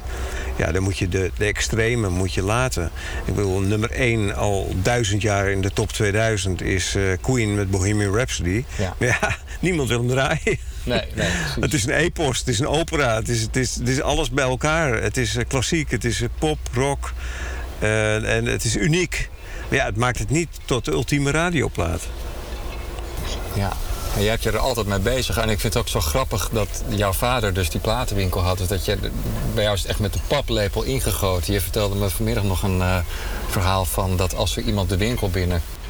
Ja, 0.57 0.71
dan 0.71 0.83
moet 0.83 0.97
je 0.97 1.09
de, 1.09 1.31
de 1.37 1.45
extreme 1.45 2.09
moet 2.09 2.33
je 2.33 2.43
laten. 2.43 2.91
Ik 3.25 3.35
bedoel, 3.35 3.59
nummer 3.59 3.91
1 3.91 4.35
al 4.35 4.75
duizend 4.81 5.21
jaar 5.21 5.49
in 5.49 5.61
de 5.61 5.71
top 5.73 5.91
2000 5.91 6.61
is 6.61 6.95
eh, 6.95 7.03
Queen 7.21 7.55
met 7.55 7.71
Bohemian 7.71 8.15
Rhapsody. 8.15 8.63
Ja. 8.77 8.95
Maar 8.97 9.07
ja, 9.07 9.37
niemand 9.59 9.89
wil 9.89 9.99
hem 9.99 10.07
draaien. 10.07 10.57
Nee, 10.89 11.05
nee, 11.15 11.31
precies. 11.41 11.55
Het 11.59 11.73
is 11.73 11.83
een 11.83 11.93
epos, 11.93 12.39
het 12.39 12.47
is 12.47 12.59
een 12.59 12.67
opera, 12.67 13.15
het 13.15 13.29
is, 13.29 13.41
het 13.41 13.55
is, 13.55 13.75
het 13.75 13.87
is 13.87 14.01
alles 14.01 14.29
bij 14.29 14.43
elkaar. 14.43 15.01
Het 15.01 15.17
is 15.17 15.35
eh, 15.35 15.45
klassiek, 15.47 15.91
het 15.91 16.05
is 16.05 16.21
eh, 16.21 16.29
pop, 16.39 16.59
rock 16.73 17.13
eh, 17.79 18.35
en 18.37 18.45
het 18.45 18.63
is 18.63 18.75
uniek. 18.75 19.29
Maar 19.67 19.77
ja, 19.77 19.85
het 19.85 19.97
maakt 19.97 20.19
het 20.19 20.29
niet 20.29 20.49
tot 20.65 20.85
de 20.85 20.91
ultieme 20.91 21.31
radioplaat. 21.31 22.01
Ja. 23.55 23.71
En 24.15 24.21
jij 24.21 24.29
hebt 24.29 24.43
je 24.43 24.51
er 24.51 24.57
altijd 24.57 24.87
mee 24.87 24.99
bezig. 24.99 25.37
En 25.37 25.49
ik 25.49 25.59
vind 25.59 25.73
het 25.73 25.83
ook 25.83 25.89
zo 25.89 25.99
grappig 25.99 26.49
dat 26.53 26.83
jouw 26.89 27.13
vader 27.13 27.53
dus 27.53 27.69
die 27.69 27.81
platenwinkel 27.81 28.41
had. 28.41 28.57
Dus 28.57 28.67
dat 28.67 28.85
je, 28.85 28.97
bij 29.53 29.63
jou 29.63 29.75
is 29.75 29.81
het 29.81 29.89
echt 29.89 29.99
met 29.99 30.13
de 30.13 30.19
paplepel 30.27 30.83
ingegoten. 30.83 31.53
Je 31.53 31.61
vertelde 31.61 31.95
me 31.95 32.09
vanmiddag 32.09 32.43
nog 32.43 32.63
een 32.63 32.81
verhaal 33.49 33.85
van 33.85 34.17
dat 34.17 34.35
als 34.35 34.57
er 34.57 34.63
iemand 34.63 34.89
de 34.89 34.97
winkel 34.97 35.29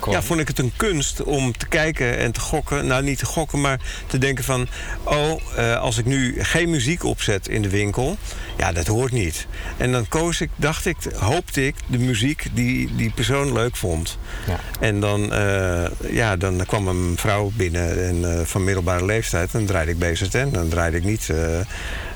Ja, 0.06 0.22
vond 0.22 0.40
ik 0.40 0.48
het 0.48 0.60
een 0.60 0.72
kunst 0.76 1.24
om 1.24 1.58
te 1.58 1.68
kijken 1.68 2.18
en 2.18 2.32
te 2.32 2.40
gokken. 2.40 2.88
Nou, 2.88 3.04
niet 3.04 3.18
te 3.18 3.26
gokken, 3.26 3.62
maar 3.62 3.80
te 4.08 4.18
denken 4.18 4.44
van... 4.44 4.68
oh, 5.04 5.42
eh, 5.56 5.80
als 5.80 5.98
ik 5.98 6.06
nu 6.06 6.44
geen 6.44 6.70
muziek 6.70 7.04
opzet 7.04 7.48
in 7.48 7.62
de 7.62 7.70
winkel... 7.70 8.18
ja, 8.58 8.72
dat 8.72 8.88
hoort 8.88 9.12
niet. 9.12 9.48
En 9.78 9.92
dan 9.92 10.08
koos 10.08 10.42
ik, 10.42 10.50
dacht 10.56 10.86
ik, 10.86 10.98
hoopte 11.16 11.66
ik 11.66 11.76
de 11.88 11.98
muziek 11.98 12.46
die 12.54 12.96
die 12.96 13.12
persoon 13.12 13.54
leuk 13.54 13.76
vond. 13.76 14.18
Ja. 14.48 14.60
En 14.80 15.00
dan, 15.00 15.34
eh, 15.34 15.86
ja, 16.12 16.36
dan 16.38 16.64
kwam 16.66 16.88
een 16.88 17.14
vrouw 17.18 17.52
binnen 17.56 18.08
en, 18.08 18.40
eh, 18.40 18.46
van 18.46 18.64
middelbare 18.64 19.06
leeftijd... 19.06 19.54
en 19.54 19.60
dan 19.60 19.68
draaide 19.68 19.92
ik 19.92 20.00
BZN. 20.00 20.50
Dan 20.52 20.70
draaide 20.70 20.98
ik 20.98 21.04
niet 21.04 21.30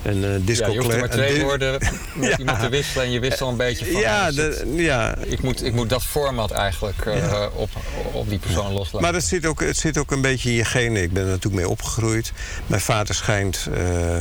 een 0.03 0.23
eh, 0.23 0.29
disco... 0.41 0.65
Ja, 0.65 0.71
je 0.73 0.79
hoeft 0.79 0.91
er 0.93 0.99
maar 0.99 1.09
twee 1.09 1.41
woorden 1.41 1.71
met 2.13 2.29
Ja. 2.29 2.37
iemand 2.37 2.59
te 2.59 2.69
wisselen 2.69 3.05
en 3.05 3.11
je 3.11 3.19
wist 3.19 3.41
al 3.41 3.49
een 3.49 3.57
beetje 3.57 3.85
van... 3.91 4.01
Ja, 4.01 4.31
de- 4.31 4.73
ja, 4.75 5.15
ik, 5.25 5.41
moet, 5.41 5.63
ik 5.63 5.73
moet 5.73 5.89
dat 5.89 6.03
format 6.03 6.51
eigenlijk 6.51 7.05
eh, 7.05 7.45
op, 7.55 7.69
op 8.11 8.29
die 8.29 8.39
persoon 8.39 8.71
loslaten. 8.73 9.01
Maar 9.01 9.13
het 9.13 9.23
zit, 9.23 9.45
ook, 9.45 9.59
het 9.61 9.77
zit 9.77 9.97
ook 9.97 10.11
een 10.11 10.21
beetje 10.21 10.49
in 10.49 10.55
je 10.55 10.65
genen. 10.65 11.01
Ik 11.03 11.11
ben 11.13 11.23
er 11.23 11.29
natuurlijk 11.29 11.55
mee 11.63 11.69
opgegroeid. 11.71 12.31
Mijn 12.67 12.81
vader 12.81 13.15
schijnt 13.15 13.67
eh, 13.73 14.17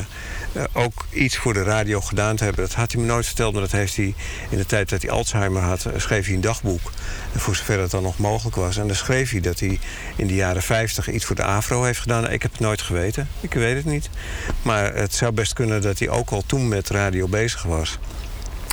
ook 0.72 1.06
iets 1.10 1.36
voor 1.36 1.52
de 1.52 1.62
radio 1.62 2.00
gedaan 2.00 2.36
te 2.36 2.44
hebben. 2.44 2.64
Dat 2.64 2.74
had 2.74 2.92
hij 2.92 3.00
me 3.00 3.06
nooit 3.06 3.26
verteld, 3.26 3.52
maar 3.52 3.62
dat 3.62 3.72
heeft 3.72 3.96
hij 3.96 4.14
in 4.50 4.56
de 4.56 4.66
tijd 4.66 4.88
dat 4.88 5.02
hij 5.02 5.10
Alzheimer 5.10 5.62
had, 5.62 5.84
eh, 5.84 5.92
schreef 5.96 6.26
hij 6.26 6.34
een 6.34 6.40
dagboek. 6.40 6.92
Voor 7.36 7.56
zover 7.56 7.80
het 7.80 7.90
dan 7.90 8.02
nog 8.02 8.18
mogelijk 8.18 8.56
was. 8.56 8.76
En 8.76 8.86
dan 8.86 8.96
schreef 8.96 9.30
hij 9.30 9.40
dat 9.40 9.60
hij 9.60 9.78
in 10.16 10.26
de 10.26 10.34
jaren 10.34 10.62
50 10.62 11.10
iets 11.10 11.24
voor 11.24 11.36
de 11.36 11.42
AVRO 11.44 11.82
heeft 11.82 12.00
gedaan. 12.00 12.30
Ik 12.30 12.42
heb 12.42 12.50
het 12.50 12.60
nooit 12.60 12.82
geweten. 12.82 13.28
Ik 13.40 13.54
weet 13.54 13.76
het 13.76 13.84
niet. 13.84 14.10
Maar 14.62 14.94
het 14.94 15.14
zou 15.14 15.32
best 15.32 15.52
kunnen 15.52 15.82
dat 15.82 15.98
hij 15.98 16.08
ook 16.08 16.30
al 16.30 16.42
toen 16.46 16.68
met 16.68 16.88
radio 16.88 17.28
bezig 17.28 17.62
was. 17.62 17.98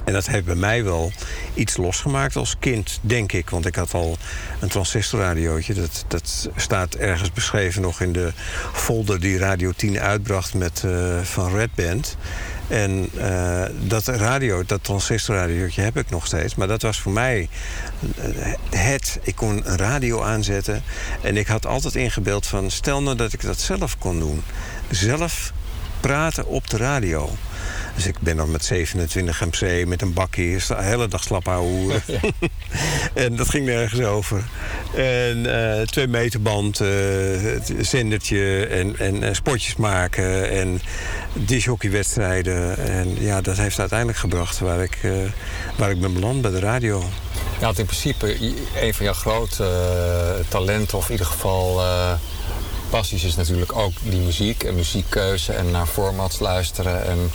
En 0.09 0.15
dat 0.15 0.27
heeft 0.27 0.45
bij 0.45 0.55
mij 0.55 0.83
wel 0.83 1.11
iets 1.53 1.77
losgemaakt 1.77 2.35
als 2.35 2.55
kind, 2.59 2.99
denk 3.01 3.31
ik. 3.31 3.49
Want 3.49 3.65
ik 3.65 3.75
had 3.75 3.93
al 3.93 4.17
een 4.59 4.67
transistorradiootje. 4.67 5.73
Dat, 5.73 6.05
dat 6.07 6.49
staat 6.55 6.95
ergens 6.95 7.31
beschreven 7.31 7.81
nog 7.81 8.01
in 8.01 8.11
de 8.13 8.31
folder 8.73 9.19
die 9.19 9.37
Radio 9.37 9.71
10 9.71 9.99
uitbracht 9.99 10.53
met, 10.53 10.83
eh, 10.85 11.19
van 11.21 11.55
Red 11.55 11.75
Band. 11.75 12.17
En 12.67 13.09
eh, 13.17 13.63
dat 13.87 14.07
radio, 14.07 14.63
dat 14.65 14.83
transistorradiootje 14.83 15.81
heb 15.81 15.97
ik 15.97 16.09
nog 16.09 16.25
steeds. 16.25 16.55
Maar 16.55 16.67
dat 16.67 16.81
was 16.81 16.99
voor 16.99 17.11
mij 17.11 17.49
eh, 18.15 18.53
het. 18.69 19.19
Ik 19.23 19.35
kon 19.35 19.61
een 19.63 19.77
radio 19.77 20.21
aanzetten. 20.21 20.83
En 21.21 21.37
ik 21.37 21.47
had 21.47 21.65
altijd 21.65 21.95
ingebeeld 21.95 22.47
van... 22.47 22.71
stel 22.71 23.01
nou 23.01 23.15
dat 23.15 23.33
ik 23.33 23.41
dat 23.41 23.59
zelf 23.59 23.97
kon 23.97 24.19
doen. 24.19 24.43
Zelf 24.89 25.53
praten 25.99 26.45
op 26.45 26.69
de 26.69 26.77
radio. 26.77 27.29
Dus 27.99 28.07
ik 28.07 28.19
ben 28.19 28.37
dan 28.37 28.51
met 28.51 28.65
27 28.65 29.45
MC 29.45 29.85
met 29.85 30.01
een 30.01 30.13
bakje 30.13 30.59
de 30.67 30.75
hele 30.77 31.07
dag 31.07 31.23
slap 31.23 31.45
houden 31.45 32.01
en 33.13 33.35
dat 33.35 33.49
ging 33.49 33.65
nergens 33.65 34.01
over. 34.01 34.43
En 34.95 35.45
eh, 35.45 35.81
twee 35.81 36.07
meter 36.07 36.41
band, 36.41 36.79
eh, 36.81 36.87
zendertje 37.79 38.65
en, 38.65 38.99
en 38.99 39.23
eh, 39.23 39.33
spotjes 39.33 39.75
maken 39.75 40.49
en 40.49 40.81
dishockeywedstrijden. 41.33 42.77
En 42.77 43.15
ja, 43.21 43.41
dat 43.41 43.57
heeft 43.57 43.79
uiteindelijk 43.79 44.19
gebracht 44.19 44.59
waar 44.59 44.83
ik, 44.83 44.97
eh, 45.01 45.11
waar 45.75 45.89
ik 45.89 46.01
ben 46.01 46.13
beland 46.13 46.41
bij 46.41 46.51
de 46.51 46.59
radio. 46.59 47.03
Ja, 47.59 47.65
want 47.65 47.79
in 47.79 47.85
principe 47.85 48.37
een 48.81 48.93
van 48.93 49.05
jouw 49.05 49.13
grote 49.13 49.65
talenten, 50.47 50.97
of 50.97 51.05
in 51.05 51.11
ieder 51.11 51.25
geval 51.25 51.81
passies, 52.89 53.23
is 53.23 53.35
natuurlijk 53.35 53.75
ook 53.75 53.91
die 54.03 54.19
muziek 54.19 54.63
en 54.63 54.75
muziekkeuze 54.75 55.53
en 55.53 55.71
naar 55.71 55.85
formats 55.85 56.39
luisteren. 56.39 57.05
En 57.05 57.31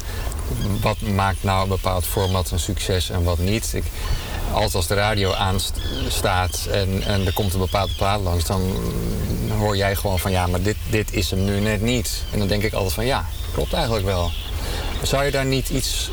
wat 0.81 1.01
maakt 1.01 1.43
nou 1.43 1.63
een 1.63 1.69
bepaald 1.69 2.05
format 2.05 2.51
een 2.51 2.59
succes 2.59 3.11
en 3.11 3.23
wat 3.23 3.39
niet. 3.39 3.73
Ik, 3.75 3.85
altijd 4.53 4.75
als 4.75 4.87
de 4.87 4.95
radio 4.95 5.33
aanstaat 5.33 6.67
en, 6.71 7.03
en 7.03 7.27
er 7.27 7.33
komt 7.33 7.53
een 7.53 7.61
bepaalde 7.61 7.95
plaat 7.97 8.21
langs, 8.21 8.45
dan 8.45 8.77
hoor 9.59 9.77
jij 9.77 9.97
gewoon 9.97 10.19
van 10.19 10.31
ja, 10.31 10.47
maar 10.47 10.63
dit, 10.63 10.77
dit 10.91 11.13
is 11.13 11.31
hem 11.31 11.45
nu 11.45 11.61
net 11.61 11.81
niet. 11.81 12.23
En 12.33 12.39
dan 12.39 12.49
denk 12.49 12.63
ik 12.63 12.73
altijd 12.73 12.95
van 12.95 13.07
ja, 13.07 13.27
klopt 13.53 13.73
eigenlijk 13.73 14.05
wel. 14.05 14.31
Zou 15.03 15.25
je 15.25 15.31
daar 15.31 15.47
niet 15.47 15.69
iets 15.69 16.11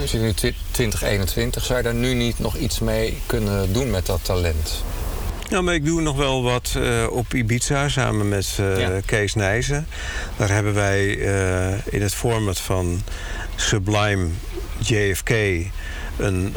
we 0.00 0.06
zitten 0.06 0.20
nu 0.20 0.34
twi- 0.34 0.54
2021. 0.70 1.64
Zou 1.64 1.78
je 1.78 1.84
daar 1.84 1.94
nu 1.94 2.14
niet 2.14 2.38
nog 2.38 2.56
iets 2.56 2.78
mee 2.78 3.20
kunnen 3.26 3.72
doen 3.72 3.90
met 3.90 4.06
dat 4.06 4.20
talent? 4.22 4.82
Nou, 5.50 5.62
maar 5.62 5.74
ik 5.74 5.84
doe 5.84 6.00
nog 6.00 6.16
wel 6.16 6.42
wat 6.42 6.74
eh, 6.76 7.06
op 7.10 7.34
Ibiza 7.34 7.88
samen 7.88 8.28
met 8.28 8.56
eh, 8.60 8.78
Ja. 8.78 9.00
Kees 9.04 9.34
Nijzen. 9.34 9.86
Daar 10.36 10.50
hebben 10.50 10.74
wij 10.74 11.18
eh, 11.18 11.94
in 11.94 12.02
het 12.02 12.14
format 12.14 12.60
van 12.60 13.02
Sublime 13.56 14.28
JFK 14.78 15.30
een 16.16 16.54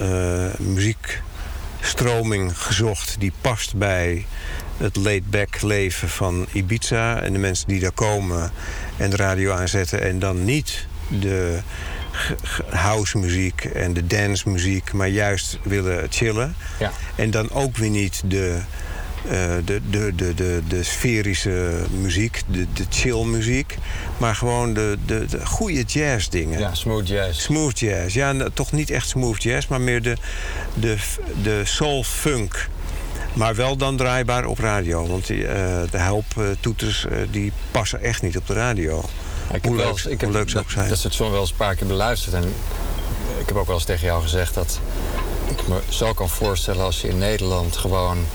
muziekstroming 0.58 2.58
gezocht 2.58 3.16
die 3.20 3.32
past 3.41 3.76
bij 3.76 4.26
het 4.78 4.96
laid-back 4.96 5.62
leven 5.62 6.10
van 6.10 6.46
Ibiza. 6.52 7.22
En 7.22 7.34
de 7.34 7.39
mensen 7.39 7.68
die 7.68 7.80
daar 7.80 7.91
komen 7.91 8.52
en 8.98 9.10
de 9.10 9.16
radio 9.16 9.52
aanzetten 9.52 10.02
en 10.02 10.20
dan 10.20 10.46
niet 10.46 10.86
de 11.08 11.60
house 12.70 13.18
muziek 13.18 13.66
en 13.66 13.93
de 13.93 14.07
dance 14.07 14.49
muziek, 14.49 14.93
maar 14.93 15.07
juist 15.07 15.59
willen 15.64 16.07
chillen. 16.09 16.55
Ja. 16.80 16.91
En 17.16 17.32
dan 17.32 17.51
ook 17.51 17.78
weer 17.78 17.89
niet 17.89 18.22
de, 18.26 18.59
eh, 19.26 19.32
de, 19.66 19.82
de, 19.89 20.16
de, 20.16 20.34
de, 20.34 20.61
de 20.68 20.84
sferische 20.84 21.86
muziek, 22.01 22.41
de, 22.47 22.68
de 22.74 22.86
chill 22.89 23.24
muziek, 23.24 23.78
maar 24.18 24.36
gewoon 24.36 24.74
de, 24.74 24.97
de, 25.05 25.26
de 25.26 25.45
goede 25.45 25.84
jazz 25.84 26.28
dingen. 26.28 26.59
Ja, 26.59 26.74
smooth 26.74 27.07
jazz. 27.07 27.41
Smooth 27.41 27.80
jazz. 27.80 28.14
Ja, 28.14 28.32
nou, 28.32 28.49
toch 28.53 28.72
niet 28.72 28.89
echt 28.89 29.07
smooth 29.07 29.43
jazz, 29.43 29.68
maar 29.68 29.82
meer 29.82 30.01
de, 30.01 30.18
de, 30.74 30.97
de 31.41 31.61
soul 31.64 32.03
funk. 32.03 32.70
Maar 33.34 33.55
wel 33.55 33.78
dan 33.78 33.97
draaibaar 33.97 34.45
op 34.45 34.59
radio. 34.59 35.07
Want 35.07 35.28
die, 35.28 35.47
eh, 35.47 35.82
de 35.91 35.97
helptoeters 35.97 37.05
eh, 37.05 37.18
die 37.32 37.51
passen 37.72 38.01
echt 38.01 38.22
niet 38.22 38.38
op 38.38 38.47
de 38.47 38.53
radio. 38.53 39.03
Ik 39.52 39.66
Hoe 39.66 39.76
leuk, 39.76 39.88
eens, 39.88 40.06
ik 40.06 40.22
hoe 40.22 40.34
heb 40.34 40.48
leuk 40.50 40.50
zijn. 40.70 40.89
dat 40.89 41.14
wel 41.32 41.39
eens 41.39 41.50
een 41.50 41.56
paar 41.56 41.76
keer 41.76 41.88
beluisterd. 41.88 42.36
En 42.36 42.44
ik 43.39 43.48
heb 43.48 43.56
ook 43.56 43.66
wel 43.66 43.76
eens 43.76 43.86
tegen 43.86 44.06
jou 44.06 44.22
gezegd 44.22 44.54
dat 44.54 44.80
ik 45.50 45.68
me 45.68 45.80
zo 45.89 46.14
kan 46.14 46.30
voorstellen 46.30 46.84
als 46.84 47.02
je 47.02 47.08
in 47.08 47.18
Nederland 47.18 47.78
gewoon 47.78 48.26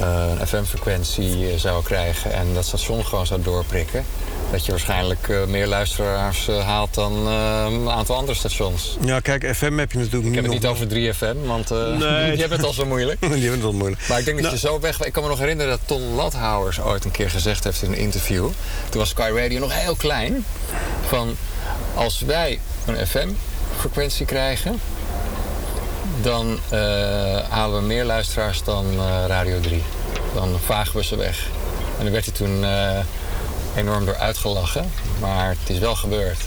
een 0.00 0.46
FM-frequentie 0.46 1.50
eh, 1.50 1.58
zou 1.58 1.82
krijgen 1.84 2.32
en 2.32 2.54
dat 2.54 2.64
station 2.64 3.04
gewoon 3.06 3.26
zou 3.26 3.42
doorprikken. 3.42 4.04
Dat 4.50 4.64
je 4.64 4.70
waarschijnlijk 4.70 5.28
eh, 5.28 5.44
meer 5.44 5.66
luisteraars 5.66 6.48
eh, 6.48 6.66
haalt 6.66 6.94
dan 6.94 7.12
eh, 7.26 7.66
een 7.70 7.90
aantal 7.90 8.16
andere 8.16 8.38
stations. 8.38 8.96
Ja, 9.04 9.20
kijk, 9.20 9.54
FM 9.56 9.78
heb 9.78 9.92
je 9.92 9.98
natuurlijk 9.98 10.26
Ik 10.26 10.34
heb 10.34 10.44
het 10.44 10.52
nog- 10.62 10.62
niet 10.62 10.70
over 10.70 10.86
3FM, 10.86 11.46
want 11.46 11.70
eh 11.70 11.78
Nee. 11.86 12.30
die 12.30 12.40
hebben 12.40 12.58
het 12.58 12.66
al 12.66 12.72
zo 12.72 12.86
moeilijk. 12.86 13.20
Die 13.30 13.30
hebben 13.30 13.52
het 13.52 13.64
al 13.64 13.72
moeilijk. 13.72 14.08
Maar 14.08 14.18
ik 14.18 14.24
denk 14.24 14.36
dat 14.42 14.46
Nou- 14.52 14.60
je 14.60 14.66
zo 14.68 14.80
weg... 14.80 15.00
Ik 15.02 15.12
kan 15.12 15.22
me 15.22 15.28
nog 15.28 15.38
herinneren 15.38 15.70
dat 15.72 15.80
Ton 15.84 16.14
Lathouwers 16.14 16.80
ooit 16.80 17.04
een 17.04 17.10
keer 17.10 17.30
gezegd 17.30 17.64
heeft 17.64 17.82
in 17.82 17.92
een 17.92 17.98
interview. 17.98 18.48
Toen 18.88 19.00
was 19.00 19.08
Sky 19.08 19.30
Radio 19.34 19.58
nog 19.58 19.72
heel 19.80 19.94
klein. 19.94 20.44
Van, 21.08 21.36
als 21.94 22.20
wij 22.20 22.60
een 22.86 23.06
FM-frequentie 23.06 24.26
krijgen... 24.26 24.80
dan 26.22 26.58
eh, 26.68 26.78
halen 27.48 27.80
we 27.80 27.86
meer 27.86 28.04
luisteraars 28.04 28.62
dan 28.64 28.86
eh, 28.90 29.24
Radio 29.26 29.60
3. 29.60 29.82
Dan 30.34 30.58
vagen 30.64 30.96
we 30.96 31.04
ze 31.04 31.16
weg. 31.16 31.46
En 31.98 32.04
daar 32.04 32.12
werd 32.12 32.24
hij 32.24 32.34
toen 32.34 32.64
eh, 32.64 32.98
enorm 33.76 34.04
door 34.04 34.16
uitgelachen. 34.16 34.90
Maar 35.20 35.48
het 35.48 35.70
is 35.70 35.78
wel 35.78 35.94
gebeurd. 35.94 36.38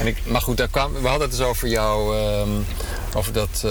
En 0.00 0.06
ik, 0.06 0.16
maar 0.26 0.40
goed, 0.40 0.56
daar 0.56 0.68
kwam, 0.68 0.92
we 0.92 1.08
hadden 1.08 1.28
het 1.28 1.36
dus 1.36 1.46
over 1.46 1.68
jou, 1.68 2.18
ehm, 2.18 2.48
over 3.14 3.32
dat 3.32 3.64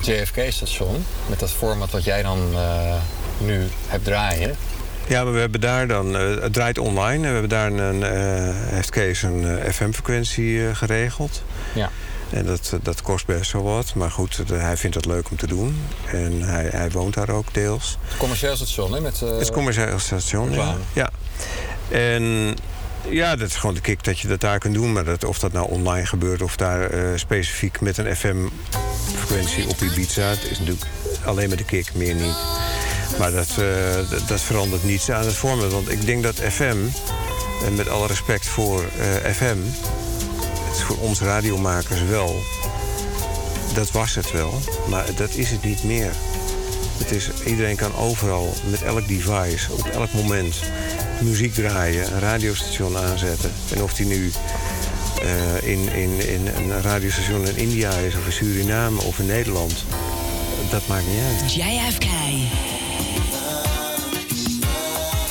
JFK-station. 0.00 1.04
Met 1.26 1.38
dat 1.38 1.50
format 1.50 1.90
wat 1.90 2.04
jij 2.04 2.22
dan 2.22 2.54
nu 3.38 3.68
hebt 3.86 4.04
draaien. 4.04 4.56
Ja, 5.08 5.24
maar 5.24 5.32
we 5.32 5.38
hebben 5.38 5.60
daar 5.60 5.86
dan, 5.86 6.14
het 6.14 6.52
draait 6.52 6.78
online. 6.78 7.14
En 7.14 7.20
we 7.20 7.26
hebben 7.26 7.48
daar 7.48 7.72
een, 7.72 8.02
heeft 8.74 8.90
Kees 8.90 9.22
een 9.22 9.72
FM-frequentie 9.72 10.74
geregeld. 10.74 11.42
Ja. 11.74 11.90
En 12.30 12.46
dat, 12.46 12.70
eh, 12.72 12.78
dat 12.82 13.02
kost 13.02 13.26
best 13.26 13.52
wel 13.52 13.62
wat. 13.62 13.94
Maar 13.94 14.10
goed, 14.10 14.42
hij 14.52 14.76
vindt 14.76 14.96
het 14.96 15.06
leuk 15.06 15.30
om 15.30 15.36
te 15.36 15.46
doen. 15.46 15.82
En 16.12 16.42
hij, 16.42 16.68
hij 16.70 16.90
woont 16.90 17.14
daar 17.14 17.30
ook 17.30 17.54
deels. 17.54 17.98
Commercieel 18.18 18.56
station, 18.56 18.92
hè? 18.92 19.00
Met, 19.00 19.22
eh, 19.22 19.38
Het 19.38 19.50
commercieel 19.50 19.98
station, 19.98 20.52
ja. 20.52 20.76
ja. 20.92 21.10
En 21.88 22.56
ja, 23.08 23.36
dat 23.36 23.48
is 23.48 23.54
gewoon 23.54 23.74
de 23.74 23.80
kick 23.80 24.04
dat 24.04 24.18
je 24.18 24.28
dat 24.28 24.40
daar 24.40 24.58
kunt 24.58 24.74
doen. 24.74 24.92
Maar 24.92 25.04
dat, 25.04 25.24
of 25.24 25.38
dat 25.38 25.52
nou 25.52 25.70
online 25.70 26.06
gebeurt 26.06 26.42
of 26.42 26.56
daar 26.56 26.90
eh, 26.90 27.08
specifiek 27.14 27.80
met 27.80 27.98
een 27.98 28.16
FM-frequentie 28.16 29.68
op 29.68 29.80
Ibiza... 29.80 30.22
het 30.22 30.50
is 30.50 30.58
natuurlijk 30.58 30.86
alleen 31.24 31.48
met 31.48 31.58
de 31.58 31.64
kick, 31.64 31.94
meer 31.94 32.14
niet. 32.14 32.36
Maar 33.18 33.32
dat, 33.32 33.48
dat, 34.10 34.28
dat 34.28 34.40
verandert 34.40 34.84
niets 34.84 35.10
aan 35.10 35.24
het 35.24 35.34
format. 35.34 35.72
Want 35.72 35.90
ik 35.90 36.06
denk 36.06 36.22
dat 36.22 36.34
FM, 36.34 36.76
en 37.64 37.74
met 37.74 37.88
alle 37.88 38.06
respect 38.06 38.46
voor 38.46 38.84
FM... 39.32 39.56
voor 40.82 40.96
ons 40.96 41.20
radiomakers 41.20 42.02
wel... 42.02 42.36
dat 43.74 43.90
was 43.90 44.14
het 44.14 44.32
wel, 44.32 44.60
maar 44.88 45.04
dat 45.16 45.34
is 45.34 45.50
het 45.50 45.64
niet 45.64 45.84
meer. 45.84 46.12
Het 46.98 47.10
is, 47.10 47.30
iedereen 47.44 47.76
kan 47.76 47.96
overal, 47.96 48.54
met 48.70 48.82
elk 48.82 49.08
device, 49.08 49.72
op 49.72 49.86
elk 49.86 50.12
moment 50.12 50.56
muziek 51.20 51.54
draaien, 51.54 52.12
een 52.12 52.20
radiostation 52.20 52.96
aanzetten. 52.96 53.52
En 53.74 53.82
of 53.82 53.94
die 53.94 54.06
nu 54.06 54.32
eh, 55.22 55.70
in, 55.70 55.92
in, 55.92 56.28
in 56.28 56.46
een 56.46 56.82
radiostation 56.82 57.46
in 57.46 57.56
India 57.56 57.90
is, 57.90 58.14
of 58.14 58.26
in 58.26 58.32
Suriname 58.32 59.02
of 59.02 59.18
in 59.18 59.26
Nederland, 59.26 59.84
dat 60.70 60.86
maakt 60.86 61.06
niet 61.06 61.42
uit. 61.42 61.54
JFK. 61.54 62.04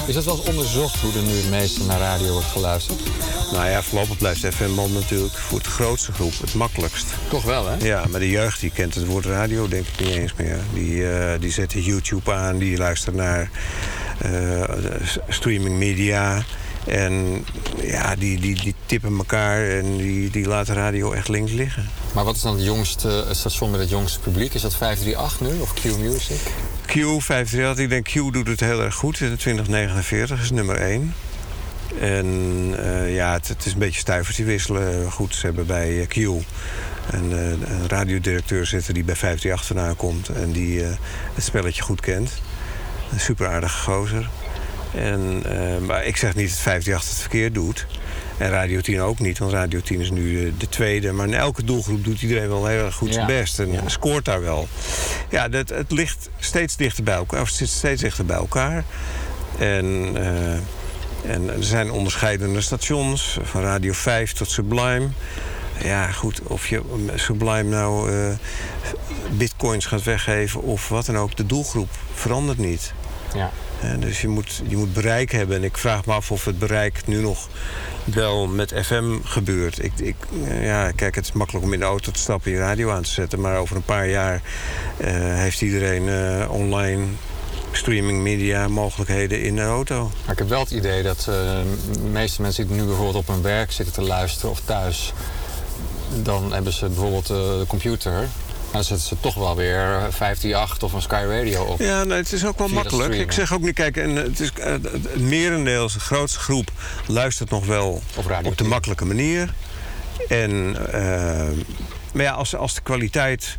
Is 0.06 0.14
dat 0.14 0.24
wel 0.24 0.38
eens 0.38 0.50
onderzocht 0.50 1.00
hoe 1.00 1.14
er 1.14 1.22
nu 1.22 1.36
het 1.36 1.50
meeste 1.50 1.84
naar 1.84 2.00
radio 2.00 2.32
wordt 2.32 2.48
geluisterd? 2.48 3.02
Nou 3.56 3.70
ja, 3.70 3.82
voorlopig 3.84 4.18
blijft 4.18 4.46
FM-band 4.56 4.94
natuurlijk 4.94 5.34
voor 5.34 5.60
de 5.64 5.70
grootste 5.70 6.12
groep 6.12 6.34
het 6.42 6.54
makkelijkst. 6.54 7.06
Toch 7.30 7.44
wel, 7.44 7.68
hè? 7.68 7.86
Ja, 7.86 8.06
maar 8.10 8.20
de 8.20 8.30
jeugd 8.30 8.60
die 8.60 8.72
kent 8.72 8.96
het 8.96 9.06
woord 9.06 9.26
radio 9.26 9.68
denk 9.68 9.86
ik 9.88 10.06
niet 10.06 10.16
eens 10.16 10.34
meer. 10.38 10.58
Die, 10.74 11.10
eh, 11.12 11.40
die 11.40 11.52
zetten 11.52 11.82
YouTube 11.82 12.34
aan, 12.34 12.58
die 12.58 12.78
luisteren 12.78 13.16
naar 13.20 13.50
eh, 14.22 14.64
s- 15.06 15.18
streaming 15.30 15.78
media. 15.78 16.44
En 16.86 17.46
ja, 17.82 18.16
die, 18.16 18.40
die, 18.40 18.56
die 18.62 18.76
tippen 18.86 19.18
elkaar 19.18 19.70
en 19.70 19.98
die, 19.98 20.30
die 20.30 20.48
laten 20.48 20.76
radio 20.76 21.12
echt 21.12 21.28
links 21.28 21.52
liggen. 21.52 21.90
Maar 22.14 22.24
wat 22.24 22.36
is 22.36 22.42
dan 22.42 22.56
het 22.56 22.66
jongste 22.66 23.08
het 23.28 23.38
station 23.38 23.72
met 23.72 23.80
het 23.80 23.90
jongste 23.90 24.20
publiek? 24.20 24.54
Is 24.54 24.62
dat 24.62 24.76
538 24.76 25.42
nu 25.48 25.60
of 25.62 25.74
Q 25.74 25.84
Music? 25.98 26.38
Q 26.86 26.94
538, 27.22 27.84
ik 27.84 27.90
denk 27.90 28.06
Q 28.06 28.34
doet 28.34 28.48
het 28.48 28.60
heel 28.60 28.82
erg 28.82 28.96
goed. 28.96 29.20
In 29.20 29.36
2049 29.38 30.42
is 30.42 30.52
nummer 30.52 30.76
1. 30.76 31.14
En 32.00 32.74
eh, 32.78 33.16
ja, 33.16 33.34
het, 33.34 33.48
het 33.48 33.66
is 33.66 33.74
een 33.74 33.80
beetje 33.80 34.00
stuivertje 34.00 34.44
wisselen. 34.44 35.12
Goed, 35.12 35.36
ze 35.36 35.46
hebben 35.46 35.66
bij 35.66 36.00
eh, 36.00 36.08
Q 36.08 36.16
een, 36.16 37.32
eh, 37.32 37.50
een 37.50 37.88
radiodirecteur 37.88 38.66
zitten 38.66 38.94
die 38.94 39.04
bij 39.04 39.16
538 39.16 39.66
vandaan 39.66 39.96
komt. 39.96 40.30
En 40.30 40.52
die 40.52 40.82
het 41.34 41.44
spelletje 41.44 41.82
goed 41.82 42.02
kent. 42.02 42.42
Een 43.12 43.20
super 43.20 43.48
aardige 43.48 43.78
gozer. 43.78 44.30
En, 44.94 45.44
maar 45.86 46.06
ik 46.06 46.18
zeg 46.18 46.36
niet 46.36 46.50
dat 46.50 46.58
538 46.60 47.10
het 47.10 47.20
verkeerd 47.20 47.54
doet. 47.54 47.86
En 48.38 48.50
Radio 48.50 48.82
10 48.82 49.02
ook 49.02 49.20
niet, 49.20 49.38
want 49.38 49.52
Radio 49.52 49.82
10 49.82 50.00
is 50.02 50.12
nu 50.12 50.46
de, 50.46 50.58
de 50.58 50.70
tweede. 50.70 51.12
Maar 51.12 51.28
in 51.28 51.34
elke 51.34 51.64
doelgroep 51.64 52.04
doet 52.04 52.22
iedereen 52.22 52.50
wel 52.50 52.66
heel 52.66 52.86
erg 52.86 52.96
goed 52.96 53.14
zijn 53.14 53.28
Ja. 53.28 53.40
best. 53.40 53.60
En 53.60 53.80
scoort 53.86 54.26
daar 54.26 54.42
wel. 54.42 54.68
Ja, 55.30 55.50
dat, 55.50 55.70
het 55.70 55.92
ligt 55.92 56.30
steeds 56.40 56.76
dichter 56.76 57.04
bij 57.04 57.16
elkaar. 57.16 57.42
Of 57.42 57.48
het 57.48 57.56
zit 57.56 57.70
steeds 57.70 58.02
dichter 58.02 58.26
bij 58.26 58.38
elkaar. 58.38 58.84
En, 59.60 60.16
en 61.28 61.50
er 61.50 61.64
zijn 61.64 61.92
onderscheidende 61.92 62.62
stations. 62.62 63.38
Van 63.42 63.62
Radio 63.62 63.94
5 63.94 64.34
tot 64.34 64.50
Sublime. 64.50 65.08
Ja, 65.84 66.12
goed, 66.12 66.42
of 66.44 66.68
je 66.68 66.82
Sublime 67.16 67.64
nou 67.64 68.12
eh, 68.12 68.34
bitcoins 69.38 69.86
gaat 69.86 70.04
weggeven 70.04 70.62
of 70.62 70.90
wat 70.90 71.06
dan 71.06 71.18
ook. 71.18 71.36
De 71.36 71.46
doelgroep 71.46 71.90
verandert 72.14 72.58
niet. 72.58 72.94
Ja. 73.34 73.52
Eh, 73.82 73.90
dus 74.00 74.22
je 74.22 74.28
moet, 74.28 74.62
je 74.68 74.78
moet 74.78 74.94
bereik 74.94 75.32
hebben. 75.32 75.56
En 75.56 75.64
ik 75.64 75.78
vraag 75.78 76.06
me 76.06 76.14
af 76.14 76.32
of 76.32 76.46
het 76.46 76.60
bereik 76.60 77.08
nu 77.08 77.22
nog 77.22 77.50
wel 78.04 78.48
met 78.48 78.74
FM 78.84 79.20
gebeurt. 79.24 79.84
Ik, 79.84 79.92
ik, 79.96 80.16
eh, 80.44 80.66
ja, 80.66 80.92
kijk, 80.92 81.16
het 81.16 81.26
is 81.26 81.32
makkelijk 81.32 81.66
om 81.66 81.74
in 81.74 81.80
de 81.80 81.86
auto 81.86 82.12
te 82.12 82.20
stappen 82.20 82.52
en 82.52 82.58
je 82.58 82.64
radio 82.64 82.92
aan 82.92 83.04
te 83.04 83.10
zetten. 83.10 83.42
Maar 83.42 83.58
over 83.58 83.76
een 83.76 83.84
paar 83.84 84.08
jaar 84.08 84.42
heeft 85.36 85.62
iedereen 85.62 86.10
online 86.50 87.06
streaming 87.78 88.22
media 88.22 88.68
mogelijkheden 88.68 89.42
in 89.42 89.56
de 89.56 89.62
auto. 89.62 90.12
Maar 90.24 90.32
ik 90.32 90.40
heb 90.40 90.50
wel 90.50 90.60
het 90.60 90.72
idee 90.72 91.04
dat 91.04 91.20
eh, 91.20 91.26
de 91.94 92.00
meeste 92.12 92.42
mensen 92.42 92.68
die 92.68 92.76
nu 92.76 92.84
bijvoorbeeld 92.84 93.16
op 93.16 93.28
hun 93.28 93.42
werk 93.42 93.72
zitten 93.72 93.94
te 93.94 94.02
luisteren 94.02 94.50
of 94.50 94.62
thuis, 94.66 95.14
dan 96.24 96.54
hebben 96.54 96.74
ze 96.74 96.86
bijvoorbeeld 96.86 97.30
eh, 97.30 97.36
de 97.36 97.66
computer. 97.68 98.28
Dan 98.72 98.84
zetten 98.84 99.08
ze 99.08 99.16
toch 99.20 99.36
wel 99.36 99.56
weer 99.56 100.08
538 100.10 100.84
of 100.84 100.94
een 100.94 101.02
Sky 101.02 101.24
Radio 101.28 101.64
op. 101.64 101.80
Ja, 101.80 102.04
nee, 102.04 102.18
het 102.18 102.32
is 102.32 102.46
ook 102.46 102.58
wel 102.58 102.68
makkelijk. 102.68 103.14
Ik 103.14 103.32
zeg 103.32 103.54
ook 103.54 103.62
niet, 103.62 103.74
kijk, 103.74 103.98
en 103.98 104.16
het, 104.16 104.40
is, 104.40 104.52
eh, 104.52 104.72
het 104.72 105.20
merendeel, 105.20 105.88
de 105.88 106.00
grootste 106.00 106.40
groep, 106.40 106.72
luistert 107.08 107.50
nog 107.50 107.66
wel 107.66 108.02
Op 108.16 108.32
op 108.44 108.44
de 108.44 108.56
10. 108.56 108.68
makkelijke 108.68 109.06
manier. 109.06 109.54
En, 110.28 110.76
eh, 110.92 111.48
maar 112.14 112.24
ja, 112.24 112.32
als, 112.32 112.56
als 112.56 112.74
de 112.74 112.82
kwaliteit 112.82 113.58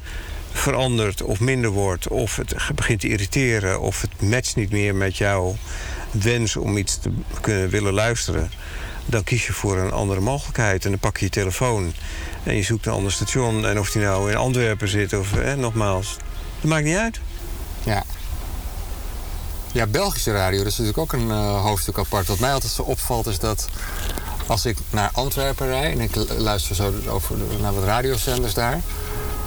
verandert 0.56 1.22
of 1.22 1.40
minder 1.40 1.70
wordt, 1.70 2.08
of 2.08 2.36
het 2.36 2.54
begint 2.74 3.00
te 3.00 3.08
irriteren, 3.08 3.80
of 3.80 4.00
het 4.00 4.22
matcht 4.22 4.56
niet 4.56 4.70
meer 4.70 4.94
met 4.94 5.16
jouw 5.16 5.56
wens 6.10 6.56
om 6.56 6.76
iets 6.76 6.98
te 6.98 7.10
kunnen 7.40 7.68
willen 7.68 7.92
luisteren, 7.92 8.50
dan 9.06 9.24
kies 9.24 9.46
je 9.46 9.52
voor 9.52 9.78
een 9.78 9.92
andere 9.92 10.20
mogelijkheid. 10.20 10.84
En 10.84 10.90
dan 10.90 11.00
pak 11.00 11.16
je 11.16 11.24
je 11.24 11.30
telefoon 11.30 11.92
en 12.42 12.56
je 12.56 12.62
zoekt 12.62 12.86
een 12.86 12.92
ander 12.92 13.12
station. 13.12 13.66
En 13.66 13.78
of 13.78 13.90
die 13.90 14.02
nou 14.02 14.30
in 14.30 14.36
Antwerpen 14.36 14.88
zit 14.88 15.12
of 15.12 15.28
nogmaals, 15.56 16.16
dat 16.60 16.70
maakt 16.70 16.84
niet 16.84 16.96
uit. 16.96 17.20
Ja. 17.82 18.02
Ja, 19.72 19.86
Belgische 19.86 20.32
radio, 20.32 20.58
dat 20.58 20.66
is 20.72 20.78
natuurlijk 20.78 21.14
ook 21.14 21.20
een 21.20 21.30
eh, 21.30 21.62
hoofdstuk 21.62 21.98
apart. 21.98 22.26
Wat 22.26 22.38
mij 22.38 22.52
altijd 22.52 22.72
zo 22.72 22.82
opvalt 22.82 23.26
is 23.26 23.38
dat 23.38 23.68
als 24.46 24.66
ik 24.66 24.76
naar 24.90 25.10
Antwerpen 25.12 25.66
rijd 25.66 25.92
en 25.92 26.00
ik 26.00 26.14
lu- 26.16 26.26
luister 26.38 26.74
zo 26.74 26.92
over 27.08 27.36
naar 27.60 27.74
wat 27.74 27.84
radiozenders 27.84 28.54
daar, 28.54 28.80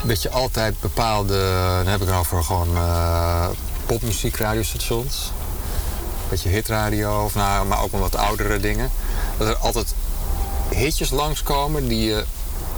dat 0.04 0.22
je 0.22 0.30
altijd 0.30 0.80
bepaalde, 0.80 1.40
dan 1.78 1.88
heb 1.88 2.02
ik 2.02 2.08
het 2.08 2.18
over 2.18 2.44
gewoon 2.44 2.76
eh 2.76 3.48
popmuziekradiostations, 3.86 5.32
een 6.24 6.30
beetje 6.30 6.50
hitradio, 6.50 7.24
of 7.24 7.36
nou, 7.36 7.68
maar 7.68 7.82
ook 7.82 7.92
wel 7.92 8.02
wat 8.02 8.16
oudere 8.16 8.60
dingen, 8.60 8.92
dat 9.38 9.48
er 9.48 9.56
altijd 9.56 9.96
hitjes 10.70 11.10
langskomen 11.10 11.88
die 11.88 12.08
je 12.08 12.24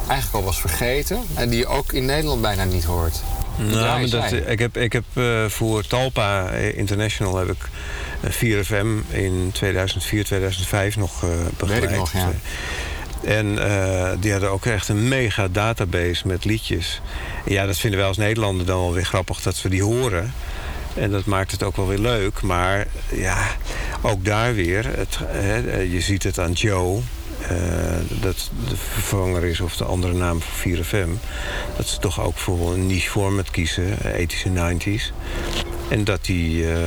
eigenlijk 0.08 0.34
al 0.34 0.44
was 0.44 0.60
vergeten 0.60 1.24
en 1.34 1.50
die 1.50 1.60
je 1.60 1.68
ook 1.68 1.92
in 1.92 2.06
Nederland 2.06 2.42
bijna 2.42 2.64
niet 2.64 2.84
hoort. 2.84 3.22
Nou, 3.58 4.10
dat, 4.10 4.30
zij. 4.30 4.40
ik 4.40 4.60
heb, 4.60 4.78
ik 4.78 4.94
heb 4.94 5.04
eh, 5.14 5.46
voor 5.46 5.88
Talpa 5.88 6.50
eh, 6.50 6.78
International 6.78 7.38
heb 7.38 7.50
ik 7.50 7.70
eh, 8.22 8.64
4FM 8.64 9.10
in 9.10 9.50
2004, 9.54 10.26
2005 10.26 10.98
nog 10.98 11.24
eh 11.24 11.30
begeleid. 11.58 11.82
Weet 11.82 11.90
ik 11.90 11.96
nog, 11.96 12.14
ja. 12.14 12.32
En 13.24 13.70
eh, 13.70 14.12
die 14.20 14.32
hadden 14.32 14.52
ook 14.52 14.66
echt 14.66 14.88
een 14.88 15.08
mega 15.08 15.48
database 15.48 16.28
met 16.28 16.46
liedjes. 16.46 17.02
En 17.46 17.54
ja, 17.54 17.66
dat 17.66 17.78
vinden 17.78 18.00
wij 18.00 18.08
als 18.08 18.18
Nederlander 18.18 18.66
dan 18.66 18.80
wel 18.80 18.94
weer 18.94 19.06
grappig 19.06 19.42
dat 19.42 19.62
we 19.62 19.70
die 19.70 19.84
horen. 19.84 20.34
En 20.96 21.12
dat 21.12 21.26
maakt 21.26 21.52
het 21.52 21.64
ook 21.64 21.76
wel 21.76 21.88
weer 21.88 21.98
leuk. 21.98 22.42
Maar 22.42 22.88
ja, 23.12 23.48
ook 24.02 24.26
daar 24.26 24.54
weer. 24.54 24.86
Het, 24.86 25.18
je 25.92 26.02
ziet 26.02 26.24
het 26.24 26.40
aan 26.40 26.52
Joe. 26.52 27.02
Eh, 27.50 28.22
dat 28.22 28.50
de 28.70 28.76
vervanger 28.76 29.44
is 29.44 29.60
of 29.60 29.76
de 29.78 29.84
andere 29.84 30.14
naam 30.14 30.42
voor 30.42 30.54
4FM. 30.56 31.10
Dat 31.78 31.88
ze 31.88 32.00
toch 32.00 32.22
ook 32.22 32.38
voor 32.38 32.74
een 32.74 32.88
niche 32.88 33.10
format 33.10 33.52
kiezen. 33.52 34.00
eh, 34.04 34.14
80s 34.14 34.44
en 34.46 34.54
90s. 34.54 35.12
En 35.90 36.04
dat, 36.04 36.26
die, 36.26 36.72
eh, 36.72 36.80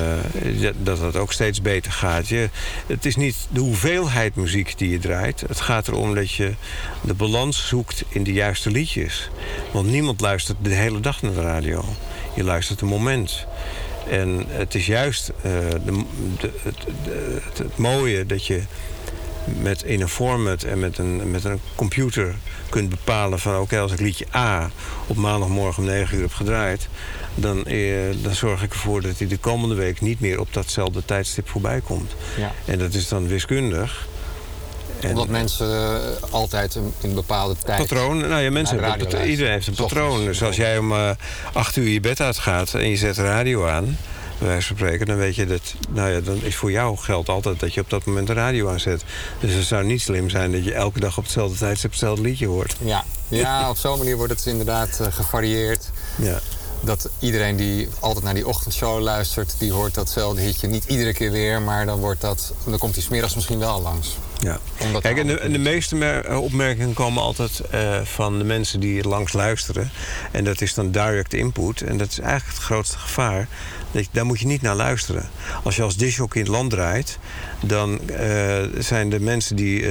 dat- 0.76 0.98
dat 1.00 1.16
ook 1.16 1.32
steeds 1.32 1.62
beter 1.62 1.92
gaat. 1.92 2.28
Je, 2.28 2.48
het 2.86 3.04
is 3.06 3.16
niet 3.16 3.36
de 3.50 3.60
hoeveelheid 3.60 4.34
muziek 4.36 4.78
die 4.78 4.90
je 4.90 4.98
draait. 4.98 5.40
Het 5.48 5.60
gaat 5.60 5.88
erom 5.88 6.14
dat 6.14 6.32
je 6.32 6.54
de 7.00 7.14
balans 7.14 7.66
zoekt 7.68 8.04
in 8.08 8.22
de 8.22 8.32
juiste 8.32 8.70
liedjes. 8.70 9.30
Want 9.72 9.86
niemand 9.90 10.20
luistert 10.20 10.58
de 10.62 10.74
hele 10.74 11.00
dag 11.00 11.22
naar 11.22 11.32
de 11.34 11.40
radio. 11.40 11.84
Je 12.34 12.44
luistert 12.44 12.80
een 12.80 12.88
moment. 12.88 13.46
En 14.10 14.44
het 14.48 14.74
is 14.74 14.86
juist 14.86 15.28
eh, 15.42 15.52
de, 15.84 16.04
het 17.54 17.76
mooie 17.78 18.26
dat 18.26 18.46
je 18.46 18.62
met 19.44 19.82
in 19.82 20.00
een 20.00 20.08
format 20.08 20.62
en 20.62 20.78
met 20.78 20.98
een, 20.98 21.30
met 21.30 21.44
een 21.44 21.60
computer 21.74 22.34
kunt 22.68 22.88
bepalen 22.88 23.38
van 23.38 23.58
oké, 23.60 23.78
als 23.80 23.92
ik 23.92 24.00
liedje 24.00 24.26
A 24.34 24.70
op 25.06 25.16
maandagmorgen 25.16 25.82
om 25.82 25.88
9 25.88 26.16
uur 26.16 26.22
heb 26.22 26.32
gedraaid, 26.32 26.88
dan, 27.34 27.64
eh, 27.64 27.92
dan 28.22 28.34
zorg 28.34 28.62
ik 28.62 28.72
ervoor 28.72 29.02
dat 29.02 29.18
hij 29.18 29.26
de 29.28 29.36
komende 29.38 29.74
week 29.74 30.00
niet 30.00 30.20
meer 30.20 30.40
op 30.40 30.52
datzelfde 30.52 31.04
tijdstip 31.04 31.48
voorbij 31.48 31.80
komt. 31.80 32.14
Ja. 32.36 32.52
En 32.64 32.78
dat 32.78 32.94
is 32.94 33.08
dan 33.08 33.26
wiskundig. 33.28 34.06
En- 35.00 35.10
Omdat 35.10 35.28
mensen 35.28 35.70
eh, 35.72 36.32
altijd 36.32 36.74
een, 36.74 36.92
een 37.02 37.14
bepaalde 37.14 37.54
tijd... 37.64 37.78
Patroon, 37.78 38.18
nou 38.28 38.42
ja, 38.42 38.50
mensen 38.50 38.82
hebben, 38.84 39.28
iedereen 39.28 39.52
heeft 39.52 39.66
een 39.66 39.74
patroon. 39.74 40.24
Dus 40.24 40.42
als 40.42 40.56
jij 40.56 40.78
om 40.78 40.92
eh, 40.92 41.10
acht 41.52 41.76
uur 41.76 41.88
je 41.88 42.00
bed 42.00 42.20
uitgaat 42.20 42.74
en 42.74 42.88
je 42.88 42.96
zet 42.96 43.14
de 43.14 43.22
radio 43.22 43.66
aan, 43.66 43.98
bij 44.38 44.48
wijze 44.48 44.66
van 44.66 44.76
spreken, 44.76 45.06
dan 45.06 45.16
weet 45.16 45.34
je 45.34 45.46
dat, 45.46 45.74
nou 45.88 46.10
ja, 46.10 46.20
dan 46.20 46.42
is 46.42 46.56
voor 46.56 46.70
jou 46.70 46.96
geldt 46.96 47.28
altijd 47.28 47.60
dat 47.60 47.74
je 47.74 47.80
op 47.80 47.90
dat 47.90 48.04
moment 48.04 48.26
de 48.26 48.32
radio 48.32 48.68
aanzet. 48.68 49.04
Dus 49.40 49.52
het 49.52 49.64
zou 49.64 49.84
niet 49.84 50.00
slim 50.00 50.30
zijn 50.30 50.52
dat 50.52 50.64
je 50.64 50.74
elke 50.74 51.00
dag 51.00 51.18
op 51.18 51.24
hetzelfde 51.24 51.58
tijdstip 51.58 51.90
hetzelfde 51.90 52.22
liedje 52.22 52.46
hoort. 52.46 52.76
Ja, 52.84 53.04
ja 53.28 53.70
op 53.70 53.76
zo'n 53.76 53.98
manier 53.98 54.16
wordt 54.16 54.32
het 54.32 54.46
inderdaad 54.46 55.00
eh, 55.00 55.06
gevarieerd. 55.12 55.90
Ja. 56.16 56.40
Dat 56.80 57.08
iedereen 57.18 57.56
die 57.56 57.88
altijd 58.00 58.24
naar 58.24 58.34
die 58.34 58.48
ochtendshow 58.48 59.00
luistert, 59.00 59.54
die 59.58 59.72
hoort 59.72 59.94
datzelfde 59.94 60.40
hitje. 60.40 60.66
Niet 60.66 60.84
iedere 60.84 61.12
keer 61.12 61.30
weer, 61.30 61.62
maar 61.62 61.86
dan, 61.86 62.00
wordt 62.00 62.20
dat, 62.20 62.52
dan 62.64 62.78
komt 62.78 62.94
die 62.94 63.02
smiddags 63.02 63.34
misschien 63.34 63.58
wel 63.58 63.80
langs. 63.80 64.16
Ja. 64.44 64.58
Kijk, 65.00 65.18
en 65.18 65.26
de, 65.26 65.38
en 65.38 65.52
de 65.52 65.58
meeste 65.58 66.04
eh, 66.04 66.42
opmerkingen 66.42 66.94
komen 66.94 67.22
altijd 67.22 67.60
eh, 67.60 68.00
van 68.02 68.38
de 68.38 68.44
mensen 68.44 68.80
die 68.80 69.08
langs 69.08 69.32
luisteren. 69.32 69.90
En 70.30 70.44
dat 70.44 70.60
is 70.60 70.74
dan 70.74 70.90
direct 70.90 71.34
input. 71.34 71.80
En 71.80 71.96
dat 71.96 72.08
is 72.08 72.18
eigenlijk 72.18 72.56
het 72.56 72.64
grootste 72.64 72.98
gevaar. 72.98 73.48
Dat 73.90 74.08
daar 74.10 74.26
moet 74.26 74.40
je 74.40 74.46
niet 74.46 74.62
naar 74.62 74.74
luisteren. 74.74 75.28
Als 75.62 75.76
je 75.76 75.82
als 75.82 75.96
disjockey 75.96 76.40
in 76.40 76.46
het 76.46 76.56
land 76.56 76.70
draait, 76.70 77.18
dan 77.60 78.10
eh, 78.10 78.62
zijn 78.78 79.10
de 79.10 79.20
mensen 79.20 79.56
die 79.56 79.82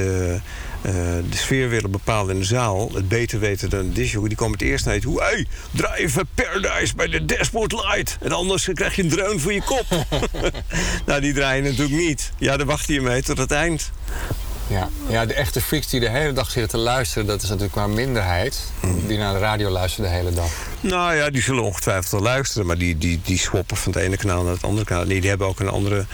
de 1.30 1.38
sfeer 1.38 1.70
willen 1.70 1.92
bepalen 1.92 2.34
in 2.34 2.40
de 2.40 2.46
zaal, 2.46 2.92
het 2.94 3.08
beter 3.08 3.40
weten 3.40 3.70
dan 3.70 3.88
de 3.88 3.92
disjockey, 3.92 4.28
die 4.28 4.38
komen 4.38 4.58
het 4.60 4.68
eerst 4.68 4.86
naar 4.86 4.94
je 4.94 5.02
toe. 5.02 5.22
Hey, 5.22 5.48
draai 5.72 6.04
even 6.04 6.28
Paradise 6.36 6.96
bij 6.96 7.08
de 7.08 7.26
Dashboard 7.26 7.72
Light. 7.72 8.18
En 8.22 8.32
anders 8.32 8.70
krijg 8.74 8.96
je 8.96 9.04
een 9.04 9.10
dreun 9.10 9.40
voor 9.40 9.54
je 9.54 9.64
kop. 9.64 9.86
nou, 11.06 11.22
die 11.22 11.34
draaien 11.34 11.64
natuurlijk 11.64 11.98
niet. 11.98 12.32
Ja, 12.38 12.58
daar 12.58 12.66
wacht 12.66 12.88
je 12.88 13.02
mee 13.02 13.22
tot 13.22 13.38
het 13.38 13.52
eind. 13.52 13.92
Ja. 14.68 14.90
ja, 15.08 15.26
de 15.26 15.34
echte 15.34 15.62
freaks 15.62 15.88
die 15.88 16.00
de 16.00 16.10
hele 16.10 16.34
dag 16.34 16.52
zitten 16.52 16.72
te 16.72 16.78
luisteren, 16.78 17.28
dat 17.28 17.42
is 17.42 17.50
natuurlijk 17.50 17.76
maar 17.76 17.90
minderheid. 17.90 18.72
Hmm. 18.80 19.08
Die 19.08 19.18
naar 19.18 19.34
de 19.34 19.40
radio 19.40 19.70
luisteren 19.70 20.10
de 20.10 20.16
hele 20.16 20.34
dag. 20.34 20.52
Nou 20.80 21.16
ja, 21.16 21.30
die 21.30 21.42
zullen 21.42 21.64
ongetwijfeld 21.64 22.12
wel 22.12 22.22
luisteren, 22.22 22.68
maar 22.68 22.78
die, 22.78 22.98
die, 22.98 23.20
die 23.24 23.38
swappen 23.38 23.78
van 23.78 23.92
het 23.92 24.02
ene 24.02 24.18
kanaal 24.18 24.44
naar 24.44 24.54
het 24.54 24.64
andere 24.64 24.86
kanaal. 24.86 25.06
Nee, 25.06 25.20
die 25.20 25.30
hebben 25.30 25.48
ook 25.48 25.60
een 25.60 25.70
andere 25.70 26.06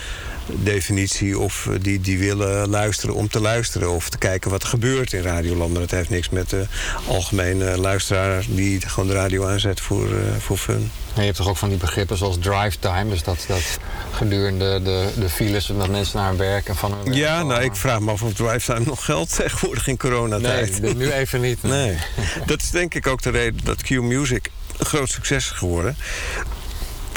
definitie 0.55 1.39
of 1.39 1.67
eh, 1.67 1.73
die, 1.81 2.01
die 2.01 2.19
willen 2.19 2.69
luisteren 2.69 3.15
om 3.15 3.29
te 3.29 3.39
luisteren 3.39 3.91
of 3.91 4.09
te 4.09 4.17
kijken 4.17 4.51
wat 4.51 4.63
er 4.63 4.67
gebeurt 4.67 5.13
in 5.13 5.21
Radioland. 5.21 5.71
Maar 5.71 5.81
dat 5.81 5.91
heeft 5.91 6.09
niks 6.09 6.29
met 6.29 6.49
de 6.49 6.65
algemene 7.07 7.77
luisteraar 7.77 8.45
die 8.47 8.81
gewoon 8.87 9.09
de 9.09 9.15
radio 9.15 9.45
aanzet 9.45 9.79
voor, 9.79 10.05
eh, 10.05 10.35
voor 10.39 10.57
fun. 10.57 10.91
En 11.13 11.19
je 11.19 11.21
hebt 11.21 11.37
toch 11.37 11.47
ook 11.47 11.57
van 11.57 11.69
die 11.69 11.77
begrippen 11.77 12.17
zoals 12.17 12.37
drive 12.39 12.79
time. 12.79 13.09
Dus 13.09 13.23
dat, 13.23 13.45
dat 13.47 13.79
gedurende 14.11 14.81
de, 14.81 15.09
de 15.19 15.29
files 15.29 15.65
dat 15.65 15.89
mensen 15.89 16.19
naar 16.19 16.29
hun 16.29 16.37
werk 16.37 16.67
en 16.67 16.75
van 16.75 16.91
hun 16.91 17.03
werk 17.03 17.15
Ja, 17.15 17.43
nou, 17.43 17.63
ik 17.63 17.75
vraag 17.75 17.99
me 17.99 18.11
af 18.11 18.23
of 18.23 18.33
Drivetime 18.33 18.85
nog 18.85 19.05
geldt 19.05 19.35
tegenwoordig 19.41 19.87
in 19.87 19.97
coronatijd. 19.97 20.81
Nee, 20.81 20.95
nu 20.95 21.11
even 21.11 21.41
niet. 21.41 21.63
Nee. 21.63 21.97
Dat 22.45 22.61
is 22.61 22.69
denk 22.69 22.93
ik 22.93 23.07
ook 23.07 23.21
de 23.21 23.29
reden 23.29 23.63
dat 23.63 23.81
Q-Music 23.81 24.49
een 24.77 24.85
groot 24.85 25.09
succes 25.09 25.45
is 25.45 25.51
geworden. 25.51 25.97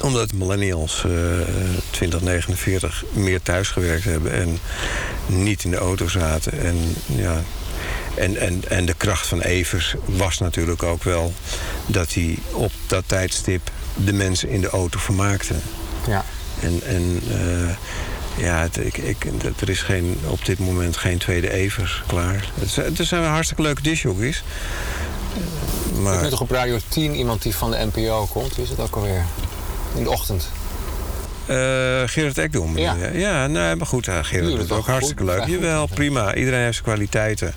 Omdat 0.03 0.33
millennials 0.33 1.05
eh 1.05 1.11
2049 1.91 3.05
meer 3.13 3.43
thuis 3.43 3.69
gewerkt 3.69 4.05
hebben 4.05 4.33
en 4.33 4.59
niet 5.27 5.65
in 5.65 5.71
de 5.71 5.77
auto 5.77 6.09
zaten. 6.09 6.61
En, 6.61 6.95
ja, 7.07 7.43
en, 8.15 8.37
en, 8.37 8.63
en 8.69 8.87
de 8.87 8.95
kracht 8.95 9.27
van 9.27 9.41
Evers 9.41 9.95
was 10.05 10.39
natuurlijk 10.39 10.83
ook 10.83 11.03
wel 11.05 11.33
dat 11.87 12.15
hij 12.15 12.39
op 12.53 12.73
dat 12.87 13.05
tijdstip 13.07 13.71
de 14.05 14.13
mensen 14.13 14.49
in 14.49 14.61
de 14.61 14.69
auto 14.71 14.99
vermaakte. 14.99 15.55
Ja. 16.07 16.25
En, 16.61 16.81
en 16.87 17.21
eh, 17.31 17.77
ja, 18.45 18.61
het, 18.61 18.77
ik, 18.77 18.97
ik, 18.99 19.27
het- 19.43 19.61
er 19.61 19.69
is 19.71 19.83
geen, 19.83 20.19
op 20.27 20.45
dit 20.45 20.59
moment 20.59 20.97
geen 20.97 21.19
tweede 21.19 21.51
Evers 21.51 22.03
klaar. 22.07 22.51
Het 22.61 22.69
zijn, 22.71 22.97
er 22.99 23.05
zijn 23.05 23.25
hartstikke 23.25 23.63
leuke 23.63 23.83
discjockeys. 23.83 24.43
Ik 25.93 25.99
Maar 25.99 26.23
nu 26.23 26.29
toch 26.29 26.41
op 26.41 26.51
Radio 26.51 26.79
10 26.89 27.15
iemand 27.15 27.43
die 27.43 27.55
van 27.55 27.71
de 27.71 27.89
NPO 27.93 28.27
komt. 28.27 28.55
Wie 28.55 28.65
is 28.65 28.71
het 28.71 28.81
ook 28.81 28.97
alweer? 28.97 29.25
In 29.97 30.03
de 30.03 30.11
ochtend. 30.11 30.49
eh 31.47 32.03
Gerard 32.07 32.39
Ekdom. 32.39 32.79
Ja. 32.79 32.95
Ja, 32.95 33.09
ja 33.09 33.47
nee, 33.47 33.77
maar 33.77 33.87
goed, 33.87 34.05
ja, 34.05 34.23
Gerard 34.23 34.49
Jullie 34.51 34.67
doet 34.67 34.73
ook 34.79 34.87
hartstikke 34.87 35.23
goed? 35.23 35.33
leuk. 35.33 35.47
Jawel, 35.47 35.87
prima. 35.87 36.35
Iedereen 36.35 36.61
heeft 36.61 36.73
zijn 36.73 36.85
kwaliteiten. 36.87 37.55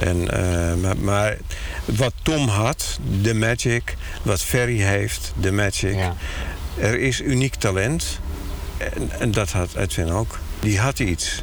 En, 0.00 0.30
eh, 0.30 0.74
maar, 0.74 0.96
maar 0.96 1.36
wat 1.84 2.12
Tom 2.22 2.48
had, 2.48 2.98
de 3.20 3.34
Magic. 3.34 3.96
Wat 4.22 4.42
Ferry 4.42 4.80
heeft, 4.80 5.32
de 5.40 5.52
Magic. 5.52 5.94
Ja. 5.94 6.14
Er 6.78 6.98
is 6.98 7.20
uniek 7.20 7.54
talent. 7.54 8.18
En, 8.78 9.10
en 9.18 9.30
dat 9.30 9.50
had 9.52 9.74
Edwin 9.76 10.10
ook. 10.12 10.38
Die 10.60 10.78
had 10.78 10.98
iets. 10.98 11.42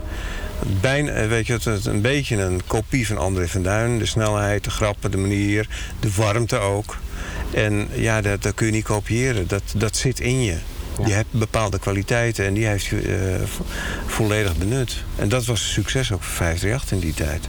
Bijna, 0.81 1.11
eh, 1.11 1.27
weet 1.27 1.47
je, 1.47 1.53
het 1.63 1.85
een 1.85 2.01
beetje 2.01 2.35
een 2.41 2.61
kopie 2.67 3.07
van 3.07 3.17
André 3.17 3.47
van 3.47 3.63
Duin. 3.63 3.99
De 3.99 4.05
snelheid, 4.05 4.63
de 4.63 4.69
grappen, 4.69 5.11
de 5.11 5.17
manier, 5.17 5.67
de 5.99 6.11
warmte 6.15 6.57
ook. 6.57 6.97
En 7.53 7.87
ja, 7.93 8.21
dat, 8.21 8.41
dat 8.43 8.53
kun 8.53 8.65
je 8.65 8.71
niet 8.71 8.83
kopiëren. 8.83 9.47
Dat, 9.47 9.63
dat 9.75 9.95
zit 9.95 10.19
in 10.19 10.43
je. 10.43 10.57
Je 11.05 11.13
hebt 11.13 11.31
bepaalde 11.31 11.79
kwaliteiten 11.79 12.45
en 12.45 12.53
die 12.53 12.65
heeft 12.65 12.85
je 12.85 12.99
eh, 13.01 13.47
vo- 13.47 13.65
volledig 14.05 14.57
benut. 14.57 15.03
En 15.15 15.29
dat 15.29 15.45
was 15.45 15.59
een 15.59 15.65
succes 15.67 16.11
ook 16.11 16.23
voor 16.23 16.35
538 16.35 16.91
in 16.91 16.99
die 16.99 17.13
tijd. 17.13 17.47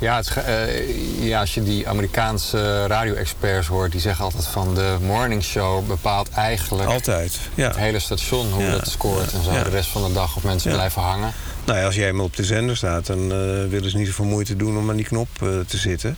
Ja, 0.00 0.16
het, 0.16 0.36
eh, 0.36 1.24
ja, 1.24 1.40
als 1.40 1.54
je 1.54 1.62
die 1.62 1.88
Amerikaanse 1.88 2.86
radio-experts 2.86 3.66
hoort, 3.66 3.92
die 3.92 4.00
zeggen 4.00 4.24
altijd 4.24 4.46
van 4.46 4.74
de 4.74 4.96
morning 5.00 5.42
show 5.42 5.86
bepaalt 5.86 6.30
eigenlijk 6.30 6.88
Altijd, 6.88 7.38
ja. 7.54 7.66
het 7.66 7.76
hele 7.76 7.98
station, 7.98 8.52
hoe 8.52 8.62
Ja, 8.62 8.70
dat 8.70 8.88
scoort 8.88 9.32
en 9.32 9.44
zo. 9.44 9.52
ja. 9.52 9.62
De 9.62 9.70
rest 9.70 9.88
van 9.88 10.04
de 10.04 10.12
dag 10.12 10.36
of 10.36 10.42
mensen 10.42 10.72
blijven 10.72 11.02
hangen. 11.02 11.32
Nou 11.64 11.78
ja, 11.78 11.84
als 11.84 11.94
jij 11.94 12.08
eenmaal 12.08 12.24
op 12.24 12.36
de 12.36 12.44
zender 12.44 12.76
staat, 12.76 13.06
dan 13.06 13.18
eh, 13.18 13.38
willen 13.68 13.90
ze 13.90 13.96
niet 13.96 14.06
zoveel 14.06 14.24
moeite 14.24 14.56
doen 14.56 14.78
om 14.78 14.90
aan 14.90 14.96
die 14.96 15.04
knop 15.04 15.28
eh, 15.40 15.48
te 15.66 15.76
zitten. 15.76 16.16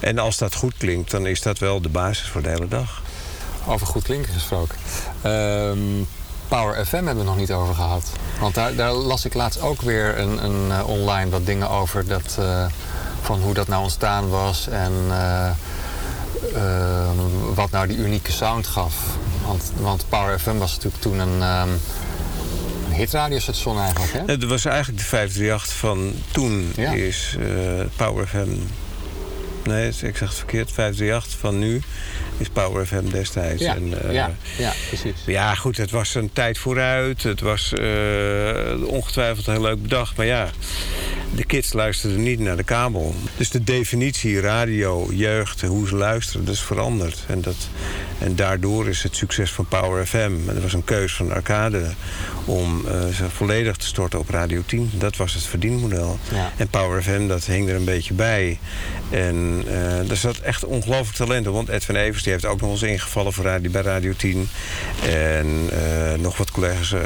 En 0.00 0.18
als 0.18 0.38
dat 0.38 0.54
goed 0.54 0.74
klinkt, 0.76 1.10
dan 1.10 1.26
is 1.26 1.42
dat 1.42 1.58
wel 1.58 1.80
de 1.80 1.88
basis 1.88 2.28
voor 2.28 2.42
de 2.42 2.48
hele 2.48 2.68
dag. 2.68 3.02
Over 3.66 3.86
goed 3.86 4.02
klinken 4.02 4.32
gesproken. 4.32 4.78
Ehm, 5.22 5.78
Power 6.48 6.86
FM 6.86 6.94
hebben 6.94 7.16
we 7.16 7.24
nog 7.24 7.36
niet 7.36 7.52
over 7.52 7.74
gehad. 7.74 8.04
Want 8.40 8.54
daar, 8.54 8.74
daar 8.74 8.92
las 8.92 9.24
ik 9.24 9.34
laatst 9.34 9.60
ook 9.60 9.82
weer 9.82 10.18
een, 10.18 10.44
een, 10.44 10.84
online 10.84 11.30
wat 11.30 11.46
dingen 11.46 11.70
over. 11.70 12.06
Dat, 12.06 12.38
van 13.22 13.40
hoe 13.40 13.54
dat 13.54 13.68
nou 13.68 13.82
ontstaan 13.82 14.28
was 14.28 14.68
en 14.68 14.92
eh, 15.10 15.50
ehm, 16.54 17.54
wat 17.54 17.70
nou 17.70 17.86
die 17.86 17.96
unieke 17.96 18.32
sound 18.32 18.66
gaf. 18.66 18.94
Want, 19.46 19.72
want 19.76 20.04
Power 20.08 20.38
FM 20.38 20.56
was 20.56 20.70
natuurlijk 20.74 21.02
toen 21.02 21.18
een, 21.18 21.42
ehm 21.42 21.68
een 22.92 22.98
hitradiostation 22.98 23.80
eigenlijk. 23.80 24.12
Hè? 24.12 24.22
Het 24.26 24.44
was 24.44 24.64
eigenlijk 24.64 24.98
de 24.98 25.04
538 25.08 25.76
van 25.76 26.12
toen 26.30 26.72
Ja. 26.76 26.92
is 26.92 27.36
eh, 27.40 27.46
Power 27.96 28.26
FM... 28.26 28.48
Nee, 29.64 29.88
ik 29.88 29.94
zeg 29.94 30.18
het 30.18 30.34
verkeerd. 30.34 30.72
538 30.72 31.38
van 31.38 31.58
nu 31.58 31.82
is 32.38 32.48
Power 32.48 32.86
FM 32.86 33.10
destijds. 33.10 33.62
Ja, 33.62 33.74
En, 33.74 34.08
eh, 34.08 34.12
ja, 34.12 34.34
ja, 34.58 34.72
precies. 34.88 35.16
Ja, 35.26 35.54
goed, 35.54 35.76
het 35.76 35.90
was 35.90 36.14
een 36.14 36.32
tijd 36.32 36.58
vooruit. 36.58 37.22
Het 37.22 37.40
was 37.40 37.72
eh, 37.72 38.86
ongetwijfeld 38.86 39.46
heel 39.46 39.60
leuk 39.60 39.82
bedacht. 39.82 40.16
Maar 40.16 40.26
ja, 40.26 40.50
de 41.34 41.44
kids 41.44 41.72
luisterden 41.72 42.22
niet 42.22 42.38
naar 42.38 42.56
de 42.56 42.62
kabel. 42.62 43.14
Dus 43.36 43.50
de 43.50 43.64
definitie 43.64 44.40
radio, 44.40 45.08
jeugd, 45.12 45.60
hoe 45.60 45.88
ze 45.88 45.96
luisteren, 45.96 46.44
dat 46.44 46.54
is 46.54 46.62
veranderd. 46.62 47.24
En, 47.26 47.40
dat, 47.40 47.56
en 48.18 48.36
daardoor 48.36 48.88
is 48.88 49.02
het 49.02 49.16
succes 49.16 49.50
van 49.52 49.66
Power 49.66 50.06
FM. 50.06 50.16
En 50.16 50.54
dat 50.54 50.62
was 50.62 50.72
een 50.72 50.84
keus 50.84 51.14
van 51.14 51.32
Arcade 51.32 51.90
om 52.44 52.86
eh, 52.86 53.06
ze 53.14 53.30
volledig 53.30 53.76
te 53.76 53.86
storten 53.86 54.18
op 54.18 54.28
Radio 54.28 54.62
10. 54.66 54.90
Dat 54.94 55.16
was 55.16 55.34
het 55.34 55.44
verdienmodel. 55.44 56.18
Ja. 56.32 56.52
En 56.56 56.68
Power 56.68 57.02
FM, 57.02 57.26
dat 57.26 57.44
hing 57.44 57.68
er 57.68 57.74
een 57.74 57.84
beetje 57.84 58.14
bij. 58.14 58.58
En 59.10 59.64
er 60.08 60.16
zat 60.16 60.38
echt 60.38 60.64
ongelooflijk 60.64 61.16
talent 61.16 61.46
in. 61.46 61.52
Want 61.52 61.68
Edwin 61.68 61.96
Evers 61.96 62.21
die 62.22 62.32
heeft 62.32 62.46
ook 62.46 62.60
nog 62.60 62.70
eens 62.70 62.82
ingevallen 62.82 63.32
voor 63.32 63.60
bij 63.70 63.82
Radio 63.82 64.12
10. 64.16 64.48
En 65.02 65.68
eh, 65.70 66.18
nog 66.18 66.36
wat 66.36 66.50
collega's. 66.50 66.92
eh, 66.92 67.00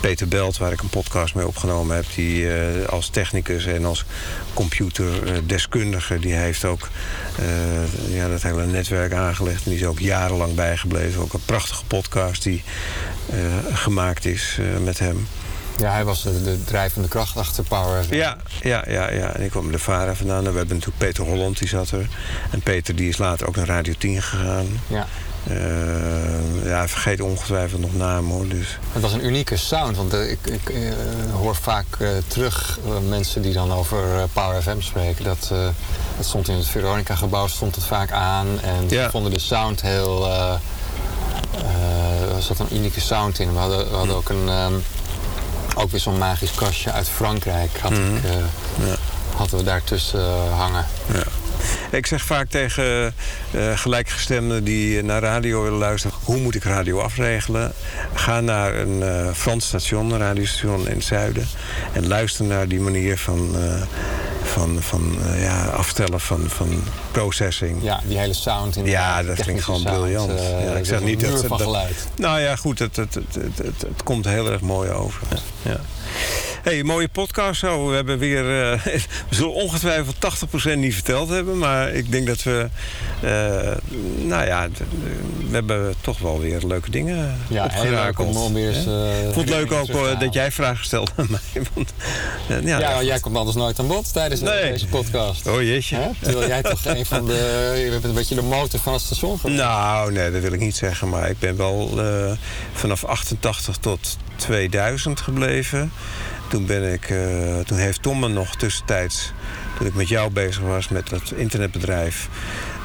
Peter 0.00 0.28
Belt, 0.28 0.58
waar 0.58 0.72
ik 0.72 0.82
een 0.82 0.88
podcast 0.88 1.34
mee 1.34 1.46
opgenomen 1.46 1.96
heb... 1.96 2.04
die 2.14 2.54
eh, 2.54 2.88
als 2.88 3.08
technicus 3.08 3.66
en 3.66 3.84
als 3.84 4.04
computerdeskundige... 4.54 6.18
die 6.18 6.34
heeft 6.34 6.64
ook 6.64 6.88
eh, 7.38 8.14
ja, 8.14 8.28
dat 8.28 8.42
hele 8.42 8.66
netwerk 8.66 9.12
aangelegd. 9.12 9.64
En 9.64 9.70
die 9.70 9.80
is 9.80 9.86
ook 9.86 9.98
jarenlang 9.98 10.54
bijgebleven. 10.54 11.22
Ook 11.22 11.32
een 11.32 11.44
prachtige 11.44 11.84
podcast 11.84 12.42
die 12.42 12.62
gemaakt 13.72 14.24
is 14.24 14.58
met 14.84 14.98
hem. 14.98 15.26
Ja, 15.76 15.90
hij 15.90 16.04
was 16.04 16.22
de, 16.22 16.42
de 16.42 16.64
drijvende 16.64 17.08
kracht 17.08 17.36
achter 17.36 17.64
Power 17.64 18.04
FM. 18.04 18.14
Ja, 18.14 18.36
ja, 18.62 18.84
ja, 18.88 19.10
ja. 19.12 19.32
En 19.32 19.42
ik 19.42 19.50
kwam 19.50 19.72
de 19.72 19.78
VARA 19.78 20.14
vandaan. 20.14 20.44
En 20.46 20.52
we 20.52 20.58
hebben 20.58 20.76
natuurlijk 20.76 21.04
Peter 21.04 21.24
Holland, 21.24 21.58
die 21.58 21.68
zat 21.68 21.90
er. 21.90 22.08
En 22.50 22.60
Peter 22.60 22.96
die 22.96 23.08
is 23.08 23.16
later 23.18 23.46
ook 23.48 23.56
naar 23.56 23.66
Radio 23.66 23.94
10 23.98 24.22
gegaan. 24.22 24.66
Ja. 24.86 25.06
Eh, 25.46 26.64
ja, 26.64 26.76
hij 26.76 26.88
vergeet 26.88 27.20
ongetwijfeld 27.20 27.80
nog 27.80 27.94
namen 27.94 28.30
hoor. 28.34 28.48
Dus. 28.48 28.78
Het 28.92 29.02
was 29.02 29.12
een 29.12 29.24
unieke 29.24 29.56
sound, 29.56 29.96
want 29.96 30.14
eh, 30.14 30.30
ik, 30.30 30.38
ik 30.46 30.68
eh, 30.68 30.92
hoor 31.32 31.54
vaak 31.56 31.86
terug 32.26 32.78
mensen 33.08 33.42
die 33.42 33.52
dan 33.52 33.72
over 33.72 34.28
Power 34.32 34.62
FM 34.62 34.80
spreken. 34.80 35.24
Dat, 35.24 35.48
dat 36.16 36.26
stond 36.26 36.48
in 36.48 36.56
het 36.56 36.66
Veronica-gebouw, 36.66 37.46
stond 37.46 37.74
het 37.74 37.84
vaak 37.84 38.10
aan. 38.12 38.46
En 38.60 38.86
die 38.86 38.98
Ja. 38.98 39.10
vonden 39.10 39.32
de 39.32 39.38
sound 39.38 39.80
heel... 39.82 40.28
er 42.36 42.42
zat 42.42 42.58
een 42.58 42.76
unieke 42.76 43.00
sound 43.00 43.38
in. 43.38 43.52
We 43.52 43.58
hadden, 43.58 43.90
we 43.90 43.96
hadden 43.96 44.16
ook, 44.16 44.28
een, 44.28 44.48
ehm, 44.48 44.72
ook 45.76 45.90
weer 45.90 46.00
zo'n 46.00 46.18
magisch 46.18 46.54
kastje 46.54 46.92
uit 46.92 47.08
Frankrijk. 47.08 47.78
Had 47.78 47.90
Mhm. 47.90 48.16
ik, 48.16 48.24
eh, 48.24 48.92
Hadden 49.36 49.58
we 49.58 49.64
daartussen 49.64 50.20
eh, 50.20 50.58
hangen. 50.58 50.84
Ja. 51.12 51.22
Ik 51.90 52.06
zeg 52.06 52.22
vaak 52.22 52.48
tegen 52.48 53.14
eh, 53.50 53.78
gelijkgestemden 53.78 54.64
die 54.64 55.02
naar 55.02 55.22
radio 55.22 55.62
willen 55.62 55.78
luisteren... 55.78 56.16
hoe 56.24 56.36
moet 56.36 56.54
ik 56.54 56.64
radio 56.64 57.00
afregelen? 57.00 57.72
Ga 58.14 58.40
naar 58.40 58.74
een 58.74 59.02
eh, 59.02 59.32
Frans 59.32 59.66
station, 59.66 60.10
een 60.12 60.18
radiostation 60.18 60.88
in 60.88 60.94
het 60.96 61.04
zuiden... 61.04 61.48
en 61.92 62.06
luister 62.08 62.44
naar 62.44 62.68
die 62.68 62.80
manier 62.80 63.18
van, 63.18 63.50
eh, 63.56 63.82
van, 64.42 64.76
van 64.80 65.18
ja, 65.38 65.64
afstellen 65.64 66.20
van, 66.20 66.44
van 66.46 66.82
processing. 67.10 67.82
Ja, 67.82 68.00
die 68.06 68.18
hele 68.18 68.34
sound 68.34 68.76
in 68.76 68.84
de 68.84 68.90
Ja, 68.90 69.22
dat 69.22 69.40
klinkt 69.40 69.62
gewoon 69.64 69.80
sound, 69.80 69.96
briljant. 69.96 70.32
ja, 70.64 70.72
ik 70.74 70.84
zeg 70.84 71.00
niet 71.00 71.20
dat, 71.20 71.48
dat- 71.48 71.60
geluid. 71.62 72.06
Nou 72.16 72.40
ja, 72.40 72.56
goed, 72.56 72.78
het, 72.78 72.96
het, 72.96 73.14
het, 73.14 73.34
het, 73.34 73.58
het, 73.58 73.80
het 73.82 74.02
komt 74.04 74.24
heel 74.24 74.50
erg 74.52 74.60
mooi 74.60 74.90
over. 74.90 75.20
Ja. 75.62 75.80
Hey, 76.66 76.82
mooie 76.84 77.08
podcast 77.08 77.60
zo. 77.60 77.88
We 77.88 77.94
hebben 77.94 78.18
weer. 78.18 78.72
eh, 78.72 78.80
we 79.28 79.34
zullen 79.34 79.52
ongetwijfeld 79.54 80.16
80% 80.74 80.78
niet 80.78 80.94
verteld 80.94 81.28
hebben. 81.28 81.58
Maar 81.58 81.92
ik 81.92 82.10
denk 82.12 82.26
dat 82.26 82.42
we. 82.42 82.68
eh, 83.22 83.76
nou 84.26 84.46
ja, 84.46 84.68
we 85.48 85.52
hebben 85.54 85.94
toch 86.00 86.18
wel 86.18 86.40
weer 86.40 86.60
leuke 86.66 86.90
dingen 86.90 87.16
Ja, 87.48 87.68
heel 87.70 87.82
leuk 87.82 87.90
opgerakeld. 87.92 88.28
om- 88.28 88.42
om 88.42 88.54
weer 88.54 88.68
eens, 88.74 88.86
eh, 88.86 89.26
Ik 89.28 89.32
vond 89.34 89.48
het 89.48 89.58
leuk 89.58 89.72
ook 89.72 90.20
dat 90.20 90.34
jij 90.34 90.52
vragen 90.52 90.84
stelde 90.84 91.10
aan 91.16 91.26
mij. 91.30 91.62
Want, 91.74 91.92
eh, 92.48 92.62
ja, 92.64 92.78
Ja, 92.78 93.02
jij 93.02 93.20
komt 93.20 93.36
anders 93.36 93.56
nooit 93.56 93.78
aan 93.78 93.86
bod 93.86 94.12
tijdens 94.12 94.40
Nee. 94.40 94.72
deze 94.72 94.86
podcast. 94.86 95.46
Oh 95.46 95.62
jeetje. 95.62 95.96
Hè? 95.96 96.08
Terwijl 96.20 96.48
jij 96.48 96.62
toch 96.62 96.84
een 96.84 97.06
van 97.06 97.26
de... 97.26 97.72
Je 97.84 97.90
bent 97.90 98.04
een 98.04 98.14
beetje 98.14 98.34
de 98.34 98.42
motor 98.42 98.80
van 98.80 98.92
het 98.92 99.02
station 99.02 99.38
geweest. 99.38 99.60
Nou, 99.60 100.12
nee, 100.12 100.30
dat 100.30 100.42
wil 100.42 100.52
ik 100.52 100.60
niet 100.60 100.76
zeggen. 100.76 101.08
Maar 101.08 101.30
ik 101.30 101.38
ben 101.38 101.56
wel 101.56 102.00
vanaf 102.72 103.04
88 103.04 103.76
tot 103.76 104.16
2000 104.36 105.20
gebleven. 105.20 105.92
Toen, 106.48 106.66
ben 106.66 106.92
ik, 106.92 107.10
eh, 107.10 107.58
toen 107.58 107.78
heeft 107.78 108.02
Tom 108.02 108.18
me 108.18 108.28
nog 108.28 108.56
tussentijds, 108.56 109.32
toen 109.78 109.86
ik 109.86 109.94
met 109.94 110.08
jou 110.08 110.30
bezig 110.30 110.62
was 110.62 110.88
met 110.88 111.08
dat 111.08 111.32
internetbedrijf, 111.36 112.28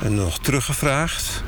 eh, 0.01 0.09
nog 0.09 0.39
teruggevraagd. 0.39 1.43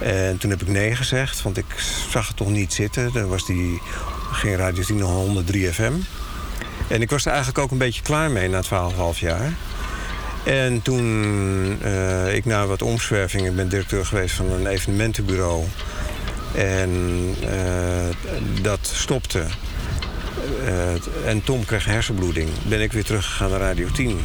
En 0.00 0.38
toen 0.38 0.50
heb 0.50 0.62
ik 0.62 0.68
nee 0.68 0.96
gezegd, 0.96 1.42
want 1.42 1.56
ik 1.56 1.64
zag 2.10 2.26
het 2.26 2.36
toch 2.36 2.50
niet 2.50 2.72
zitten. 2.72 3.12
Dan 3.12 3.28
was 3.28 3.46
die, 3.46 3.82
ging 4.32 4.56
Radio 4.56 4.82
10 4.82 4.96
nog 4.96 5.10
103 5.10 5.72
FM. 5.72 5.92
En 6.88 7.02
ik 7.02 7.10
was 7.10 7.24
er 7.24 7.32
eigenlijk 7.32 7.58
ook 7.58 7.70
een 7.70 7.78
beetje 7.78 8.02
klaar 8.02 8.30
mee 8.30 8.48
na 8.48 8.62
12,5 8.62 9.18
jaar. 9.18 9.52
En 10.44 10.82
toen 10.82 11.78
eh, 11.82 12.34
ik 12.34 12.44
na 12.44 12.66
wat 12.66 12.82
omzwervingen 12.82 13.56
ben 13.56 13.68
directeur 13.68 14.06
geweest 14.06 14.34
van 14.34 14.52
een 14.52 14.66
evenementenbureau. 14.66 15.64
En 16.54 17.34
dat 18.62 18.78
stopte. 18.82 19.46
Eh, 20.64 21.28
en 21.28 21.42
Tom 21.44 21.64
kreeg 21.64 21.84
hersenbloeding. 21.84 22.48
Ben 22.68 22.80
ik 22.80 22.92
weer 22.92 23.04
teruggegaan 23.04 23.50
naar 23.50 23.60
Radio 23.60 23.88
10. 23.90 24.20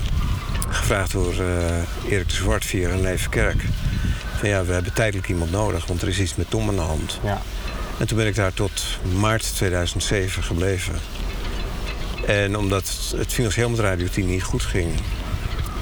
Gevraagd 0.69 1.11
door 1.11 1.34
eh, 1.34 2.11
Erik 2.11 2.30
de 2.30 2.35
Zwart 2.35 2.65
via 2.65 2.89
René 2.89 3.18
Verkerk. 3.18 3.64
Van 4.38 4.49
ja, 4.49 4.65
we 4.65 4.73
hebben 4.73 4.93
tijdelijk 4.93 5.30
iemand 5.30 5.52
nodig, 5.52 5.85
want 5.85 6.02
er 6.02 6.07
is 6.07 6.19
iets 6.19 6.35
met 6.35 6.49
Tom 6.49 6.69
aan 6.69 6.76
de 6.76 6.81
hand. 6.81 7.19
Ja. 7.23 7.41
En 7.99 8.07
toen 8.07 8.18
ben 8.18 8.27
ik 8.27 8.35
daar 8.35 8.53
tot 8.53 8.99
maart 9.19 9.56
2007 9.56 10.43
gebleven. 10.43 10.93
En 12.26 12.57
omdat 12.57 13.14
het 13.15 13.34
financieel 13.34 13.69
met 13.69 13.80
Radio 13.80 14.07
10 14.07 14.27
niet 14.27 14.43
goed 14.43 14.64
ging... 14.64 14.89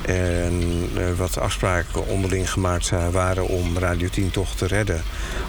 en 0.05 0.89
er 0.97 1.15
wat 1.15 1.39
afspraken 1.39 2.07
onderling 2.07 2.51
gemaakt 2.51 2.91
waren 3.11 3.47
om 3.47 3.77
Radio 3.77 4.09
10 4.09 4.31
toch 4.31 4.55
te 4.55 4.67
redden... 4.67 5.01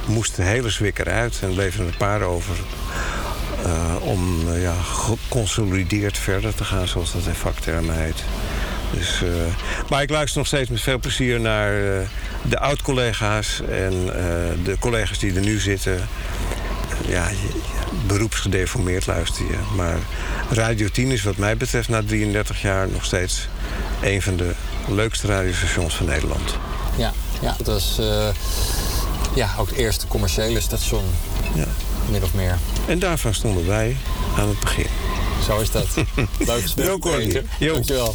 moest 0.07 0.37
de 0.37 0.43
hele 0.43 0.71
zwik 0.71 0.99
eruit 0.99 1.39
en 1.43 1.55
bleven 1.55 1.81
er 1.81 1.87
een 1.87 1.97
paar 1.97 2.23
over... 2.23 2.57
eh, 3.65 3.95
om 4.01 4.49
eh, 4.49 4.63
ja, 4.63 4.75
geconsolideerd 4.75 6.19
verder 6.19 6.55
te 6.55 6.65
gaan, 6.65 6.89
zoals 6.89 7.13
dat 7.13 7.27
in 7.27 7.35
vaktermen 7.35 7.95
heet. 8.03 8.25
Dus, 8.91 9.23
eh, 9.23 9.29
maar 9.91 10.03
ik 10.03 10.11
luister 10.11 10.39
nog 10.39 10.47
steeds 10.47 10.71
met 10.71 10.81
veel 10.81 10.99
plezier 10.99 11.41
naar 11.41 11.75
eh, 11.75 12.07
de 12.43 12.59
oud-collega's 12.59 13.61
en 13.69 13.93
eh, 13.93 14.65
de 14.65 14.77
collega's 14.79 15.19
die 15.19 15.35
er 15.35 15.41
nu 15.41 15.59
zitten. 15.59 16.09
Ja, 17.07 17.31
beroepsgedeformeerd 18.07 19.07
luister 19.07 19.45
je. 19.45 19.59
Maar 19.77 19.99
Radio 20.51 20.89
10 20.89 21.11
is 21.11 21.23
wat 21.23 21.37
mij 21.37 21.57
betreft 21.57 21.89
na 21.89 22.03
33 22.03 22.63
jaar 22.63 22.89
nog 22.89 23.05
steeds 23.05 23.49
een 24.03 24.23
van 24.23 24.37
de 24.37 24.55
leukste 24.89 25.27
radiostations 25.27 25.97
van 25.97 26.07
Nederland. 26.07 26.57
Ja, 26.97 27.13
ja. 27.41 27.55
dat 27.57 27.67
was 27.67 27.99
eh, 27.99 28.29
ja, 29.35 29.51
ook 29.59 29.69
het 29.69 29.79
eerste 29.79 30.07
commerciële 30.07 30.61
station. 30.61 31.05
Ja. 31.55 31.67
Min 32.11 32.23
of 32.23 32.35
meer. 32.35 32.59
En 32.87 32.99
daarvan 32.99 33.35
stonden 33.35 33.67
wij 33.67 33.97
aan 34.39 34.49
het 34.49 34.61
begin. 34.61 34.87
Zo 35.47 35.61
is 35.61 35.71
dat. 35.71 35.87
Leuk 36.39 36.63
gesprek. 36.63 37.45
Dankjewel. 37.59 38.15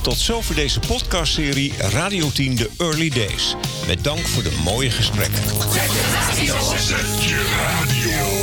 Tot 0.00 0.16
zover 0.16 0.54
deze 0.54 0.80
podcastserie 0.80 1.72
Radio 1.78 2.30
10 2.30 2.56
The 2.56 2.70
Early 2.78 3.08
Days. 3.08 3.54
Met 3.86 4.04
dank 4.04 4.26
voor 4.26 4.42
de 4.42 4.60
mooie 4.64 4.90
gesprekken. 4.90 5.42
Zet 5.72 5.92
je 5.92 6.02
radio. 6.12 6.54
Zet 6.76 7.24
je 7.24 7.42
radio. 7.56 8.34